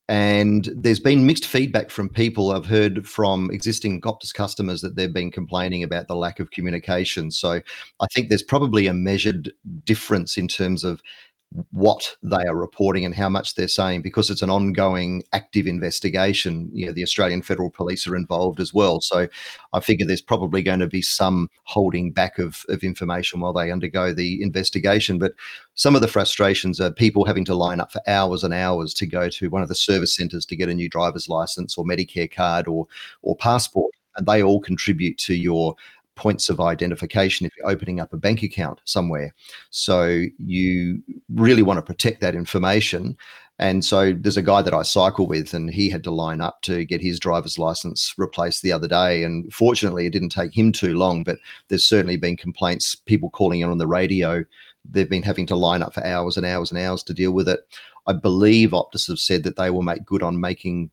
And 0.08 0.68
there's 0.76 1.00
been 1.00 1.26
mixed 1.26 1.46
feedback 1.46 1.88
from 1.88 2.10
people. 2.10 2.52
I've 2.52 2.66
heard 2.66 3.08
from 3.08 3.50
existing 3.50 4.02
Optus 4.02 4.34
customers 4.34 4.82
that 4.82 4.96
they've 4.96 5.12
been 5.12 5.30
complaining 5.30 5.82
about 5.82 6.08
the 6.08 6.16
lack 6.16 6.40
of 6.40 6.50
communication. 6.50 7.30
So 7.30 7.62
I 8.00 8.06
think 8.12 8.28
there's 8.28 8.42
probably 8.42 8.86
a 8.86 8.92
measured 8.92 9.50
difference 9.84 10.36
in 10.36 10.46
terms 10.46 10.84
of 10.84 11.00
what 11.70 12.16
they 12.22 12.44
are 12.44 12.56
reporting 12.56 13.04
and 13.04 13.14
how 13.14 13.28
much 13.28 13.54
they're 13.54 13.68
saying 13.68 14.02
because 14.02 14.28
it's 14.28 14.42
an 14.42 14.50
ongoing 14.50 15.22
active 15.32 15.66
investigation. 15.66 16.68
You 16.72 16.86
know 16.86 16.92
the 16.92 17.02
australian 17.02 17.42
federal 17.42 17.70
police 17.70 18.06
are 18.06 18.16
involved 18.16 18.60
as 18.60 18.74
well. 18.74 19.00
So 19.00 19.28
i 19.72 19.80
figure 19.80 20.06
there's 20.06 20.20
probably 20.20 20.62
going 20.62 20.80
to 20.80 20.88
be 20.88 21.02
some 21.02 21.48
holding 21.64 22.10
back 22.10 22.38
of, 22.38 22.64
of 22.68 22.82
information 22.82 23.40
while 23.40 23.52
they 23.52 23.70
undergo 23.70 24.12
the 24.12 24.42
investigation. 24.42 25.18
But 25.18 25.34
some 25.74 25.94
of 25.94 26.00
the 26.00 26.08
frustrations 26.08 26.80
are 26.80 26.90
people 26.90 27.24
having 27.24 27.44
to 27.46 27.54
line 27.54 27.80
up 27.80 27.92
for 27.92 28.00
hours 28.08 28.42
and 28.42 28.52
hours 28.52 28.92
to 28.94 29.06
go 29.06 29.28
to 29.28 29.50
one 29.50 29.62
of 29.62 29.68
the 29.68 29.74
service 29.74 30.14
centres 30.14 30.44
to 30.46 30.56
get 30.56 30.68
a 30.68 30.74
new 30.74 30.88
driver's 30.88 31.28
license 31.28 31.78
or 31.78 31.84
medicare 31.84 32.30
card 32.30 32.66
or 32.66 32.86
or 33.22 33.36
passport. 33.36 33.92
And 34.16 34.26
they 34.26 34.42
all 34.42 34.60
contribute 34.60 35.18
to 35.18 35.34
your 35.34 35.74
points 36.16 36.48
of 36.48 36.60
identification 36.60 37.46
if 37.46 37.52
you're 37.56 37.70
opening 37.70 38.00
up 38.00 38.12
a 38.12 38.16
bank 38.16 38.42
account 38.42 38.80
somewhere. 38.84 39.34
So 39.70 40.24
you 40.38 41.02
really 41.28 41.62
want 41.62 41.78
to 41.78 41.82
protect 41.82 42.20
that 42.20 42.34
information. 42.34 43.16
And 43.58 43.84
so 43.84 44.12
there's 44.12 44.36
a 44.36 44.42
guy 44.42 44.62
that 44.62 44.74
I 44.74 44.82
cycle 44.82 45.26
with, 45.26 45.54
and 45.54 45.70
he 45.70 45.88
had 45.88 46.02
to 46.04 46.10
line 46.10 46.40
up 46.40 46.60
to 46.62 46.84
get 46.84 47.00
his 47.00 47.20
driver's 47.20 47.58
license 47.58 48.12
replaced 48.18 48.62
the 48.62 48.72
other 48.72 48.88
day. 48.88 49.22
And 49.22 49.52
fortunately, 49.52 50.06
it 50.06 50.10
didn't 50.10 50.30
take 50.30 50.56
him 50.56 50.72
too 50.72 50.94
long, 50.94 51.22
but 51.22 51.38
there's 51.68 51.84
certainly 51.84 52.16
been 52.16 52.36
complaints, 52.36 52.96
people 52.96 53.30
calling 53.30 53.60
in 53.60 53.70
on 53.70 53.78
the 53.78 53.86
radio. 53.86 54.44
They've 54.90 55.08
been 55.08 55.22
having 55.22 55.46
to 55.46 55.56
line 55.56 55.82
up 55.82 55.94
for 55.94 56.04
hours 56.04 56.36
and 56.36 56.44
hours 56.44 56.72
and 56.72 56.80
hours 56.80 57.04
to 57.04 57.14
deal 57.14 57.30
with 57.30 57.48
it. 57.48 57.60
I 58.06 58.12
believe 58.12 58.70
Optus 58.70 59.08
have 59.08 59.18
said 59.18 59.44
that 59.44 59.56
they 59.56 59.70
will 59.70 59.82
make 59.82 60.04
good 60.04 60.22
on 60.22 60.38
making 60.38 60.90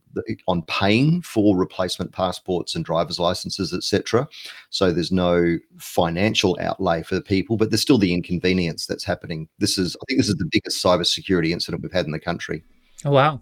on 0.48 0.62
paying 0.64 1.22
for 1.22 1.58
replacement 1.58 2.12
passports 2.14 2.76
and 2.76 2.86
driver's 2.86 3.20
licenses, 3.20 3.74
etc. 3.74 4.28
So 4.70 4.92
there's 4.92 5.12
no 5.12 5.58
financial 5.78 6.58
outlay 6.62 7.04
for 7.04 7.16
the 7.16 7.22
people, 7.22 7.58
but 7.58 7.70
there's 7.70 7.82
still 7.82 7.98
the 7.98 8.14
inconvenience 8.14 8.86
that's 8.86 9.04
happening. 9.04 9.50
This 9.60 9.78
is, 9.78 9.96
I 10.02 10.04
think, 10.08 10.20
this 10.20 10.30
is 10.30 10.36
the 10.36 10.50
biggest 10.50 10.84
cybersecurity 10.84 11.52
incident 11.52 11.84
we've 11.84 11.92
had 11.92 12.06
in 12.06 12.12
the 12.12 12.20
country. 12.20 12.64
Oh, 13.04 13.12
wow. 13.12 13.42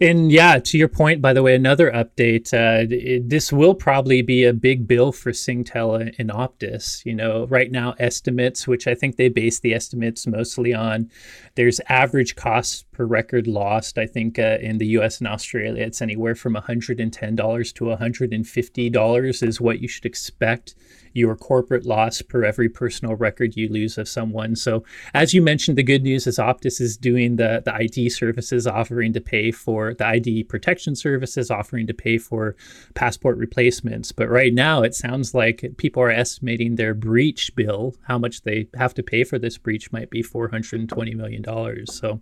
And 0.00 0.32
yeah, 0.32 0.58
to 0.58 0.78
your 0.78 0.88
point, 0.88 1.20
by 1.20 1.32
the 1.32 1.42
way, 1.42 1.54
another 1.54 1.90
update. 1.90 2.52
Uh, 2.52 2.86
it, 2.90 3.28
this 3.28 3.52
will 3.52 3.74
probably 3.74 4.22
be 4.22 4.44
a 4.44 4.52
big 4.52 4.86
bill 4.86 5.12
for 5.12 5.32
Singtel 5.32 6.14
and 6.18 6.30
Optus. 6.30 7.04
You 7.04 7.14
know, 7.14 7.46
right 7.46 7.70
now 7.70 7.94
estimates, 7.98 8.66
which 8.66 8.86
I 8.86 8.94
think 8.94 9.16
they 9.16 9.28
base 9.28 9.60
the 9.60 9.74
estimates 9.74 10.26
mostly 10.26 10.74
on, 10.74 11.10
there's 11.54 11.80
average 11.88 12.36
costs 12.36 12.84
per 12.92 13.04
record 13.04 13.46
lost. 13.46 13.98
I 13.98 14.06
think 14.06 14.38
uh, 14.38 14.58
in 14.60 14.78
the 14.78 14.86
U.S. 14.98 15.18
and 15.18 15.28
Australia, 15.28 15.84
it's 15.84 16.02
anywhere 16.02 16.34
from 16.34 16.54
$110 16.54 17.74
to 17.74 17.84
$150 17.84 19.42
is 19.42 19.60
what 19.60 19.80
you 19.80 19.88
should 19.88 20.06
expect 20.06 20.74
your 21.14 21.36
corporate 21.36 21.86
loss 21.86 22.20
per 22.20 22.44
every 22.44 22.68
personal 22.68 23.14
record 23.14 23.56
you 23.56 23.68
lose 23.68 23.96
of 23.96 24.08
someone. 24.08 24.56
So, 24.56 24.84
as 25.14 25.32
you 25.32 25.40
mentioned, 25.40 25.78
the 25.78 25.82
good 25.82 26.02
news 26.02 26.26
is 26.26 26.38
Optus 26.38 26.80
is 26.80 26.96
doing 26.96 27.36
the, 27.36 27.62
the 27.64 27.74
ID 27.74 28.10
services, 28.10 28.66
offering 28.66 29.12
to 29.14 29.20
pay 29.20 29.50
for 29.50 29.94
the 29.94 30.06
ID 30.06 30.44
protection 30.44 30.94
services, 30.96 31.50
offering 31.50 31.86
to 31.86 31.94
pay 31.94 32.18
for 32.18 32.56
passport 32.94 33.38
replacements. 33.38 34.12
But 34.12 34.28
right 34.28 34.52
now, 34.52 34.82
it 34.82 34.94
sounds 34.94 35.34
like 35.34 35.74
people 35.78 36.02
are 36.02 36.10
estimating 36.10 36.74
their 36.74 36.94
breach 36.94 37.54
bill, 37.54 37.94
how 38.02 38.18
much 38.18 38.42
they 38.42 38.68
have 38.74 38.94
to 38.94 39.02
pay 39.02 39.24
for 39.24 39.38
this 39.38 39.56
breach, 39.56 39.92
might 39.92 40.10
be 40.10 40.22
$420 40.22 41.14
million. 41.14 41.86
So, 41.86 42.20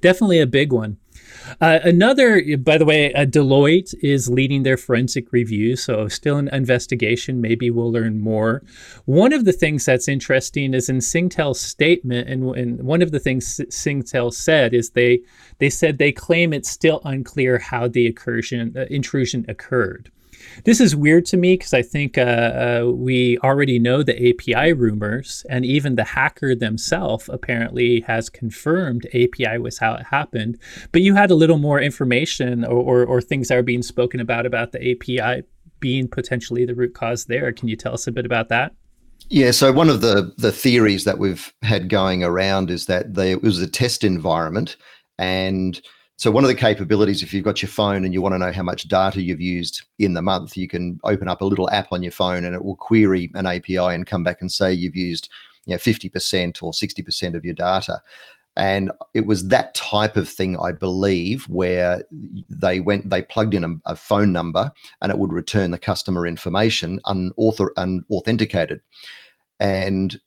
definitely 0.00 0.40
a 0.40 0.46
big 0.46 0.72
one. 0.72 0.98
Uh, 1.60 1.78
another, 1.84 2.56
by 2.58 2.78
the 2.78 2.84
way, 2.84 3.12
uh, 3.14 3.24
Deloitte 3.26 3.94
is 4.02 4.28
leading 4.28 4.62
their 4.62 4.76
forensic 4.76 5.32
review, 5.32 5.76
so 5.76 6.08
still 6.08 6.36
an 6.36 6.48
investigation. 6.48 7.40
Maybe 7.40 7.70
we'll 7.70 7.92
learn 7.92 8.20
more. 8.20 8.62
One 9.04 9.32
of 9.32 9.44
the 9.44 9.52
things 9.52 9.84
that's 9.84 10.08
interesting 10.08 10.74
is 10.74 10.88
in 10.88 10.98
Singtel's 10.98 11.60
statement, 11.60 12.28
and, 12.28 12.56
and 12.56 12.82
one 12.82 13.02
of 13.02 13.10
the 13.10 13.20
things 13.20 13.60
Singtel 13.70 14.32
said 14.32 14.74
is 14.74 14.90
they 14.90 15.20
they 15.58 15.70
said 15.70 15.98
they 15.98 16.12
claim 16.12 16.52
it's 16.52 16.70
still 16.70 17.00
unclear 17.04 17.58
how 17.58 17.88
the 17.88 18.06
incursion, 18.06 18.74
uh, 18.76 18.86
intrusion 18.90 19.44
occurred. 19.48 20.10
This 20.64 20.80
is 20.80 20.96
weird 20.96 21.26
to 21.26 21.36
me 21.36 21.54
because 21.54 21.74
I 21.74 21.82
think 21.82 22.16
uh, 22.18 22.20
uh, 22.20 22.92
we 22.94 23.38
already 23.38 23.78
know 23.78 24.02
the 24.02 24.30
API 24.30 24.72
rumors, 24.72 25.44
and 25.48 25.64
even 25.64 25.96
the 25.96 26.04
hacker 26.04 26.54
themselves 26.54 27.28
apparently 27.28 28.00
has 28.02 28.28
confirmed 28.30 29.06
API 29.14 29.58
was 29.58 29.78
how 29.78 29.94
it 29.94 30.06
happened. 30.06 30.58
But 30.92 31.02
you 31.02 31.14
had 31.14 31.30
a 31.30 31.34
little 31.34 31.58
more 31.58 31.80
information 31.80 32.64
or, 32.64 33.02
or, 33.02 33.04
or 33.04 33.20
things 33.20 33.48
that 33.48 33.58
are 33.58 33.62
being 33.62 33.82
spoken 33.82 34.20
about 34.20 34.46
about 34.46 34.72
the 34.72 34.92
API 34.92 35.42
being 35.80 36.08
potentially 36.08 36.64
the 36.64 36.74
root 36.74 36.94
cause 36.94 37.26
there. 37.26 37.52
Can 37.52 37.68
you 37.68 37.76
tell 37.76 37.92
us 37.92 38.06
a 38.06 38.12
bit 38.12 38.24
about 38.24 38.48
that? 38.48 38.72
Yeah, 39.28 39.50
so 39.50 39.72
one 39.72 39.88
of 39.88 40.00
the 40.00 40.32
the 40.36 40.52
theories 40.52 41.04
that 41.04 41.18
we've 41.18 41.52
had 41.62 41.88
going 41.88 42.22
around 42.22 42.70
is 42.70 42.86
that 42.86 43.14
they, 43.14 43.32
it 43.32 43.42
was 43.42 43.60
a 43.60 43.66
test 43.66 44.04
environment, 44.04 44.76
and 45.18 45.80
so 46.16 46.30
one 46.30 46.44
of 46.44 46.48
the 46.48 46.54
capabilities, 46.54 47.22
if 47.22 47.34
you've 47.34 47.44
got 47.44 47.60
your 47.60 47.68
phone 47.68 48.04
and 48.04 48.14
you 48.14 48.22
want 48.22 48.34
to 48.34 48.38
know 48.38 48.52
how 48.52 48.62
much 48.62 48.88
data 48.88 49.20
you've 49.20 49.40
used 49.40 49.82
in 49.98 50.14
the 50.14 50.22
month, 50.22 50.56
you 50.56 50.68
can 50.68 51.00
open 51.04 51.28
up 51.28 51.40
a 51.40 51.44
little 51.44 51.68
app 51.70 51.88
on 51.90 52.02
your 52.02 52.12
phone 52.12 52.44
and 52.44 52.54
it 52.54 52.64
will 52.64 52.76
query 52.76 53.30
an 53.34 53.46
API 53.46 53.78
and 53.78 54.06
come 54.06 54.22
back 54.22 54.40
and 54.40 54.50
say 54.50 54.72
you've 54.72 54.96
used 54.96 55.28
you 55.66 55.72
know 55.74 55.78
50% 55.78 56.62
or 56.62 56.72
60% 56.72 57.34
of 57.34 57.44
your 57.44 57.54
data. 57.54 58.00
And 58.56 58.92
it 59.14 59.26
was 59.26 59.48
that 59.48 59.74
type 59.74 60.16
of 60.16 60.28
thing, 60.28 60.56
I 60.58 60.70
believe, 60.70 61.42
where 61.48 62.04
they 62.48 62.78
went, 62.78 63.10
they 63.10 63.22
plugged 63.22 63.54
in 63.54 63.64
a, 63.64 63.74
a 63.84 63.96
phone 63.96 64.32
number 64.32 64.70
and 65.02 65.10
it 65.10 65.18
would 65.18 65.32
return 65.32 65.72
the 65.72 65.78
customer 65.78 66.24
information 66.24 67.00
unauthor, 67.06 67.70
unauthenticated. 67.76 68.80
And 69.58 70.20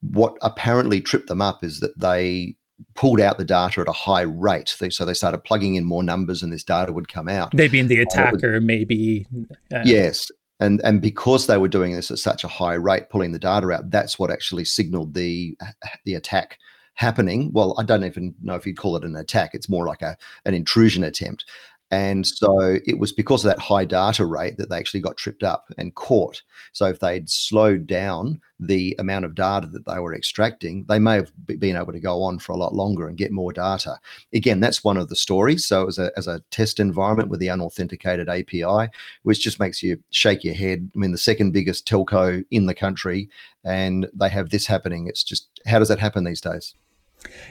what 0.00 0.36
apparently 0.42 1.00
tripped 1.00 1.28
them 1.28 1.42
up 1.42 1.64
is 1.64 1.80
that 1.80 1.98
they 1.98 2.54
pulled 2.94 3.20
out 3.20 3.38
the 3.38 3.44
data 3.44 3.80
at 3.80 3.88
a 3.88 3.92
high 3.92 4.22
rate. 4.22 4.76
They, 4.78 4.90
so 4.90 5.04
they 5.04 5.14
started 5.14 5.44
plugging 5.44 5.74
in 5.74 5.84
more 5.84 6.02
numbers, 6.02 6.42
and 6.42 6.52
this 6.52 6.64
data 6.64 6.92
would 6.92 7.08
come 7.08 7.28
out. 7.28 7.56
They 7.56 7.68
being 7.68 7.88
the 7.88 8.00
attacker, 8.00 8.52
would, 8.52 8.62
maybe. 8.64 9.26
Uh, 9.72 9.82
yes, 9.84 10.30
and 10.60 10.80
and 10.84 11.00
because 11.00 11.46
they 11.46 11.58
were 11.58 11.68
doing 11.68 11.94
this 11.94 12.10
at 12.10 12.18
such 12.18 12.44
a 12.44 12.48
high 12.48 12.74
rate, 12.74 13.10
pulling 13.10 13.32
the 13.32 13.38
data 13.38 13.70
out, 13.70 13.90
that's 13.90 14.18
what 14.18 14.30
actually 14.30 14.64
signaled 14.64 15.14
the 15.14 15.56
the 16.04 16.14
attack 16.14 16.58
happening. 16.94 17.50
Well, 17.52 17.74
I 17.78 17.84
don't 17.84 18.04
even 18.04 18.34
know 18.42 18.54
if 18.54 18.66
you'd 18.66 18.76
call 18.76 18.96
it 18.96 19.04
an 19.04 19.16
attack. 19.16 19.50
It's 19.54 19.68
more 19.68 19.86
like 19.86 20.02
a 20.02 20.16
an 20.44 20.54
intrusion 20.54 21.04
attempt. 21.04 21.44
And 21.92 22.26
so 22.26 22.78
it 22.86 22.98
was 22.98 23.12
because 23.12 23.44
of 23.44 23.50
that 23.50 23.58
high 23.58 23.84
data 23.84 24.24
rate 24.24 24.56
that 24.56 24.70
they 24.70 24.78
actually 24.78 25.00
got 25.00 25.18
tripped 25.18 25.42
up 25.42 25.66
and 25.76 25.94
caught. 25.94 26.42
So 26.72 26.86
if 26.86 27.00
they'd 27.00 27.28
slowed 27.28 27.86
down 27.86 28.40
the 28.58 28.96
amount 28.98 29.26
of 29.26 29.34
data 29.34 29.66
that 29.66 29.84
they 29.84 29.98
were 29.98 30.14
extracting, 30.14 30.86
they 30.88 30.98
may 30.98 31.16
have 31.16 31.30
been 31.46 31.76
able 31.76 31.92
to 31.92 32.00
go 32.00 32.22
on 32.22 32.38
for 32.38 32.52
a 32.52 32.56
lot 32.56 32.74
longer 32.74 33.08
and 33.08 33.18
get 33.18 33.30
more 33.30 33.52
data. 33.52 33.98
Again, 34.32 34.58
that's 34.58 34.82
one 34.82 34.96
of 34.96 35.10
the 35.10 35.16
stories. 35.16 35.66
So 35.66 35.86
as 35.86 35.98
a, 35.98 36.10
as 36.16 36.26
a 36.26 36.42
test 36.50 36.80
environment 36.80 37.28
with 37.28 37.40
the 37.40 37.50
unauthenticated 37.50 38.26
API, 38.26 38.90
which 39.24 39.42
just 39.42 39.60
makes 39.60 39.82
you 39.82 40.02
shake 40.12 40.44
your 40.44 40.54
head. 40.54 40.90
I 40.96 40.98
mean, 40.98 41.12
the 41.12 41.18
second 41.18 41.52
biggest 41.52 41.86
telco 41.86 42.42
in 42.50 42.64
the 42.64 42.74
country, 42.74 43.28
and 43.64 44.08
they 44.14 44.30
have 44.30 44.48
this 44.48 44.66
happening. 44.66 45.08
It's 45.08 45.22
just, 45.22 45.50
how 45.66 45.78
does 45.78 45.88
that 45.88 45.98
happen 45.98 46.24
these 46.24 46.40
days? 46.40 46.74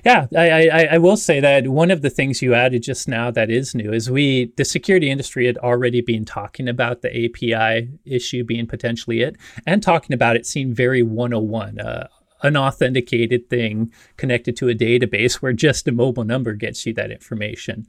Yeah, 0.05 0.28
I, 0.36 0.69
I, 0.69 0.88
I, 0.93 0.97
will 0.97 1.17
say 1.17 1.39
that 1.39 1.67
one 1.67 1.91
of 1.91 2.01
the 2.01 2.09
things 2.09 2.41
you 2.41 2.53
added 2.53 2.84
just 2.84 3.07
now 3.07 3.32
that 3.32 3.49
is 3.49 3.76
new 3.76 3.93
is 3.93 4.09
we, 4.09 4.51
the 4.57 4.65
security 4.65 5.09
industry 5.09 5.45
had 5.45 5.57
already 5.59 6.01
been 6.01 6.26
talking 6.26 6.67
about 6.67 7.01
the 7.01 7.26
API 7.26 7.89
issue 8.05 8.43
being 8.43 8.67
potentially 8.67 9.22
it 9.22 9.36
and 9.65 9.84
talking 9.84 10.13
about 10.13 10.36
it 10.36 10.45
seemed 10.45 10.76
very 10.76 11.03
101. 11.03 11.80
Uh, 11.80 12.07
unauthenticated 12.44 13.50
thing 13.50 13.92
connected 14.18 14.56
to 14.58 14.70
a 14.70 14.76
database 14.76 15.36
where 15.36 15.54
just 15.54 15.88
a 15.88 15.92
mobile 15.92 16.24
number 16.24 16.54
gets 16.54 16.86
you 16.86 16.94
that 16.94 17.12
information. 17.12 17.86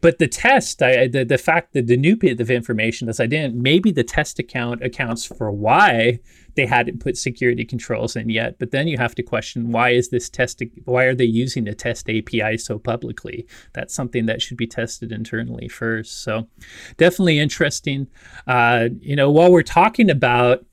But 0.00 0.18
the 0.18 0.28
test, 0.28 0.82
I, 0.82 1.08
the, 1.08 1.24
the 1.24 1.38
fact 1.38 1.72
that 1.72 1.86
the 1.86 1.96
new 1.96 2.16
bit 2.16 2.40
of 2.40 2.50
information 2.50 3.08
is 3.08 3.20
I 3.20 3.26
didn't, 3.26 3.60
maybe 3.60 3.90
the 3.90 4.04
test 4.04 4.38
account 4.38 4.82
accounts 4.82 5.24
for 5.24 5.50
why 5.50 6.20
they 6.56 6.66
hadn't 6.66 7.00
put 7.00 7.16
security 7.16 7.64
controls 7.64 8.16
in 8.16 8.30
yet. 8.30 8.58
But 8.58 8.70
then 8.70 8.88
you 8.88 8.96
have 8.96 9.14
to 9.16 9.22
question 9.22 9.70
why 9.70 9.90
is 9.90 10.08
this 10.08 10.28
test, 10.28 10.62
why 10.84 11.04
are 11.04 11.14
they 11.14 11.24
using 11.24 11.64
the 11.64 11.74
test 11.74 12.08
API 12.08 12.58
so 12.58 12.78
publicly? 12.78 13.46
That's 13.74 13.94
something 13.94 14.26
that 14.26 14.42
should 14.42 14.56
be 14.56 14.66
tested 14.66 15.12
internally 15.12 15.68
first. 15.68 16.22
So 16.22 16.48
definitely 16.96 17.38
interesting. 17.38 18.08
Uh, 18.46 18.88
you 19.00 19.14
know, 19.14 19.30
while 19.30 19.52
we're 19.52 19.62
talking 19.62 20.10
about, 20.10 20.64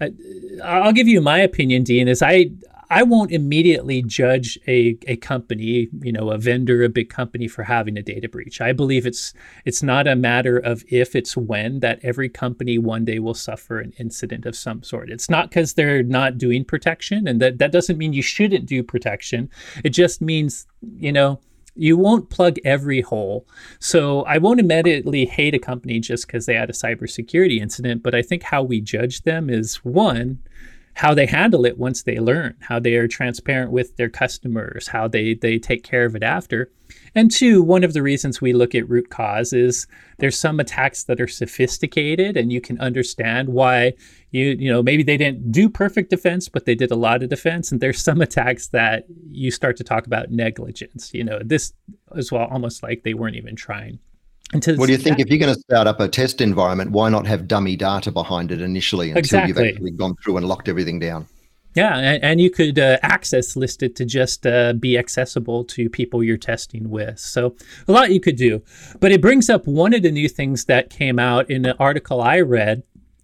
uh, 0.00 0.08
I'll 0.64 0.92
give 0.92 1.08
you 1.08 1.20
my 1.20 1.38
opinion, 1.38 1.84
Dean, 1.84 2.08
is 2.08 2.22
I, 2.22 2.50
I 2.88 3.02
won't 3.02 3.32
immediately 3.32 4.02
judge 4.02 4.58
a, 4.68 4.98
a 5.06 5.16
company, 5.16 5.88
you 6.00 6.12
know, 6.12 6.30
a 6.30 6.38
vendor, 6.38 6.82
a 6.84 6.88
big 6.88 7.08
company 7.08 7.48
for 7.48 7.64
having 7.64 7.96
a 7.96 8.02
data 8.02 8.28
breach. 8.28 8.60
I 8.60 8.72
believe 8.72 9.06
it's 9.06 9.34
it's 9.64 9.82
not 9.82 10.06
a 10.06 10.14
matter 10.14 10.56
of 10.56 10.84
if, 10.88 11.16
it's 11.16 11.36
when 11.36 11.80
that 11.80 11.98
every 12.02 12.28
company 12.28 12.78
one 12.78 13.04
day 13.04 13.18
will 13.18 13.34
suffer 13.34 13.80
an 13.80 13.92
incident 13.98 14.46
of 14.46 14.56
some 14.56 14.82
sort. 14.82 15.10
It's 15.10 15.28
not 15.28 15.50
because 15.50 15.74
they're 15.74 16.02
not 16.02 16.38
doing 16.38 16.64
protection, 16.64 17.26
and 17.26 17.40
that, 17.40 17.58
that 17.58 17.72
doesn't 17.72 17.98
mean 17.98 18.12
you 18.12 18.22
shouldn't 18.22 18.66
do 18.66 18.82
protection. 18.82 19.50
It 19.84 19.90
just 19.90 20.20
means, 20.20 20.66
you 20.96 21.12
know, 21.12 21.40
you 21.76 21.96
won't 21.96 22.30
plug 22.30 22.56
every 22.64 23.00
hole. 23.02 23.46
So 23.78 24.22
I 24.22 24.38
won't 24.38 24.60
immediately 24.60 25.26
hate 25.26 25.54
a 25.54 25.58
company 25.58 26.00
just 26.00 26.26
because 26.26 26.46
they 26.46 26.54
had 26.54 26.70
a 26.70 26.72
cybersecurity 26.72 27.60
incident, 27.60 28.02
but 28.02 28.14
I 28.14 28.22
think 28.22 28.42
how 28.44 28.62
we 28.62 28.80
judge 28.80 29.22
them 29.22 29.50
is 29.50 29.76
one, 29.84 30.38
how 30.96 31.12
they 31.12 31.26
handle 31.26 31.66
it 31.66 31.76
once 31.76 32.04
they 32.04 32.18
learn, 32.18 32.54
how 32.60 32.78
they 32.78 32.94
are 32.94 33.06
transparent 33.06 33.70
with 33.70 33.94
their 33.98 34.08
customers, 34.08 34.88
how 34.88 35.06
they 35.06 35.34
they 35.34 35.58
take 35.58 35.82
care 35.82 36.06
of 36.06 36.16
it 36.16 36.22
after. 36.22 36.72
And 37.14 37.30
two, 37.30 37.62
one 37.62 37.84
of 37.84 37.92
the 37.92 38.02
reasons 38.02 38.40
we 38.40 38.54
look 38.54 38.74
at 38.74 38.88
root 38.88 39.10
cause 39.10 39.52
is 39.52 39.86
there's 40.18 40.38
some 40.38 40.58
attacks 40.58 41.04
that 41.04 41.20
are 41.20 41.28
sophisticated 41.28 42.38
and 42.38 42.50
you 42.50 42.62
can 42.62 42.80
understand 42.80 43.50
why 43.50 43.92
you 44.30 44.56
you 44.58 44.72
know 44.72 44.82
maybe 44.82 45.02
they 45.02 45.18
didn't 45.18 45.52
do 45.52 45.68
perfect 45.68 46.08
defense 46.08 46.48
but 46.48 46.64
they 46.64 46.74
did 46.74 46.90
a 46.90 46.96
lot 46.96 47.22
of 47.22 47.28
defense 47.28 47.70
and 47.70 47.82
there's 47.82 48.02
some 48.02 48.22
attacks 48.22 48.68
that 48.68 49.04
you 49.30 49.50
start 49.50 49.76
to 49.76 49.84
talk 49.84 50.06
about 50.06 50.30
negligence. 50.30 51.12
You 51.12 51.24
know, 51.24 51.40
this 51.44 51.74
is 52.14 52.32
well 52.32 52.48
almost 52.50 52.82
like 52.82 53.02
they 53.02 53.12
weren't 53.12 53.36
even 53.36 53.54
trying. 53.54 53.98
What 54.52 54.86
do 54.86 54.92
you 54.92 54.98
think? 54.98 55.18
If 55.18 55.28
you're 55.28 55.38
going 55.38 55.54
to 55.54 55.60
start 55.60 55.86
up 55.86 55.98
a 55.98 56.08
test 56.08 56.40
environment, 56.40 56.92
why 56.92 57.08
not 57.08 57.26
have 57.26 57.48
dummy 57.48 57.74
data 57.76 58.12
behind 58.12 58.52
it 58.52 58.60
initially 58.60 59.08
until 59.08 59.18
exactly. 59.18 59.48
you've 59.48 59.74
actually 59.74 59.90
gone 59.90 60.14
through 60.22 60.36
and 60.36 60.46
locked 60.46 60.68
everything 60.68 61.00
down? 61.00 61.26
Yeah, 61.74 61.98
and, 61.98 62.22
and 62.24 62.40
you 62.40 62.48
could 62.48 62.78
uh, 62.78 62.98
access 63.02 63.54
list 63.56 63.82
it 63.82 63.96
to 63.96 64.04
just 64.04 64.46
uh, 64.46 64.72
be 64.72 64.96
accessible 64.96 65.64
to 65.64 65.90
people 65.90 66.22
you're 66.22 66.38
testing 66.38 66.88
with. 66.88 67.18
So 67.18 67.54
a 67.86 67.92
lot 67.92 68.12
you 68.12 68.20
could 68.20 68.36
do. 68.36 68.62
But 69.00 69.12
it 69.12 69.20
brings 69.20 69.50
up 69.50 69.66
one 69.66 69.92
of 69.92 70.02
the 70.02 70.10
new 70.10 70.28
things 70.28 70.66
that 70.66 70.90
came 70.90 71.18
out 71.18 71.50
in 71.50 71.66
an 71.66 71.74
article 71.78 72.22
I 72.22 72.40
read 72.40 72.82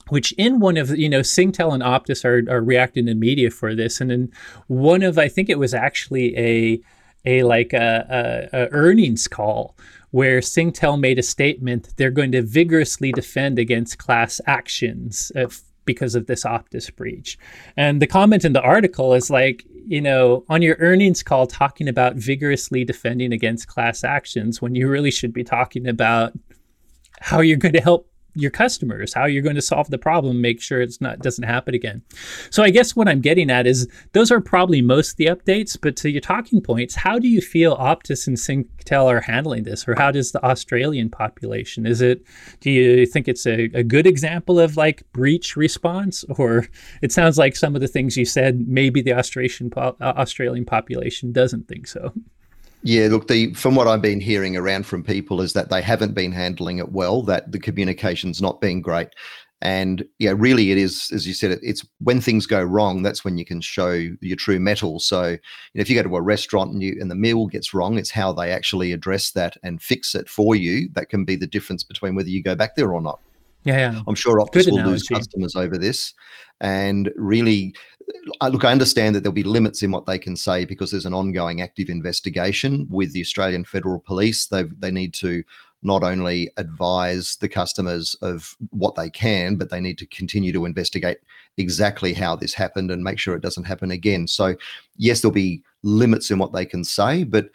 which 0.09 0.33
in 0.33 0.61
one 0.61 0.77
of 0.77 0.91
you 0.91 1.09
know 1.09 1.21
Singtel 1.21 1.73
and 1.73 1.83
Optus 1.83 2.23
are, 2.25 2.53
are 2.53 2.61
reacting 2.61 3.07
to 3.07 3.15
media 3.15 3.51
for 3.51 3.75
this, 3.75 3.99
and 3.99 4.13
in 4.13 4.33
one 4.67 5.03
of 5.03 5.17
I 5.17 5.29
think 5.29 5.49
it 5.49 5.59
was 5.59 5.73
actually 5.73 6.37
a 6.37 6.81
a 7.25 7.45
like 7.45 7.73
a, 7.73 8.51
a, 8.53 8.65
a 8.65 8.69
earnings 8.73 9.27
call 9.27 9.75
where 10.13 10.41
Singtel 10.41 10.99
made 10.99 11.19
a 11.19 11.23
statement 11.23 11.95
they're 11.97 12.11
going 12.11 12.33
to 12.33 12.43
vigorously 12.43 13.13
defend 13.13 13.59
against 13.59 13.99
class 13.99 14.41
actions 14.47 15.33
uh, 15.35 15.49
because 15.85 16.15
of 16.15 16.27
this 16.27 16.45
Optus 16.45 16.95
breach. 16.95 17.39
And 17.77 18.01
the 18.01 18.07
comment 18.07 18.45
in 18.45 18.53
the 18.53 18.63
article 18.63 19.15
is 19.15 19.31
like, 19.31 19.65
you 19.87 20.01
know, 20.01 20.45
on 20.49 20.63
your 20.63 20.77
earnings 20.79 21.23
call 21.23 21.47
talking 21.47 21.89
about 21.89 22.15
vigorously 22.15 22.85
defending 22.85 23.33
against 23.33 23.67
class 23.67 24.05
actions 24.05 24.63
when 24.63 24.75
you 24.75 24.89
really 24.89 25.11
should 25.11 25.33
be 25.33 25.43
talking 25.43 25.89
about 25.89 26.33
how 27.21 27.41
you're 27.41 27.57
going 27.57 27.73
to 27.73 27.81
help 27.81 28.12
your 28.35 28.51
customers, 28.51 29.13
how 29.15 29.27
you're 29.27 29.43
going 29.43 29.57
to 29.57 29.63
solve 29.63 29.91
the 29.91 29.99
problem, 29.99 30.41
make 30.41 30.61
sure 30.61 30.81
it's 30.81 31.01
not 31.01 31.19
doesn't 31.19 31.45
happen 31.45 31.75
again. 31.75 32.03
So 32.51 32.63
I 32.63 32.71
guess 32.71 32.97
what 32.97 33.09
I'm 33.09 33.21
getting 33.21 33.51
at 33.51 33.67
is 33.67 33.89
those 34.13 34.31
are 34.31 34.41
probably 34.41 34.81
most 34.81 35.17
the 35.17 35.27
updates, 35.27 35.77
but 35.81 35.97
to 35.97 36.11
your 36.11 36.21
talking 36.21 36.61
points, 36.61 36.95
how 36.95 37.19
do 37.19 37.29
you 37.29 37.41
feel 37.41 37.77
Optus 37.77 38.27
and 38.27 38.37
Singtel 38.37 39.07
are 39.07 39.21
handling 39.21 39.65
this, 39.65 39.87
or 39.87 39.95
how 39.95 40.11
does 40.11 40.33
the 40.33 40.43
Australian 40.45 41.11
population? 41.11 41.87
Is 41.87 42.01
it 42.01 42.25
do 42.61 42.71
you 42.71 43.07
think 43.07 43.29
it's 43.29 43.47
a, 43.47 43.65
a 43.75 43.83
good 43.83 44.07
example 44.07 44.59
of 44.59 44.77
like 44.77 45.03
breach 45.13 45.57
response, 45.57 46.25
or 46.39 46.67
it 47.03 47.13
sounds 47.13 47.39
like 47.39 47.57
some 47.57 47.75
of 47.75 47.81
the 47.81 47.89
things 47.89 48.17
you 48.17 48.25
said 48.25 48.67
maybe 48.67 49.03
the 49.03 49.13
Australian 49.13 49.71
po- 49.71 49.97
uh, 50.01 50.15
Australian 50.17 50.65
population 50.65 51.33
doesn't 51.33 51.69
think 51.69 51.87
so. 51.87 52.13
Yeah, 52.83 53.09
look, 53.09 53.29
the 53.29 53.55
from 53.55 53.77
what 53.77 53.87
I've 53.87 54.03
been 54.03 54.21
hearing 54.21 54.57
around 54.57 54.87
from 54.87 55.05
people 55.05 55.41
is 55.41 55.53
that 55.53 55.71
they 55.71 55.83
haven't 55.83 56.15
been 56.15 56.33
handling 56.33 56.79
it 56.79 56.91
well, 56.91 57.23
that 57.23 57.53
the 57.53 57.61
communication's 57.61 58.43
not 58.43 58.61
been 58.61 58.81
great. 58.81 59.09
And 59.61 60.05
yeah, 60.19 60.35
really, 60.37 60.73
it 60.73 60.79
is 60.79 61.09
as 61.13 61.25
you 61.25 61.35
said. 61.35 61.61
it's 61.63 61.87
when 62.01 62.21
things 62.21 62.47
go 62.47 62.61
wrong 62.61 63.03
that's 63.03 63.25
when 63.25 63.39
you 63.39 63.45
can 63.45 63.61
show 63.61 63.93
your 64.21 64.37
true 64.37 64.59
mettle. 64.59 64.99
So, 64.99 65.29
you 65.29 65.39
know, 65.75 65.81
if 65.81 65.89
you 65.89 65.95
go 65.95 66.03
to 66.03 66.17
a 66.17 66.21
restaurant 66.21 66.73
and 66.73 66.83
you 66.83 66.97
and 67.01 67.09
the 67.09 67.15
meal 67.15 67.47
gets 67.47 67.73
wrong, 67.73 67.97
it's 67.97 68.11
how 68.11 68.33
they 68.33 68.51
actually 68.51 68.91
address 68.91 69.31
that 69.31 69.57
and 69.63 69.81
fix 69.81 70.17
it 70.17 70.29
for 70.29 70.57
you 70.57 70.89
that 70.95 71.09
can 71.09 71.25
be 71.25 71.37
the 71.37 71.47
difference 71.47 71.85
between 71.85 72.17
whether 72.17 72.29
you 72.29 72.43
go 72.43 72.57
back 72.57 72.75
there 72.75 72.93
or 72.93 73.01
not. 73.01 73.21
Yeah, 73.65 73.93
yeah. 73.93 74.03
I'm 74.07 74.15
sure 74.15 74.39
Optus 74.39 74.71
will 74.71 74.83
lose 74.83 75.05
customers 75.05 75.55
over 75.55 75.79
this, 75.79 76.15
and 76.61 77.13
really 77.17 77.75
look, 78.43 78.65
I 78.65 78.73
understand 78.73 79.15
that 79.15 79.21
there'll 79.23 79.33
be 79.33 79.45
limits 79.45 79.83
in 79.83 79.91
what 79.91 80.07
they 80.07 80.19
can 80.19 80.37
say 80.37 80.65
because 80.65 80.91
there's 80.91 81.07
an 81.07 81.15
ongoing 81.15 81.61
active 81.61 81.89
investigation 81.89 82.87
with 82.91 83.13
the 83.13 83.21
Australian 83.21 83.65
Federal 83.65 84.01
Police. 84.01 84.47
They 84.47 84.65
they 84.79 84.91
need 84.91 85.15
to 85.15 85.45
not 85.83 86.03
only 86.05 86.51
advise 86.57 87.37
the 87.37 87.49
customers 87.49 88.15
of 88.23 88.57
what 88.71 88.95
they 88.95 89.11
can, 89.11 89.57
but 89.57 89.71
they 89.71 89.81
need 89.81 89.99
to 89.99 90.07
continue 90.07 90.53
to 90.53 90.65
investigate 90.65 91.19
exactly 91.57 92.15
how 92.15 92.37
this 92.37 92.55
happened 92.55 92.91
and 92.91 93.03
make 93.03 93.19
sure 93.19 93.35
it 93.35 93.43
doesn't 93.43 93.65
happen 93.65 93.91
again. 93.91 94.29
So, 94.29 94.55
yes, 94.97 95.21
there'll 95.21 95.33
be 95.33 95.63
limits 95.83 96.31
in 96.31 96.39
what 96.39 96.53
they 96.53 96.65
can 96.65 96.85
say, 96.85 97.25
but 97.25 97.51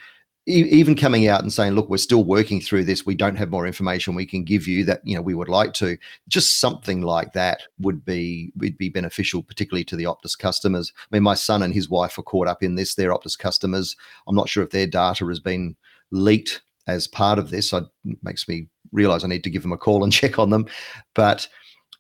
even 0.48 0.96
coming 0.96 1.28
out 1.28 1.42
and 1.42 1.52
saying, 1.52 1.74
look, 1.74 1.90
we're 1.90 1.98
still 1.98 2.24
working 2.24 2.62
through 2.62 2.86
this. 2.86 3.06
We 3.06 3.16
don't 3.16 3.36
have 3.36 3.50
more 3.50 3.68
information 3.68 4.16
we 4.16 4.26
can 4.26 4.46
give 4.46 4.66
you 4.66 4.86
that, 4.86 5.06
you 5.06 5.14
know, 5.14 5.22
we 5.22 5.36
would 5.36 5.50
like 5.50 5.74
to. 5.74 5.98
Just 6.30 6.62
something 6.62 7.02
like 7.02 7.34
that 7.34 7.64
would 7.80 8.06
be 8.06 8.54
would 8.56 8.78
be 8.78 8.88
beneficial, 8.88 9.44
particularly 9.44 9.84
to 9.86 9.98
the 9.98 10.06
Optus 10.06 10.38
customers. 10.38 10.94
I 11.00 11.16
mean, 11.16 11.24
my 11.24 11.34
son 11.34 11.64
and 11.64 11.74
his 11.74 11.90
wife 11.90 12.18
are 12.18 12.24
caught 12.24 12.48
up 12.48 12.64
in 12.64 12.76
this. 12.76 12.96
They're 12.96 13.14
Optus 13.14 13.38
customers. 13.38 13.98
I'm 14.26 14.36
not 14.36 14.48
sure 14.48 14.64
if 14.64 14.70
their 14.70 14.88
data 14.88 15.26
has 15.26 15.42
been 15.42 15.76
leaked 16.12 16.62
as 16.88 17.08
part 17.08 17.40
of 17.40 17.50
this. 17.50 17.74
It 17.74 17.84
makes 18.24 18.48
me 18.48 18.70
realize 18.94 19.26
I 19.26 19.28
need 19.28 19.44
to 19.44 19.50
give 19.50 19.64
them 19.64 19.74
a 19.74 19.78
call 19.78 20.04
and 20.04 20.14
check 20.14 20.40
on 20.40 20.50
them. 20.50 20.66
But 21.14 21.46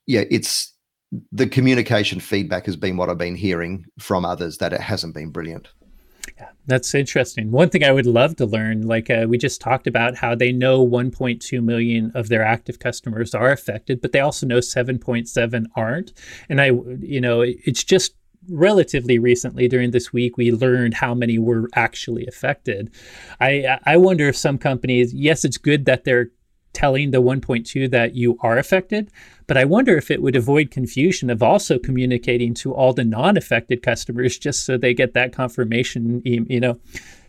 yeah, 0.05 0.23
it's 0.31 0.73
the 1.33 1.47
communication 1.47 2.21
feedback 2.21 2.65
has 2.65 2.77
been 2.77 2.95
what 2.95 3.09
I've 3.09 3.17
been 3.17 3.35
hearing 3.35 3.85
from 3.99 4.23
others 4.23 4.57
that 4.59 4.71
it 4.71 4.81
hasn't 4.81 5.15
been 5.15 5.31
brilliant. 5.31 5.67
Yeah, 6.37 6.49
that's 6.67 6.93
interesting. 6.93 7.51
One 7.51 7.69
thing 7.69 7.83
I 7.83 7.91
would 7.91 8.05
love 8.05 8.35
to 8.35 8.45
learn, 8.45 8.83
like 8.83 9.09
uh, 9.09 9.25
we 9.27 9.39
just 9.39 9.59
talked 9.59 9.87
about, 9.87 10.15
how 10.17 10.35
they 10.35 10.51
know 10.51 10.85
1.2 10.87 11.63
million 11.63 12.11
of 12.13 12.29
their 12.29 12.43
active 12.43 12.77
customers 12.77 13.33
are 13.33 13.51
affected, 13.51 14.01
but 14.01 14.11
they 14.11 14.19
also 14.19 14.45
know 14.45 14.59
7.7 14.59 15.65
aren't. 15.75 16.13
And 16.47 16.61
I, 16.61 16.71
you 16.99 17.19
know, 17.19 17.41
it's 17.41 17.83
just 17.83 18.13
relatively 18.49 19.17
recently 19.19 19.67
during 19.67 19.91
this 19.91 20.13
week 20.13 20.37
we 20.37 20.51
learned 20.51 20.93
how 20.93 21.13
many 21.13 21.37
were 21.39 21.69
actually 21.75 22.25
affected. 22.27 22.93
I 23.41 23.79
I 23.85 23.97
wonder 23.97 24.27
if 24.29 24.37
some 24.37 24.57
companies, 24.57 25.13
yes, 25.13 25.43
it's 25.43 25.57
good 25.57 25.85
that 25.85 26.03
they're 26.03 26.29
telling 26.73 27.11
the 27.11 27.21
1.2 27.21 27.89
that 27.91 28.15
you 28.15 28.37
are 28.41 28.57
affected. 28.57 29.09
But 29.47 29.57
I 29.57 29.65
wonder 29.65 29.97
if 29.97 30.11
it 30.11 30.21
would 30.21 30.35
avoid 30.35 30.71
confusion 30.71 31.29
of 31.29 31.41
also 31.41 31.79
communicating 31.79 32.53
to 32.55 32.73
all 32.73 32.93
the 32.93 33.03
non 33.03 33.37
affected 33.37 33.81
customers 33.81 34.37
just 34.37 34.65
so 34.65 34.77
they 34.77 34.93
get 34.93 35.13
that 35.13 35.33
confirmation. 35.33 36.21
You 36.25 36.59
know, 36.59 36.79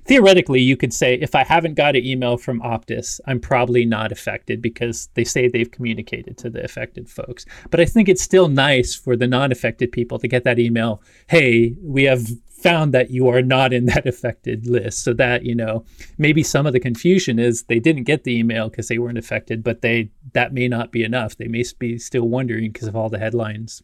theoretically, 0.09 0.61
you 0.61 0.77
could 0.77 0.93
say, 0.93 1.15
if 1.15 1.35
I 1.35 1.45
haven't 1.45 1.75
got 1.75 1.95
an 1.95 2.05
email 2.05 2.39
from 2.39 2.61
Optus, 2.61 3.21
I'm 3.27 3.39
probably 3.39 3.85
not 3.85 4.11
affected 4.11 4.63
because 4.63 5.09
they 5.15 5.25
say 5.25 5.47
they've 5.47 5.71
communicated 5.71 6.39
to 6.39 6.51
the 6.51 6.65
affected 6.65 7.09
folks. 7.09 7.45
But 7.71 7.81
I 7.81 7.85
think 7.85 8.09
it's 8.09 8.23
still 8.23 8.49
nice 8.49 8.95
for 8.95 9.15
the 9.15 9.27
non 9.27 9.53
affected 9.53 9.93
people 9.93 10.19
to 10.19 10.27
get 10.27 10.45
that 10.45 10.59
email 10.59 11.03
hey, 11.29 11.77
we 11.83 12.05
have 12.05 12.27
found 12.49 12.93
that 12.93 13.11
you 13.11 13.29
are 13.29 13.43
not 13.43 13.73
in 13.73 13.85
that 13.87 14.07
affected 14.13 14.67
list. 14.67 15.05
So 15.05 15.13
that 15.15 15.45
you 15.45 15.55
know 15.55 15.85
maybe 16.17 16.43
some 16.43 16.67
of 16.67 16.73
the 16.73 16.81
confusion 16.81 17.39
is 17.39 17.65
they 17.65 17.79
didn't 17.79 18.05
get 18.05 18.25
the 18.25 18.37
email 18.37 18.69
because 18.69 18.89
they 18.89 18.99
weren't 18.99 19.19
affected 19.19 19.63
but 19.63 19.83
they 19.83 20.11
that 20.33 20.53
may 20.53 20.69
not 20.69 20.91
be 20.91 21.05
enough. 21.05 21.37
They 21.37 21.49
may 21.49 21.65
be 21.79 21.99
still 21.99 22.29
wondering 22.29 22.73
because 22.73 22.89
of 22.89 22.97
all 22.97 23.11
the 23.11 23.19
headlines 23.19 23.83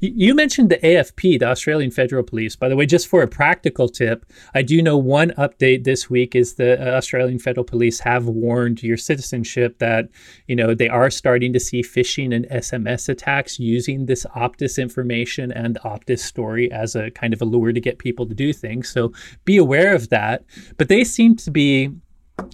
you 0.00 0.34
mentioned 0.34 0.70
the 0.70 0.78
AFP, 0.78 1.38
the 1.38 1.46
Australian 1.46 1.90
Federal 1.90 2.22
Police. 2.22 2.56
By 2.56 2.68
the 2.68 2.76
way, 2.76 2.86
just 2.86 3.08
for 3.08 3.22
a 3.22 3.28
practical 3.28 3.88
tip, 3.88 4.26
I 4.54 4.62
do 4.62 4.82
know 4.82 4.96
one 4.96 5.30
update 5.38 5.84
this 5.84 6.08
week 6.10 6.34
is 6.34 6.54
the 6.54 6.80
uh, 6.80 6.96
Australian 6.96 7.38
Federal 7.38 7.64
Police 7.64 8.00
have 8.00 8.26
warned 8.26 8.82
your 8.82 8.96
citizenship 8.96 9.78
that, 9.78 10.08
you 10.46 10.56
know, 10.56 10.74
they 10.74 10.88
are 10.88 11.10
starting 11.10 11.52
to 11.52 11.60
see 11.60 11.82
phishing 11.82 12.34
and 12.34 12.46
SMS 12.48 13.08
attacks 13.08 13.58
using 13.58 14.06
this 14.06 14.24
Optus 14.36 14.80
information 14.80 15.52
and 15.52 15.78
Optus 15.84 16.20
story 16.20 16.70
as 16.70 16.94
a 16.94 17.10
kind 17.10 17.32
of 17.32 17.42
a 17.42 17.44
lure 17.44 17.72
to 17.72 17.80
get 17.80 17.98
people 17.98 18.26
to 18.26 18.34
do 18.34 18.52
things. 18.52 18.88
So 18.88 19.12
be 19.44 19.56
aware 19.56 19.94
of 19.94 20.08
that. 20.10 20.44
But 20.76 20.88
they 20.88 21.04
seem 21.04 21.36
to 21.36 21.50
be 21.50 21.90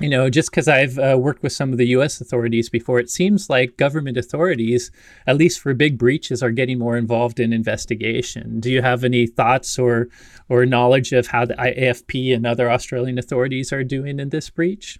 you 0.00 0.08
know, 0.08 0.30
just 0.30 0.50
because 0.50 0.68
I've 0.68 0.98
uh, 0.98 1.16
worked 1.18 1.42
with 1.42 1.52
some 1.52 1.72
of 1.72 1.78
the 1.78 1.88
U.S. 1.88 2.20
authorities 2.20 2.68
before, 2.68 2.98
it 2.98 3.10
seems 3.10 3.50
like 3.50 3.76
government 3.76 4.16
authorities, 4.16 4.90
at 5.26 5.36
least 5.36 5.60
for 5.60 5.74
big 5.74 5.98
breaches, 5.98 6.42
are 6.42 6.50
getting 6.50 6.78
more 6.78 6.96
involved 6.96 7.40
in 7.40 7.52
investigation. 7.52 8.60
Do 8.60 8.70
you 8.70 8.82
have 8.82 9.04
any 9.04 9.26
thoughts 9.26 9.78
or 9.78 10.08
or 10.48 10.66
knowledge 10.66 11.12
of 11.12 11.28
how 11.28 11.44
the 11.44 11.54
AFP 11.54 12.34
and 12.34 12.46
other 12.46 12.70
Australian 12.70 13.18
authorities 13.18 13.72
are 13.72 13.84
doing 13.84 14.20
in 14.20 14.28
this 14.28 14.50
breach? 14.50 14.98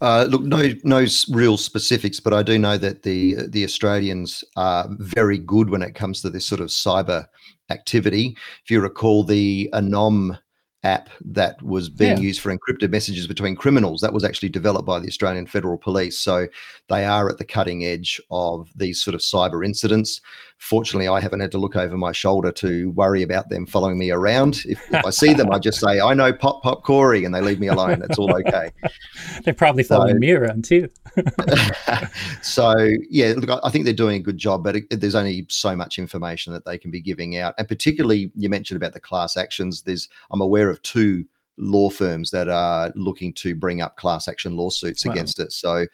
Uh, 0.00 0.26
look, 0.28 0.42
no, 0.42 0.70
no 0.82 1.06
real 1.30 1.56
specifics, 1.56 2.20
but 2.20 2.34
I 2.34 2.42
do 2.42 2.58
know 2.58 2.76
that 2.76 3.04
the 3.04 3.46
the 3.48 3.64
Australians 3.64 4.44
are 4.56 4.86
very 4.98 5.38
good 5.38 5.70
when 5.70 5.82
it 5.82 5.94
comes 5.94 6.20
to 6.22 6.30
this 6.30 6.44
sort 6.44 6.60
of 6.60 6.68
cyber 6.68 7.26
activity. 7.70 8.36
If 8.64 8.70
you 8.70 8.80
recall, 8.80 9.24
the 9.24 9.70
Anom 9.72 10.38
app 10.84 11.08
that 11.24 11.60
was 11.62 11.88
being 11.88 12.18
yeah. 12.18 12.22
used 12.22 12.40
for 12.40 12.54
encrypted 12.54 12.90
messages 12.90 13.26
between 13.26 13.56
criminals. 13.56 14.00
That 14.00 14.12
was 14.12 14.22
actually 14.22 14.50
developed 14.50 14.86
by 14.86 15.00
the 15.00 15.08
Australian 15.08 15.46
Federal 15.46 15.78
Police. 15.78 16.18
So 16.18 16.46
they 16.88 17.04
are 17.04 17.28
at 17.28 17.38
the 17.38 17.44
cutting 17.44 17.84
edge 17.84 18.20
of 18.30 18.70
these 18.76 19.02
sort 19.02 19.14
of 19.14 19.20
cyber 19.20 19.64
incidents. 19.64 20.20
Fortunately, 20.64 21.08
I 21.08 21.20
haven't 21.20 21.40
had 21.40 21.52
to 21.52 21.58
look 21.58 21.76
over 21.76 21.94
my 21.98 22.10
shoulder 22.10 22.50
to 22.52 22.90
worry 22.92 23.22
about 23.22 23.50
them 23.50 23.66
following 23.66 23.98
me 23.98 24.10
around. 24.10 24.62
If, 24.64 24.80
if 24.90 25.04
I 25.04 25.10
see 25.10 25.34
them, 25.34 25.52
I 25.52 25.58
just 25.58 25.78
say, 25.78 26.00
I 26.00 26.14
know 26.14 26.32
Pop 26.32 26.62
Pop 26.62 26.84
Corey, 26.84 27.26
and 27.26 27.34
they 27.34 27.42
leave 27.42 27.60
me 27.60 27.66
alone. 27.66 28.00
It's 28.02 28.18
all 28.18 28.34
okay. 28.34 28.72
They're 29.44 29.52
probably 29.52 29.82
following 29.82 30.14
so, 30.14 30.20
me 30.20 30.30
around 30.32 30.64
too. 30.64 30.88
so, 32.42 32.74
yeah, 33.10 33.34
look, 33.36 33.60
I 33.62 33.68
think 33.68 33.84
they're 33.84 33.92
doing 33.92 34.16
a 34.16 34.24
good 34.24 34.38
job, 34.38 34.64
but 34.64 34.76
it, 34.76 35.00
there's 35.00 35.14
only 35.14 35.44
so 35.50 35.76
much 35.76 35.98
information 35.98 36.54
that 36.54 36.64
they 36.64 36.78
can 36.78 36.90
be 36.90 37.02
giving 37.02 37.36
out. 37.36 37.54
And 37.58 37.68
particularly, 37.68 38.32
you 38.34 38.48
mentioned 38.48 38.78
about 38.78 38.94
the 38.94 39.00
class 39.00 39.36
actions. 39.36 39.82
There's, 39.82 40.08
I'm 40.30 40.40
aware 40.40 40.70
of 40.70 40.80
two 40.80 41.26
law 41.56 41.88
firms 41.90 42.30
that 42.30 42.48
are 42.48 42.92
looking 42.94 43.32
to 43.34 43.54
bring 43.54 43.80
up 43.80 43.96
class 43.96 44.28
action 44.28 44.56
lawsuits 44.56 45.04
wow. 45.04 45.12
against 45.12 45.38
it. 45.38 45.52
So, 45.52 45.86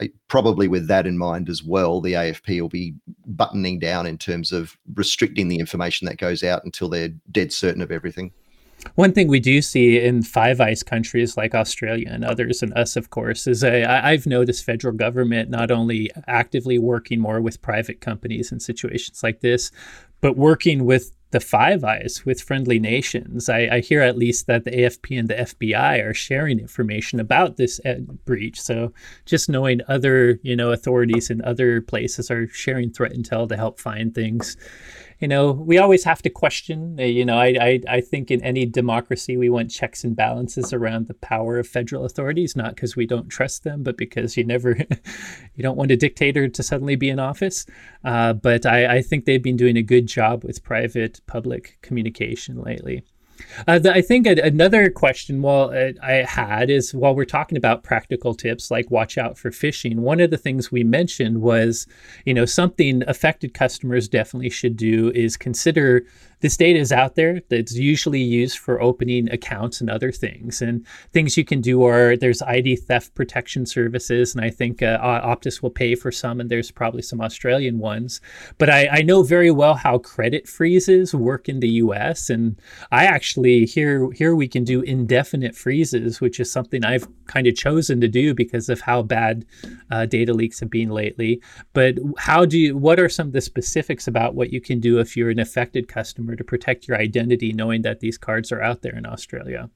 uh, 0.00 0.06
probably 0.28 0.68
with 0.68 0.88
that 0.88 1.06
in 1.06 1.16
mind 1.16 1.48
as 1.48 1.62
well, 1.62 2.00
the 2.00 2.14
AFP 2.14 2.60
will 2.60 2.68
be 2.68 2.94
buttoning 3.26 3.78
down 3.78 4.06
in 4.06 4.18
terms 4.18 4.52
of 4.52 4.76
restricting 4.94 5.48
the 5.48 5.58
information 5.58 6.06
that 6.06 6.18
goes 6.18 6.42
out 6.42 6.64
until 6.64 6.88
they're 6.88 7.14
dead 7.30 7.52
certain 7.52 7.82
of 7.82 7.90
everything. 7.90 8.32
One 8.94 9.12
thing 9.12 9.28
we 9.28 9.40
do 9.40 9.62
see 9.62 9.98
in 9.98 10.22
Five 10.22 10.60
Eyes 10.60 10.82
countries 10.82 11.36
like 11.36 11.54
Australia 11.54 12.08
and 12.10 12.24
others, 12.24 12.62
and 12.62 12.72
us, 12.74 12.96
of 12.96 13.10
course, 13.10 13.46
is 13.46 13.64
a, 13.64 13.84
I've 13.84 14.26
noticed 14.26 14.64
federal 14.64 14.94
government 14.94 15.50
not 15.50 15.70
only 15.70 16.10
actively 16.26 16.78
working 16.78 17.20
more 17.20 17.40
with 17.40 17.62
private 17.62 18.00
companies 18.00 18.52
in 18.52 18.60
situations 18.60 19.22
like 19.22 19.40
this, 19.40 19.72
but 20.20 20.36
working 20.36 20.84
with 20.84 21.12
the 21.36 21.40
Five 21.40 21.84
Eyes 21.84 22.22
with 22.24 22.40
friendly 22.40 22.78
nations. 22.78 23.50
I, 23.50 23.68
I, 23.70 23.80
hear 23.80 24.00
at 24.00 24.16
least 24.16 24.46
that 24.46 24.64
the 24.64 24.70
AFP 24.70 25.18
and 25.18 25.28
the 25.28 25.34
FBI 25.34 26.02
are 26.02 26.14
sharing 26.14 26.58
information 26.58 27.20
about 27.20 27.58
this 27.58 27.78
breach. 28.24 28.58
So 28.58 28.94
just 29.26 29.50
knowing 29.50 29.82
other, 29.86 30.40
you 30.42 30.56
know, 30.56 30.72
authorities 30.72 31.28
in 31.28 31.44
other 31.44 31.82
places 31.82 32.30
are 32.30 32.48
sharing 32.48 32.90
threat 32.90 33.12
intel 33.12 33.46
to 33.50 33.56
help 33.58 33.78
find 33.78 34.14
things 34.14 34.56
you 35.18 35.28
know, 35.28 35.50
we 35.50 35.78
always 35.78 36.04
have 36.04 36.20
to 36.22 36.30
question. 36.30 36.96
Uh, 36.98 37.04
you 37.04 37.24
know, 37.24 37.38
I, 37.38 37.56
I, 37.60 37.80
I 37.88 38.00
think 38.00 38.30
in 38.30 38.42
any 38.42 38.66
democracy 38.66 39.36
we 39.36 39.48
want 39.48 39.70
checks 39.70 40.04
and 40.04 40.14
balances 40.14 40.72
around 40.72 41.08
the 41.08 41.14
power 41.14 41.58
of 41.58 41.66
federal 41.66 42.04
authorities, 42.04 42.54
not 42.54 42.74
because 42.74 42.96
we 42.96 43.06
don't 43.06 43.28
trust 43.28 43.64
them, 43.64 43.82
but 43.82 43.96
because 43.96 44.36
you 44.36 44.44
never, 44.44 44.76
you 45.54 45.62
don't 45.62 45.76
want 45.76 45.90
a 45.90 45.96
dictator 45.96 46.48
to 46.48 46.62
suddenly 46.62 46.96
be 46.96 47.08
in 47.08 47.18
office. 47.18 47.64
Uh, 48.04 48.34
but 48.34 48.66
I, 48.66 48.96
I 48.96 49.02
think 49.02 49.24
they've 49.24 49.42
been 49.42 49.56
doing 49.56 49.76
a 49.76 49.82
good 49.82 50.06
job 50.06 50.44
with 50.44 50.62
private 50.62 51.20
public 51.26 51.78
communication 51.80 52.60
lately. 52.62 53.02
Uh, 53.66 53.78
the, 53.78 53.92
I 53.92 54.02
think 54.02 54.26
another 54.26 54.90
question 54.90 55.42
well 55.42 55.70
uh, 55.70 55.92
I 56.02 56.24
had 56.28 56.70
is 56.70 56.94
while 56.94 57.14
we're 57.14 57.24
talking 57.24 57.58
about 57.58 57.82
practical 57.82 58.34
tips 58.34 58.70
like 58.70 58.90
watch 58.90 59.18
out 59.18 59.38
for 59.38 59.50
phishing, 59.50 59.96
one 59.96 60.20
of 60.20 60.30
the 60.30 60.38
things 60.38 60.72
we 60.72 60.84
mentioned 60.84 61.42
was, 61.42 61.86
you 62.24 62.34
know, 62.34 62.44
something 62.44 63.02
affected 63.06 63.54
customers 63.54 64.08
definitely 64.08 64.50
should 64.50 64.76
do 64.76 65.10
is 65.14 65.36
consider 65.36 66.04
this 66.40 66.56
data 66.56 66.78
is 66.78 66.92
out 66.92 67.14
there 67.14 67.40
that's 67.48 67.74
usually 67.74 68.20
used 68.20 68.58
for 68.58 68.80
opening 68.80 69.30
accounts 69.30 69.80
and 69.80 69.88
other 69.88 70.12
things. 70.12 70.60
And 70.60 70.86
things 71.12 71.36
you 71.36 71.44
can 71.44 71.60
do 71.60 71.82
are 71.84 72.16
there's 72.16 72.42
ID 72.42 72.76
theft 72.76 73.14
protection 73.14 73.64
services, 73.64 74.34
and 74.34 74.44
I 74.44 74.50
think 74.50 74.82
uh, 74.82 74.98
Optus 75.00 75.62
will 75.62 75.70
pay 75.70 75.94
for 75.94 76.12
some, 76.12 76.40
and 76.40 76.50
there's 76.50 76.70
probably 76.70 77.02
some 77.02 77.20
Australian 77.20 77.78
ones. 77.78 78.20
But 78.58 78.68
I, 78.68 78.88
I 78.88 79.02
know 79.02 79.22
very 79.22 79.50
well 79.50 79.74
how 79.74 79.98
credit 79.98 80.46
freezes 80.46 81.14
work 81.14 81.48
in 81.48 81.60
the 81.60 81.68
U.S. 81.68 82.28
And 82.28 82.60
I 82.92 83.04
actually 83.04 83.64
here 83.64 84.10
here 84.12 84.34
we 84.34 84.48
can 84.48 84.64
do 84.64 84.82
indefinite 84.82 85.54
freezes, 85.54 86.20
which 86.20 86.38
is 86.38 86.52
something 86.52 86.84
I've 86.84 87.08
kind 87.26 87.46
of 87.46 87.54
chosen 87.54 88.00
to 88.02 88.08
do 88.08 88.34
because 88.34 88.68
of 88.68 88.82
how 88.82 89.02
bad 89.02 89.46
uh, 89.90 90.04
data 90.04 90.34
leaks 90.34 90.60
have 90.60 90.70
been 90.70 90.90
lately. 90.90 91.40
But 91.72 91.94
how 92.18 92.44
do 92.44 92.58
you? 92.58 92.76
What 92.76 93.00
are 93.00 93.08
some 93.08 93.28
of 93.28 93.32
the 93.32 93.40
specifics 93.40 94.06
about 94.06 94.34
what 94.34 94.52
you 94.52 94.60
can 94.60 94.80
do 94.80 94.98
if 94.98 95.16
you're 95.16 95.30
an 95.30 95.38
affected 95.38 95.88
customer? 95.88 96.25
Customer 96.26 96.36
to 96.36 96.44
protect 96.44 96.88
your 96.88 96.96
identity, 96.98 97.52
knowing 97.52 97.82
that 97.82 98.00
these 98.00 98.18
cards 98.18 98.52
are 98.52 98.62
out 98.62 98.82
there 98.82 98.96
in 98.96 99.06
Australia? 99.06 99.70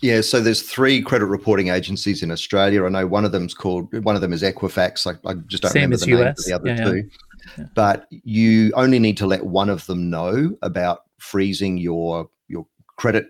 Yeah, 0.00 0.20
so 0.20 0.40
there's 0.40 0.62
three 0.62 1.00
credit 1.00 1.26
reporting 1.26 1.68
agencies 1.68 2.22
in 2.22 2.30
Australia. 2.30 2.84
I 2.84 2.88
know 2.88 3.06
one 3.06 3.24
of 3.24 3.32
them's 3.32 3.54
called 3.54 3.92
one 4.04 4.16
of 4.16 4.20
them 4.20 4.32
is 4.32 4.42
Equifax. 4.42 5.06
I, 5.06 5.28
I 5.28 5.34
just 5.46 5.62
don't 5.62 5.72
Same 5.72 5.90
remember 5.90 6.04
the 6.04 6.12
US. 6.12 6.18
name 6.18 6.28
of 6.28 6.44
the 6.44 6.52
other 6.52 6.82
yeah, 6.82 6.90
two. 6.90 7.10
Yeah. 7.58 7.64
But 7.74 8.06
you 8.10 8.72
only 8.74 8.98
need 8.98 9.16
to 9.18 9.26
let 9.26 9.46
one 9.46 9.70
of 9.70 9.86
them 9.86 10.10
know 10.10 10.56
about 10.62 11.04
freezing 11.18 11.78
your 11.78 12.28
your 12.48 12.66
credit 12.96 13.26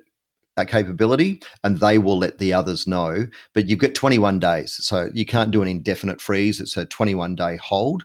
uh, 0.57 0.65
capability, 0.65 1.43
and 1.63 1.79
they 1.79 1.99
will 1.99 2.19
let 2.19 2.39
the 2.39 2.53
others 2.53 2.87
know. 2.87 3.27
But 3.53 3.69
you've 3.69 3.81
got 3.81 3.95
21 3.95 4.39
days, 4.39 4.77
so 4.81 5.11
you 5.13 5.27
can't 5.27 5.51
do 5.51 5.63
an 5.63 5.69
indefinite 5.69 6.21
freeze. 6.21 6.61
It's 6.61 6.77
a 6.77 6.87
21 6.87 7.37
day 7.37 7.57
hold, 7.57 8.05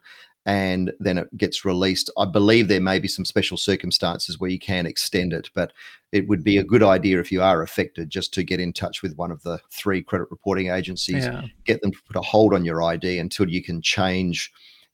and 0.50 0.92
then 1.00 1.20
it 1.20 1.38
gets 1.38 1.64
released. 1.64 2.10
I 2.18 2.26
believe 2.26 2.68
there 2.68 2.82
may 2.82 2.98
be 2.98 3.08
some 3.08 3.24
special 3.24 3.56
circumstances 3.56 4.40
where 4.40 4.50
you 4.50 4.58
can 4.58 4.88
extend 4.88 5.32
it, 5.32 5.48
but 5.54 5.74
it 6.12 6.28
would 6.28 6.44
be 6.44 6.58
a 6.58 6.64
good 6.64 6.82
idea 6.82 7.20
if 7.20 7.32
you 7.32 7.44
are 7.44 7.62
affected 7.62 8.10
just 8.10 8.34
to 8.34 8.44
get 8.44 8.60
in 8.60 8.74
touch 8.74 9.04
with 9.04 9.16
one 9.16 9.30
of 9.30 9.44
the 9.44 9.60
three 9.70 10.02
credit 10.02 10.26
reporting 10.32 10.72
agencies, 10.72 11.26
yeah. 11.26 11.44
get 11.66 11.84
them 11.84 11.92
to 11.92 12.00
put 12.08 12.16
a 12.16 12.22
hold 12.22 12.56
on 12.56 12.66
your 12.66 12.82
ID 12.82 13.20
until 13.20 13.48
you 13.48 13.62
can 13.62 13.80
change 13.80 14.52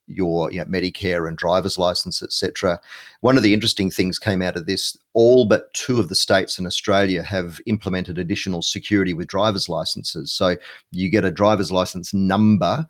your 0.07 0.51
you 0.51 0.59
know, 0.59 0.65
Medicare 0.65 1.25
and 1.25 1.37
driver's 1.37 1.77
license, 1.77 2.21
etc. 2.21 2.77
One 3.21 3.37
of 3.37 3.43
the 3.43 3.53
interesting 3.53 3.89
things 3.89 4.19
came 4.19 4.41
out 4.41 4.57
of 4.57 4.65
this: 4.65 4.97
all 5.13 5.45
but 5.45 5.73
two 5.73 6.01
of 6.01 6.09
the 6.09 6.15
states 6.15 6.59
in 6.59 6.65
Australia 6.65 7.23
have 7.23 7.61
implemented 7.65 8.17
additional 8.17 8.61
security 8.61 9.13
with 9.13 9.27
driver's 9.27 9.69
licenses. 9.69 10.33
So 10.33 10.57
you 10.91 11.09
get 11.09 11.23
a 11.23 11.31
driver's 11.31 11.71
license 11.71 12.13
number 12.13 12.85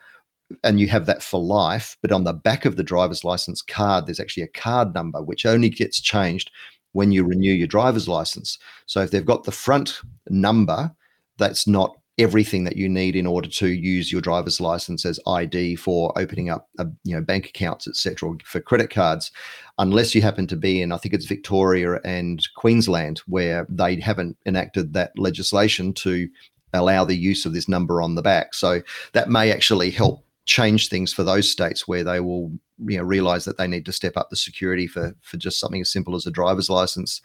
and 0.64 0.80
you 0.80 0.88
have 0.88 1.06
that 1.06 1.24
for 1.24 1.39
life. 1.39 1.98
But 2.02 2.12
on 2.12 2.24
the 2.24 2.34
back 2.34 2.66
of 2.66 2.76
the 2.76 2.84
driver's 2.84 3.24
license 3.24 3.62
card, 3.62 4.06
there's 4.06 4.20
actually 4.20 4.43
a 4.43 4.48
card 4.48 4.93
number 4.93 5.22
which 5.22 5.46
only 5.46 5.70
gets 5.70 6.00
changed 6.00 6.52
when 6.93 7.12
you 7.12 7.24
renew 7.24 7.52
your 7.52 7.68
driver's 7.68 8.08
license. 8.08 8.58
So 8.86 9.02
if 9.02 9.12
they've 9.12 9.26
got 9.26 9.43
the 9.43 9.52
front 9.52 10.00
number, 10.30 10.91
that's 11.38 11.68
not 11.68 11.98
everything 12.18 12.64
that 12.64 12.78
you 12.78 12.88
need 12.88 13.16
in 13.16 13.28
order 13.28 13.50
to 13.50 13.68
use 13.68 14.12
your 14.12 14.22
driver's 14.22 14.62
license 14.62 15.06
as 15.06 15.20
ID 15.28 15.76
for 15.76 16.18
opening 16.18 16.50
up 16.50 16.70
a, 16.80 16.88
you 17.04 17.14
know 17.14 17.22
bank 17.22 17.48
accounts 17.48 17.88
etc 17.88 18.32
for 18.46 18.62
credit 18.62 18.89
cards 18.89 19.32
unless 19.80 20.16
you 20.16 20.22
happen 20.22 20.48
to 20.48 20.56
be 20.56 20.82
in 20.82 20.93
I 20.93 20.98
think 20.98 21.14
it's 21.14 21.26
Victoria 21.26 22.00
and 22.06 22.41
Queensland 22.56 23.20
where 23.28 23.68
they 23.70 24.00
haven't 24.00 24.38
enacted 24.46 24.93
that 24.93 25.12
legislation 25.18 25.93
to 25.96 26.30
allow 26.74 27.04
the 27.04 27.18
use 27.18 27.46
of 27.46 27.54
this 27.54 27.68
number 27.68 28.02
on 28.02 28.16
the 28.16 28.22
back 28.22 28.54
so 28.54 28.82
that 29.12 29.30
may 29.30 29.52
actually 29.52 29.91
help 29.91 30.25
change 30.46 30.89
things 30.89 31.12
for 31.12 31.24
those 31.24 31.50
states 31.50 31.88
where 31.88 32.04
they 32.04 32.20
will 32.20 32.52
you 32.86 32.98
know 32.98 33.04
realize 33.04 33.46
that 33.46 33.58
they 33.58 33.68
need 33.68 33.86
to 33.86 33.91
step 33.91 34.16
up 34.16 34.30
the 34.30 34.36
security 34.36 34.88
for 34.88 35.16
for 35.22 35.38
just 35.38 35.60
something 35.60 35.82
as 35.82 35.89
simple 35.89 36.16
as 36.16 36.26
a 36.26 36.32
driver's 36.32 36.70
license 36.70 37.22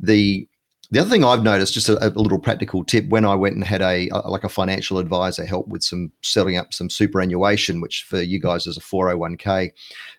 the 0.00 0.48
the 0.92 0.98
other 0.98 1.10
thing 1.10 1.24
I've 1.24 1.44
noticed, 1.44 1.72
just 1.72 1.88
a, 1.88 2.04
a, 2.04 2.10
little 2.10 2.38
practical 2.38 2.82
tip, 2.82 3.08
when 3.10 3.24
I 3.24 3.36
went 3.36 3.54
and 3.54 3.62
had 3.62 3.80
a, 3.80 4.08
a, 4.08 4.28
like 4.28 4.42
a 4.42 4.48
financial 4.48 4.98
advisor 4.98 5.46
help 5.46 5.68
with 5.68 5.84
some 5.84 6.10
setting 6.22 6.56
up 6.56 6.74
some 6.74 6.90
superannuation, 6.90 7.80
which 7.80 8.06
for 8.08 8.20
you 8.20 8.40
guys 8.40 8.66
is 8.66 8.76
a 8.76 8.80
401k, 8.80 9.70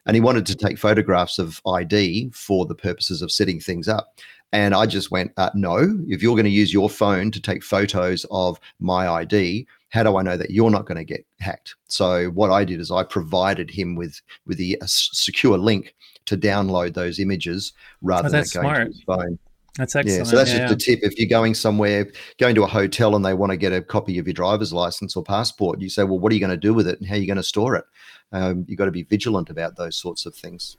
and 0.05 0.15
he 0.15 0.21
wanted 0.21 0.45
to 0.45 0.55
take 0.55 0.79
photographs 0.79 1.39
of 1.39 1.61
ID 1.67 2.29
for 2.33 2.65
the 2.65 2.75
purposes 2.75 3.21
of 3.21 3.33
setting 3.33 3.59
things 3.59 3.89
up. 3.89 4.15
And 4.53 4.73
I 4.73 4.85
just 4.85 5.11
went, 5.11 5.33
uh, 5.35 5.49
no, 5.55 5.97
if 6.07 6.23
you're 6.23 6.35
going 6.35 6.45
to 6.45 6.49
use 6.49 6.73
your 6.73 6.89
phone 6.89 7.31
to 7.31 7.41
take 7.41 7.63
photos 7.63 8.25
of 8.31 8.57
my 8.79 9.09
ID, 9.09 9.67
how 9.91 10.03
do 10.03 10.17
I 10.17 10.23
know 10.23 10.37
that 10.37 10.49
you're 10.51 10.71
not 10.71 10.85
going 10.85 10.97
to 10.97 11.03
get 11.03 11.25
hacked? 11.39 11.75
So 11.87 12.29
what 12.29 12.49
I 12.49 12.65
did 12.65 12.79
is 12.79 12.91
I 12.91 13.03
provided 13.03 13.69
him 13.69 13.95
with 13.95 14.19
with 14.45 14.57
the 14.57 14.77
a 14.81 14.87
secure 14.87 15.57
link 15.57 15.93
to 16.25 16.37
download 16.37 16.93
those 16.93 17.19
images 17.19 17.73
rather 18.01 18.27
oh, 18.27 18.31
than 18.31 18.39
going 18.39 18.45
smart. 18.45 18.77
to 18.77 18.85
his 18.85 19.03
phone. 19.03 19.39
That's 19.77 19.95
excellent. 19.95 20.17
Yeah, 20.17 20.23
so 20.23 20.35
that's 20.35 20.51
yeah, 20.51 20.67
just 20.67 20.87
yeah. 20.87 20.93
a 20.93 20.97
tip. 20.97 21.11
If 21.11 21.17
you're 21.17 21.29
going 21.29 21.53
somewhere, 21.53 22.11
going 22.39 22.55
to 22.55 22.63
a 22.63 22.67
hotel, 22.67 23.15
and 23.15 23.23
they 23.23 23.33
want 23.33 23.51
to 23.51 23.57
get 23.57 23.71
a 23.71 23.81
copy 23.81 24.17
of 24.17 24.27
your 24.27 24.33
driver's 24.33 24.73
license 24.73 25.15
or 25.15 25.23
passport, 25.23 25.79
you 25.79 25.89
say, 25.89 26.03
"Well, 26.03 26.19
what 26.19 26.31
are 26.31 26.35
you 26.35 26.41
going 26.41 26.51
to 26.51 26.57
do 26.57 26.73
with 26.73 26.87
it, 26.87 26.99
and 26.99 27.07
how 27.07 27.15
are 27.15 27.19
you 27.19 27.27
going 27.27 27.37
to 27.37 27.43
store 27.43 27.75
it?" 27.75 27.85
Um, 28.33 28.65
you've 28.67 28.77
got 28.77 28.85
to 28.85 28.91
be 28.91 29.03
vigilant 29.03 29.49
about 29.49 29.77
those 29.77 29.95
sorts 29.97 30.25
of 30.25 30.35
things. 30.35 30.77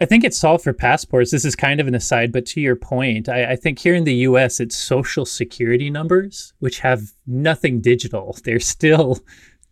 I 0.00 0.06
think 0.06 0.24
it's 0.24 0.38
solved 0.38 0.64
for 0.64 0.72
passports. 0.72 1.30
This 1.30 1.44
is 1.44 1.54
kind 1.54 1.80
of 1.80 1.86
an 1.86 1.94
aside, 1.94 2.32
but 2.32 2.46
to 2.46 2.60
your 2.60 2.76
point, 2.76 3.28
I, 3.28 3.52
I, 3.52 3.56
think 3.56 3.78
here 3.78 3.94
in 3.94 4.04
the 4.04 4.14
US, 4.14 4.58
it's 4.58 4.76
social 4.76 5.24
security 5.24 5.88
numbers, 5.88 6.52
which 6.58 6.80
have 6.80 7.12
nothing 7.26 7.80
digital. 7.80 8.36
They're 8.44 8.58
still 8.60 9.20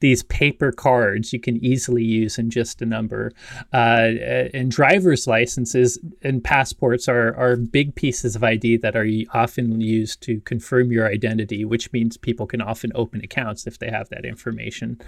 these 0.03 0.25
paper 0.25 0.73
cards 0.73 1.33
you 1.33 1.41
can 1.41 1.65
easily 1.65 2.03
use 2.05 2.37
in 2.37 2.51
just 2.51 2.83
a 2.83 2.85
number. 2.85 3.33
Uh, 3.73 4.11
and 4.53 4.71
driver's 4.71 5.27
licenses 5.29 5.97
and 6.23 6.43
passports 6.43 7.09
are, 7.09 7.35
are 7.37 7.57
big 7.57 7.95
pieces 7.95 8.35
of 8.35 8.43
ID 8.43 8.77
that 8.79 8.97
are 8.97 9.07
often 9.33 9.81
used 9.81 10.21
to 10.21 10.41
confirm 10.41 10.91
your 10.91 11.07
identity, 11.07 11.65
which 11.65 11.93
means 11.93 12.17
people 12.17 12.47
can 12.47 12.61
often 12.61 12.91
open 12.97 13.23
accounts 13.23 13.67
if 13.67 13.79
they 13.79 13.91
have 13.91 14.09
that 14.09 14.25
information. 14.25 15.01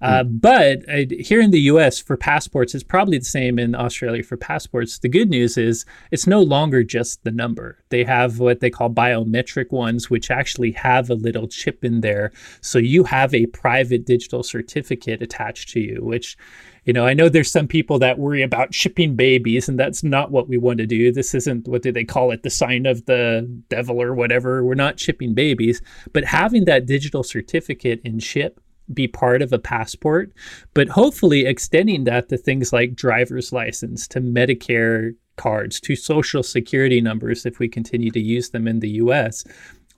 Uh, 0.00 0.24
mm. 0.24 0.40
But 0.40 0.88
uh, 0.88 1.14
here 1.20 1.42
in 1.42 1.50
the 1.50 1.60
US, 1.72 2.00
for 2.00 2.16
passports, 2.16 2.74
it's 2.74 2.82
probably 2.82 3.18
the 3.18 3.26
same 3.26 3.58
in 3.58 3.74
Australia 3.74 4.22
for 4.22 4.38
passports. 4.38 4.98
The 4.98 5.10
good 5.10 5.28
news 5.28 5.58
is 5.58 5.84
it's 6.10 6.26
no 6.26 6.40
longer 6.40 6.82
just 6.82 7.22
the 7.22 7.30
number. 7.30 7.78
They 7.90 8.04
have 8.04 8.38
what 8.38 8.60
they 8.60 8.70
call 8.70 8.88
biometric 8.88 9.70
ones, 9.70 10.08
which 10.08 10.30
actually 10.30 10.72
have 10.72 11.10
a 11.10 11.14
little 11.14 11.48
chip 11.48 11.84
in 11.84 12.00
there. 12.00 12.32
So 12.62 12.78
you 12.78 13.04
have 13.04 13.34
a 13.34 13.44
private 13.46 14.06
digital 14.06 14.37
certificate 14.42 15.22
attached 15.22 15.68
to 15.70 15.80
you, 15.80 16.04
which 16.04 16.36
you 16.84 16.94
know, 16.94 17.04
I 17.04 17.12
know 17.12 17.28
there's 17.28 17.50
some 17.50 17.68
people 17.68 17.98
that 17.98 18.18
worry 18.18 18.40
about 18.40 18.72
shipping 18.72 19.14
babies, 19.14 19.68
and 19.68 19.78
that's 19.78 20.02
not 20.02 20.30
what 20.30 20.48
we 20.48 20.56
want 20.56 20.78
to 20.78 20.86
do. 20.86 21.12
This 21.12 21.34
isn't 21.34 21.68
what 21.68 21.82
do 21.82 21.92
they 21.92 22.04
call 22.04 22.30
it, 22.30 22.42
the 22.42 22.48
sign 22.48 22.86
of 22.86 23.04
the 23.04 23.46
devil 23.68 24.00
or 24.00 24.14
whatever. 24.14 24.64
We're 24.64 24.74
not 24.74 24.98
shipping 24.98 25.34
babies, 25.34 25.82
but 26.14 26.24
having 26.24 26.64
that 26.64 26.86
digital 26.86 27.22
certificate 27.22 28.00
in 28.04 28.20
ship 28.20 28.58
be 28.94 29.06
part 29.06 29.42
of 29.42 29.52
a 29.52 29.58
passport, 29.58 30.32
but 30.72 30.88
hopefully 30.88 31.44
extending 31.44 32.04
that 32.04 32.30
to 32.30 32.38
things 32.38 32.72
like 32.72 32.94
driver's 32.94 33.52
license, 33.52 34.08
to 34.08 34.20
Medicare 34.20 35.14
cards, 35.36 35.80
to 35.80 35.94
social 35.94 36.42
security 36.42 37.00
numbers 37.00 37.44
if 37.44 37.58
we 37.58 37.68
continue 37.68 38.10
to 38.10 38.20
use 38.20 38.50
them 38.50 38.66
in 38.66 38.80
the 38.80 38.90
US. 38.90 39.44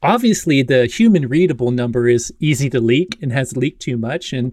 Obviously, 0.02 0.62
the 0.62 0.86
human 0.86 1.28
readable 1.28 1.70
number 1.70 2.08
is 2.08 2.32
easy 2.40 2.70
to 2.70 2.80
leak 2.80 3.18
and 3.20 3.32
has 3.32 3.56
leaked 3.56 3.82
too 3.82 3.98
much. 3.98 4.32
And 4.32 4.52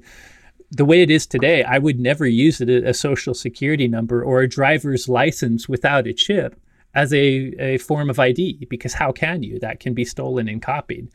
the 0.71 0.85
way 0.85 1.01
it 1.01 1.09
is 1.09 1.25
today, 1.25 1.63
I 1.63 1.77
would 1.77 1.99
never 1.99 2.25
use 2.25 2.59
it, 2.59 2.69
a 2.69 2.93
social 2.93 3.33
security 3.33 3.87
number 3.87 4.21
or 4.21 4.41
a 4.41 4.49
driver's 4.49 5.07
license 5.07 5.69
without 5.69 6.05
a 6.05 6.13
chip 6.13 6.59
as 6.97 7.13
a, 7.13 7.53
a 7.59 7.77
form 7.77 8.09
of 8.09 8.19
ID 8.19 8.65
because 8.71 8.95
how 8.95 9.11
can 9.11 9.43
you? 9.43 9.59
That 9.59 9.79
can 9.79 9.93
be 9.93 10.03
stolen 10.03 10.49
and 10.49 10.59
copied. 10.59 11.09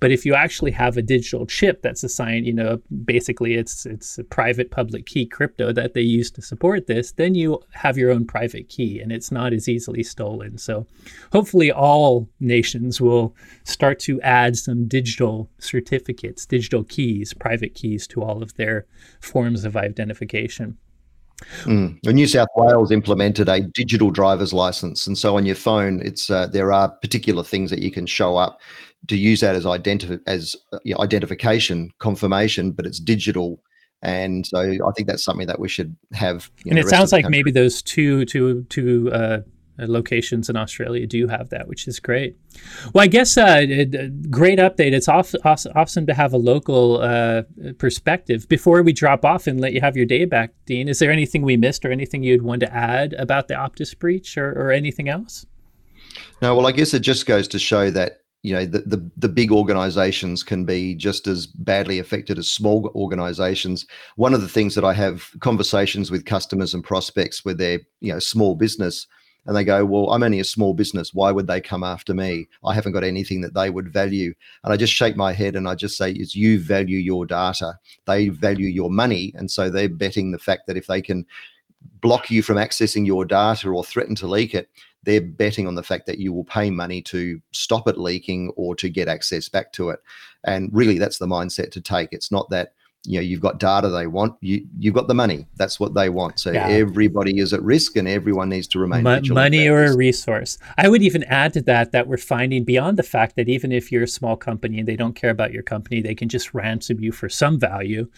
But 0.00 0.10
if 0.10 0.26
you 0.26 0.34
actually 0.34 0.72
have 0.72 0.96
a 0.96 1.02
digital 1.02 1.46
chip 1.46 1.80
that's 1.80 2.02
assigned, 2.02 2.44
you 2.44 2.52
know, 2.52 2.82
basically 3.04 3.54
it's 3.54 3.86
it's 3.86 4.18
a 4.18 4.24
private 4.24 4.72
public 4.72 5.06
key 5.06 5.26
crypto 5.26 5.72
that 5.72 5.94
they 5.94 6.00
use 6.00 6.32
to 6.32 6.42
support 6.42 6.88
this, 6.88 7.12
then 7.12 7.36
you 7.36 7.60
have 7.70 7.96
your 7.96 8.10
own 8.10 8.26
private 8.26 8.68
key 8.68 8.98
and 8.98 9.12
it's 9.12 9.30
not 9.30 9.52
as 9.52 9.68
easily 9.68 10.02
stolen. 10.02 10.58
So 10.58 10.86
hopefully 11.32 11.70
all 11.70 12.28
nations 12.40 13.00
will 13.00 13.36
start 13.62 14.00
to 14.00 14.20
add 14.22 14.56
some 14.56 14.88
digital 14.88 15.48
certificates, 15.60 16.46
digital 16.46 16.82
keys, 16.82 17.32
private 17.32 17.74
keys 17.76 18.08
to 18.08 18.24
all 18.24 18.42
of 18.42 18.54
their 18.54 18.86
forms 19.20 19.64
of 19.64 19.76
identification. 19.76 20.78
Mm. 21.64 21.98
New 22.04 22.26
South 22.26 22.48
Wales 22.56 22.90
implemented 22.90 23.48
a 23.48 23.60
digital 23.60 24.10
driver's 24.10 24.52
license, 24.52 25.06
and 25.06 25.16
so 25.16 25.36
on 25.36 25.46
your 25.46 25.54
phone, 25.54 26.00
it's 26.04 26.30
uh, 26.30 26.46
there 26.46 26.72
are 26.72 26.88
particular 26.88 27.44
things 27.44 27.70
that 27.70 27.80
you 27.80 27.90
can 27.90 28.06
show 28.06 28.36
up 28.36 28.60
to 29.06 29.16
use 29.16 29.40
that 29.40 29.54
as 29.54 29.64
identif- 29.64 30.20
as 30.26 30.56
uh, 30.72 30.78
you 30.84 30.94
know, 30.94 31.00
identification 31.00 31.90
confirmation, 31.98 32.72
but 32.72 32.86
it's 32.86 32.98
digital, 32.98 33.62
and 34.02 34.46
so 34.46 34.58
I 34.58 34.92
think 34.96 35.08
that's 35.08 35.24
something 35.24 35.46
that 35.46 35.60
we 35.60 35.68
should 35.68 35.96
have. 36.12 36.50
and 36.64 36.74
know, 36.74 36.80
it 36.80 36.88
sounds 36.88 37.12
like 37.12 37.28
maybe 37.28 37.50
those 37.50 37.82
two 37.82 38.24
two 38.24 38.64
two 38.64 39.10
uh, 39.12 39.16
uh, 39.16 39.40
locations 39.86 40.48
in 40.48 40.56
Australia 40.56 41.06
do 41.06 41.28
have 41.28 41.50
that, 41.50 41.68
which 41.68 41.86
is 41.86 42.00
great. 42.00 42.36
Well, 42.92 43.04
I 43.04 43.06
guess 43.06 43.36
uh, 43.36 43.64
great 44.30 44.58
update. 44.58 44.92
It's 44.92 45.08
off, 45.08 45.34
awesome 45.44 46.06
to 46.06 46.14
have 46.14 46.32
a 46.32 46.38
local 46.38 47.00
uh, 47.00 47.42
perspective. 47.78 48.48
Before 48.48 48.82
we 48.82 48.92
drop 48.92 49.24
off 49.24 49.46
and 49.46 49.60
let 49.60 49.72
you 49.72 49.80
have 49.80 49.96
your 49.96 50.06
day 50.06 50.24
back, 50.24 50.52
Dean, 50.66 50.88
is 50.88 50.98
there 50.98 51.10
anything 51.10 51.42
we 51.42 51.56
missed 51.56 51.84
or 51.84 51.92
anything 51.92 52.22
you'd 52.22 52.42
want 52.42 52.60
to 52.60 52.74
add 52.74 53.14
about 53.14 53.48
the 53.48 53.54
Optus 53.54 53.98
breach 53.98 54.36
or, 54.36 54.50
or 54.52 54.72
anything 54.72 55.08
else? 55.08 55.46
No, 56.42 56.54
well, 56.54 56.66
I 56.66 56.72
guess 56.72 56.94
it 56.94 57.00
just 57.00 57.26
goes 57.26 57.48
to 57.48 57.58
show 57.58 57.90
that 57.90 58.20
you 58.42 58.54
know 58.54 58.64
the, 58.64 58.80
the, 58.80 59.10
the 59.16 59.28
big 59.28 59.50
organizations 59.50 60.42
can 60.42 60.64
be 60.64 60.94
just 60.94 61.26
as 61.26 61.46
badly 61.46 61.98
affected 61.98 62.38
as 62.38 62.48
small 62.48 62.90
organizations 62.94 63.84
one 64.16 64.32
of 64.32 64.40
the 64.40 64.48
things 64.48 64.74
that 64.74 64.84
i 64.84 64.92
have 64.92 65.30
conversations 65.40 66.10
with 66.10 66.24
customers 66.24 66.72
and 66.72 66.84
prospects 66.84 67.44
with 67.44 67.58
their 67.58 67.80
you 68.00 68.12
know 68.12 68.18
small 68.18 68.54
business 68.54 69.06
and 69.46 69.56
they 69.56 69.64
go, 69.64 69.84
Well, 69.84 70.10
I'm 70.10 70.22
only 70.22 70.40
a 70.40 70.44
small 70.44 70.74
business. 70.74 71.14
Why 71.14 71.30
would 71.30 71.46
they 71.46 71.60
come 71.60 71.82
after 71.82 72.14
me? 72.14 72.48
I 72.64 72.74
haven't 72.74 72.92
got 72.92 73.04
anything 73.04 73.40
that 73.42 73.54
they 73.54 73.70
would 73.70 73.92
value. 73.92 74.34
And 74.64 74.72
I 74.72 74.76
just 74.76 74.92
shake 74.92 75.16
my 75.16 75.32
head 75.32 75.56
and 75.56 75.68
I 75.68 75.74
just 75.74 75.96
say, 75.96 76.12
Is 76.12 76.34
you 76.34 76.60
value 76.60 76.98
your 76.98 77.26
data, 77.26 77.78
they 78.06 78.28
value 78.28 78.68
your 78.68 78.90
money. 78.90 79.32
And 79.36 79.50
so 79.50 79.70
they're 79.70 79.88
betting 79.88 80.30
the 80.30 80.38
fact 80.38 80.66
that 80.66 80.76
if 80.76 80.86
they 80.86 81.00
can 81.00 81.26
block 82.00 82.30
you 82.30 82.42
from 82.42 82.56
accessing 82.56 83.06
your 83.06 83.24
data 83.24 83.68
or 83.70 83.84
threaten 83.84 84.14
to 84.16 84.26
leak 84.26 84.54
it, 84.54 84.68
they're 85.04 85.20
betting 85.20 85.66
on 85.66 85.74
the 85.74 85.82
fact 85.82 86.06
that 86.06 86.18
you 86.18 86.32
will 86.32 86.44
pay 86.44 86.70
money 86.70 87.00
to 87.00 87.40
stop 87.52 87.88
it 87.88 87.96
leaking 87.96 88.50
or 88.56 88.74
to 88.76 88.90
get 88.90 89.08
access 89.08 89.48
back 89.48 89.72
to 89.72 89.90
it. 89.90 90.00
And 90.44 90.70
really, 90.72 90.98
that's 90.98 91.18
the 91.18 91.26
mindset 91.26 91.70
to 91.72 91.80
take. 91.80 92.10
It's 92.12 92.30
not 92.30 92.50
that 92.50 92.74
you 93.04 93.18
know 93.18 93.22
you've 93.22 93.40
got 93.40 93.58
data 93.58 93.88
they 93.88 94.06
want 94.06 94.34
you 94.40 94.66
you've 94.78 94.94
got 94.94 95.08
the 95.08 95.14
money. 95.14 95.46
That's 95.56 95.78
what 95.78 95.94
they 95.94 96.08
want. 96.08 96.40
So 96.40 96.52
yeah. 96.52 96.68
everybody 96.68 97.38
is 97.38 97.52
at 97.52 97.62
risk 97.62 97.96
and 97.96 98.08
everyone 98.08 98.48
needs 98.48 98.66
to 98.68 98.78
remain 98.78 99.02
Mo- 99.02 99.20
money 99.28 99.68
or 99.68 99.84
a 99.84 99.96
resource. 99.96 100.58
I 100.76 100.88
would 100.88 101.02
even 101.02 101.24
add 101.24 101.52
to 101.54 101.62
that 101.62 101.92
that 101.92 102.06
we're 102.06 102.16
finding 102.16 102.64
beyond 102.64 102.98
the 102.98 103.02
fact 103.02 103.36
that 103.36 103.48
even 103.48 103.72
if 103.72 103.92
you're 103.92 104.02
a 104.02 104.08
small 104.08 104.36
company 104.36 104.78
and 104.78 104.88
they 104.88 104.96
don't 104.96 105.14
care 105.14 105.30
about 105.30 105.52
your 105.52 105.62
company 105.62 106.00
they 106.00 106.14
can 106.14 106.28
just 106.28 106.54
ransom 106.54 107.00
you 107.00 107.12
for 107.12 107.28
some 107.28 107.58
value 107.58 108.08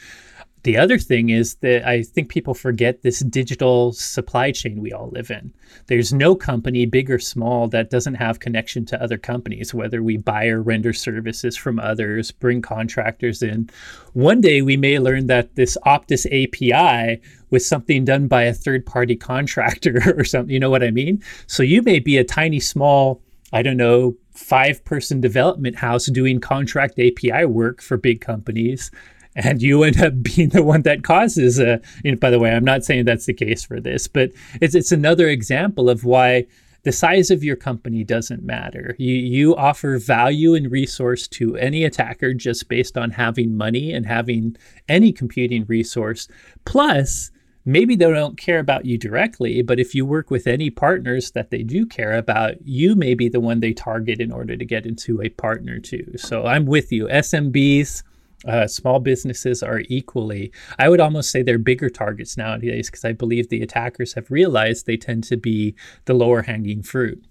the 0.63 0.77
other 0.77 0.99
thing 0.99 1.31
is 1.31 1.55
that 1.57 1.89
I 1.89 2.03
think 2.03 2.29
people 2.29 2.53
forget 2.53 3.03
this 3.03 3.21
digital 3.21 3.93
supply 3.93 4.53
chain 4.53 4.81
we 4.81 4.93
all 4.93 5.09
live 5.11 5.31
in. 5.31 5.53
There's 5.87 6.13
no 6.13 6.35
company, 6.35 6.85
big 6.85 7.11
or 7.11 7.19
small, 7.19 7.67
that 7.69 7.89
doesn't 7.89 8.15
have 8.15 8.41
connection 8.41 8.85
to 8.87 9.03
other 9.03 9.17
companies, 9.17 9.73
whether 9.73 10.03
we 10.03 10.19
buy 10.19 10.49
or 10.49 10.61
render 10.61 10.93
services 10.93 11.57
from 11.57 11.79
others, 11.79 12.31
bring 12.31 12.61
contractors 12.61 13.43
in. 13.43 13.71
One 14.13 14.41
day 14.41 14.61
we 14.61 14.77
may 14.77 14.99
learn 14.99 15.29
that 15.29 15.55
this 15.57 15.79
Optus 15.87 16.27
API 16.27 17.23
was 17.49 17.67
something 17.67 18.05
done 18.05 18.29
by 18.29 18.43
a 18.43 18.55
third 18.55 18.85
party 18.85 19.17
contractor 19.17 20.15
or 20.19 20.25
something. 20.25 20.53
You 20.53 20.61
know 20.61 20.71
what 20.71 20.85
I 20.85 20.91
mean? 20.91 21.23
So 21.47 21.63
you 21.63 21.81
may 21.83 22.01
be 22.01 22.19
a 22.19 22.25
tiny, 22.25 22.61
small, 22.61 23.23
I 23.53 23.63
don't 23.63 23.79
know, 23.79 24.15
five 24.35 24.85
person 24.85 25.21
development 25.21 25.77
house 25.77 26.07
doing 26.07 26.41
contract 26.41 26.99
API 26.99 27.47
work 27.47 27.81
for 27.81 27.97
big 27.97 28.21
companies 28.21 28.91
and 29.35 29.63
you 29.63 29.83
end 29.83 30.01
up 30.01 30.23
being 30.23 30.49
the 30.51 30.63
one 30.63 30.83
that 30.83 31.05
causes 31.05 31.59
a 31.59 31.81
you 32.05 32.13
know, 32.13 32.19
by 32.19 32.31
the 32.31 32.39
way 32.39 32.51
i'm 32.51 32.65
not 32.65 32.85
saying 32.85 33.05
that's 33.05 33.27
the 33.27 33.35
case 33.35 33.65
for 33.65 33.81
this 33.81 34.07
but 34.07 34.31
it's 34.61 34.75
it's 34.75 34.93
another 34.93 35.29
example 35.29 35.89
of 35.89 36.05
why 36.05 36.47
the 36.83 36.93
size 36.93 37.31
of 37.31 37.45
your 37.45 37.57
company 37.57 38.05
doesn't 38.05 38.43
matter 38.43 38.95
you 38.99 39.15
you 39.15 39.57
offer 39.57 39.99
value 39.99 40.55
and 40.55 40.71
resource 40.71 41.29
to 41.29 41.57
any 41.57 41.85
attacker 41.85 42.33
just 42.33 42.69
based 42.69 42.97
on 42.97 43.11
having 43.11 43.57
money 43.57 43.93
and 43.93 44.07
having 44.07 44.57
any 44.89 45.13
computing 45.13 45.65
resource 45.67 46.29
plus 46.65 47.31
maybe 47.65 47.97
they 47.97 48.11
don't 48.11 48.39
care 48.39 48.59
about 48.59 48.87
you 48.87 48.99
directly, 48.99 49.63
but 49.63 49.79
if 49.79 49.95
you 49.95 50.05
work 50.05 50.31
with 50.31 50.47
any 50.47 50.71
partners 50.71 51.31
that 51.33 51.51
they 51.51 51.63
do 51.63 51.87
care 51.87 52.17
about, 52.17 52.55
you 52.67 52.95
may 52.95 53.15
be 53.15 53.29
the 53.29 53.41
one 53.41 53.61
they 53.61 53.73
target 53.73 54.21
in 54.21 54.33
order 54.33 54.57
to 54.57 54.65
get 54.65 54.87
into 54.87 55.21
a 55.23 55.29
partner 55.31 55.79
too. 55.79 56.13
So 56.17 56.47
I'm 56.47 56.67
with 56.67 56.91
you. 56.93 57.07
SMBs, 57.09 58.03
uh, 58.47 58.67
small 58.67 59.01
businesses 59.01 59.63
are 59.63 59.83
equally, 59.89 60.53
I 60.79 60.89
would 60.89 61.01
almost 61.01 61.31
say 61.31 61.43
they're 61.43 61.59
bigger 61.59 61.91
targets 61.91 62.37
nowadays 62.37 62.89
because 62.89 63.05
I 63.05 63.13
believe 63.13 63.49
the 63.49 63.63
attackers 63.63 64.15
have 64.15 64.31
realized 64.31 64.87
they 64.87 64.97
tend 64.97 65.25
to 65.25 65.37
be 65.37 65.75
the 66.07 66.15
lower 66.15 66.43
hanging 66.43 66.83
fruit. 66.83 67.23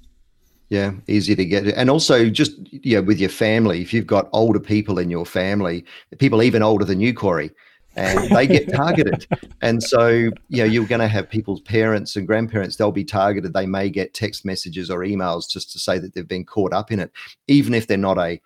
Yeah, 0.69 0.93
easy 1.07 1.35
to 1.35 1.45
get. 1.45 1.65
And 1.65 1.89
also, 1.89 2.29
just 2.29 2.53
you 2.71 2.97
know, 2.97 3.01
with 3.01 3.19
your 3.19 3.29
family, 3.29 3.81
if 3.81 3.91
you've 3.91 4.05
got 4.05 4.29
older 4.33 4.59
people 4.59 4.99
in 4.99 5.09
your 5.09 5.25
family, 5.25 5.83
people 6.19 6.43
even 6.43 6.61
older 6.61 6.85
than 6.85 6.99
you, 6.99 7.11
Corey, 7.11 7.49
and 7.95 8.29
they 8.29 8.45
get 8.45 8.71
targeted. 8.73 9.25
and 9.61 9.81
so, 9.81 10.09
you 10.09 10.57
know, 10.57 10.65
you're 10.65 10.85
going 10.85 11.01
to 11.01 11.07
have 11.07 11.27
people's 11.27 11.61
parents 11.61 12.15
and 12.15 12.27
grandparents, 12.27 12.75
they'll 12.75 12.91
be 12.91 13.03
targeted. 13.03 13.53
They 13.53 13.65
may 13.65 13.89
get 13.89 14.13
text 14.13 14.45
messages 14.45 14.91
or 14.91 14.99
emails 14.99 15.49
just 15.49 15.71
to 15.71 15.79
say 15.79 15.97
that 15.97 16.13
they've 16.13 16.27
been 16.27 16.45
caught 16.45 16.71
up 16.71 16.91
in 16.91 16.99
it, 16.99 17.11
even 17.47 17.73
if 17.73 17.87
they're 17.87 17.97
not 17.97 18.19
a 18.19 18.39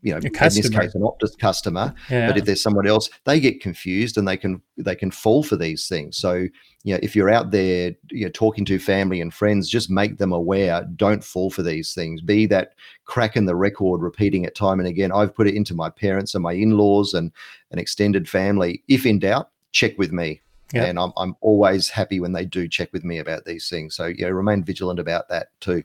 you 0.00 0.12
know, 0.12 0.18
in 0.18 0.32
this 0.32 0.68
case, 0.70 0.94
an 0.94 1.02
Optus 1.02 1.36
customer. 1.38 1.92
Yeah. 2.08 2.28
But 2.28 2.38
if 2.38 2.44
there's 2.44 2.62
someone 2.62 2.86
else, 2.86 3.10
they 3.24 3.40
get 3.40 3.60
confused 3.60 4.16
and 4.16 4.28
they 4.28 4.36
can 4.36 4.62
they 4.76 4.94
can 4.94 5.10
fall 5.10 5.42
for 5.42 5.56
these 5.56 5.88
things. 5.88 6.16
So, 6.16 6.46
you 6.84 6.94
know, 6.94 7.00
if 7.02 7.16
you're 7.16 7.30
out 7.30 7.50
there, 7.50 7.94
you 8.10 8.24
know, 8.24 8.30
talking 8.32 8.64
to 8.66 8.78
family 8.78 9.20
and 9.20 9.34
friends, 9.34 9.68
just 9.68 9.90
make 9.90 10.18
them 10.18 10.32
aware. 10.32 10.86
Don't 10.94 11.24
fall 11.24 11.50
for 11.50 11.62
these 11.62 11.94
things. 11.94 12.20
Be 12.20 12.46
that 12.46 12.74
crack 13.06 13.36
in 13.36 13.46
the 13.46 13.56
record, 13.56 14.00
repeating 14.00 14.44
it 14.44 14.54
time 14.54 14.78
and 14.78 14.88
again. 14.88 15.10
I've 15.10 15.34
put 15.34 15.48
it 15.48 15.54
into 15.54 15.74
my 15.74 15.90
parents 15.90 16.34
and 16.34 16.42
my 16.42 16.52
in-laws 16.52 17.14
and 17.14 17.32
an 17.72 17.80
extended 17.80 18.28
family. 18.28 18.84
If 18.86 19.04
in 19.04 19.18
doubt, 19.18 19.50
check 19.72 19.98
with 19.98 20.12
me. 20.12 20.42
Yep. 20.74 20.88
And 20.88 20.98
I'm 20.98 21.12
I'm 21.16 21.34
always 21.40 21.88
happy 21.88 22.20
when 22.20 22.32
they 22.32 22.44
do 22.44 22.68
check 22.68 22.92
with 22.92 23.02
me 23.02 23.18
about 23.18 23.46
these 23.46 23.68
things. 23.68 23.96
So 23.96 24.06
yeah, 24.06 24.28
remain 24.28 24.62
vigilant 24.62 25.00
about 25.00 25.28
that 25.30 25.48
too. 25.60 25.82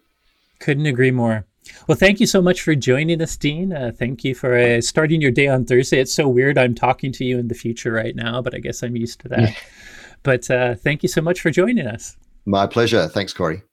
Couldn't 0.60 0.86
agree 0.86 1.12
more. 1.12 1.46
Well, 1.88 1.98
thank 1.98 2.20
you 2.20 2.26
so 2.26 2.42
much 2.42 2.62
for 2.62 2.76
joining 2.76 3.22
us, 3.22 3.36
Dean. 3.38 3.74
Uh, 3.74 3.92
thank 3.96 4.24
you 4.24 4.36
for 4.36 4.58
uh, 4.58 4.82
starting 4.82 5.22
your 5.22 5.32
day 5.32 5.48
on 5.48 5.66
Thursday. 5.66 6.00
It's 6.00 6.14
so 6.14 6.28
weird. 6.28 6.58
I'm 6.58 6.76
talking 6.76 7.12
to 7.14 7.26
you 7.26 7.40
in 7.40 7.48
the 7.48 7.56
future 7.56 7.92
right 7.92 8.16
now, 8.16 8.42
but 8.42 8.56
I 8.56 8.60
guess 8.60 8.84
I'm 8.84 8.96
used 8.96 9.20
to 9.22 9.30
that. 9.30 9.56
but 10.24 10.50
uh, 10.50 10.76
thank 10.76 11.04
you 11.04 11.10
so 11.10 11.22
much 11.22 11.42
for 11.42 11.52
joining 11.52 11.88
us. 11.88 12.18
My 12.46 12.68
pleasure. 12.68 13.08
Thanks, 13.08 13.34
Corey. 13.34 13.64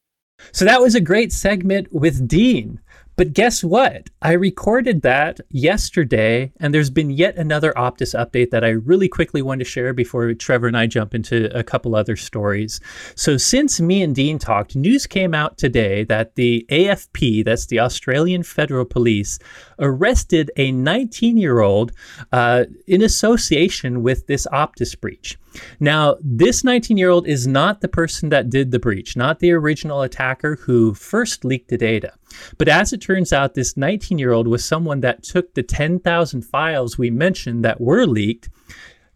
So 0.52 0.64
that 0.64 0.80
was 0.80 0.94
a 0.94 1.00
great 1.00 1.32
segment 1.32 1.92
with 1.92 2.26
Dean. 2.26 2.80
But 3.20 3.34
guess 3.34 3.62
what? 3.62 4.08
I 4.22 4.32
recorded 4.32 5.02
that 5.02 5.40
yesterday, 5.50 6.52
and 6.58 6.72
there's 6.72 6.88
been 6.88 7.10
yet 7.10 7.36
another 7.36 7.74
Optus 7.74 8.18
update 8.18 8.48
that 8.48 8.64
I 8.64 8.70
really 8.70 9.10
quickly 9.10 9.42
want 9.42 9.58
to 9.58 9.64
share 9.66 9.92
before 9.92 10.32
Trevor 10.32 10.68
and 10.68 10.74
I 10.74 10.86
jump 10.86 11.14
into 11.14 11.54
a 11.54 11.62
couple 11.62 11.94
other 11.94 12.16
stories. 12.16 12.80
So, 13.16 13.36
since 13.36 13.78
me 13.78 14.02
and 14.02 14.14
Dean 14.14 14.38
talked, 14.38 14.74
news 14.74 15.06
came 15.06 15.34
out 15.34 15.58
today 15.58 16.02
that 16.04 16.36
the 16.36 16.64
AFP, 16.70 17.44
that's 17.44 17.66
the 17.66 17.80
Australian 17.80 18.42
Federal 18.42 18.86
Police, 18.86 19.38
arrested 19.78 20.50
a 20.56 20.72
19 20.72 21.36
year 21.36 21.60
old 21.60 21.92
uh, 22.32 22.64
in 22.86 23.02
association 23.02 24.02
with 24.02 24.28
this 24.28 24.46
Optus 24.50 24.98
breach. 24.98 25.36
Now, 25.78 26.16
this 26.20 26.64
19 26.64 26.96
year 26.96 27.10
old 27.10 27.26
is 27.26 27.46
not 27.46 27.80
the 27.80 27.88
person 27.88 28.28
that 28.30 28.50
did 28.50 28.70
the 28.70 28.78
breach, 28.78 29.16
not 29.16 29.40
the 29.40 29.52
original 29.52 30.02
attacker 30.02 30.56
who 30.56 30.94
first 30.94 31.44
leaked 31.44 31.68
the 31.68 31.78
data. 31.78 32.12
But 32.58 32.68
as 32.68 32.92
it 32.92 33.00
turns 33.00 33.32
out, 33.32 33.54
this 33.54 33.76
19 33.76 34.18
year 34.18 34.32
old 34.32 34.46
was 34.46 34.64
someone 34.64 35.00
that 35.00 35.22
took 35.22 35.54
the 35.54 35.62
10,000 35.62 36.42
files 36.42 36.98
we 36.98 37.10
mentioned 37.10 37.64
that 37.64 37.80
were 37.80 38.06
leaked. 38.06 38.48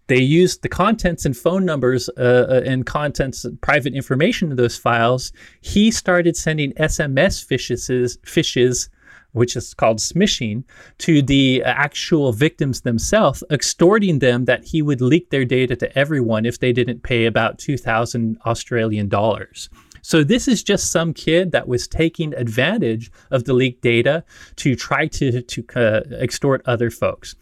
They 0.07 0.21
used 0.21 0.63
the 0.63 0.69
contents 0.69 1.25
and 1.25 1.35
phone 1.37 1.65
numbers 1.65 2.11
uh, 2.19 2.47
uh 2.49 2.63
and 2.67 2.85
contents, 2.85 3.47
private 3.63 3.95
information 3.95 4.51
in 4.51 4.57
those 4.57 4.77
files. 4.77 5.33
He 5.63 5.91
started 5.91 6.37
sending 6.37 6.73
SMS 6.73 7.45
phishes, 7.47 8.19
phishes 8.19 8.89
which 9.35 9.57
is 9.57 9.75
called 9.75 9.99
smishing, 9.99 10.65
to 10.99 11.21
the 11.21 11.63
uh, 11.63 11.69
actual 11.69 12.33
victims 12.33 12.81
themselves, 12.81 13.45
extorting 13.51 14.19
them 14.21 14.47
that 14.47 14.65
he 14.65 14.81
would 14.81 15.01
leak 15.01 15.31
their 15.31 15.45
data 15.45 15.77
to 15.77 15.99
everyone 15.99 16.47
if 16.47 16.59
they 16.59 16.73
didn't 16.73 17.03
pay 17.03 17.27
about 17.27 17.59
2,000 17.59 18.39
Australian 18.47 19.09
dollars. 19.09 19.69
So 20.05 20.23
this 20.23 20.49
is 20.49 20.63
just 20.63 20.93
some 20.93 21.15
kid 21.15 21.51
that 21.53 21.67
was 21.67 21.89
taking 21.89 22.35
advantage 22.35 23.11
of 23.31 23.45
the 23.45 23.55
leaked 23.55 23.81
data 23.81 24.23
to 24.57 24.77
try 24.77 25.07
to 25.07 25.41
to 25.41 25.65
uh, 25.75 26.03
extort 26.21 26.61
other 26.67 26.91
folks. 26.91 27.35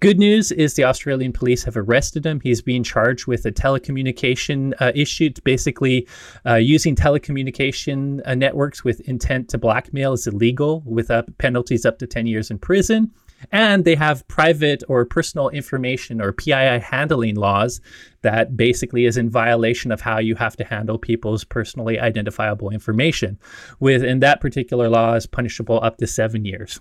Good 0.00 0.18
news 0.18 0.52
is 0.52 0.74
the 0.74 0.84
Australian 0.84 1.32
police 1.32 1.64
have 1.64 1.78
arrested 1.78 2.26
him. 2.26 2.40
He's 2.40 2.60
being 2.60 2.82
charged 2.82 3.26
with 3.26 3.46
a 3.46 3.50
telecommunication 3.50 4.74
uh, 4.80 4.92
issue. 4.94 5.28
It's 5.30 5.40
basically 5.40 6.06
uh, 6.44 6.56
using 6.56 6.94
telecommunication 6.94 8.20
uh, 8.26 8.34
networks 8.34 8.84
with 8.84 9.00
intent 9.08 9.48
to 9.48 9.58
blackmail 9.58 10.12
is 10.12 10.26
illegal 10.26 10.82
with 10.84 11.10
penalties 11.38 11.86
up 11.86 11.98
to 12.00 12.06
10 12.06 12.26
years 12.26 12.50
in 12.50 12.58
prison. 12.58 13.12
And 13.52 13.84
they 13.84 13.94
have 13.94 14.26
private 14.28 14.82
or 14.88 15.04
personal 15.04 15.48
information 15.48 16.20
or 16.20 16.32
PII 16.32 16.80
handling 16.80 17.36
laws 17.36 17.80
that 18.22 18.56
basically 18.56 19.06
is 19.06 19.16
in 19.16 19.30
violation 19.30 19.92
of 19.92 20.00
how 20.00 20.18
you 20.18 20.34
have 20.34 20.56
to 20.56 20.64
handle 20.64 20.98
people's 20.98 21.44
personally 21.44 21.98
identifiable 21.98 22.70
information. 22.70 23.38
Within 23.78 24.20
that 24.20 24.40
particular 24.40 24.88
law 24.88 25.14
is 25.14 25.26
punishable 25.26 25.80
up 25.82 25.96
to 25.98 26.06
seven 26.06 26.44
years. 26.44 26.80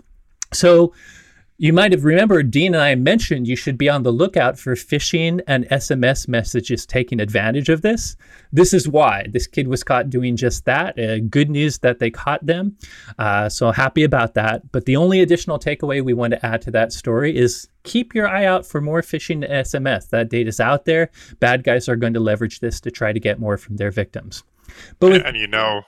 So 0.52 0.94
you 1.62 1.74
might 1.74 1.92
have 1.92 2.06
remembered 2.06 2.52
Dean 2.52 2.74
and 2.74 2.82
I 2.82 2.96
mentioned 2.96 3.46
you 3.46 3.58
should 3.58 3.78
be 3.78 3.90
on 3.90 4.04
the 4.04 4.14
lookout 4.14 4.58
for 4.58 4.76
phishing 4.76 5.42
and 5.46 5.66
SMS 5.66 6.26
messages 6.26 6.86
taking 6.86 7.20
advantage 7.20 7.68
of 7.68 7.82
this. 7.82 8.16
This 8.54 8.74
is 8.74 8.88
why 8.88 9.28
this 9.30 9.46
kid 9.46 9.68
was 9.68 9.84
caught 9.84 10.10
doing 10.10 10.38
just 10.38 10.64
that. 10.64 10.98
Uh, 10.98 11.20
good 11.20 11.50
news 11.50 11.80
that 11.80 12.00
they 12.00 12.10
caught 12.10 12.46
them. 12.46 12.78
Uh, 13.18 13.50
so 13.50 13.72
happy 13.72 14.06
about 14.06 14.36
that. 14.36 14.72
But 14.72 14.86
the 14.86 14.96
only 14.96 15.20
additional 15.20 15.60
takeaway 15.60 16.02
we 16.02 16.14
want 16.14 16.32
to 16.32 16.46
add 16.46 16.62
to 16.62 16.72
that 16.72 16.94
story 16.94 17.36
is 17.36 17.68
keep 17.84 18.16
your 18.16 18.30
eye 18.30 18.46
out 18.46 18.66
for 18.66 18.80
more 18.80 19.02
phishing 19.02 19.48
SMS. 19.48 20.10
That 20.12 20.30
data's 20.30 20.62
out 20.62 20.86
there. 20.86 21.12
Bad 21.42 21.66
guys 21.66 21.90
are 21.90 21.98
going 21.98 22.14
to 22.14 22.22
leverage 22.22 22.62
this 22.62 22.80
to 22.80 22.90
try 22.90 23.12
to 23.12 23.20
get 23.20 23.38
more 23.38 23.58
from 23.58 23.76
their 23.76 23.92
victims. 23.92 24.44
But 25.00 25.12
with, 25.12 25.26
and 25.26 25.36
you 25.36 25.48
know, 25.48 25.82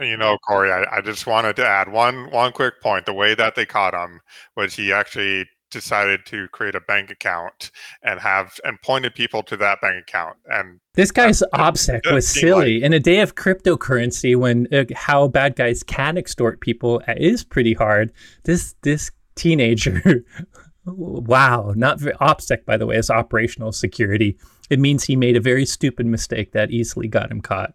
you 0.00 0.16
know, 0.16 0.38
Corey, 0.46 0.70
I, 0.70 0.84
I 0.98 1.00
just 1.00 1.26
wanted 1.26 1.56
to 1.56 1.66
add 1.66 1.90
one 1.90 2.30
one 2.30 2.52
quick 2.52 2.80
point. 2.82 3.06
The 3.06 3.14
way 3.14 3.34
that 3.34 3.54
they 3.54 3.64
caught 3.64 3.94
him 3.94 4.20
was 4.56 4.74
he 4.74 4.92
actually 4.92 5.46
decided 5.70 6.24
to 6.26 6.48
create 6.48 6.74
a 6.74 6.80
bank 6.80 7.10
account 7.10 7.70
and 8.02 8.20
have 8.20 8.58
and 8.64 8.80
pointed 8.82 9.14
people 9.14 9.42
to 9.44 9.56
that 9.56 9.80
bank 9.80 10.02
account. 10.02 10.36
And 10.46 10.80
this 10.94 11.10
guy's 11.10 11.42
OPSEC 11.54 12.12
was 12.12 12.28
silly. 12.28 12.76
like, 12.76 12.84
in 12.84 12.92
a 12.92 13.00
day 13.00 13.20
of 13.20 13.34
cryptocurrency 13.34 14.36
when 14.36 14.68
uh, 14.72 14.84
how 14.94 15.28
bad 15.28 15.56
guys 15.56 15.82
can 15.82 16.16
extort 16.16 16.60
people 16.60 17.02
is 17.08 17.44
pretty 17.44 17.74
hard. 17.74 18.12
This 18.44 18.74
this 18.82 19.10
teenager 19.34 20.24
wow 20.86 21.74
not 21.76 22.00
very 22.00 22.14
OPSEC 22.14 22.64
by 22.64 22.76
the 22.78 22.86
way 22.86 22.96
is 22.96 23.10
operational 23.10 23.72
security. 23.72 24.38
It 24.70 24.80
means 24.80 25.04
he 25.04 25.16
made 25.16 25.36
a 25.36 25.40
very 25.40 25.66
stupid 25.66 26.06
mistake 26.06 26.52
that 26.52 26.70
easily 26.70 27.08
got 27.08 27.30
him 27.30 27.40
caught. 27.40 27.74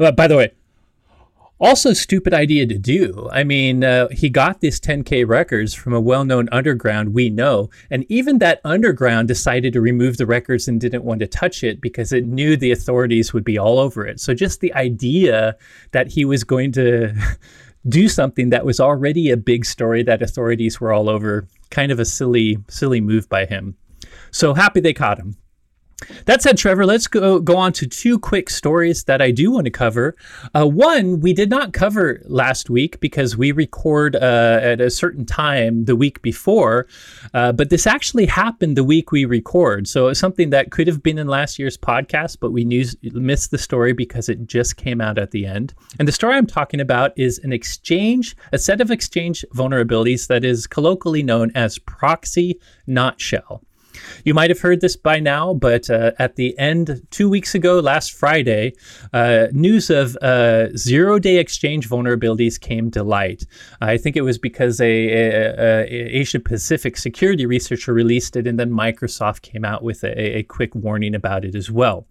Uh, 0.00 0.12
by 0.12 0.26
the 0.26 0.36
way 0.36 0.52
also, 1.62 1.92
stupid 1.92 2.34
idea 2.34 2.66
to 2.66 2.76
do. 2.76 3.28
I 3.32 3.44
mean, 3.44 3.84
uh, 3.84 4.08
he 4.08 4.28
got 4.28 4.60
these 4.60 4.80
10K 4.80 5.26
records 5.26 5.72
from 5.72 5.92
a 5.92 6.00
well 6.00 6.24
known 6.24 6.48
underground 6.50 7.14
we 7.14 7.30
know, 7.30 7.70
and 7.90 8.04
even 8.08 8.38
that 8.38 8.60
underground 8.64 9.28
decided 9.28 9.72
to 9.72 9.80
remove 9.80 10.16
the 10.16 10.26
records 10.26 10.66
and 10.66 10.80
didn't 10.80 11.04
want 11.04 11.20
to 11.20 11.26
touch 11.26 11.62
it 11.62 11.80
because 11.80 12.12
it 12.12 12.26
knew 12.26 12.56
the 12.56 12.72
authorities 12.72 13.32
would 13.32 13.44
be 13.44 13.56
all 13.56 13.78
over 13.78 14.04
it. 14.04 14.20
So, 14.20 14.34
just 14.34 14.60
the 14.60 14.74
idea 14.74 15.56
that 15.92 16.08
he 16.08 16.24
was 16.24 16.44
going 16.44 16.72
to 16.72 17.14
do 17.88 18.08
something 18.08 18.50
that 18.50 18.64
was 18.64 18.80
already 18.80 19.30
a 19.30 19.36
big 19.36 19.64
story 19.64 20.02
that 20.02 20.20
authorities 20.20 20.80
were 20.80 20.92
all 20.92 21.08
over, 21.08 21.46
kind 21.70 21.92
of 21.92 22.00
a 22.00 22.04
silly, 22.04 22.58
silly 22.68 23.00
move 23.00 23.28
by 23.28 23.46
him. 23.46 23.76
So 24.32 24.54
happy 24.54 24.80
they 24.80 24.94
caught 24.94 25.18
him. 25.18 25.36
That 26.26 26.42
said, 26.42 26.58
Trevor, 26.58 26.86
let's 26.86 27.06
go, 27.06 27.40
go 27.40 27.56
on 27.56 27.72
to 27.74 27.86
two 27.86 28.18
quick 28.18 28.50
stories 28.50 29.04
that 29.04 29.20
I 29.20 29.30
do 29.30 29.50
want 29.50 29.64
to 29.64 29.70
cover. 29.70 30.14
Uh, 30.54 30.66
one, 30.66 31.20
we 31.20 31.32
did 31.32 31.50
not 31.50 31.72
cover 31.72 32.20
last 32.24 32.70
week 32.70 33.00
because 33.00 33.36
we 33.36 33.52
record 33.52 34.16
uh, 34.16 34.58
at 34.62 34.80
a 34.80 34.90
certain 34.90 35.24
time 35.24 35.84
the 35.84 35.96
week 35.96 36.22
before, 36.22 36.86
uh, 37.34 37.52
but 37.52 37.70
this 37.70 37.86
actually 37.86 38.26
happened 38.26 38.76
the 38.76 38.84
week 38.84 39.12
we 39.12 39.24
record. 39.24 39.88
So 39.88 40.08
it's 40.08 40.20
something 40.20 40.50
that 40.50 40.70
could 40.70 40.86
have 40.86 41.02
been 41.02 41.18
in 41.18 41.26
last 41.26 41.58
year's 41.58 41.76
podcast, 41.76 42.38
but 42.40 42.52
we 42.52 42.64
missed 43.02 43.50
the 43.50 43.58
story 43.58 43.92
because 43.92 44.28
it 44.28 44.46
just 44.46 44.76
came 44.76 45.00
out 45.00 45.18
at 45.18 45.30
the 45.30 45.46
end. 45.46 45.74
And 45.98 46.06
the 46.06 46.12
story 46.12 46.34
I'm 46.34 46.46
talking 46.46 46.80
about 46.80 47.12
is 47.16 47.38
an 47.40 47.52
exchange, 47.52 48.36
a 48.52 48.58
set 48.58 48.80
of 48.80 48.90
exchange 48.90 49.44
vulnerabilities 49.54 50.26
that 50.28 50.44
is 50.44 50.66
colloquially 50.66 51.22
known 51.22 51.52
as 51.54 51.78
proxy 51.78 52.60
not 52.86 53.20
shell. 53.20 53.62
You 54.24 54.34
might 54.34 54.50
have 54.50 54.60
heard 54.60 54.80
this 54.80 54.96
by 54.96 55.20
now, 55.20 55.54
but 55.54 55.90
uh, 55.90 56.12
at 56.18 56.36
the 56.36 56.58
end, 56.58 57.06
two 57.10 57.28
weeks 57.28 57.54
ago, 57.54 57.80
last 57.80 58.12
Friday, 58.12 58.72
uh, 59.12 59.48
news 59.52 59.90
of 59.90 60.16
uh, 60.22 60.68
zero 60.76 61.18
day 61.18 61.38
exchange 61.38 61.88
vulnerabilities 61.88 62.60
came 62.60 62.90
to 62.92 63.02
light. 63.02 63.44
I 63.80 63.96
think 63.96 64.16
it 64.16 64.22
was 64.22 64.38
because 64.38 64.80
a, 64.80 64.84
a, 64.84 65.54
a 65.58 66.18
Asia 66.20 66.40
Pacific 66.40 66.96
security 66.96 67.46
researcher 67.46 67.92
released 67.92 68.36
it, 68.36 68.46
and 68.46 68.58
then 68.58 68.70
Microsoft 68.70 69.42
came 69.42 69.64
out 69.64 69.82
with 69.82 70.04
a, 70.04 70.38
a 70.38 70.42
quick 70.44 70.74
warning 70.74 71.14
about 71.14 71.44
it 71.44 71.54
as 71.54 71.70
well. 71.70 72.06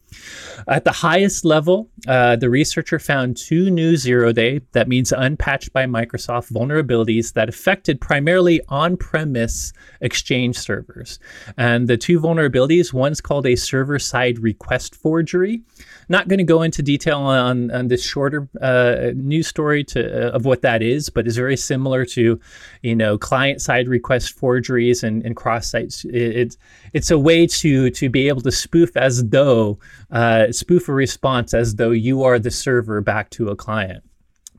At 0.67 0.83
the 0.83 0.91
highest 0.91 1.45
level, 1.45 1.89
uh, 2.07 2.35
the 2.35 2.49
researcher 2.49 2.99
found 2.99 3.37
two 3.37 3.69
new 3.69 3.97
zero 3.97 4.31
day, 4.31 4.61
that 4.73 4.87
means 4.87 5.11
unpatched 5.11 5.73
by 5.73 5.85
Microsoft, 5.85 6.51
vulnerabilities 6.51 7.33
that 7.33 7.49
affected 7.49 7.99
primarily 7.99 8.61
on 8.69 8.97
premise 8.97 9.73
Exchange 10.01 10.57
servers. 10.57 11.19
And 11.57 11.87
the 11.87 11.97
two 11.97 12.19
vulnerabilities 12.19 12.93
one's 12.93 13.21
called 13.21 13.45
a 13.45 13.55
server 13.55 13.99
side 13.99 14.39
request 14.39 14.95
forgery. 14.95 15.61
Not 16.09 16.27
going 16.27 16.39
to 16.39 16.43
go 16.43 16.61
into 16.61 16.81
detail 16.81 17.19
on, 17.19 17.71
on 17.71 17.87
this 17.87 18.03
shorter 18.03 18.49
uh, 18.61 19.11
news 19.15 19.47
story 19.47 19.83
to, 19.85 20.27
uh, 20.27 20.31
of 20.31 20.45
what 20.45 20.61
that 20.61 20.81
is, 20.81 21.09
but 21.09 21.27
is 21.27 21.37
very 21.37 21.57
similar 21.57 22.05
to, 22.05 22.39
you 22.81 22.95
know, 22.95 23.17
client 23.17 23.61
side 23.61 23.87
request 23.87 24.37
forgeries 24.37 25.03
and, 25.03 25.25
and 25.25 25.35
cross 25.35 25.69
sites. 25.69 26.03
It, 26.05 26.13
it's 26.13 26.57
it's 26.93 27.11
a 27.11 27.17
way 27.17 27.47
to 27.47 27.89
to 27.91 28.09
be 28.09 28.27
able 28.27 28.41
to 28.41 28.51
spoof 28.51 28.95
as 28.97 29.23
though 29.29 29.79
uh, 30.11 30.51
spoof 30.51 30.89
a 30.89 30.93
response 30.93 31.53
as 31.53 31.75
though 31.75 31.91
you 31.91 32.23
are 32.23 32.39
the 32.39 32.51
server 32.51 33.01
back 33.01 33.29
to 33.31 33.49
a 33.49 33.55
client. 33.55 34.03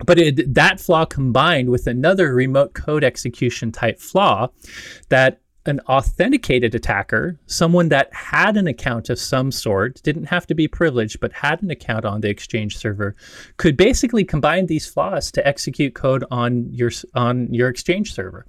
But 0.05 0.19
it, 0.19 0.55
that 0.55 0.81
flaw 0.81 1.05
combined 1.05 1.69
with 1.69 1.87
another 1.87 2.35
remote 2.35 2.75
code 2.75 3.05
execution 3.05 3.71
type 3.71 4.01
flaw 4.01 4.49
that 5.11 5.42
an 5.67 5.81
authenticated 5.89 6.75
attacker, 6.75 7.39
someone 7.47 7.89
that 7.89 8.13
had 8.13 8.57
an 8.57 8.67
account 8.67 9.09
of 9.11 9.19
some 9.19 9.53
sort, 9.53 10.03
didn't 10.03 10.25
have 10.25 10.47
to 10.47 10.55
be 10.55 10.67
privileged, 10.67 11.21
but 11.21 11.33
had 11.33 11.63
an 11.63 11.71
account 11.71 12.05
on 12.05 12.21
the 12.21 12.29
Exchange 12.29 12.77
server, 12.77 13.15
could 13.59 13.77
basically 13.77 14.25
combine 14.25 14.67
these 14.67 14.87
flaws 14.87 15.31
to 15.31 15.47
execute 15.47 15.95
code 15.95 16.25
on 16.31 16.69
your 16.73 16.91
on 17.15 17.53
your 17.55 17.69
Exchange 17.69 18.13
server. 18.13 18.45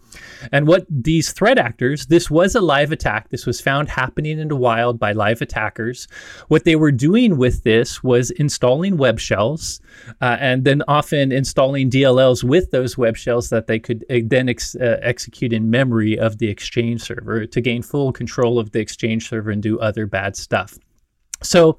And 0.51 0.67
what 0.67 0.85
these 0.89 1.33
threat 1.33 1.59
actors, 1.59 2.07
this 2.07 2.31
was 2.31 2.55
a 2.55 2.61
live 2.61 2.91
attack. 2.91 3.29
This 3.29 3.45
was 3.45 3.61
found 3.61 3.89
happening 3.89 4.39
in 4.39 4.47
the 4.47 4.55
wild 4.55 4.99
by 4.99 5.11
live 5.11 5.41
attackers. 5.41 6.07
What 6.47 6.63
they 6.63 6.75
were 6.75 6.91
doing 6.91 7.37
with 7.37 7.63
this 7.63 8.03
was 8.03 8.31
installing 8.31 8.97
web 8.97 9.19
shells 9.19 9.81
uh, 10.21 10.37
and 10.39 10.63
then 10.63 10.81
often 10.87 11.31
installing 11.31 11.89
DLLs 11.89 12.43
with 12.43 12.71
those 12.71 12.97
web 12.97 13.17
shells 13.17 13.49
that 13.49 13.67
they 13.67 13.79
could 13.79 14.03
uh, 14.09 14.19
then 14.25 14.49
ex- 14.49 14.75
uh, 14.75 14.99
execute 15.01 15.53
in 15.53 15.69
memory 15.69 16.17
of 16.17 16.39
the 16.39 16.49
Exchange 16.49 17.02
server 17.03 17.45
to 17.45 17.61
gain 17.61 17.81
full 17.81 18.11
control 18.11 18.59
of 18.59 18.71
the 18.71 18.79
Exchange 18.79 19.29
server 19.29 19.51
and 19.51 19.61
do 19.61 19.79
other 19.79 20.05
bad 20.07 20.35
stuff. 20.35 20.77
So 21.41 21.77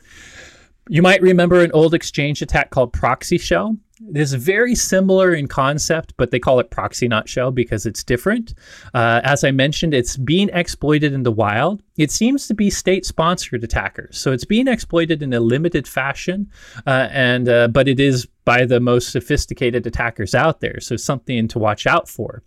you 0.88 1.02
might 1.02 1.22
remember 1.22 1.60
an 1.60 1.72
old 1.72 1.94
Exchange 1.94 2.42
attack 2.42 2.70
called 2.70 2.92
Proxy 2.92 3.38
Shell. 3.38 3.76
It 4.10 4.20
is 4.20 4.34
very 4.34 4.74
similar 4.74 5.32
in 5.32 5.46
concept, 5.46 6.14
but 6.16 6.32
they 6.32 6.40
call 6.40 6.58
it 6.58 6.70
proxy 6.70 7.06
not 7.06 7.28
shell 7.28 7.52
because 7.52 7.86
it's 7.86 8.02
different. 8.02 8.52
Uh, 8.92 9.20
as 9.22 9.44
I 9.44 9.52
mentioned, 9.52 9.94
it's 9.94 10.16
being 10.16 10.50
exploited 10.52 11.12
in 11.12 11.22
the 11.22 11.30
wild. 11.30 11.80
It 11.96 12.10
seems 12.10 12.48
to 12.48 12.54
be 12.54 12.70
state-sponsored 12.70 13.62
attackers, 13.62 14.18
so 14.18 14.32
it's 14.32 14.44
being 14.44 14.66
exploited 14.66 15.22
in 15.22 15.32
a 15.32 15.38
limited 15.38 15.86
fashion, 15.86 16.50
uh, 16.88 17.08
and 17.12 17.48
uh, 17.48 17.68
but 17.68 17.86
it 17.86 18.00
is 18.00 18.26
by 18.44 18.66
the 18.66 18.80
most 18.80 19.10
sophisticated 19.10 19.86
attackers 19.86 20.34
out 20.34 20.58
there. 20.60 20.80
So 20.80 20.96
something 20.96 21.46
to 21.48 21.58
watch 21.60 21.86
out 21.86 22.08
for. 22.08 22.42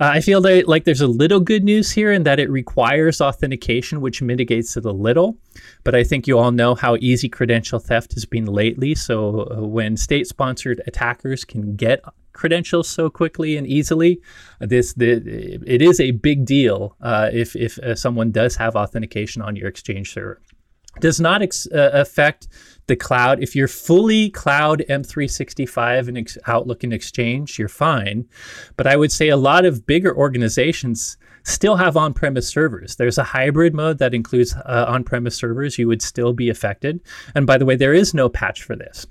Uh, 0.00 0.10
I 0.14 0.20
feel 0.20 0.40
that, 0.42 0.68
like 0.68 0.84
there's 0.84 1.00
a 1.00 1.06
little 1.06 1.40
good 1.40 1.64
news 1.64 1.90
here 1.90 2.12
in 2.12 2.22
that 2.24 2.38
it 2.38 2.50
requires 2.50 3.20
authentication, 3.20 4.00
which 4.00 4.22
mitigates 4.22 4.76
it 4.76 4.84
a 4.84 4.92
little. 4.92 5.36
But 5.84 5.94
I 5.94 6.04
think 6.04 6.26
you 6.26 6.38
all 6.38 6.50
know 6.50 6.74
how 6.74 6.96
easy 6.96 7.28
credential 7.28 7.78
theft 7.78 8.14
has 8.14 8.24
been 8.24 8.46
lately. 8.46 8.94
So 8.94 9.48
uh, 9.50 9.66
when 9.66 9.96
state-sponsored 9.96 10.82
attackers 10.86 11.44
can 11.44 11.76
get 11.76 12.02
credentials 12.32 12.88
so 12.88 13.10
quickly 13.10 13.56
and 13.56 13.66
easily, 13.66 14.20
this 14.58 14.94
the, 14.94 15.60
it 15.66 15.82
is 15.82 16.00
a 16.00 16.12
big 16.12 16.46
deal 16.46 16.96
uh, 17.00 17.30
if 17.32 17.54
if 17.54 17.78
uh, 17.78 17.94
someone 17.94 18.30
does 18.30 18.56
have 18.56 18.74
authentication 18.74 19.42
on 19.42 19.56
your 19.56 19.68
Exchange 19.68 20.12
server 20.12 20.40
does 21.00 21.20
not 21.20 21.42
ex- 21.42 21.66
uh, 21.72 21.90
affect 21.92 22.48
the 22.86 22.96
cloud. 22.96 23.42
If 23.42 23.54
you're 23.54 23.68
fully 23.68 24.30
cloud 24.30 24.84
M365 24.88 26.08
and 26.08 26.18
ex- 26.18 26.38
Outlook 26.46 26.84
and 26.84 26.92
Exchange, 26.92 27.58
you're 27.58 27.68
fine. 27.68 28.26
But 28.76 28.86
I 28.86 28.96
would 28.96 29.12
say 29.12 29.28
a 29.28 29.36
lot 29.36 29.64
of 29.64 29.86
bigger 29.86 30.14
organizations 30.14 31.16
still 31.44 31.76
have 31.76 31.96
on 31.96 32.14
premise 32.14 32.48
servers. 32.48 32.96
There's 32.96 33.18
a 33.18 33.24
hybrid 33.24 33.74
mode 33.74 33.98
that 33.98 34.14
includes 34.14 34.54
uh, 34.54 34.86
on 34.88 35.04
premise 35.04 35.36
servers. 35.36 35.78
You 35.78 35.88
would 35.88 36.02
still 36.02 36.32
be 36.32 36.50
affected. 36.50 37.00
And 37.34 37.46
by 37.46 37.58
the 37.58 37.64
way, 37.64 37.76
there 37.76 37.94
is 37.94 38.14
no 38.14 38.28
patch 38.28 38.62
for 38.62 38.76
this. 38.76 39.06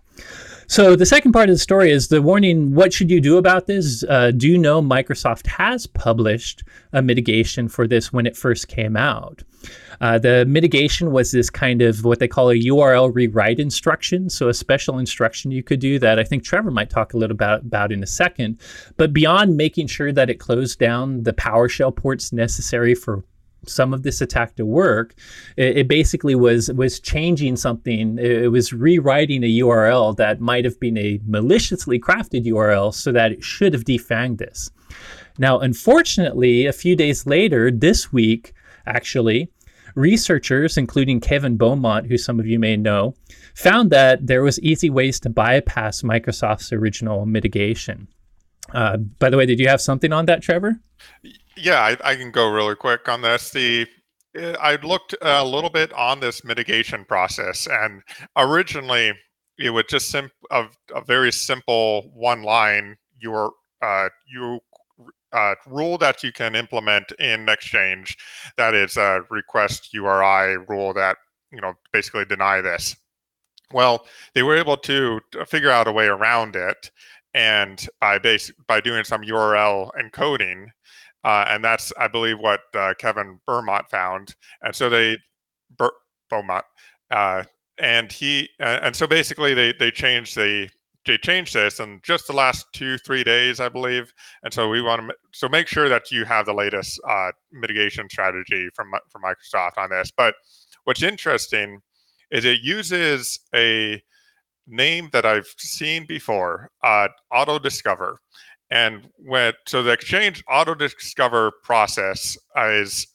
So 0.72 0.95
the 0.95 1.06
second 1.06 1.34
part 1.34 1.49
of 1.49 1.56
the 1.56 1.60
story 1.60 1.91
is 1.91 2.07
the 2.07 2.22
warning. 2.22 2.73
What 2.73 2.93
should 2.93 3.11
you 3.11 3.19
do 3.19 3.35
about 3.35 3.68
this? 3.68 4.06
Uh, 4.07 4.31
do 4.31 4.48
you 4.48 4.57
know 4.57 4.81
Microsoft 4.81 5.45
has 5.48 5.85
published 5.85 6.64
a 6.93 7.02
mitigation 7.02 7.68
for 7.68 7.89
this 7.89 8.14
when 8.14 8.26
it 8.26 8.38
first 8.38 8.69
came 8.69 8.95
out? 8.95 9.43
Uh, 9.99 10.18
the 10.18 10.45
mitigation 10.45 11.11
was 11.11 11.34
this 11.34 11.49
kind 11.49 11.81
of 11.81 12.06
what 12.06 12.19
they 12.19 12.27
call 12.30 12.49
a 12.49 12.56
URL 12.56 13.14
rewrite 13.14 13.60
instruction. 13.60 14.30
So 14.30 14.48
a 14.48 14.53
special 14.53 14.98
instruction 14.98 15.52
you 15.52 15.61
could 15.61 15.81
do 15.81 15.99
that 15.99 16.19
I 16.19 16.23
think 16.23 16.45
Trevor 16.45 16.72
might 16.72 16.89
talk 16.89 17.14
a 17.14 17.18
little 17.18 17.35
about, 17.35 17.64
about 17.64 17.91
in 17.91 18.02
a 18.02 18.07
second. 18.07 18.57
But 18.95 19.11
beyond 19.11 19.57
making 19.57 19.88
sure 19.88 20.14
that 20.14 20.30
it 20.30 20.39
closed 20.39 20.80
down 20.80 21.23
the 21.23 21.34
PowerShell 21.34 21.93
ports 21.93 22.31
necessary 22.31 22.95
for 22.95 23.26
some 23.65 23.93
of 23.93 24.03
this 24.03 24.21
attack 24.21 24.55
to 24.55 24.65
work, 24.65 25.13
it, 25.57 25.77
it, 25.77 25.88
basically 25.88 26.35
was 26.35 26.71
was 26.73 26.99
changing 26.99 27.55
something. 27.55 28.17
It, 28.17 28.43
it, 28.43 28.47
was 28.49 28.73
rewriting 28.73 29.43
a 29.43 29.59
URL 29.59 30.15
that 30.17 30.41
might 30.41 30.65
have 30.65 30.79
been 30.79 30.97
a 30.97 31.19
maliciously 31.25 31.99
crafted 31.99 32.45
URL 32.45 32.93
so 32.93 33.11
that 33.11 33.31
it 33.31 33.43
should 33.43 33.73
have 33.73 33.85
defanged 33.85 34.39
this. 34.39 34.71
Now, 35.38 35.59
unfortunately, 35.59 36.65
a 36.65 36.73
few 36.73 36.95
days 36.95 37.25
later, 37.25 37.71
this 37.71 38.11
week, 38.11 38.53
actually, 38.85 39.49
researchers, 39.95 40.77
including 40.77 41.19
Kevin 41.19 41.57
Beaumont, 41.57 42.07
who 42.07 42.17
some 42.17 42.39
of 42.39 42.47
you 42.47 42.59
may 42.59 42.77
know, 42.77 43.15
found 43.55 43.89
that 43.91 44.27
there 44.27 44.43
was 44.43 44.59
easy 44.61 44.89
ways 44.89 45.19
to 45.21 45.29
bypass 45.29 46.01
Microsoft's 46.01 46.71
original 46.71 47.25
mitigation. 47.25 48.07
Uh, 48.73 48.97
by 48.97 49.29
the 49.29 49.38
way, 49.38 49.45
did 49.45 49.59
you 49.59 49.67
have 49.67 49.81
something 49.81 50.13
on 50.13 50.25
that, 50.25 50.41
Trevor? 50.41 50.79
Yeah, 51.57 51.82
I, 51.82 52.11
I 52.11 52.15
can 52.15 52.32
go 52.32 52.49
really 52.49 52.76
quick 52.76 53.10
on 53.10 53.22
this. 53.22 53.49
The 53.52 53.88
eh, 54.36 54.56
I 54.60 54.76
looked 54.78 55.15
a 55.22 55.44
little 55.45 55.69
bit 55.69 55.91
on 55.94 56.19
this 56.19 56.44
mitigation 56.44 57.06
process, 57.06 57.68
and 57.68 58.02
originally 58.38 59.14
it 59.57 59.69
was 59.69 59.86
just 59.90 60.14
a, 60.15 60.30
a 60.52 61.02
very 61.06 61.32
simple 61.32 62.11
one 62.14 62.44
line. 62.44 62.98
Your 63.19 63.52
uh, 63.82 64.10
you 64.28 64.60
uh, 65.34 65.56
rule 65.68 65.98
that 65.98 66.23
you 66.23 66.32
can 66.32 66.56
implement 66.56 67.11
in 67.14 67.48
Exchange 67.48 68.18
that 68.57 68.73
is 68.73 68.98
a 68.98 69.22
request 69.30 69.94
URI 69.94 70.57
rule 70.68 70.94
that 70.94 71.18
you 71.52 71.61
know 71.61 71.73
basically 71.94 72.26
deny 72.26 72.61
this. 72.61 72.95
Well, 73.73 74.06
they 74.34 74.44
were 74.44 74.57
able 74.57 74.78
to 74.78 75.22
figure 75.48 75.72
out 75.72 75.88
a 75.88 75.91
way 75.91 76.07
around 76.07 76.56
it, 76.56 76.91
and 77.34 77.86
by 77.99 78.19
base 78.19 78.52
by 78.68 78.82
doing 78.82 79.03
some 79.03 79.22
URL 79.22 79.91
encoding, 79.99 80.68
uh, 81.23 81.45
and 81.48 81.64
that's, 81.64 81.91
I 81.99 82.07
believe, 82.07 82.39
what 82.39 82.61
uh, 82.76 82.93
Kevin 82.98 83.39
Beaumont 83.48 83.89
found. 83.89 84.35
And 84.61 84.76
so 84.76 84.89
they, 84.89 85.18
Ber- 85.77 85.91
Beaumont, 86.30 86.65
uh, 87.11 87.43
and 87.77 88.11
he, 88.11 88.49
and 88.60 88.95
so 88.95 89.07
basically 89.07 89.53
they 89.53 89.73
they 89.80 89.91
changed 89.91 90.35
the 90.35 90.69
they 91.06 91.18
changed 91.18 91.56
this 91.56 91.80
in 91.80 91.99
just 92.03 92.27
the 92.27 92.34
last 92.34 92.65
two 92.73 92.98
three 92.99 93.23
days, 93.23 93.60
I 93.60 93.69
believe. 93.69 94.14
And 94.43 94.53
so 94.53 94.69
we 94.69 94.81
want 94.81 95.02
to 95.02 95.15
so 95.34 95.49
make 95.49 95.68
sure 95.68 95.89
that 95.89 96.11
you 96.11 96.26
have 96.26 96.45
the 96.45 96.53
latest 96.53 96.99
uh, 97.10 97.31
mitigation 97.52 98.07
strategy 98.10 98.69
from 98.76 98.91
from 99.10 99.23
Microsoft 99.23 99.77
on 99.77 99.89
this. 99.89 100.11
But 100.15 100.35
what's 100.84 101.02
interesting 101.03 101.80
is 102.30 102.45
it 102.45 102.61
uses 102.61 103.39
a 103.56 104.02
name 104.68 105.10
that 105.11 105.26
I've 105.26 105.48
seen 105.57 106.06
before, 106.06 106.69
uh, 106.84 107.07
Auto 107.31 107.60
Discover. 107.60 108.19
And 108.72 109.10
when 109.18 109.53
so 109.68 109.84
the 109.84 109.91
Exchange 109.91 110.43
auto 110.49 110.73
discover 110.73 111.52
process 111.64 112.38
is 112.57 113.06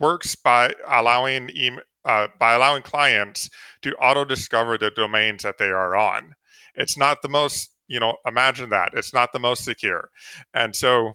works 0.00 0.34
by 0.34 0.72
allowing 0.88 1.50
uh, 2.04 2.28
by 2.38 2.54
allowing 2.54 2.82
clients 2.82 3.50
to 3.82 3.94
auto 3.96 4.24
discover 4.24 4.78
the 4.78 4.90
domains 4.90 5.42
that 5.42 5.58
they 5.58 5.68
are 5.68 5.94
on. 5.96 6.34
It's 6.74 6.96
not 6.96 7.22
the 7.22 7.28
most 7.28 7.70
you 7.88 8.00
know 8.00 8.16
imagine 8.26 8.70
that 8.70 8.92
it's 8.94 9.12
not 9.12 9.32
the 9.32 9.38
most 9.38 9.64
secure, 9.64 10.10
and 10.54 10.74
so 10.74 11.14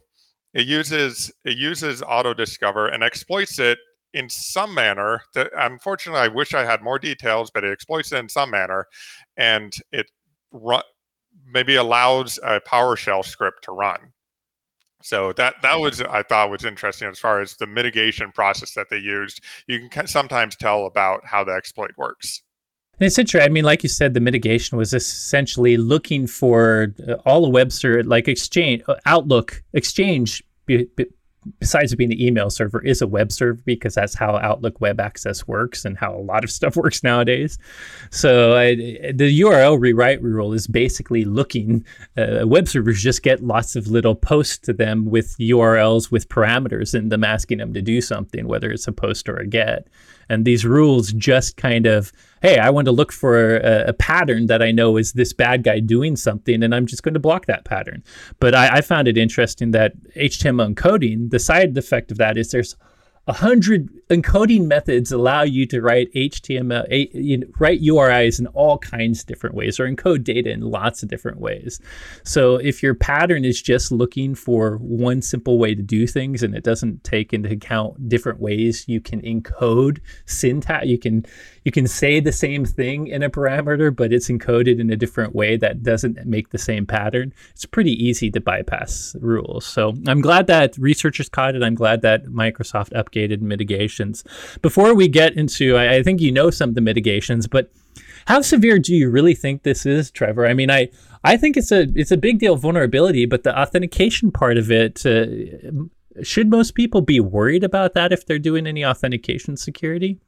it 0.53 0.67
uses 0.67 1.31
it 1.45 1.57
uses 1.57 2.03
auto 2.03 2.33
discover 2.33 2.87
and 2.87 3.03
exploits 3.03 3.59
it 3.59 3.79
in 4.13 4.29
some 4.29 4.73
manner 4.73 5.21
that 5.35 5.51
unfortunately 5.55 6.19
i 6.21 6.27
wish 6.27 6.55
i 6.55 6.65
had 6.65 6.81
more 6.81 6.97
details 6.97 7.51
but 7.53 7.63
it 7.63 7.71
exploits 7.71 8.11
it 8.11 8.17
in 8.17 8.27
some 8.27 8.49
manner 8.49 8.87
and 9.37 9.73
it 9.91 10.07
maybe 11.51 11.75
allows 11.75 12.39
a 12.43 12.59
PowerShell 12.61 13.25
script 13.25 13.63
to 13.65 13.71
run. 13.71 14.13
So 15.01 15.33
that 15.33 15.55
that 15.61 15.73
mm-hmm. 15.73 15.81
was 15.81 16.01
I 16.01 16.23
thought 16.23 16.49
was 16.49 16.65
interesting 16.65 17.07
as 17.07 17.19
far 17.19 17.41
as 17.41 17.55
the 17.55 17.67
mitigation 17.67 18.31
process 18.31 18.73
that 18.73 18.89
they 18.89 18.97
used. 18.97 19.41
You 19.67 19.87
can 19.89 20.07
sometimes 20.07 20.55
tell 20.55 20.85
about 20.85 21.25
how 21.25 21.43
the 21.43 21.53
exploit 21.53 21.91
works. 21.97 22.41
And 22.99 23.07
it's 23.07 23.17
interesting. 23.17 23.49
I 23.49 23.53
mean, 23.53 23.63
like 23.63 23.81
you 23.81 23.87
said, 23.87 24.13
the 24.13 24.19
mitigation 24.19 24.77
was 24.77 24.93
essentially 24.93 25.77
looking 25.77 26.27
for 26.27 26.93
uh, 27.07 27.13
all 27.25 27.41
the 27.43 27.49
Webster 27.49 28.03
like 28.03 28.27
Exchange, 28.27 28.81
uh, 28.89 28.95
Outlook, 29.05 29.63
Exchange 29.71 30.43
besides 31.59 31.93
being 31.95 32.09
the 32.09 32.25
email 32.25 32.49
server, 32.49 32.83
is 32.83 33.01
a 33.01 33.07
web 33.07 33.31
server 33.31 33.61
because 33.65 33.95
that's 33.95 34.15
how 34.15 34.37
Outlook 34.37 34.79
Web 34.81 34.99
Access 34.99 35.47
works 35.47 35.85
and 35.85 35.97
how 35.97 36.15
a 36.15 36.19
lot 36.21 36.43
of 36.43 36.51
stuff 36.59 36.75
works 36.75 37.03
nowadays. 37.03 37.57
So 38.11 38.57
I, 38.57 38.75
the 38.75 39.39
URL 39.41 39.79
rewrite 39.79 40.21
rule 40.21 40.53
is 40.53 40.67
basically 40.67 41.25
looking. 41.25 41.85
Uh, 42.17 42.45
web 42.45 42.67
servers 42.67 43.01
just 43.01 43.23
get 43.23 43.43
lots 43.43 43.75
of 43.75 43.87
little 43.87 44.15
posts 44.15 44.57
to 44.59 44.73
them 44.73 45.05
with 45.05 45.37
URLs 45.37 46.11
with 46.11 46.29
parameters 46.29 46.93
in 46.93 47.09
them 47.09 47.23
asking 47.23 47.59
them 47.59 47.73
to 47.73 47.81
do 47.81 48.01
something, 48.01 48.47
whether 48.47 48.71
it's 48.71 48.87
a 48.87 48.91
post 48.91 49.29
or 49.29 49.37
a 49.37 49.47
get. 49.47 49.87
And 50.29 50.45
these 50.45 50.65
rules 50.65 51.11
just 51.13 51.57
kind 51.57 51.85
of, 51.85 52.11
hey, 52.41 52.59
I 52.59 52.69
want 52.69 52.85
to 52.85 52.91
look 52.91 53.11
for 53.11 53.57
a, 53.57 53.87
a, 53.87 53.93
pattern 53.93 54.45
that 54.45 54.61
I 54.61 54.71
know 54.71 54.97
is 54.97 55.13
this 55.13 55.33
bad 55.33 55.63
guy 55.63 55.79
doing 55.79 56.15
something, 56.15 56.63
and 56.63 56.73
I'm 56.73 56.85
just 56.85 57.03
going 57.03 57.15
to 57.15 57.19
block 57.19 57.47
that 57.47 57.65
pattern. 57.65 58.03
But 58.39 58.53
I, 58.53 58.77
I 58.77 58.81
found 58.81 59.07
it 59.07 59.17
interesting 59.17 59.71
that 59.71 59.93
HTML 60.15 60.73
encoding, 60.73 61.31
the 61.31 61.39
side 61.39 61.77
effect 61.77 62.11
of 62.11 62.17
that 62.17 62.37
is 62.37 62.51
there's 62.51 62.75
a 63.27 63.33
hundred 63.33 63.89
encoding 64.09 64.65
methods 64.65 65.11
allow 65.11 65.43
you 65.43 65.65
to 65.67 65.81
write 65.81 66.11
HTML, 66.13 66.85
a, 66.89 67.09
you 67.15 67.37
know, 67.37 67.47
write 67.59 67.81
URIs 67.81 68.39
in 68.39 68.47
all 68.47 68.77
kinds 68.79 69.21
of 69.21 69.27
different 69.27 69.55
ways, 69.55 69.79
or 69.79 69.87
encode 69.87 70.23
data 70.23 70.49
in 70.49 70.61
lots 70.61 71.03
of 71.03 71.09
different 71.09 71.39
ways. 71.39 71.79
So 72.23 72.55
if 72.55 72.81
your 72.81 72.95
pattern 72.95 73.45
is 73.45 73.61
just 73.61 73.91
looking 73.91 74.33
for 74.33 74.77
one 74.77 75.21
simple 75.21 75.59
way 75.59 75.75
to 75.75 75.81
do 75.81 76.07
things, 76.07 76.41
and 76.41 76.55
it 76.55 76.63
doesn't 76.63 77.03
take 77.03 77.33
into 77.33 77.51
account 77.51 78.09
different 78.09 78.39
ways 78.39 78.85
you 78.87 78.99
can 78.99 79.21
encode 79.21 79.99
syntax, 80.25 80.87
you 80.87 80.97
can 80.97 81.25
you 81.69 81.71
can 81.71 81.87
say 81.87 82.19
the 82.19 82.31
same 82.31 82.65
thing 82.65 83.05
in 83.05 83.21
a 83.21 83.29
parameter, 83.29 83.95
but 83.95 84.11
it's 84.11 84.27
encoded 84.27 84.79
in 84.79 84.89
a 84.89 84.95
different 84.95 85.35
way 85.35 85.55
that 85.55 85.83
doesn't 85.83 86.25
make 86.25 86.49
the 86.49 86.57
same 86.57 86.87
pattern. 86.87 87.31
It's 87.51 87.67
pretty 87.67 87.91
easy 87.91 88.31
to 88.31 88.41
bypass 88.41 89.15
rules. 89.21 89.67
So 89.67 89.93
I'm 90.07 90.19
glad 90.19 90.47
that 90.47 90.75
researchers 90.79 91.29
caught 91.29 91.53
it. 91.53 91.61
I'm 91.61 91.75
glad 91.75 92.01
that 92.01 92.25
Microsoft 92.25 92.89
updated 92.93 93.41
mitigations. 93.41 94.23
Before 94.63 94.95
we 94.95 95.07
get 95.07 95.37
into, 95.37 95.77
I, 95.77 95.97
I 95.97 96.01
think 96.01 96.21
you 96.21 96.31
know 96.31 96.49
some 96.49 96.69
of 96.69 96.75
the 96.75 96.81
mitigations, 96.81 97.45
but 97.45 97.71
how 98.25 98.41
severe 98.41 98.79
do 98.79 98.95
you 98.95 99.11
really 99.11 99.35
think 99.35 99.61
this 99.61 99.85
is, 99.85 100.09
Trevor? 100.09 100.47
I 100.47 100.55
mean, 100.55 100.71
I 100.71 100.89
I 101.23 101.37
think 101.37 101.55
it's 101.55 101.71
a 101.71 101.85
it's 101.93 102.09
a 102.09 102.17
big 102.17 102.39
deal 102.39 102.55
vulnerability, 102.55 103.27
but 103.27 103.43
the 103.43 103.55
authentication 103.55 104.31
part 104.31 104.57
of 104.57 104.71
it. 104.71 105.05
Uh, 105.05 105.25
should 106.23 106.49
most 106.49 106.73
people 106.73 107.01
be 107.01 107.19
worried 107.19 107.63
about 107.63 107.93
that 107.93 108.11
if 108.11 108.25
they're 108.25 108.39
doing 108.39 108.65
any 108.65 108.83
authentication 108.83 109.55
security? 109.55 110.19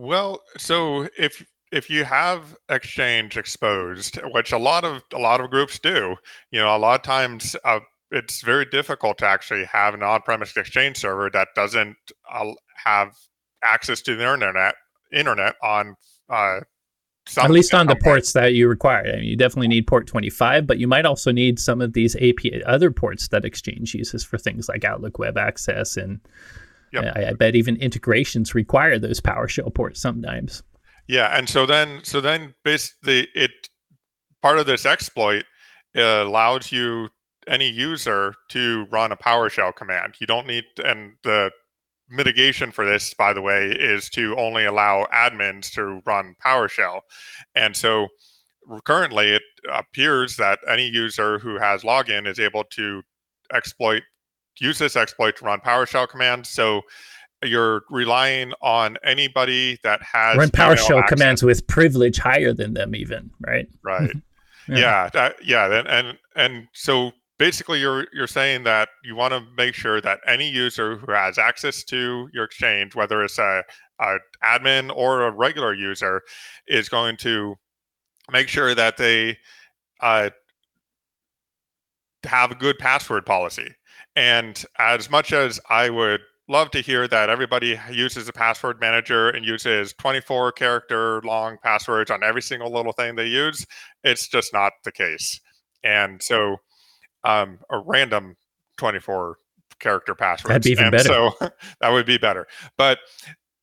Well, 0.00 0.40
so 0.56 1.08
if 1.18 1.44
if 1.70 1.90
you 1.90 2.04
have 2.04 2.56
exchange 2.70 3.36
exposed, 3.36 4.18
which 4.32 4.50
a 4.50 4.56
lot 4.56 4.82
of 4.82 5.02
a 5.12 5.18
lot 5.18 5.42
of 5.42 5.50
groups 5.50 5.78
do, 5.78 6.16
you 6.50 6.58
know, 6.58 6.74
a 6.74 6.78
lot 6.78 6.98
of 6.98 7.02
times 7.02 7.54
uh, 7.66 7.80
it's 8.10 8.40
very 8.40 8.64
difficult 8.64 9.18
to 9.18 9.26
actually 9.26 9.66
have 9.66 9.92
an 9.92 10.02
on-premise 10.02 10.56
exchange 10.56 10.96
server 10.96 11.28
that 11.34 11.48
doesn't 11.54 11.98
uh, 12.32 12.50
have 12.82 13.14
access 13.62 14.00
to 14.00 14.16
the 14.16 14.22
internet 14.22 14.74
internet 15.12 15.56
on 15.62 15.96
uh, 16.30 16.60
at 17.36 17.50
least 17.50 17.74
on 17.74 17.86
the 17.86 17.96
ports 17.96 18.32
that 18.32 18.54
you 18.54 18.68
require. 18.68 19.04
I 19.06 19.16
mean, 19.16 19.24
you 19.24 19.36
definitely 19.36 19.68
need 19.68 19.86
port 19.86 20.06
25, 20.06 20.66
but 20.66 20.78
you 20.78 20.88
might 20.88 21.04
also 21.04 21.30
need 21.30 21.58
some 21.58 21.82
of 21.82 21.92
these 21.92 22.16
API 22.16 22.64
other 22.64 22.90
ports 22.90 23.28
that 23.28 23.44
Exchange 23.44 23.94
uses 23.94 24.24
for 24.24 24.38
things 24.38 24.66
like 24.66 24.82
Outlook 24.82 25.18
Web 25.18 25.36
Access 25.36 25.98
and 25.98 26.20
Yep. 26.92 27.16
I, 27.16 27.24
I, 27.26 27.32
bet 27.34 27.54
even 27.54 27.76
integrations 27.76 28.54
require 28.54 28.98
those 28.98 29.20
PowerShell 29.20 29.72
ports 29.74 30.00
sometimes. 30.00 30.62
Yeah, 31.06 31.36
and 31.36 31.48
so 31.48 31.66
then 31.66 32.00
so 32.02 32.20
then 32.20 32.54
basically 32.64 33.28
it 33.34 33.50
part 34.42 34.58
of 34.58 34.66
this 34.66 34.86
exploit 34.86 35.44
uh, 35.96 36.00
allows 36.00 36.72
you 36.72 37.08
any 37.46 37.68
user 37.68 38.34
to 38.50 38.86
run 38.90 39.12
a 39.12 39.16
PowerShell 39.16 39.74
command. 39.74 40.14
You 40.20 40.26
don't 40.26 40.46
need 40.46 40.64
and 40.84 41.12
the 41.24 41.50
mitigation 42.08 42.72
for 42.72 42.84
this, 42.84 43.14
by 43.14 43.32
the 43.32 43.40
way, 43.40 43.70
is 43.70 44.08
to 44.10 44.36
only 44.36 44.64
allow 44.64 45.06
admins 45.14 45.70
to 45.72 46.02
run 46.04 46.34
PowerShell. 46.44 47.00
And 47.54 47.76
so 47.76 48.08
currently 48.84 49.30
it 49.30 49.42
appears 49.72 50.36
that 50.36 50.58
any 50.68 50.88
user 50.88 51.38
who 51.38 51.58
has 51.58 51.82
login 51.82 52.26
is 52.26 52.38
able 52.38 52.64
to 52.72 53.02
exploit 53.52 54.02
use 54.60 54.78
this 54.78 54.96
exploit 54.96 55.36
to 55.38 55.44
run 55.44 55.60
PowerShell 55.60 56.08
commands. 56.08 56.48
So 56.48 56.82
you're 57.42 57.82
relying 57.88 58.52
on 58.60 58.98
anybody 59.02 59.78
that 59.82 60.02
has 60.02 60.36
run 60.36 60.50
PowerShell 60.50 61.06
commands 61.08 61.42
with 61.42 61.66
privilege 61.66 62.18
higher 62.18 62.52
than 62.52 62.74
them, 62.74 62.94
even 62.94 63.30
right? 63.40 63.68
Right. 63.82 64.10
yeah. 64.68 64.76
Yeah. 64.76 65.10
That, 65.12 65.44
yeah. 65.44 65.78
And, 65.78 65.88
and 65.88 66.18
and 66.36 66.68
so 66.72 67.12
basically, 67.38 67.80
you're 67.80 68.06
you're 68.12 68.26
saying 68.26 68.64
that 68.64 68.90
you 69.02 69.16
want 69.16 69.32
to 69.32 69.42
make 69.56 69.74
sure 69.74 70.00
that 70.00 70.20
any 70.26 70.48
user 70.48 70.96
who 70.98 71.12
has 71.12 71.38
access 71.38 71.82
to 71.84 72.28
your 72.32 72.44
exchange, 72.44 72.94
whether 72.94 73.24
it's 73.24 73.38
a, 73.38 73.64
a 73.98 74.16
admin 74.44 74.94
or 74.94 75.22
a 75.22 75.30
regular 75.30 75.72
user, 75.72 76.22
is 76.68 76.88
going 76.88 77.16
to 77.18 77.56
make 78.30 78.48
sure 78.48 78.74
that 78.74 78.98
they 78.98 79.38
uh, 80.00 80.30
have 82.24 82.50
a 82.50 82.54
good 82.54 82.78
password 82.78 83.24
policy 83.24 83.74
and 84.16 84.64
as 84.78 85.10
much 85.10 85.32
as 85.32 85.60
I 85.68 85.90
would 85.90 86.20
love 86.48 86.70
to 86.72 86.80
hear 86.80 87.06
that 87.06 87.30
everybody 87.30 87.78
uses 87.92 88.28
a 88.28 88.32
password 88.32 88.80
manager 88.80 89.30
and 89.30 89.46
uses 89.46 89.94
24 89.94 90.52
character 90.52 91.22
long 91.22 91.56
passwords 91.62 92.10
on 92.10 92.24
every 92.24 92.42
single 92.42 92.72
little 92.72 92.92
thing 92.92 93.14
they 93.14 93.28
use, 93.28 93.64
it's 94.02 94.26
just 94.26 94.52
not 94.52 94.72
the 94.84 94.90
case. 94.90 95.40
And 95.84 96.20
so 96.22 96.56
um, 97.24 97.60
a 97.70 97.78
random 97.78 98.36
24 98.78 99.36
character 99.78 100.14
password. 100.14 100.50
That'd 100.50 100.64
be 100.64 100.70
even 100.72 100.86
and 100.86 100.92
better. 100.92 101.08
So 101.08 101.32
that 101.80 101.90
would 101.90 102.06
be 102.06 102.18
better. 102.18 102.46
But 102.76 102.98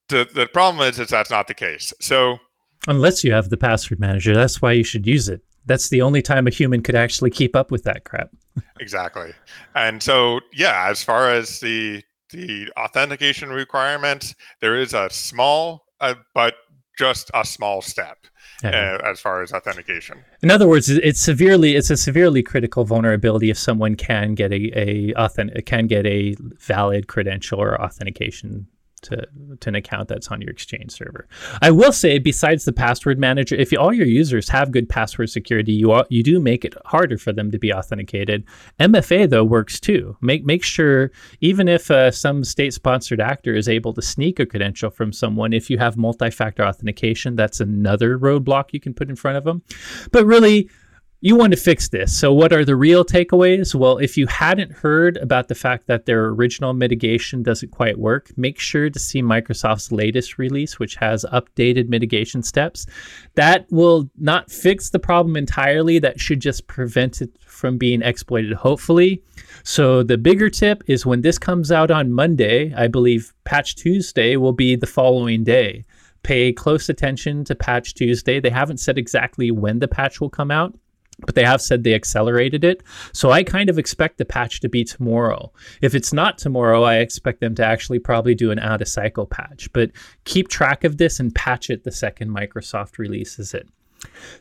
the, 0.08 0.28
the 0.34 0.48
problem 0.48 0.88
is, 0.88 0.98
is 1.00 1.10
that's 1.10 1.30
not 1.30 1.48
the 1.48 1.54
case. 1.54 1.94
So 2.00 2.38
unless 2.88 3.24
you 3.24 3.34
have 3.34 3.50
the 3.50 3.58
password 3.58 4.00
manager, 4.00 4.34
that's 4.34 4.62
why 4.62 4.72
you 4.72 4.84
should 4.84 5.06
use 5.06 5.28
it. 5.28 5.42
That's 5.68 5.90
the 5.90 6.02
only 6.02 6.22
time 6.22 6.48
a 6.48 6.50
human 6.50 6.82
could 6.82 6.96
actually 6.96 7.30
keep 7.30 7.56
up 7.56 7.72
with 7.72 7.84
that 7.84 8.04
crap 8.06 8.30
exactly. 8.80 9.34
And 9.76 10.02
so, 10.02 10.42
yeah, 10.54 10.88
as 10.90 11.04
far 11.04 11.32
as 11.32 11.60
the 11.60 12.04
the 12.32 12.70
authentication 12.78 13.50
requirements, 13.50 14.36
there 14.60 14.76
is 14.76 14.94
a 14.94 15.10
small, 15.10 15.86
uh, 16.02 16.16
but 16.34 16.56
just 16.98 17.32
a 17.34 17.46
small 17.46 17.82
step 17.82 18.18
uh, 18.64 18.98
as 19.06 19.20
far 19.20 19.42
as 19.42 19.54
authentication. 19.54 20.26
In 20.42 20.52
other 20.52 20.68
words, 20.68 20.90
it's 20.90 21.22
severely 21.22 21.76
it's 21.76 21.90
a 21.90 21.98
severely 21.98 22.44
critical 22.44 22.86
vulnerability 22.86 23.50
if 23.50 23.58
someone 23.58 23.96
can 23.96 24.36
get 24.36 24.52
a 24.52 24.72
a 24.76 25.14
authentic 25.16 25.66
can 25.66 25.88
get 25.88 26.06
a 26.06 26.36
valid 26.60 27.08
credential 27.08 27.62
or 27.62 27.80
authentication 27.82 28.68
to, 29.02 29.28
to 29.60 29.70
an 29.70 29.76
account 29.76 30.08
that's 30.08 30.30
on 30.30 30.42
your 30.42 30.50
Exchange 30.50 30.92
server. 30.92 31.28
I 31.62 31.72
will 31.72 31.92
say, 31.92 32.20
besides 32.20 32.66
the 32.66 32.74
password 32.74 33.20
manager, 33.20 33.56
if 33.56 33.72
all 33.78 33.94
your 33.94 34.08
users 34.08 34.50
have 34.50 34.72
good 34.72 34.90
password 34.90 35.30
security, 35.30 35.74
you 35.74 36.04
you 36.10 36.24
do 36.24 36.40
make 36.40 36.66
it 36.66 36.76
harder 36.86 37.18
for 37.18 37.32
them 37.32 37.52
to 37.52 37.60
be 37.60 37.74
authenticated. 37.74 38.44
MFA 38.80 39.30
though 39.30 39.44
works 39.44 39.80
too. 39.80 40.18
Make 40.22 40.46
make 40.46 40.64
sure 40.64 41.12
even 41.42 41.68
if 41.68 41.92
uh, 41.92 42.12
some 42.12 42.44
state-sponsored 42.44 43.22
actor 43.22 43.56
is 43.56 43.70
able 43.70 43.94
to 43.94 44.02
sneak 44.02 44.40
a 44.40 44.46
credential 44.46 44.90
from 44.90 45.14
someone, 45.14 45.54
if 45.54 45.70
you 45.70 45.78
have 45.78 45.98
multi-factor 45.98 46.64
authentication, 46.64 47.36
that's 47.36 47.60
another 47.60 48.18
roadblock 48.18 48.66
you 48.72 48.80
can 48.80 48.94
put 48.94 49.10
in 49.10 49.16
front 49.16 49.38
of 49.38 49.44
them. 49.44 49.62
But 50.12 50.26
really 50.26 50.70
you 51.28 51.36
want 51.36 51.52
to 51.52 51.60
fix 51.60 51.90
this. 51.90 52.18
So, 52.18 52.32
what 52.32 52.54
are 52.54 52.64
the 52.64 52.78
real 52.78 53.04
takeaways? 53.04 53.76
Well, 53.76 53.98
if 53.98 54.16
you 54.16 54.28
hadn't 54.28 54.72
heard 54.72 55.18
about 55.18 55.50
the 55.50 55.56
fact 55.56 55.86
that 55.88 56.06
their 56.06 56.28
original 56.28 56.72
mitigation 56.72 57.44
doesn't 57.44 57.72
quite 57.72 58.00
work, 58.00 58.32
make 58.38 58.58
sure 58.58 58.90
to 58.90 58.98
see 58.98 59.22
Microsoft's 59.22 59.92
latest 59.92 60.38
release, 60.38 60.80
which 60.80 60.96
has 60.96 61.26
updated 61.34 61.90
mitigation 61.90 62.42
steps. 62.44 62.86
That 63.36 63.66
will 63.70 64.10
not 64.18 64.50
fix 64.50 64.90
the 64.90 65.00
problem 65.00 65.36
entirely, 65.36 66.00
that 66.00 66.18
should 66.18 66.40
just 66.40 66.66
prevent 66.68 67.22
it 67.22 67.32
from 67.42 67.78
being 67.78 68.02
exploited, 68.04 68.54
hopefully. 68.54 69.22
So, 69.64 70.04
the 70.04 70.18
bigger 70.18 70.50
tip 70.50 70.82
is 70.88 71.06
when 71.06 71.24
this 71.24 71.38
comes 71.38 71.74
out 71.74 71.92
on 71.92 72.14
Monday, 72.14 72.74
I 72.74 72.88
believe 72.88 73.34
Patch 73.44 73.76
Tuesday 73.76 74.38
will 74.38 74.54
be 74.54 74.78
the 74.78 74.88
following 74.88 75.44
day. 75.44 75.84
Pay 76.24 76.54
close 76.54 76.88
attention 76.88 77.44
to 77.44 77.54
Patch 77.54 77.96
Tuesday. 77.96 78.40
They 78.40 78.50
haven't 78.50 78.80
said 78.80 78.98
exactly 78.98 79.52
when 79.52 79.80
the 79.80 79.90
patch 79.90 80.22
will 80.22 80.30
come 80.30 80.52
out 80.52 80.74
but 81.20 81.36
they 81.36 81.46
have 81.46 81.62
said 81.62 81.84
they 81.84 81.94
accelerated 81.94 82.64
it. 82.64 82.84
So 83.12 83.32
I 83.32 83.44
kind 83.44 83.70
of 83.70 83.80
expect 83.80 84.18
the 84.18 84.26
patch 84.26 84.60
to 84.62 84.70
be 84.70 84.84
tomorrow. 84.84 85.52
If 85.82 85.96
it's 85.96 86.14
not 86.14 86.38
tomorrow, 86.38 86.84
I 86.84 86.98
expect 86.98 87.40
them 87.40 87.56
to 87.56 87.66
actually 87.66 88.00
probably 88.00 88.36
do 88.36 88.52
an 88.52 88.60
out 88.60 88.82
of 88.82 88.88
cycle 88.88 89.26
patch. 89.26 89.72
But 89.74 89.92
keep 90.26 90.48
track 90.48 90.84
of 90.84 90.98
this 90.98 91.20
and 91.20 91.34
patch 91.34 91.70
it 91.70 91.84
the 91.84 91.92
second 91.92 92.30
Microsoft 92.30 92.98
releases 92.98 93.54
it. 93.54 93.68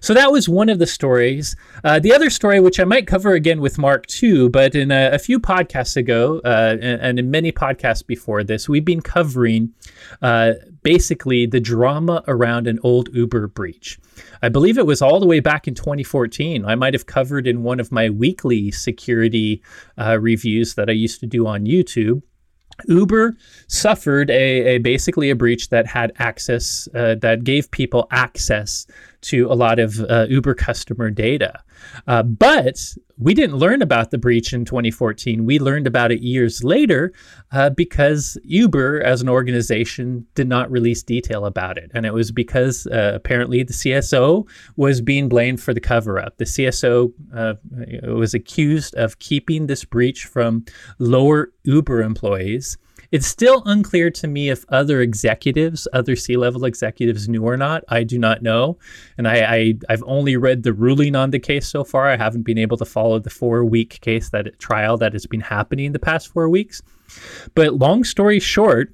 So 0.00 0.14
that 0.14 0.30
was 0.30 0.48
one 0.48 0.68
of 0.68 0.78
the 0.78 0.86
stories. 0.86 1.56
Uh, 1.82 1.98
the 1.98 2.12
other 2.12 2.30
story, 2.30 2.60
which 2.60 2.78
I 2.78 2.84
might 2.84 3.06
cover 3.06 3.32
again 3.32 3.60
with 3.60 3.78
Mark 3.78 4.06
too, 4.06 4.48
but 4.50 4.74
in 4.74 4.90
a, 4.90 5.10
a 5.12 5.18
few 5.18 5.40
podcasts 5.40 5.96
ago 5.96 6.40
uh, 6.44 6.76
and, 6.80 7.00
and, 7.00 7.18
in 7.18 7.30
many 7.30 7.52
podcasts 7.52 8.06
before 8.06 8.44
this, 8.44 8.68
we've 8.68 8.84
been 8.84 9.00
covering 9.00 9.72
uh, 10.22 10.52
basically 10.82 11.46
the 11.46 11.60
drama 11.60 12.22
around 12.28 12.66
an 12.66 12.78
old 12.82 13.08
Uber 13.14 13.48
breach. 13.48 13.98
I 14.42 14.48
believe 14.48 14.78
it 14.78 14.86
was 14.86 15.02
all 15.02 15.20
the 15.20 15.26
way 15.26 15.40
back 15.40 15.66
in 15.66 15.74
2014. 15.74 16.64
I 16.64 16.74
might 16.74 16.94
have 16.94 17.06
covered 17.06 17.46
in 17.46 17.62
one 17.62 17.80
of 17.80 17.90
my 17.90 18.10
weekly 18.10 18.70
security 18.70 19.62
uh, 19.98 20.18
reviews 20.20 20.74
that 20.74 20.88
I 20.88 20.92
used 20.92 21.20
to 21.20 21.26
do 21.26 21.46
on 21.46 21.64
YouTube. 21.64 22.22
Uber 22.86 23.34
suffered 23.68 24.30
a, 24.30 24.76
a, 24.76 24.78
basically 24.78 25.30
a 25.30 25.36
breach 25.36 25.70
that 25.70 25.86
had 25.86 26.12
access 26.18 26.88
uh, 26.94 27.14
that 27.16 27.42
gave 27.42 27.70
people 27.70 28.06
access 28.10 28.86
to 29.26 29.50
a 29.50 29.54
lot 29.54 29.78
of 29.78 30.00
uh, 30.00 30.26
Uber 30.28 30.54
customer 30.54 31.10
data. 31.10 31.62
Uh, 32.06 32.22
but 32.22 32.78
we 33.18 33.34
didn't 33.34 33.56
learn 33.56 33.82
about 33.82 34.10
the 34.10 34.18
breach 34.18 34.52
in 34.52 34.64
2014. 34.64 35.44
We 35.44 35.58
learned 35.58 35.86
about 35.86 36.12
it 36.12 36.20
years 36.20 36.62
later 36.62 37.12
uh, 37.52 37.70
because 37.70 38.38
Uber, 38.44 39.02
as 39.02 39.22
an 39.22 39.28
organization, 39.28 40.26
did 40.34 40.48
not 40.48 40.70
release 40.70 41.02
detail 41.02 41.46
about 41.46 41.78
it. 41.78 41.90
And 41.94 42.06
it 42.06 42.12
was 42.12 42.30
because 42.30 42.86
uh, 42.86 43.12
apparently 43.14 43.62
the 43.62 43.72
CSO 43.72 44.46
was 44.76 45.00
being 45.00 45.28
blamed 45.28 45.60
for 45.60 45.74
the 45.74 45.80
cover 45.80 46.18
up. 46.18 46.36
The 46.36 46.44
CSO 46.44 47.12
uh, 47.34 47.54
was 48.12 48.34
accused 48.34 48.94
of 48.94 49.18
keeping 49.18 49.66
this 49.66 49.84
breach 49.84 50.24
from 50.24 50.64
lower 50.98 51.52
Uber 51.64 52.02
employees 52.02 52.78
It's 53.10 53.26
still 53.26 53.62
unclear 53.66 54.10
to 54.10 54.26
me 54.26 54.50
if 54.50 54.64
other 54.68 55.00
executives, 55.00 55.86
other 55.92 56.16
C 56.16 56.36
level 56.36 56.64
executives, 56.64 57.28
knew 57.28 57.42
or 57.42 57.56
not. 57.56 57.84
I 57.88 58.04
do 58.04 58.18
not 58.18 58.42
know, 58.42 58.78
and 59.16 59.28
I, 59.28 59.54
I 59.56 59.74
I've 59.88 60.04
only 60.06 60.36
read 60.36 60.62
the 60.62 60.72
ruling 60.72 61.14
on 61.14 61.30
the 61.30 61.38
case 61.38 61.68
so 61.68 61.84
far. 61.84 62.08
I 62.08 62.16
haven't 62.16 62.42
been 62.42 62.58
able 62.58 62.76
to 62.78 62.84
follow 62.84 63.18
the 63.18 63.30
four 63.30 63.64
week 63.64 64.00
case 64.00 64.30
that 64.30 64.58
trial 64.58 64.96
that 64.98 65.12
has 65.12 65.26
been 65.26 65.40
happening 65.40 65.92
the 65.92 65.98
past 65.98 66.28
four 66.28 66.48
weeks. 66.48 66.82
But 67.54 67.74
long 67.74 68.04
story 68.04 68.40
short, 68.40 68.92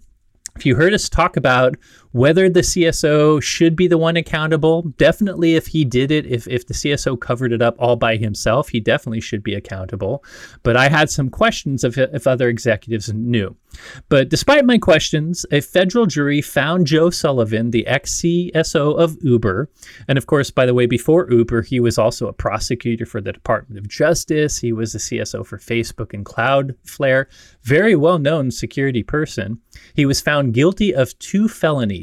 if 0.57 0.67
you 0.67 0.77
heard 0.77 0.93
us 0.93 1.09
talk 1.09 1.37
about 1.37 1.77
whether 2.13 2.49
the 2.49 2.61
CSO 2.61 3.43
should 3.43 3.75
be 3.75 3.87
the 3.87 3.99
one 3.99 4.17
accountable, 4.17 4.83
definitely 4.99 5.55
if 5.55 5.67
he 5.67 5.85
did 5.85 6.11
it, 6.11 6.27
if, 6.27 6.47
if 6.47 6.67
the 6.67 6.75
CSO 6.75 7.19
covered 7.21 7.53
it 7.53 7.63
up 7.63 7.75
all 7.79 7.97
by 7.97 8.17
himself, 8.17 8.69
he 8.69 8.81
definitely 8.81 9.21
should 9.21 9.43
be 9.43 9.55
accountable. 9.55 10.23
But 10.63 10.77
I 10.77 10.89
had 10.89 11.11
some 11.11 11.29
questions 11.29 11.85
of 11.85 11.99
if 11.99 12.27
other 12.27 12.49
executives 12.49 13.13
knew. 13.13 13.57
But 14.09 14.29
despite 14.29 14.65
my 14.65 14.79
questions, 14.79 15.47
a 15.51 15.61
federal 15.61 16.07
jury 16.07 16.43
found 16.43 16.87
Joe 16.87 17.11
Sullivan, 17.11 17.71
the 17.71 17.87
ex 17.87 18.21
CSO 18.21 18.99
of 18.99 19.17
Uber. 19.23 19.71
And 20.09 20.19
of 20.19 20.27
course, 20.27 20.51
by 20.51 20.67
the 20.67 20.75
way, 20.75 20.87
before 20.87 21.31
Uber, 21.31 21.63
he 21.63 21.81
was 21.81 21.99
also 21.99 22.29
a 22.29 22.33
prosecutor 22.33 23.07
for 23.07 23.21
the 23.21 23.33
Department 23.33 23.79
of 23.79 23.89
Justice. 23.89 24.59
He 24.59 24.73
was 24.73 24.93
the 24.93 24.99
CSO 24.99 25.47
for 25.47 25.59
Facebook 25.59 26.13
and 26.13 26.25
Cloudflare, 26.27 27.27
very 27.63 27.97
well 27.97 28.19
known 28.19 28.51
security 28.51 29.03
person. 29.03 29.59
He 29.95 30.05
was 30.05 30.21
found 30.21 30.55
guilty 30.55 30.95
of 30.95 31.19
two 31.19 31.49
felonies 31.49 32.02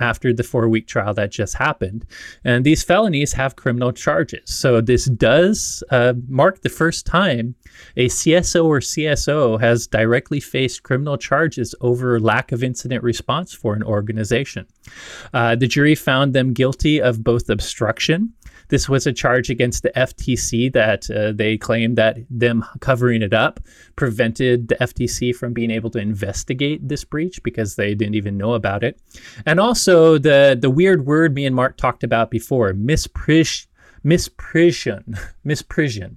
after 0.00 0.32
the 0.32 0.42
four 0.42 0.68
week 0.68 0.86
trial 0.86 1.14
that 1.14 1.30
just 1.30 1.54
happened. 1.54 2.04
And 2.44 2.64
these 2.64 2.82
felonies 2.82 3.32
have 3.32 3.56
criminal 3.56 3.92
charges. 3.92 4.54
So 4.54 4.80
this 4.80 5.06
does 5.06 5.82
uh, 5.90 6.14
mark 6.28 6.62
the 6.62 6.68
first 6.68 7.06
time 7.06 7.54
a 7.96 8.08
CSO 8.08 8.64
or 8.64 8.80
CSO 8.80 9.60
has 9.60 9.86
directly 9.86 10.40
faced 10.40 10.82
criminal 10.82 11.16
charges 11.16 11.74
over 11.80 12.18
lack 12.20 12.52
of 12.52 12.62
incident 12.62 13.02
response 13.02 13.52
for 13.52 13.74
an 13.74 13.82
organization. 13.82 14.66
Uh, 15.32 15.54
the 15.54 15.66
jury 15.66 15.94
found 15.94 16.34
them 16.34 16.52
guilty 16.52 17.00
of 17.00 17.22
both 17.22 17.48
obstruction 17.48 18.32
this 18.68 18.88
was 18.88 19.06
a 19.06 19.12
charge 19.12 19.50
against 19.50 19.82
the 19.82 19.90
FTC 19.90 20.72
that 20.72 21.10
uh, 21.10 21.32
they 21.32 21.56
claimed 21.56 21.96
that 21.96 22.18
them 22.30 22.64
covering 22.80 23.22
it 23.22 23.32
up 23.32 23.60
prevented 23.96 24.68
the 24.68 24.76
FTC 24.76 25.34
from 25.34 25.52
being 25.52 25.70
able 25.70 25.90
to 25.90 25.98
investigate 25.98 26.86
this 26.86 27.04
breach 27.04 27.42
because 27.42 27.76
they 27.76 27.94
didn't 27.94 28.14
even 28.14 28.36
know 28.36 28.54
about 28.54 28.84
it. 28.84 29.00
And 29.46 29.58
also 29.60 30.18
the 30.18 30.56
the 30.60 30.70
weird 30.70 31.06
word 31.06 31.34
me 31.34 31.46
and 31.46 31.56
Mark 31.56 31.76
talked 31.76 32.04
about 32.04 32.30
before, 32.30 32.72
mispris 32.72 33.66
misprision, 34.04 35.18
misprision. 35.46 36.16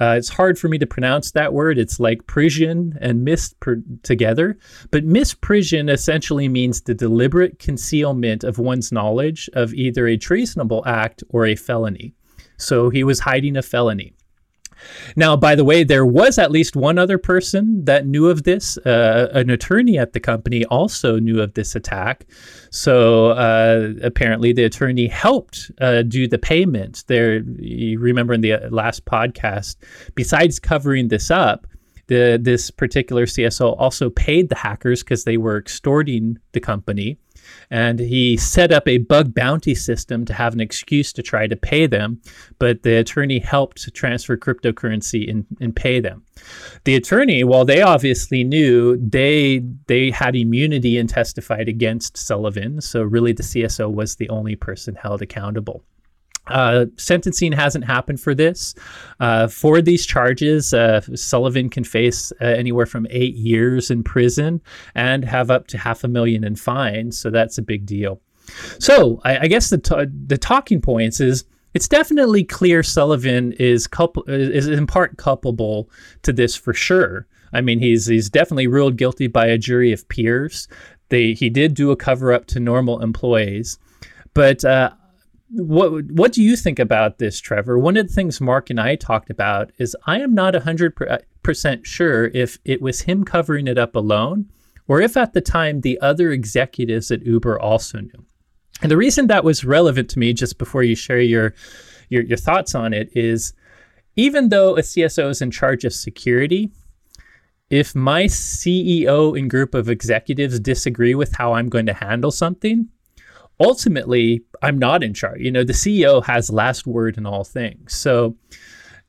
Uh, 0.00 0.14
it's 0.16 0.28
hard 0.28 0.58
for 0.58 0.68
me 0.68 0.78
to 0.78 0.86
pronounce 0.86 1.32
that 1.32 1.52
word. 1.52 1.78
It's 1.78 2.00
like 2.00 2.26
Parisian 2.26 2.96
and 3.00 3.24
mist 3.24 3.58
per- 3.60 3.82
together. 4.02 4.58
But 4.90 5.06
misprision 5.06 5.90
essentially 5.90 6.48
means 6.48 6.80
the 6.80 6.94
deliberate 6.94 7.58
concealment 7.58 8.44
of 8.44 8.58
one's 8.58 8.92
knowledge 8.92 9.48
of 9.54 9.74
either 9.74 10.06
a 10.06 10.16
treasonable 10.16 10.82
act 10.86 11.22
or 11.28 11.46
a 11.46 11.54
felony. 11.54 12.14
So 12.58 12.90
he 12.90 13.04
was 13.04 13.20
hiding 13.20 13.56
a 13.56 13.62
felony. 13.62 14.15
Now, 15.16 15.36
by 15.36 15.54
the 15.54 15.64
way, 15.64 15.84
there 15.84 16.06
was 16.06 16.38
at 16.38 16.50
least 16.50 16.76
one 16.76 16.98
other 16.98 17.18
person 17.18 17.84
that 17.84 18.06
knew 18.06 18.28
of 18.28 18.44
this. 18.44 18.76
Uh, 18.78 19.28
an 19.32 19.50
attorney 19.50 19.98
at 19.98 20.12
the 20.12 20.20
company 20.20 20.64
also 20.66 21.18
knew 21.18 21.40
of 21.40 21.54
this 21.54 21.74
attack. 21.74 22.26
So 22.70 23.30
uh, 23.30 23.94
apparently, 24.02 24.52
the 24.52 24.64
attorney 24.64 25.06
helped 25.06 25.70
uh, 25.80 26.02
do 26.02 26.28
the 26.28 26.38
payment. 26.38 27.04
There, 27.06 27.38
you 27.58 27.98
remember 27.98 28.34
in 28.34 28.40
the 28.40 28.54
uh, 28.54 28.70
last 28.70 29.04
podcast, 29.04 29.76
besides 30.14 30.58
covering 30.58 31.08
this 31.08 31.30
up, 31.30 31.66
the, 32.08 32.38
this 32.40 32.70
particular 32.70 33.26
CSO 33.26 33.74
also 33.78 34.10
paid 34.10 34.48
the 34.48 34.54
hackers 34.54 35.02
because 35.02 35.24
they 35.24 35.36
were 35.36 35.58
extorting 35.58 36.38
the 36.52 36.60
company 36.60 37.18
and 37.70 37.98
he 37.98 38.36
set 38.36 38.72
up 38.72 38.86
a 38.86 38.98
bug 38.98 39.34
bounty 39.34 39.74
system 39.74 40.24
to 40.24 40.32
have 40.32 40.52
an 40.52 40.60
excuse 40.60 41.12
to 41.12 41.22
try 41.22 41.46
to 41.46 41.56
pay 41.56 41.86
them. 41.86 42.20
But 42.58 42.82
the 42.82 42.96
attorney 42.96 43.38
helped 43.38 43.92
transfer 43.94 44.36
cryptocurrency 44.36 45.30
and, 45.30 45.46
and 45.60 45.74
pay 45.74 46.00
them. 46.00 46.24
The 46.84 46.96
attorney, 46.96 47.44
while 47.44 47.64
they 47.64 47.82
obviously 47.82 48.44
knew, 48.44 48.96
they 48.96 49.62
they 49.86 50.10
had 50.10 50.36
immunity 50.36 50.98
and 50.98 51.08
testified 51.08 51.68
against 51.68 52.16
Sullivan. 52.16 52.80
So 52.80 53.02
really, 53.02 53.32
the 53.32 53.42
CSO 53.42 53.92
was 53.92 54.16
the 54.16 54.28
only 54.28 54.56
person 54.56 54.94
held 54.94 55.22
accountable. 55.22 55.82
Uh, 56.48 56.86
sentencing 56.96 57.52
hasn't 57.52 57.84
happened 57.84 58.20
for 58.20 58.34
this. 58.34 58.74
Uh, 59.20 59.48
for 59.48 59.80
these 59.80 60.06
charges, 60.06 60.72
uh, 60.72 61.00
Sullivan 61.14 61.68
can 61.68 61.84
face 61.84 62.32
uh, 62.40 62.44
anywhere 62.44 62.86
from 62.86 63.06
eight 63.10 63.34
years 63.34 63.90
in 63.90 64.02
prison 64.02 64.60
and 64.94 65.24
have 65.24 65.50
up 65.50 65.66
to 65.68 65.78
half 65.78 66.04
a 66.04 66.08
million 66.08 66.44
in 66.44 66.56
fines. 66.56 67.18
So 67.18 67.30
that's 67.30 67.58
a 67.58 67.62
big 67.62 67.86
deal. 67.86 68.20
So 68.78 69.20
I, 69.24 69.38
I 69.38 69.46
guess 69.48 69.70
the 69.70 69.78
t- 69.78 70.06
the 70.26 70.38
talking 70.38 70.80
points 70.80 71.20
is 71.20 71.44
it's 71.74 71.88
definitely 71.88 72.44
clear 72.44 72.82
Sullivan 72.82 73.52
is 73.54 73.86
culp- 73.86 74.28
is 74.28 74.66
in 74.66 74.86
part 74.86 75.18
culpable 75.18 75.90
to 76.22 76.32
this 76.32 76.54
for 76.56 76.72
sure. 76.72 77.26
I 77.52 77.60
mean, 77.60 77.80
he's 77.80 78.06
he's 78.06 78.30
definitely 78.30 78.66
ruled 78.66 78.96
guilty 78.96 79.26
by 79.26 79.46
a 79.46 79.58
jury 79.58 79.92
of 79.92 80.08
peers. 80.08 80.68
They 81.08 81.32
he 81.32 81.50
did 81.50 81.74
do 81.74 81.90
a 81.90 81.96
cover 81.96 82.32
up 82.32 82.46
to 82.46 82.60
normal 82.60 83.02
employees, 83.02 83.78
but 84.34 84.64
uh, 84.64 84.90
what 85.50 86.04
what 86.10 86.32
do 86.32 86.42
you 86.42 86.56
think 86.56 86.78
about 86.78 87.18
this, 87.18 87.40
Trevor? 87.40 87.78
One 87.78 87.96
of 87.96 88.08
the 88.08 88.12
things 88.12 88.40
Mark 88.40 88.70
and 88.70 88.80
I 88.80 88.96
talked 88.96 89.30
about 89.30 89.70
is 89.78 89.96
I 90.06 90.20
am 90.20 90.34
not 90.34 90.54
hundred 90.54 90.94
uh, 91.08 91.18
percent 91.42 91.86
sure 91.86 92.26
if 92.34 92.58
it 92.64 92.82
was 92.82 93.02
him 93.02 93.24
covering 93.24 93.68
it 93.68 93.78
up 93.78 93.94
alone, 93.94 94.50
or 94.88 95.00
if 95.00 95.16
at 95.16 95.32
the 95.32 95.40
time 95.40 95.80
the 95.80 96.00
other 96.00 96.32
executives 96.32 97.10
at 97.10 97.24
Uber 97.24 97.60
also 97.60 98.00
knew. 98.00 98.24
And 98.82 98.90
the 98.90 98.96
reason 98.96 99.28
that 99.28 99.44
was 99.44 99.64
relevant 99.64 100.10
to 100.10 100.18
me, 100.18 100.32
just 100.32 100.58
before 100.58 100.82
you 100.82 100.96
share 100.96 101.20
your 101.20 101.54
your, 102.08 102.24
your 102.24 102.38
thoughts 102.38 102.74
on 102.74 102.92
it, 102.92 103.10
is 103.16 103.52
even 104.16 104.48
though 104.48 104.76
a 104.76 104.80
CSO 104.80 105.30
is 105.30 105.42
in 105.42 105.50
charge 105.50 105.84
of 105.84 105.92
security, 105.92 106.70
if 107.70 107.94
my 107.94 108.24
CEO 108.24 109.38
and 109.38 109.50
group 109.50 109.74
of 109.74 109.88
executives 109.88 110.58
disagree 110.60 111.14
with 111.14 111.36
how 111.36 111.54
I'm 111.54 111.68
going 111.68 111.86
to 111.86 111.94
handle 111.94 112.30
something, 112.30 112.88
ultimately 113.60 114.42
I'm 114.62 114.78
not 114.78 115.02
in 115.02 115.14
charge. 115.14 115.40
You 115.40 115.50
know, 115.50 115.64
the 115.64 115.72
CEO 115.72 116.24
has 116.24 116.50
last 116.50 116.86
word 116.86 117.18
in 117.18 117.26
all 117.26 117.44
things. 117.44 117.96
So 117.96 118.36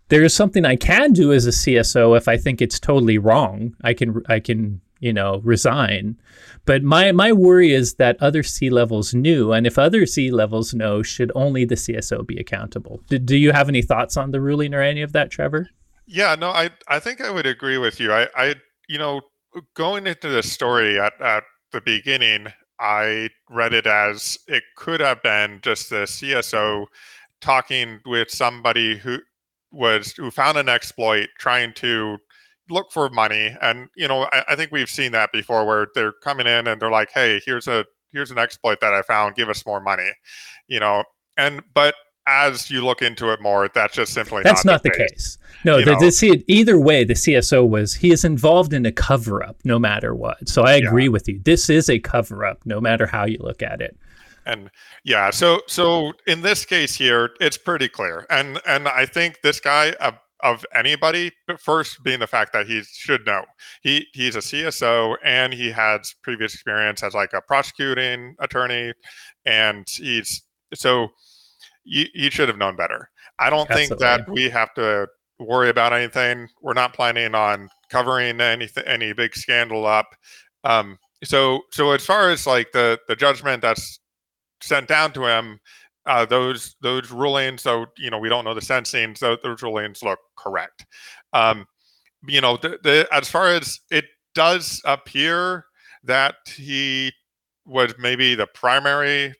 there's 0.09 0.33
something 0.33 0.65
I 0.65 0.75
can 0.75 1.13
do 1.13 1.33
as 1.33 1.45
a 1.45 1.51
CSO 1.51 2.15
if 2.17 2.27
I 2.27 2.37
think 2.37 2.61
it's 2.61 2.79
totally 2.79 3.17
wrong. 3.17 3.75
I 3.83 3.93
can 3.93 4.21
I 4.27 4.39
can 4.39 4.81
you 4.99 5.13
know 5.13 5.41
resign. 5.43 6.17
But 6.65 6.83
my 6.83 7.11
my 7.11 7.31
worry 7.31 7.71
is 7.71 7.95
that 7.95 8.21
other 8.21 8.43
C 8.43 8.69
levels 8.69 9.13
knew, 9.13 9.53
and 9.53 9.65
if 9.67 9.77
other 9.77 10.05
C 10.05 10.31
levels 10.31 10.73
know, 10.73 11.01
should 11.01 11.31
only 11.35 11.65
the 11.65 11.75
CSO 11.75 12.25
be 12.25 12.37
accountable? 12.37 13.01
Do, 13.09 13.19
do 13.19 13.37
you 13.37 13.51
have 13.51 13.69
any 13.69 13.81
thoughts 13.81 14.17
on 14.17 14.31
the 14.31 14.41
ruling 14.41 14.73
or 14.73 14.81
any 14.81 15.01
of 15.01 15.13
that, 15.13 15.31
Trevor? 15.31 15.69
Yeah, 16.05 16.35
no, 16.35 16.49
I 16.49 16.71
I 16.87 16.99
think 16.99 17.21
I 17.21 17.31
would 17.31 17.45
agree 17.45 17.77
with 17.77 17.99
you. 17.99 18.11
I 18.11 18.27
I 18.35 18.55
you 18.87 18.97
know 18.97 19.21
going 19.75 20.07
into 20.07 20.29
the 20.29 20.43
story 20.43 20.99
at 20.99 21.19
at 21.21 21.43
the 21.71 21.81
beginning, 21.81 22.47
I 22.79 23.29
read 23.49 23.73
it 23.73 23.87
as 23.87 24.37
it 24.47 24.63
could 24.75 24.99
have 24.99 25.21
been 25.23 25.59
just 25.61 25.89
the 25.89 26.05
CSO 26.05 26.85
talking 27.41 27.99
with 28.05 28.29
somebody 28.29 28.97
who 28.97 29.19
was 29.71 30.13
who 30.13 30.31
found 30.31 30.57
an 30.57 30.69
exploit 30.69 31.29
trying 31.37 31.73
to 31.73 32.17
look 32.69 32.91
for 32.91 33.09
money 33.09 33.55
and 33.61 33.89
you 33.95 34.07
know 34.07 34.27
I, 34.31 34.43
I, 34.49 34.55
think 34.55 34.71
we've 34.71 34.89
seen 34.89 35.11
that 35.13 35.31
before 35.31 35.65
where 35.65 35.87
they're 35.93 36.13
coming 36.23 36.47
in 36.47 36.67
and 36.67 36.81
they're 36.81 36.91
like 36.91 37.09
hey 37.13 37.41
here's 37.45 37.67
a 37.67 37.85
here's 38.11 38.31
an 38.31 38.37
exploit 38.37 38.79
that 38.81 38.93
i 38.93 39.01
found 39.03 39.35
give 39.35 39.49
us 39.49 39.65
more 39.65 39.79
money 39.79 40.09
you 40.67 40.79
know 40.79 41.03
and 41.37 41.61
but 41.73 41.95
as 42.27 42.69
you 42.69 42.83
look 42.83 43.01
into 43.01 43.31
it 43.31 43.41
more, 43.41 43.69
that's 43.73 43.95
just 43.95 44.13
simply 44.13 44.43
that's 44.43 44.65
not, 44.65 44.73
not 44.73 44.83
the, 44.83 44.91
case. 44.91 45.09
case. 45.11 45.37
No, 45.63 45.77
the, 45.77 45.95
the, 45.95 46.09
the, 46.09 46.43
either 46.47 46.77
way, 46.77 47.03
the 47.03 47.13
CSO 47.13 47.67
was 47.67 47.95
he 47.95 48.11
is 48.11 48.25
involved 48.25 48.73
in 48.73 48.85
a 48.85 48.91
cover 48.91 49.41
up 49.41 49.57
no 49.63 49.79
matter 49.79 50.13
what. 50.13 50.47
So 50.47 50.63
I 50.63 50.73
agree 50.73 51.05
yeah. 51.05 51.09
with 51.09 51.27
you. 51.27 51.39
This 51.43 51.69
is 51.69 51.89
a 51.89 51.99
cover 51.99 52.45
up 52.45 52.59
no 52.65 52.81
matter 52.81 53.07
how 53.07 53.25
you 53.25 53.37
look 53.39 53.63
at 53.63 53.81
it. 53.81 53.97
And 54.45 54.69
yeah, 55.03 55.29
so 55.29 55.61
so 55.67 56.13
in 56.27 56.41
this 56.41 56.65
case 56.65 56.95
here, 56.95 57.31
it's 57.39 57.57
pretty 57.57 57.89
clear, 57.89 58.25
and 58.29 58.61
and 58.67 58.87
I 58.87 59.05
think 59.05 59.41
this 59.41 59.59
guy. 59.59 59.93
Uh, 59.99 60.11
of 60.41 60.63
anybody, 60.71 61.31
but 61.47 61.59
first 61.59 62.03
being 62.03 62.19
the 62.19 62.27
fact 62.27 62.53
that 62.53 62.67
he 62.67 62.83
should 62.83 63.25
know 63.25 63.43
he 63.81 64.05
he's 64.13 64.35
a 64.35 64.39
CSO 64.39 65.15
and 65.23 65.51
he 65.51 65.71
has 65.71 66.13
previous 66.21 66.53
experience 66.53 67.01
as 67.01 67.15
like 67.15 67.33
a 67.33 67.41
prosecuting 67.41 68.35
attorney, 68.39 68.93
and 69.45 69.87
he's 69.89 70.43
so 70.75 71.07
you, 71.87 72.05
you 72.13 72.29
should 72.29 72.49
have 72.49 72.57
known 72.57 72.75
better. 72.75 73.09
I 73.39 73.49
don't 73.49 73.69
Absolutely. 73.69 73.87
think 73.87 73.99
that 73.99 74.29
we 74.29 74.49
have 74.49 74.73
to 74.75 75.07
worry 75.39 75.69
about 75.69 75.93
anything. 75.93 76.49
We're 76.61 76.73
not 76.73 76.93
planning 76.93 77.35
on 77.35 77.69
covering 77.89 78.41
anything, 78.41 78.83
any 78.85 79.13
big 79.13 79.35
scandal 79.35 79.85
up. 79.85 80.07
Um, 80.63 80.97
so, 81.23 81.61
so 81.71 81.91
as 81.91 82.05
far 82.05 82.29
as 82.29 82.45
like 82.45 82.71
the 82.71 82.99
the 83.07 83.15
judgment 83.15 83.61
that's 83.61 83.99
sent 84.61 84.87
down 84.87 85.13
to 85.13 85.25
him, 85.25 85.59
uh, 86.05 86.25
those 86.25 86.75
those 86.81 87.11
rulings. 87.11 87.61
So 87.61 87.85
you 87.97 88.09
know, 88.09 88.19
we 88.19 88.29
don't 88.29 88.45
know 88.45 88.53
the 88.53 88.61
sentencing. 88.61 89.15
So 89.15 89.37
those 89.41 89.61
rulings 89.61 90.03
look 90.03 90.19
correct. 90.35 90.85
Um, 91.33 91.65
you 92.27 92.41
know, 92.41 92.57
the, 92.57 92.79
the 92.83 93.07
as 93.11 93.29
far 93.29 93.47
as 93.47 93.79
it 93.91 94.05
does 94.35 94.81
appear 94.85 95.65
that 96.03 96.35
he 96.45 97.11
was 97.65 97.93
maybe 97.99 98.35
the 98.35 98.47
primary 98.47 99.33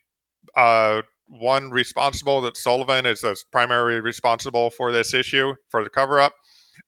uh, 0.55 1.01
one 1.27 1.69
responsible 1.69 2.41
that 2.41 2.57
Sullivan 2.57 3.05
is 3.05 3.21
the 3.21 3.35
primary 3.51 4.01
responsible 4.01 4.69
for 4.69 4.91
this 4.91 5.13
issue 5.13 5.53
for 5.69 5.83
the 5.83 5.89
cover 5.89 6.19
up. 6.19 6.33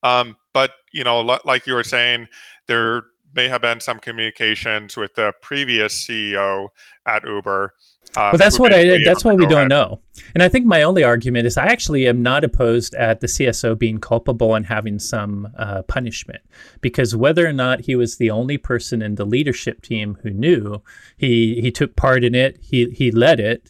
Um, 0.03 0.37
but 0.53 0.71
you 0.93 1.03
know, 1.03 1.27
l- 1.27 1.41
like 1.45 1.67
you 1.67 1.73
were 1.73 1.83
saying, 1.83 2.27
there 2.67 3.03
may 3.35 3.47
have 3.47 3.61
been 3.61 3.79
some 3.79 3.99
communications 3.99 4.97
with 4.97 5.13
the 5.15 5.33
previous 5.41 6.05
CEO 6.05 6.69
at 7.05 7.23
Uber. 7.23 7.73
Uh, 8.15 8.29
well, 8.33 8.37
that's 8.37 8.57
what 8.57 8.73
I. 8.73 9.03
That's 9.05 9.23
what 9.23 9.37
we 9.37 9.45
don't 9.45 9.67
know. 9.67 10.01
And 10.33 10.41
I 10.41 10.49
think 10.49 10.65
my 10.65 10.81
only 10.81 11.03
argument 11.03 11.45
is 11.45 11.57
I 11.57 11.67
actually 11.67 12.07
am 12.07 12.23
not 12.23 12.43
opposed 12.43 12.95
at 12.95 13.19
the 13.19 13.27
CSO 13.27 13.77
being 13.77 13.99
culpable 13.99 14.55
and 14.55 14.65
having 14.65 14.97
some 14.97 15.47
uh, 15.57 15.83
punishment, 15.83 16.41
because 16.81 17.15
whether 17.15 17.45
or 17.45 17.53
not 17.53 17.81
he 17.81 17.95
was 17.95 18.17
the 18.17 18.31
only 18.31 18.57
person 18.57 19.03
in 19.03 19.13
the 19.13 19.25
leadership 19.25 19.83
team 19.83 20.17
who 20.23 20.31
knew, 20.31 20.81
he 21.17 21.61
he 21.61 21.71
took 21.71 21.95
part 21.95 22.23
in 22.23 22.33
it. 22.33 22.57
He 22.61 22.89
he 22.89 23.11
led 23.11 23.39
it, 23.39 23.69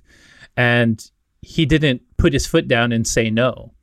and 0.57 1.09
he 1.41 1.65
didn't 1.65 2.01
put 2.17 2.33
his 2.33 2.45
foot 2.45 2.67
down 2.67 2.91
and 2.91 3.07
say 3.07 3.29
no. 3.29 3.73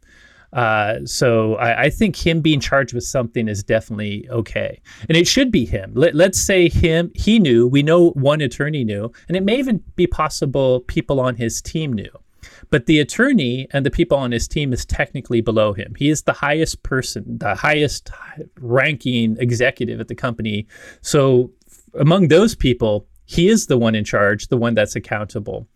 Uh, 0.53 1.05
so 1.05 1.57
I, 1.57 1.85
I, 1.85 1.91
think 1.91 2.17
him 2.17 2.41
being 2.41 2.61
charged 2.61 2.95
with 2.95 3.05
something 3.05 3.49
is 3.49 3.63
definitely 3.63 4.27
okay, 4.31 4.81
and 5.09 5.17
it 5.17 5.27
should 5.27 5.51
be 5.51 5.67
him. 5.67 5.93
Let, 5.95 6.15
let's 6.15 6.39
say 6.39 6.69
him 6.69 7.11
he 7.15 7.39
knew. 7.39 7.67
We 7.67 7.83
know 7.83 8.11
one 8.11 8.41
attorney 8.41 8.85
knew, 8.85 9.13
and 9.29 9.37
it 9.37 9.43
may 9.43 9.59
even 9.59 9.83
be 9.97 10.07
possible 10.07 10.81
people 10.81 11.21
on 11.21 11.37
his 11.37 11.61
team 11.61 11.93
knew. 11.93 12.11
But 12.71 12.87
the 12.87 13.01
attorney 13.01 13.67
and 13.73 13.85
the 13.85 13.91
people 13.91 14.17
on 14.17 14.33
his 14.33 14.49
team 14.49 14.73
is 14.73 14.85
technically 14.85 15.41
below 15.41 15.73
him. 15.73 15.95
He 15.99 16.11
is 16.11 16.23
the 16.23 16.33
highest 16.33 16.83
person, 16.83 17.39
the 17.39 17.55
highest 17.55 18.11
ranking 18.61 19.37
executive 19.39 20.01
at 20.01 20.09
the 20.09 20.15
company. 20.15 20.67
So 21.01 21.51
among 21.99 22.29
those 22.29 22.55
people, 22.55 23.07
he 23.25 23.49
is 23.49 23.67
the 23.67 23.79
one 23.79 23.95
in 23.95 24.05
charge, 24.05 24.49
the 24.49 24.57
one 24.57 24.75
that's 24.75 24.97
accountable. 24.97 25.67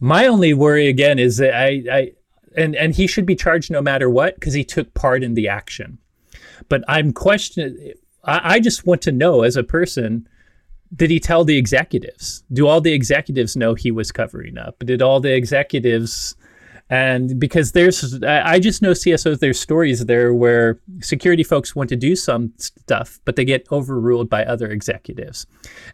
My 0.00 0.26
only 0.26 0.54
worry 0.54 0.88
again 0.88 1.18
is 1.18 1.38
that 1.38 1.54
I, 1.54 1.82
I 1.90 2.12
and 2.56 2.74
and 2.76 2.94
he 2.94 3.06
should 3.06 3.26
be 3.26 3.36
charged 3.36 3.70
no 3.70 3.82
matter 3.82 4.08
what 4.08 4.34
because 4.34 4.54
he 4.54 4.64
took 4.64 4.94
part 4.94 5.22
in 5.22 5.34
the 5.34 5.48
action. 5.48 5.98
But 6.68 6.82
I'm 6.88 7.12
questioning. 7.12 7.94
I, 8.24 8.54
I 8.54 8.60
just 8.60 8.86
want 8.86 9.02
to 9.02 9.12
know 9.12 9.42
as 9.42 9.56
a 9.56 9.62
person 9.62 10.28
did 10.94 11.10
he 11.10 11.20
tell 11.20 11.44
the 11.44 11.58
executives? 11.58 12.42
Do 12.52 12.66
all 12.66 12.80
the 12.80 12.94
executives 12.94 13.56
know 13.56 13.74
he 13.74 13.90
was 13.90 14.10
covering 14.10 14.56
up? 14.56 14.78
Did 14.80 15.02
all 15.02 15.20
the 15.20 15.34
executives 15.34 16.34
and 16.90 17.38
because 17.38 17.72
there's, 17.72 18.22
I 18.22 18.58
just 18.58 18.80
know 18.80 18.92
CSOs, 18.92 19.40
there's 19.40 19.60
stories 19.60 20.06
there 20.06 20.32
where 20.32 20.80
security 21.00 21.42
folks 21.42 21.76
want 21.76 21.90
to 21.90 21.96
do 21.96 22.16
some 22.16 22.52
stuff, 22.56 23.20
but 23.24 23.36
they 23.36 23.44
get 23.44 23.66
overruled 23.70 24.30
by 24.30 24.44
other 24.44 24.68
executives. 24.68 25.46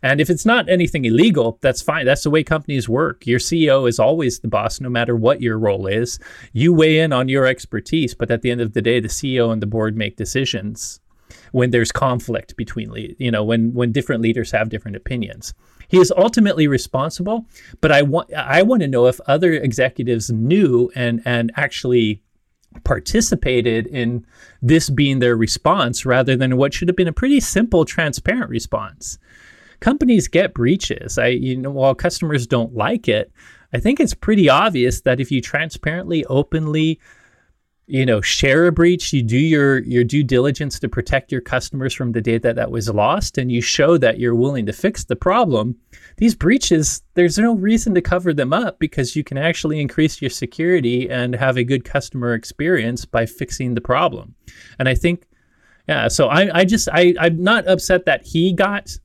And 0.03 0.21
if 0.21 0.31
it's 0.31 0.47
not 0.47 0.69
anything 0.69 1.05
illegal, 1.05 1.59
that's 1.63 1.83
fine. 1.83 2.07
That's 2.07 2.23
the 2.23 2.31
way 2.31 2.45
companies 2.45 2.89
work. 2.89 3.27
Your 3.27 3.41
CEO 3.41 3.89
is 3.89 3.99
always 3.99 4.39
the 4.39 4.49
boss, 4.49 4.81
no 4.81 4.89
matter 4.89 5.17
what 5.17 5.43
your 5.43 5.59
role 5.59 5.87
is. 5.87 6.21
You 6.53 6.73
weigh 6.73 7.01
in 7.01 7.13
on 7.13 7.29
your 7.29 7.47
expertise, 7.47 8.15
but 8.15 8.31
at 8.31 8.43
the 8.43 8.53
end 8.53 8.61
of 8.61 8.73
the 8.73 8.83
day, 8.83 9.01
the 9.01 9.09
CEO 9.09 9.53
and 9.53 9.61
the 9.61 9.67
board 9.67 9.97
make 9.97 10.17
decisions 10.17 11.01
when 11.51 11.71
there's 11.71 11.91
conflict 11.91 12.57
between, 12.57 13.17
you 13.19 13.31
know, 13.31 13.43
when 13.43 13.73
when 13.73 13.91
different 13.91 14.23
leaders 14.23 14.53
have 14.53 14.69
different 14.69 14.97
opinions. 14.97 15.55
He 15.95 16.01
is 16.01 16.13
ultimately 16.17 16.67
responsible, 16.67 17.47
but 17.81 17.93
I 17.93 18.03
want 18.03 18.33
I 18.35 18.63
want 18.63 18.83
to 18.83 18.89
know 18.89 19.07
if 19.07 19.21
other 19.27 19.53
executives 19.53 20.31
knew 20.31 20.91
and 20.95 21.23
and 21.25 21.53
actually 21.57 22.23
participated 22.83 23.87
in 23.87 24.27
this 24.61 24.91
being 24.91 25.21
their 25.21 25.37
response 25.37 26.05
rather 26.05 26.37
than 26.37 26.57
what 26.57 26.75
should 26.75 26.89
have 26.89 26.97
been 26.97 27.07
a 27.07 27.13
pretty 27.13 27.39
simple 27.39 27.85
transparent 27.85 28.51
response. 28.51 29.19
Companies 29.79 30.27
get 30.27 30.53
breaches. 30.53 31.17
I 31.17 31.29
you 31.29 31.57
know 31.57 31.71
while 31.71 31.95
customers 31.95 32.47
don't 32.47 32.75
like 32.75 33.07
it, 33.07 33.31
I 33.73 33.79
think 33.79 34.01
it's 34.01 34.15
pretty 34.15 34.49
obvious 34.49 35.03
that 35.03 35.21
if 35.21 35.31
you 35.31 35.41
transparently 35.41 36.25
openly 36.27 36.99
you 37.87 38.07
know 38.07 38.21
share 38.21 38.67
a 38.67 38.73
breach 38.73 39.13
you 39.13 39.23
do 39.23 39.37
your 39.37 39.81
your 39.83 40.05
due 40.05 40.25
diligence 40.25 40.79
to 40.79 40.89
protect 40.89 41.31
your 41.31 41.41
customers 41.41 41.93
from 41.93 42.13
the 42.13 42.21
data 42.21 42.53
that 42.55 42.71
was 42.71 42.89
lost 42.89 43.37
and 43.37 43.53
you 43.53 43.61
show 43.61 43.99
that 43.99 44.19
you're 44.19 44.35
willing 44.35 44.65
to 44.65 44.73
fix 44.73 45.05
the 45.05 45.17
problem 45.17 45.77
these 46.17 46.35
breaches 46.35 47.03
there's 47.15 47.39
no 47.39 47.55
reason 47.55 47.95
to 47.95 48.01
cover 48.01 48.33
them 48.33 48.53
up 48.53 48.79
because 48.79 49.15
you 49.15 49.23
can 49.23 49.37
actually 49.37 49.81
increase 49.81 50.23
your 50.23 50.31
security 50.31 51.11
and 51.11 51.35
have 51.35 51.57
a 51.57 51.65
good 51.65 51.85
customer 51.85 52.33
experience 52.33 53.05
by 53.05 53.27
fixing 53.27 53.75
the 53.75 53.81
problem. 53.81 54.35
And 54.79 54.89
i 54.89 54.95
think 54.95 55.27
yeah 55.87 56.09
so 56.09 56.29
i, 56.29 56.61
I 56.61 56.65
just 56.65 56.89
I, 56.91 57.15
i'm 57.21 57.43
not 57.43 57.69
upset 57.69 58.07
that 58.07 58.25
he 58.25 58.53
got 58.53 58.97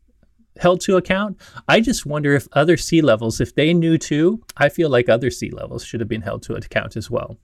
held 0.57 0.81
to 0.81 0.97
account. 0.97 1.37
I 1.69 1.79
just 1.79 2.05
wonder 2.05 2.33
if 2.33 2.47
other 2.51 2.77
c 2.77 3.01
levels 3.01 3.41
if 3.41 3.55
they 3.55 3.73
knew 3.73 3.97
too 3.97 4.41
i 4.55 4.69
feel 4.69 4.89
like 4.89 5.09
other 5.09 5.31
c 5.31 5.49
levels 5.49 5.83
should 5.83 5.99
have 5.99 6.09
been 6.09 6.21
held 6.21 6.43
to 6.43 6.53
account 6.53 6.95
as 6.95 7.09
well 7.09 7.37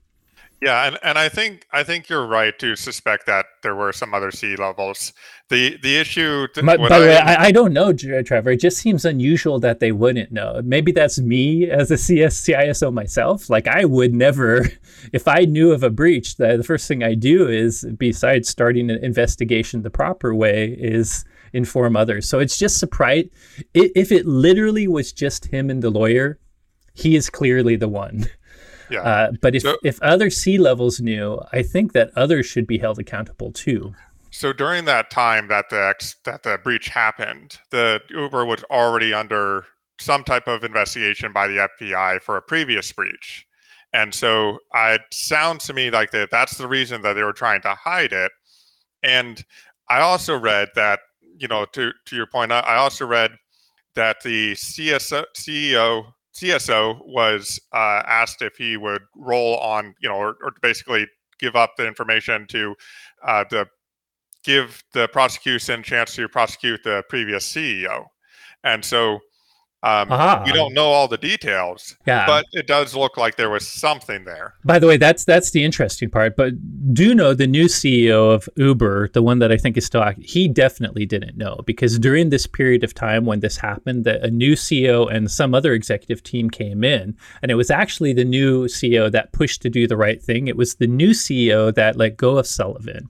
yeah, 0.62 0.86
and, 0.86 0.98
and 1.02 1.18
I 1.18 1.28
think 1.28 1.66
I 1.70 1.82
think 1.82 2.08
you're 2.08 2.26
right 2.26 2.58
to 2.60 2.76
suspect 2.76 3.26
that 3.26 3.46
there 3.62 3.74
were 3.74 3.92
some 3.92 4.14
other 4.14 4.30
C 4.30 4.56
levels. 4.56 5.12
The 5.48 5.76
the 5.82 5.98
issue. 5.98 6.48
Th- 6.48 6.64
by, 6.64 6.76
by 6.78 6.98
the 6.98 7.06
way, 7.06 7.16
I, 7.18 7.44
I, 7.44 7.52
don't 7.52 7.72
know, 7.74 7.92
Trevor. 7.92 8.50
It 8.50 8.60
just 8.60 8.78
seems 8.78 9.04
unusual 9.04 9.60
that 9.60 9.80
they 9.80 9.92
wouldn't 9.92 10.32
know. 10.32 10.60
Maybe 10.64 10.92
that's 10.92 11.18
me 11.18 11.70
as 11.70 11.90
a 11.90 11.98
CS 11.98 12.40
CISO 12.40 12.92
myself. 12.92 13.50
Like 13.50 13.68
I 13.68 13.84
would 13.84 14.14
never, 14.14 14.66
if 15.12 15.28
I 15.28 15.40
knew 15.40 15.72
of 15.72 15.82
a 15.82 15.90
breach, 15.90 16.36
the, 16.36 16.56
the 16.56 16.64
first 16.64 16.88
thing 16.88 17.02
I 17.02 17.14
do 17.14 17.48
is, 17.48 17.86
besides 17.98 18.48
starting 18.48 18.90
an 18.90 19.04
investigation 19.04 19.82
the 19.82 19.90
proper 19.90 20.34
way, 20.34 20.74
is 20.78 21.24
inform 21.52 21.96
others. 21.96 22.28
So 22.28 22.38
it's 22.38 22.58
just 22.58 22.78
surprise. 22.78 23.26
If 23.74 24.10
it 24.10 24.26
literally 24.26 24.88
was 24.88 25.12
just 25.12 25.46
him 25.46 25.70
and 25.70 25.82
the 25.82 25.90
lawyer, 25.90 26.38
he 26.94 27.14
is 27.14 27.28
clearly 27.28 27.76
the 27.76 27.88
one. 27.88 28.28
Yeah. 28.90 29.00
Uh, 29.00 29.32
but 29.40 29.54
if, 29.54 29.62
so, 29.62 29.76
if 29.82 30.00
other 30.02 30.30
C 30.30 30.58
levels 30.58 31.00
knew, 31.00 31.40
I 31.52 31.62
think 31.62 31.92
that 31.92 32.10
others 32.16 32.46
should 32.46 32.66
be 32.66 32.78
held 32.78 32.98
accountable 32.98 33.52
too. 33.52 33.94
So 34.30 34.52
during 34.52 34.84
that 34.84 35.10
time 35.10 35.48
that 35.48 35.70
the 35.70 35.94
that 36.24 36.42
the 36.42 36.58
breach 36.62 36.88
happened, 36.88 37.58
the 37.70 38.00
Uber 38.10 38.44
was 38.44 38.62
already 38.64 39.14
under 39.14 39.64
some 39.98 40.24
type 40.24 40.46
of 40.46 40.62
investigation 40.62 41.32
by 41.32 41.48
the 41.48 41.68
FBI 41.80 42.20
for 42.20 42.36
a 42.36 42.42
previous 42.42 42.92
breach, 42.92 43.46
and 43.94 44.14
so 44.14 44.58
it 44.74 45.00
sounds 45.10 45.64
to 45.66 45.72
me 45.72 45.90
like 45.90 46.10
that 46.10 46.30
that's 46.30 46.58
the 46.58 46.68
reason 46.68 47.00
that 47.02 47.14
they 47.14 47.22
were 47.22 47.32
trying 47.32 47.62
to 47.62 47.74
hide 47.74 48.12
it. 48.12 48.30
And 49.02 49.42
I 49.88 50.00
also 50.00 50.38
read 50.38 50.68
that 50.74 51.00
you 51.38 51.48
know 51.48 51.64
to 51.72 51.92
to 52.04 52.16
your 52.16 52.26
point, 52.26 52.52
I 52.52 52.76
also 52.76 53.06
read 53.06 53.30
that 53.94 54.20
the 54.22 54.52
CSO, 54.52 55.24
CEO 55.34 56.12
CSO 56.36 57.00
was 57.06 57.58
uh, 57.72 58.02
asked 58.06 58.42
if 58.42 58.56
he 58.56 58.76
would 58.76 59.02
roll 59.16 59.56
on, 59.58 59.94
you 60.00 60.08
know, 60.08 60.16
or, 60.16 60.36
or 60.42 60.52
basically 60.60 61.06
give 61.38 61.56
up 61.56 61.72
the 61.76 61.86
information 61.86 62.46
to 62.48 62.74
uh, 63.24 63.44
the 63.50 63.66
give 64.44 64.82
the 64.92 65.08
prosecution 65.08 65.82
chance 65.82 66.14
to 66.14 66.28
prosecute 66.28 66.82
the 66.84 67.02
previous 67.08 67.50
CEO. 67.50 68.04
And 68.62 68.84
so 68.84 69.20
um, 69.82 70.10
uh-huh. 70.10 70.42
We 70.46 70.52
don't 70.52 70.72
know 70.72 70.86
all 70.86 71.06
the 71.06 71.18
details, 71.18 71.96
yeah. 72.06 72.26
but 72.26 72.46
it 72.52 72.66
does 72.66 72.96
look 72.96 73.16
like 73.16 73.36
there 73.36 73.50
was 73.50 73.68
something 73.68 74.24
there. 74.24 74.54
By 74.64 74.78
the 74.78 74.86
way, 74.86 74.96
that's 74.96 75.24
that's 75.24 75.50
the 75.50 75.64
interesting 75.64 76.10
part. 76.10 76.34
But 76.34 76.54
do 76.94 77.14
know 77.14 77.34
the 77.34 77.46
new 77.46 77.66
CEO 77.66 78.32
of 78.32 78.48
Uber, 78.56 79.10
the 79.10 79.22
one 79.22 79.38
that 79.40 79.52
I 79.52 79.58
think 79.58 79.76
is 79.76 79.84
still 79.84 80.02
active, 80.02 80.24
he 80.24 80.48
definitely 80.48 81.04
didn't 81.04 81.36
know 81.36 81.60
because 81.66 81.98
during 81.98 82.30
this 82.30 82.46
period 82.46 82.84
of 82.84 82.94
time 82.94 83.26
when 83.26 83.40
this 83.40 83.58
happened, 83.58 84.04
that 84.04 84.24
a 84.24 84.30
new 84.30 84.54
CEO 84.54 85.12
and 85.12 85.30
some 85.30 85.54
other 85.54 85.74
executive 85.74 86.22
team 86.22 86.48
came 86.48 86.82
in, 86.82 87.14
and 87.42 87.50
it 87.50 87.54
was 87.54 87.70
actually 87.70 88.14
the 88.14 88.24
new 88.24 88.64
CEO 88.64 89.12
that 89.12 89.32
pushed 89.32 89.60
to 89.62 89.70
do 89.70 89.86
the 89.86 89.96
right 89.96 90.22
thing. 90.22 90.48
It 90.48 90.56
was 90.56 90.76
the 90.76 90.86
new 90.86 91.10
CEO 91.10 91.72
that 91.74 91.96
let 91.96 92.16
go 92.16 92.38
of 92.38 92.46
Sullivan. 92.46 93.08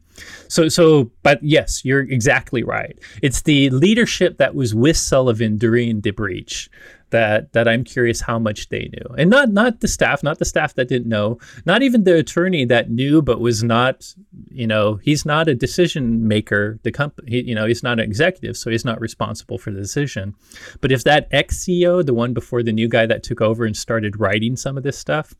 So, 0.48 0.68
so, 0.68 1.10
but 1.22 1.43
yes, 1.43 1.84
you're 1.84 2.01
exactly 2.01 2.62
right. 2.62 2.98
It's 3.22 3.43
the 3.43 3.70
leadership 3.70 4.38
that 4.38 4.55
was 4.55 4.74
with 4.74 4.97
Sullivan 4.97 5.56
during 5.56 6.01
the 6.01 6.10
breach 6.10 6.70
that 7.10 7.52
that 7.52 7.68
I'm 7.68 7.84
curious 7.84 8.20
how 8.20 8.38
much 8.38 8.68
they 8.68 8.90
knew, 8.93 9.14
and 9.16 9.30
not 9.30 9.51
not 9.51 9.80
the 9.80 9.88
staff, 9.88 10.22
not 10.22 10.38
the 10.38 10.44
staff 10.44 10.74
that 10.74 10.88
didn't 10.88 11.09
know, 11.09 11.38
not 11.64 11.82
even 11.82 12.05
the 12.05 12.16
attorney 12.16 12.64
that 12.64 12.90
knew 12.90 13.22
but 13.22 13.40
was 13.40 13.62
not, 13.62 14.12
you 14.51 14.66
know, 14.66 14.97
he's 14.97 15.24
not 15.24 15.48
a 15.48 15.55
decision 15.55 16.26
maker. 16.26 16.78
The 16.82 16.93
company, 16.93 17.43
you 17.43 17.55
know, 17.55 17.66
he's 17.66 17.82
not 17.82 18.01
an 18.01 18.05
executive, 18.05 18.56
so 18.56 18.70
he's 18.70 18.84
not 18.84 19.01
responsible 19.01 19.59
for 19.59 19.70
the 19.70 19.80
decision. 19.80 20.34
But 20.80 20.93
if 20.93 21.05
that 21.05 21.28
ex 21.30 21.64
CEO, 21.64 22.05
the 22.05 22.14
one 22.14 22.34
before 22.34 22.62
the 22.62 22.72
new 22.72 22.88
guy 22.88 23.06
that 23.06 23.22
took 23.22 23.40
over 23.40 23.64
and 23.64 23.76
started 23.76 24.18
writing 24.18 24.56
some 24.56 24.76
of 24.76 24.82
this 24.82 24.98
stuff, 24.98 25.34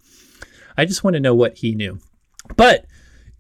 I 0.77 0.85
just 0.85 1.03
want 1.03 1.15
to 1.15 1.21
know 1.21 1.35
what 1.35 1.59
he 1.59 1.75
knew. 1.75 1.99
But 2.57 2.87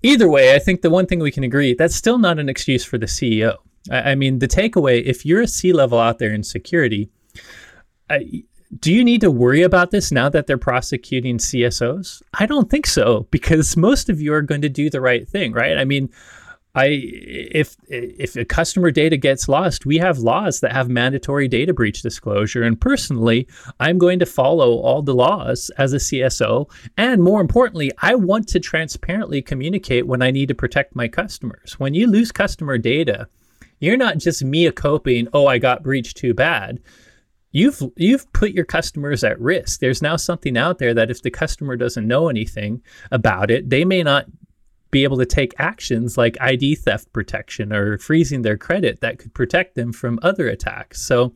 either 0.02 0.28
way, 0.28 0.54
I 0.54 0.58
think 0.58 0.82
the 0.82 0.90
one 0.90 1.06
thing 1.06 1.20
we 1.20 1.30
can 1.30 1.44
agree 1.44 1.74
that's 1.74 1.94
still 1.94 2.18
not 2.18 2.38
an 2.38 2.48
excuse 2.48 2.84
for 2.84 2.98
the 2.98 3.06
CEO. 3.06 3.56
I, 3.90 4.12
I 4.12 4.14
mean, 4.14 4.38
the 4.38 4.48
takeaway 4.48 5.02
if 5.04 5.24
you're 5.24 5.42
a 5.42 5.48
C 5.48 5.72
level 5.72 5.98
out 5.98 6.18
there 6.18 6.32
in 6.32 6.42
security, 6.42 7.10
I, 8.10 8.44
do 8.80 8.92
you 8.92 9.04
need 9.04 9.20
to 9.20 9.30
worry 9.30 9.62
about 9.62 9.90
this 9.90 10.10
now 10.10 10.28
that 10.28 10.46
they're 10.46 10.58
prosecuting 10.58 11.38
CSOs? 11.38 12.22
I 12.38 12.46
don't 12.46 12.70
think 12.70 12.86
so 12.86 13.26
because 13.30 13.76
most 13.76 14.08
of 14.08 14.20
you 14.20 14.32
are 14.32 14.42
going 14.42 14.62
to 14.62 14.68
do 14.68 14.90
the 14.90 15.00
right 15.00 15.28
thing, 15.28 15.52
right? 15.52 15.78
I 15.78 15.84
mean, 15.84 16.10
I 16.76 16.88
if 16.90 17.74
if 17.88 18.36
a 18.36 18.44
customer 18.44 18.90
data 18.90 19.16
gets 19.16 19.48
lost, 19.48 19.86
we 19.86 19.96
have 19.96 20.18
laws 20.18 20.60
that 20.60 20.72
have 20.72 20.90
mandatory 20.90 21.48
data 21.48 21.72
breach 21.72 22.02
disclosure. 22.02 22.62
And 22.62 22.78
personally, 22.78 23.48
I'm 23.80 23.96
going 23.96 24.18
to 24.18 24.26
follow 24.26 24.76
all 24.76 25.00
the 25.00 25.14
laws 25.14 25.70
as 25.78 25.94
a 25.94 25.96
CSO. 25.96 26.70
And 26.98 27.22
more 27.22 27.40
importantly, 27.40 27.90
I 28.02 28.14
want 28.14 28.46
to 28.48 28.60
transparently 28.60 29.40
communicate 29.40 30.06
when 30.06 30.20
I 30.20 30.30
need 30.30 30.48
to 30.48 30.54
protect 30.54 30.94
my 30.94 31.08
customers. 31.08 31.80
When 31.80 31.94
you 31.94 32.06
lose 32.06 32.30
customer 32.30 32.76
data, 32.76 33.26
you're 33.80 33.96
not 33.96 34.18
just 34.18 34.44
mea 34.44 34.70
coping, 34.70 35.28
oh, 35.32 35.46
I 35.46 35.56
got 35.56 35.82
breached 35.82 36.18
too 36.18 36.34
bad. 36.34 36.80
You've 37.52 37.82
you've 37.96 38.30
put 38.34 38.50
your 38.50 38.66
customers 38.66 39.24
at 39.24 39.40
risk. 39.40 39.80
There's 39.80 40.02
now 40.02 40.16
something 40.16 40.58
out 40.58 40.78
there 40.78 40.92
that 40.92 41.10
if 41.10 41.22
the 41.22 41.30
customer 41.30 41.74
doesn't 41.76 42.06
know 42.06 42.28
anything 42.28 42.82
about 43.10 43.50
it, 43.50 43.70
they 43.70 43.86
may 43.86 44.02
not 44.02 44.26
be 44.90 45.04
able 45.04 45.18
to 45.18 45.26
take 45.26 45.54
actions 45.58 46.16
like 46.16 46.36
ID 46.40 46.76
theft 46.76 47.12
protection 47.12 47.72
or 47.72 47.98
freezing 47.98 48.42
their 48.42 48.56
credit 48.56 49.00
that 49.00 49.18
could 49.18 49.34
protect 49.34 49.74
them 49.74 49.92
from 49.92 50.18
other 50.22 50.48
attacks. 50.48 51.02
So, 51.02 51.34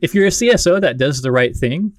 if 0.00 0.14
you're 0.14 0.26
a 0.26 0.30
CSO 0.30 0.80
that 0.80 0.98
does 0.98 1.22
the 1.22 1.32
right 1.32 1.56
thing, 1.56 1.92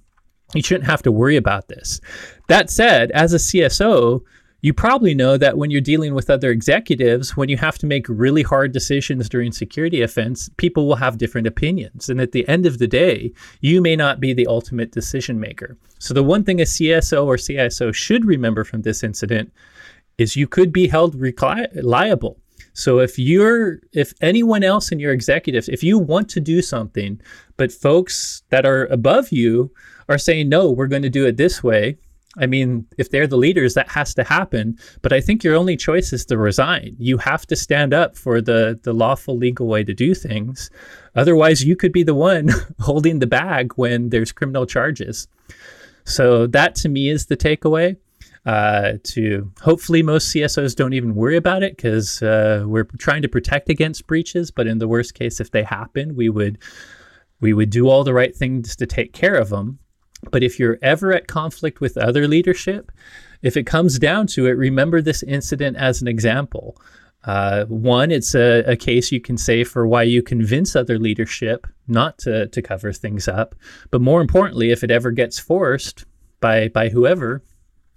you 0.53 0.61
shouldn't 0.61 0.89
have 0.89 1.01
to 1.03 1.11
worry 1.11 1.35
about 1.35 1.67
this. 1.67 1.99
That 2.47 2.69
said, 2.69 3.11
as 3.11 3.33
a 3.33 3.37
CSO, 3.37 4.21
you 4.63 4.73
probably 4.73 5.13
know 5.13 5.35
that 5.35 5.57
when 5.57 5.71
you're 5.71 5.81
dealing 5.81 6.13
with 6.13 6.29
other 6.29 6.49
executives, 6.49 7.35
when 7.35 7.49
you 7.49 7.57
have 7.57 7.77
to 7.79 7.85
make 7.85 8.07
really 8.07 8.43
hard 8.43 8.71
decisions 8.71 9.27
during 9.27 9.51
security 9.51 10.01
offense, 10.01 10.49
people 10.55 10.87
will 10.87 10.95
have 10.95 11.17
different 11.17 11.47
opinions. 11.47 12.07
And 12.07 12.21
at 12.21 12.31
the 12.31 12.47
end 12.47 12.65
of 12.65 12.77
the 12.77 12.87
day, 12.87 13.33
you 13.59 13.81
may 13.81 13.97
not 13.97 14.21
be 14.21 14.33
the 14.33 14.47
ultimate 14.47 14.93
decision 14.93 15.37
maker. 15.37 15.77
So, 15.99 16.13
the 16.13 16.23
one 16.23 16.45
thing 16.45 16.61
a 16.61 16.63
CSO 16.63 17.25
or 17.25 17.35
CISO 17.35 17.93
should 17.93 18.23
remember 18.23 18.63
from 18.63 18.83
this 18.83 19.03
incident 19.03 19.51
is 20.17 20.35
you 20.35 20.47
could 20.47 20.71
be 20.71 20.87
held 20.87 21.15
liable. 21.75 22.39
So 22.73 22.99
if 22.99 23.19
you're 23.19 23.79
if 23.91 24.13
anyone 24.21 24.63
else 24.63 24.91
in 24.91 24.99
your 24.99 25.13
executives, 25.13 25.69
if 25.69 25.83
you 25.83 25.99
want 25.99 26.29
to 26.29 26.39
do 26.39 26.61
something, 26.61 27.21
but 27.55 27.71
folks 27.71 28.43
that 28.49 28.65
are 28.65 28.85
above 28.85 29.31
you 29.31 29.71
are 30.09 30.17
saying 30.17 30.49
no, 30.49 30.71
we're 30.71 30.87
going 30.87 31.03
to 31.03 31.09
do 31.09 31.25
it 31.25 31.37
this 31.37 31.63
way. 31.63 31.97
I 32.35 32.47
mean, 32.47 32.87
if 32.97 33.11
they're 33.11 33.27
the 33.27 33.37
leaders, 33.37 33.75
that 33.75 33.89
has 33.89 34.15
to 34.15 34.23
happen. 34.23 34.75
But 35.03 35.13
I 35.13 35.21
think 35.21 35.43
your 35.43 35.55
only 35.55 35.77
choice 35.77 36.11
is 36.11 36.25
to 36.25 36.37
resign. 36.37 36.95
You 36.97 37.19
have 37.19 37.45
to 37.45 37.55
stand 37.55 37.93
up 37.93 38.17
for 38.17 38.41
the 38.41 38.79
the 38.81 38.93
lawful 38.93 39.37
legal 39.37 39.67
way 39.67 39.83
to 39.83 39.93
do 39.93 40.15
things. 40.15 40.71
Otherwise, 41.15 41.63
you 41.63 41.75
could 41.75 41.91
be 41.91 42.03
the 42.03 42.15
one 42.15 42.49
holding 42.79 43.19
the 43.19 43.27
bag 43.27 43.73
when 43.75 44.09
there's 44.09 44.31
criminal 44.31 44.65
charges. 44.65 45.27
So 46.05 46.47
that 46.47 46.75
to 46.75 46.89
me 46.89 47.09
is 47.09 47.27
the 47.27 47.37
takeaway 47.37 47.97
uh, 48.45 48.93
to 49.03 49.51
hopefully 49.61 50.03
most 50.03 50.33
CSOs 50.33 50.75
don't 50.75 50.93
even 50.93 51.15
worry 51.15 51.37
about 51.37 51.63
it 51.63 51.77
because 51.77 52.21
uh, 52.21 52.63
we're 52.67 52.83
trying 52.97 53.21
to 53.21 53.29
protect 53.29 53.69
against 53.69 54.07
breaches. 54.07 54.51
But 54.51 54.67
in 54.67 54.79
the 54.79 54.87
worst 54.87 55.13
case, 55.13 55.39
if 55.39 55.51
they 55.51 55.63
happen, 55.63 56.15
we 56.15 56.29
would 56.29 56.57
we 57.39 57.53
would 57.53 57.69
do 57.69 57.89
all 57.89 58.03
the 58.03 58.13
right 58.13 58.35
things 58.35 58.75
to 58.77 58.85
take 58.85 59.13
care 59.13 59.35
of 59.35 59.49
them. 59.49 59.79
But 60.31 60.43
if 60.43 60.59
you're 60.59 60.79
ever 60.81 61.13
at 61.13 61.27
conflict 61.27 61.81
with 61.81 61.97
other 61.97 62.27
leadership, 62.27 62.91
if 63.41 63.57
it 63.57 63.65
comes 63.65 63.99
down 63.99 64.27
to 64.27 64.47
it, 64.47 64.51
remember 64.51 65.01
this 65.01 65.23
incident 65.23 65.75
as 65.77 66.01
an 66.01 66.07
example. 66.07 66.77
Uh, 67.25 67.65
one, 67.65 68.11
it's 68.11 68.35
a, 68.35 68.63
a, 68.65 68.75
case 68.75 69.11
you 69.11 69.21
can 69.21 69.37
say 69.37 69.63
for 69.63 69.87
why 69.87 70.03
you 70.03 70.21
convince 70.21 70.75
other 70.75 70.99
leadership 70.99 71.65
not 71.87 72.17
to, 72.17 72.47
to 72.47 72.61
cover 72.61 72.91
things 72.91 73.29
up. 73.29 73.55
But 73.91 74.01
more 74.01 74.19
importantly, 74.19 74.71
if 74.71 74.83
it 74.83 74.91
ever 74.91 75.11
gets 75.11 75.39
forced 75.39 76.03
by, 76.41 76.67
by 76.67 76.89
whoever, 76.89 77.41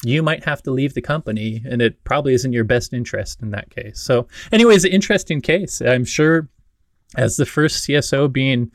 you 0.02 0.23
might 0.23 0.44
have 0.44 0.62
to 0.62 0.70
leave 0.70 0.94
the 0.94 1.01
company 1.01 1.62
and 1.64 1.81
it 1.81 2.02
probably 2.05 2.35
isn't 2.35 2.52
your 2.52 2.64
best 2.64 2.93
interest 2.93 3.40
in 3.40 3.51
that 3.51 3.70
case. 3.70 4.01
So, 4.01 4.28
anyways, 4.52 4.85
interesting 4.85 5.40
case. 5.40 5.81
I'm 5.81 6.05
sure 6.05 6.48
as 7.16 7.36
the 7.36 7.47
first 7.47 7.86
CSO 7.86 8.31
being 8.31 8.70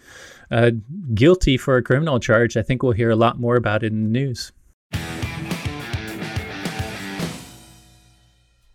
uh, 0.49 0.71
guilty 1.13 1.57
for 1.57 1.77
a 1.77 1.83
criminal 1.83 2.19
charge, 2.19 2.57
I 2.57 2.61
think 2.61 2.83
we'll 2.83 2.93
hear 2.93 3.09
a 3.09 3.15
lot 3.15 3.39
more 3.39 3.55
about 3.55 3.83
it 3.83 3.91
in 3.91 4.03
the 4.03 4.09
news. 4.09 4.51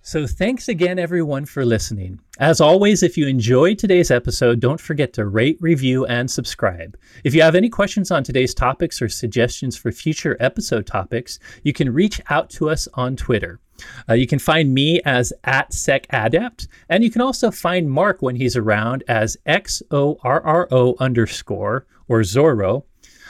So, 0.03 0.27
thanks 0.27 0.69
again, 0.69 1.01
everyone, 1.01 1.47
for 1.47 1.65
listening. 1.65 2.21
As 2.39 2.61
always, 2.61 3.03
if 3.03 3.17
you 3.17 3.27
enjoyed 3.27 3.79
today's 3.79 4.11
episode, 4.11 4.61
don't 4.61 4.81
forget 4.81 5.15
to 5.15 5.25
rate, 5.25 5.57
review, 5.59 6.05
and 6.05 6.31
subscribe. 6.31 6.99
If 7.25 7.35
you 7.35 7.41
have 7.41 7.55
any 7.55 7.71
questions 7.71 8.11
on 8.11 8.23
today's 8.23 8.53
topics 8.53 9.01
or 9.01 9.09
suggestions 9.09 9.75
for 9.75 9.91
future 9.91 10.37
episode 10.39 10.87
topics, 10.87 11.39
you 11.63 11.73
can 11.73 11.95
reach 11.95 12.21
out 12.29 12.51
to 12.51 12.69
us 12.69 12.89
on 12.93 13.17
Twitter. 13.17 13.59
Uh, 14.07 14.15
you 14.15 14.27
can 14.27 14.39
find 14.39 14.75
me 14.75 15.01
as 15.07 15.33
at 15.45 15.71
SecAdept, 15.71 16.69
and 16.91 17.03
you 17.03 17.11
can 17.11 17.23
also 17.23 17.51
find 17.51 17.91
Mark 17.91 18.21
when 18.21 18.37
he's 18.37 18.57
around 18.57 19.03
as 19.09 19.39
XORRO 19.47 20.99
underscore 20.99 21.87
or 22.07 22.21
Zorro. 22.21 22.85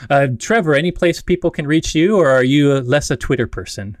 Uh, 0.09 0.27
Trevor, 0.37 0.75
any 0.75 0.91
place 0.91 1.21
people 1.21 1.49
can 1.49 1.65
reach 1.65 1.95
you, 1.95 2.17
or 2.17 2.29
are 2.29 2.43
you 2.43 2.81
less 2.81 3.09
a 3.09 3.15
Twitter 3.15 3.47
person? 3.47 3.97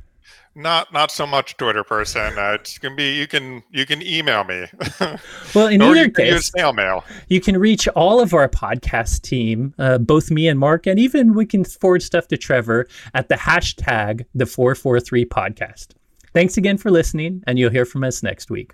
Not 0.57 0.91
not 0.91 1.11
so 1.11 1.25
much 1.25 1.55
Twitter 1.57 1.83
person. 1.83 2.37
Uh, 2.37 2.57
it's 2.59 2.77
gonna 2.77 2.95
be 2.95 3.13
you 3.15 3.27
can 3.27 3.63
you 3.71 3.85
can 3.85 4.01
email 4.01 4.43
me. 4.43 4.65
well, 5.55 5.67
in 5.67 5.81
either 5.81 6.09
case, 6.09 6.47
snail 6.47 6.73
mail. 6.73 7.05
You 7.29 7.39
can 7.39 7.57
reach 7.57 7.87
all 7.89 8.19
of 8.19 8.33
our 8.33 8.49
podcast 8.49 9.21
team, 9.21 9.73
uh, 9.77 9.99
both 9.99 10.31
me 10.31 10.47
and 10.47 10.59
Mark, 10.59 10.87
and 10.87 10.99
even 10.99 11.33
we 11.33 11.45
can 11.45 11.63
forward 11.63 12.01
stuff 12.01 12.27
to 12.29 12.37
Trevor 12.37 12.87
at 13.13 13.29
the 13.29 13.35
hashtag 13.35 14.25
the 14.33 14.45
four 14.45 14.75
four 14.75 14.99
three 14.99 15.25
podcast. 15.25 15.89
Thanks 16.33 16.57
again 16.57 16.77
for 16.77 16.91
listening, 16.91 17.43
and 17.47 17.57
you'll 17.57 17.71
hear 17.71 17.85
from 17.85 18.03
us 18.03 18.23
next 18.23 18.49
week. 18.49 18.73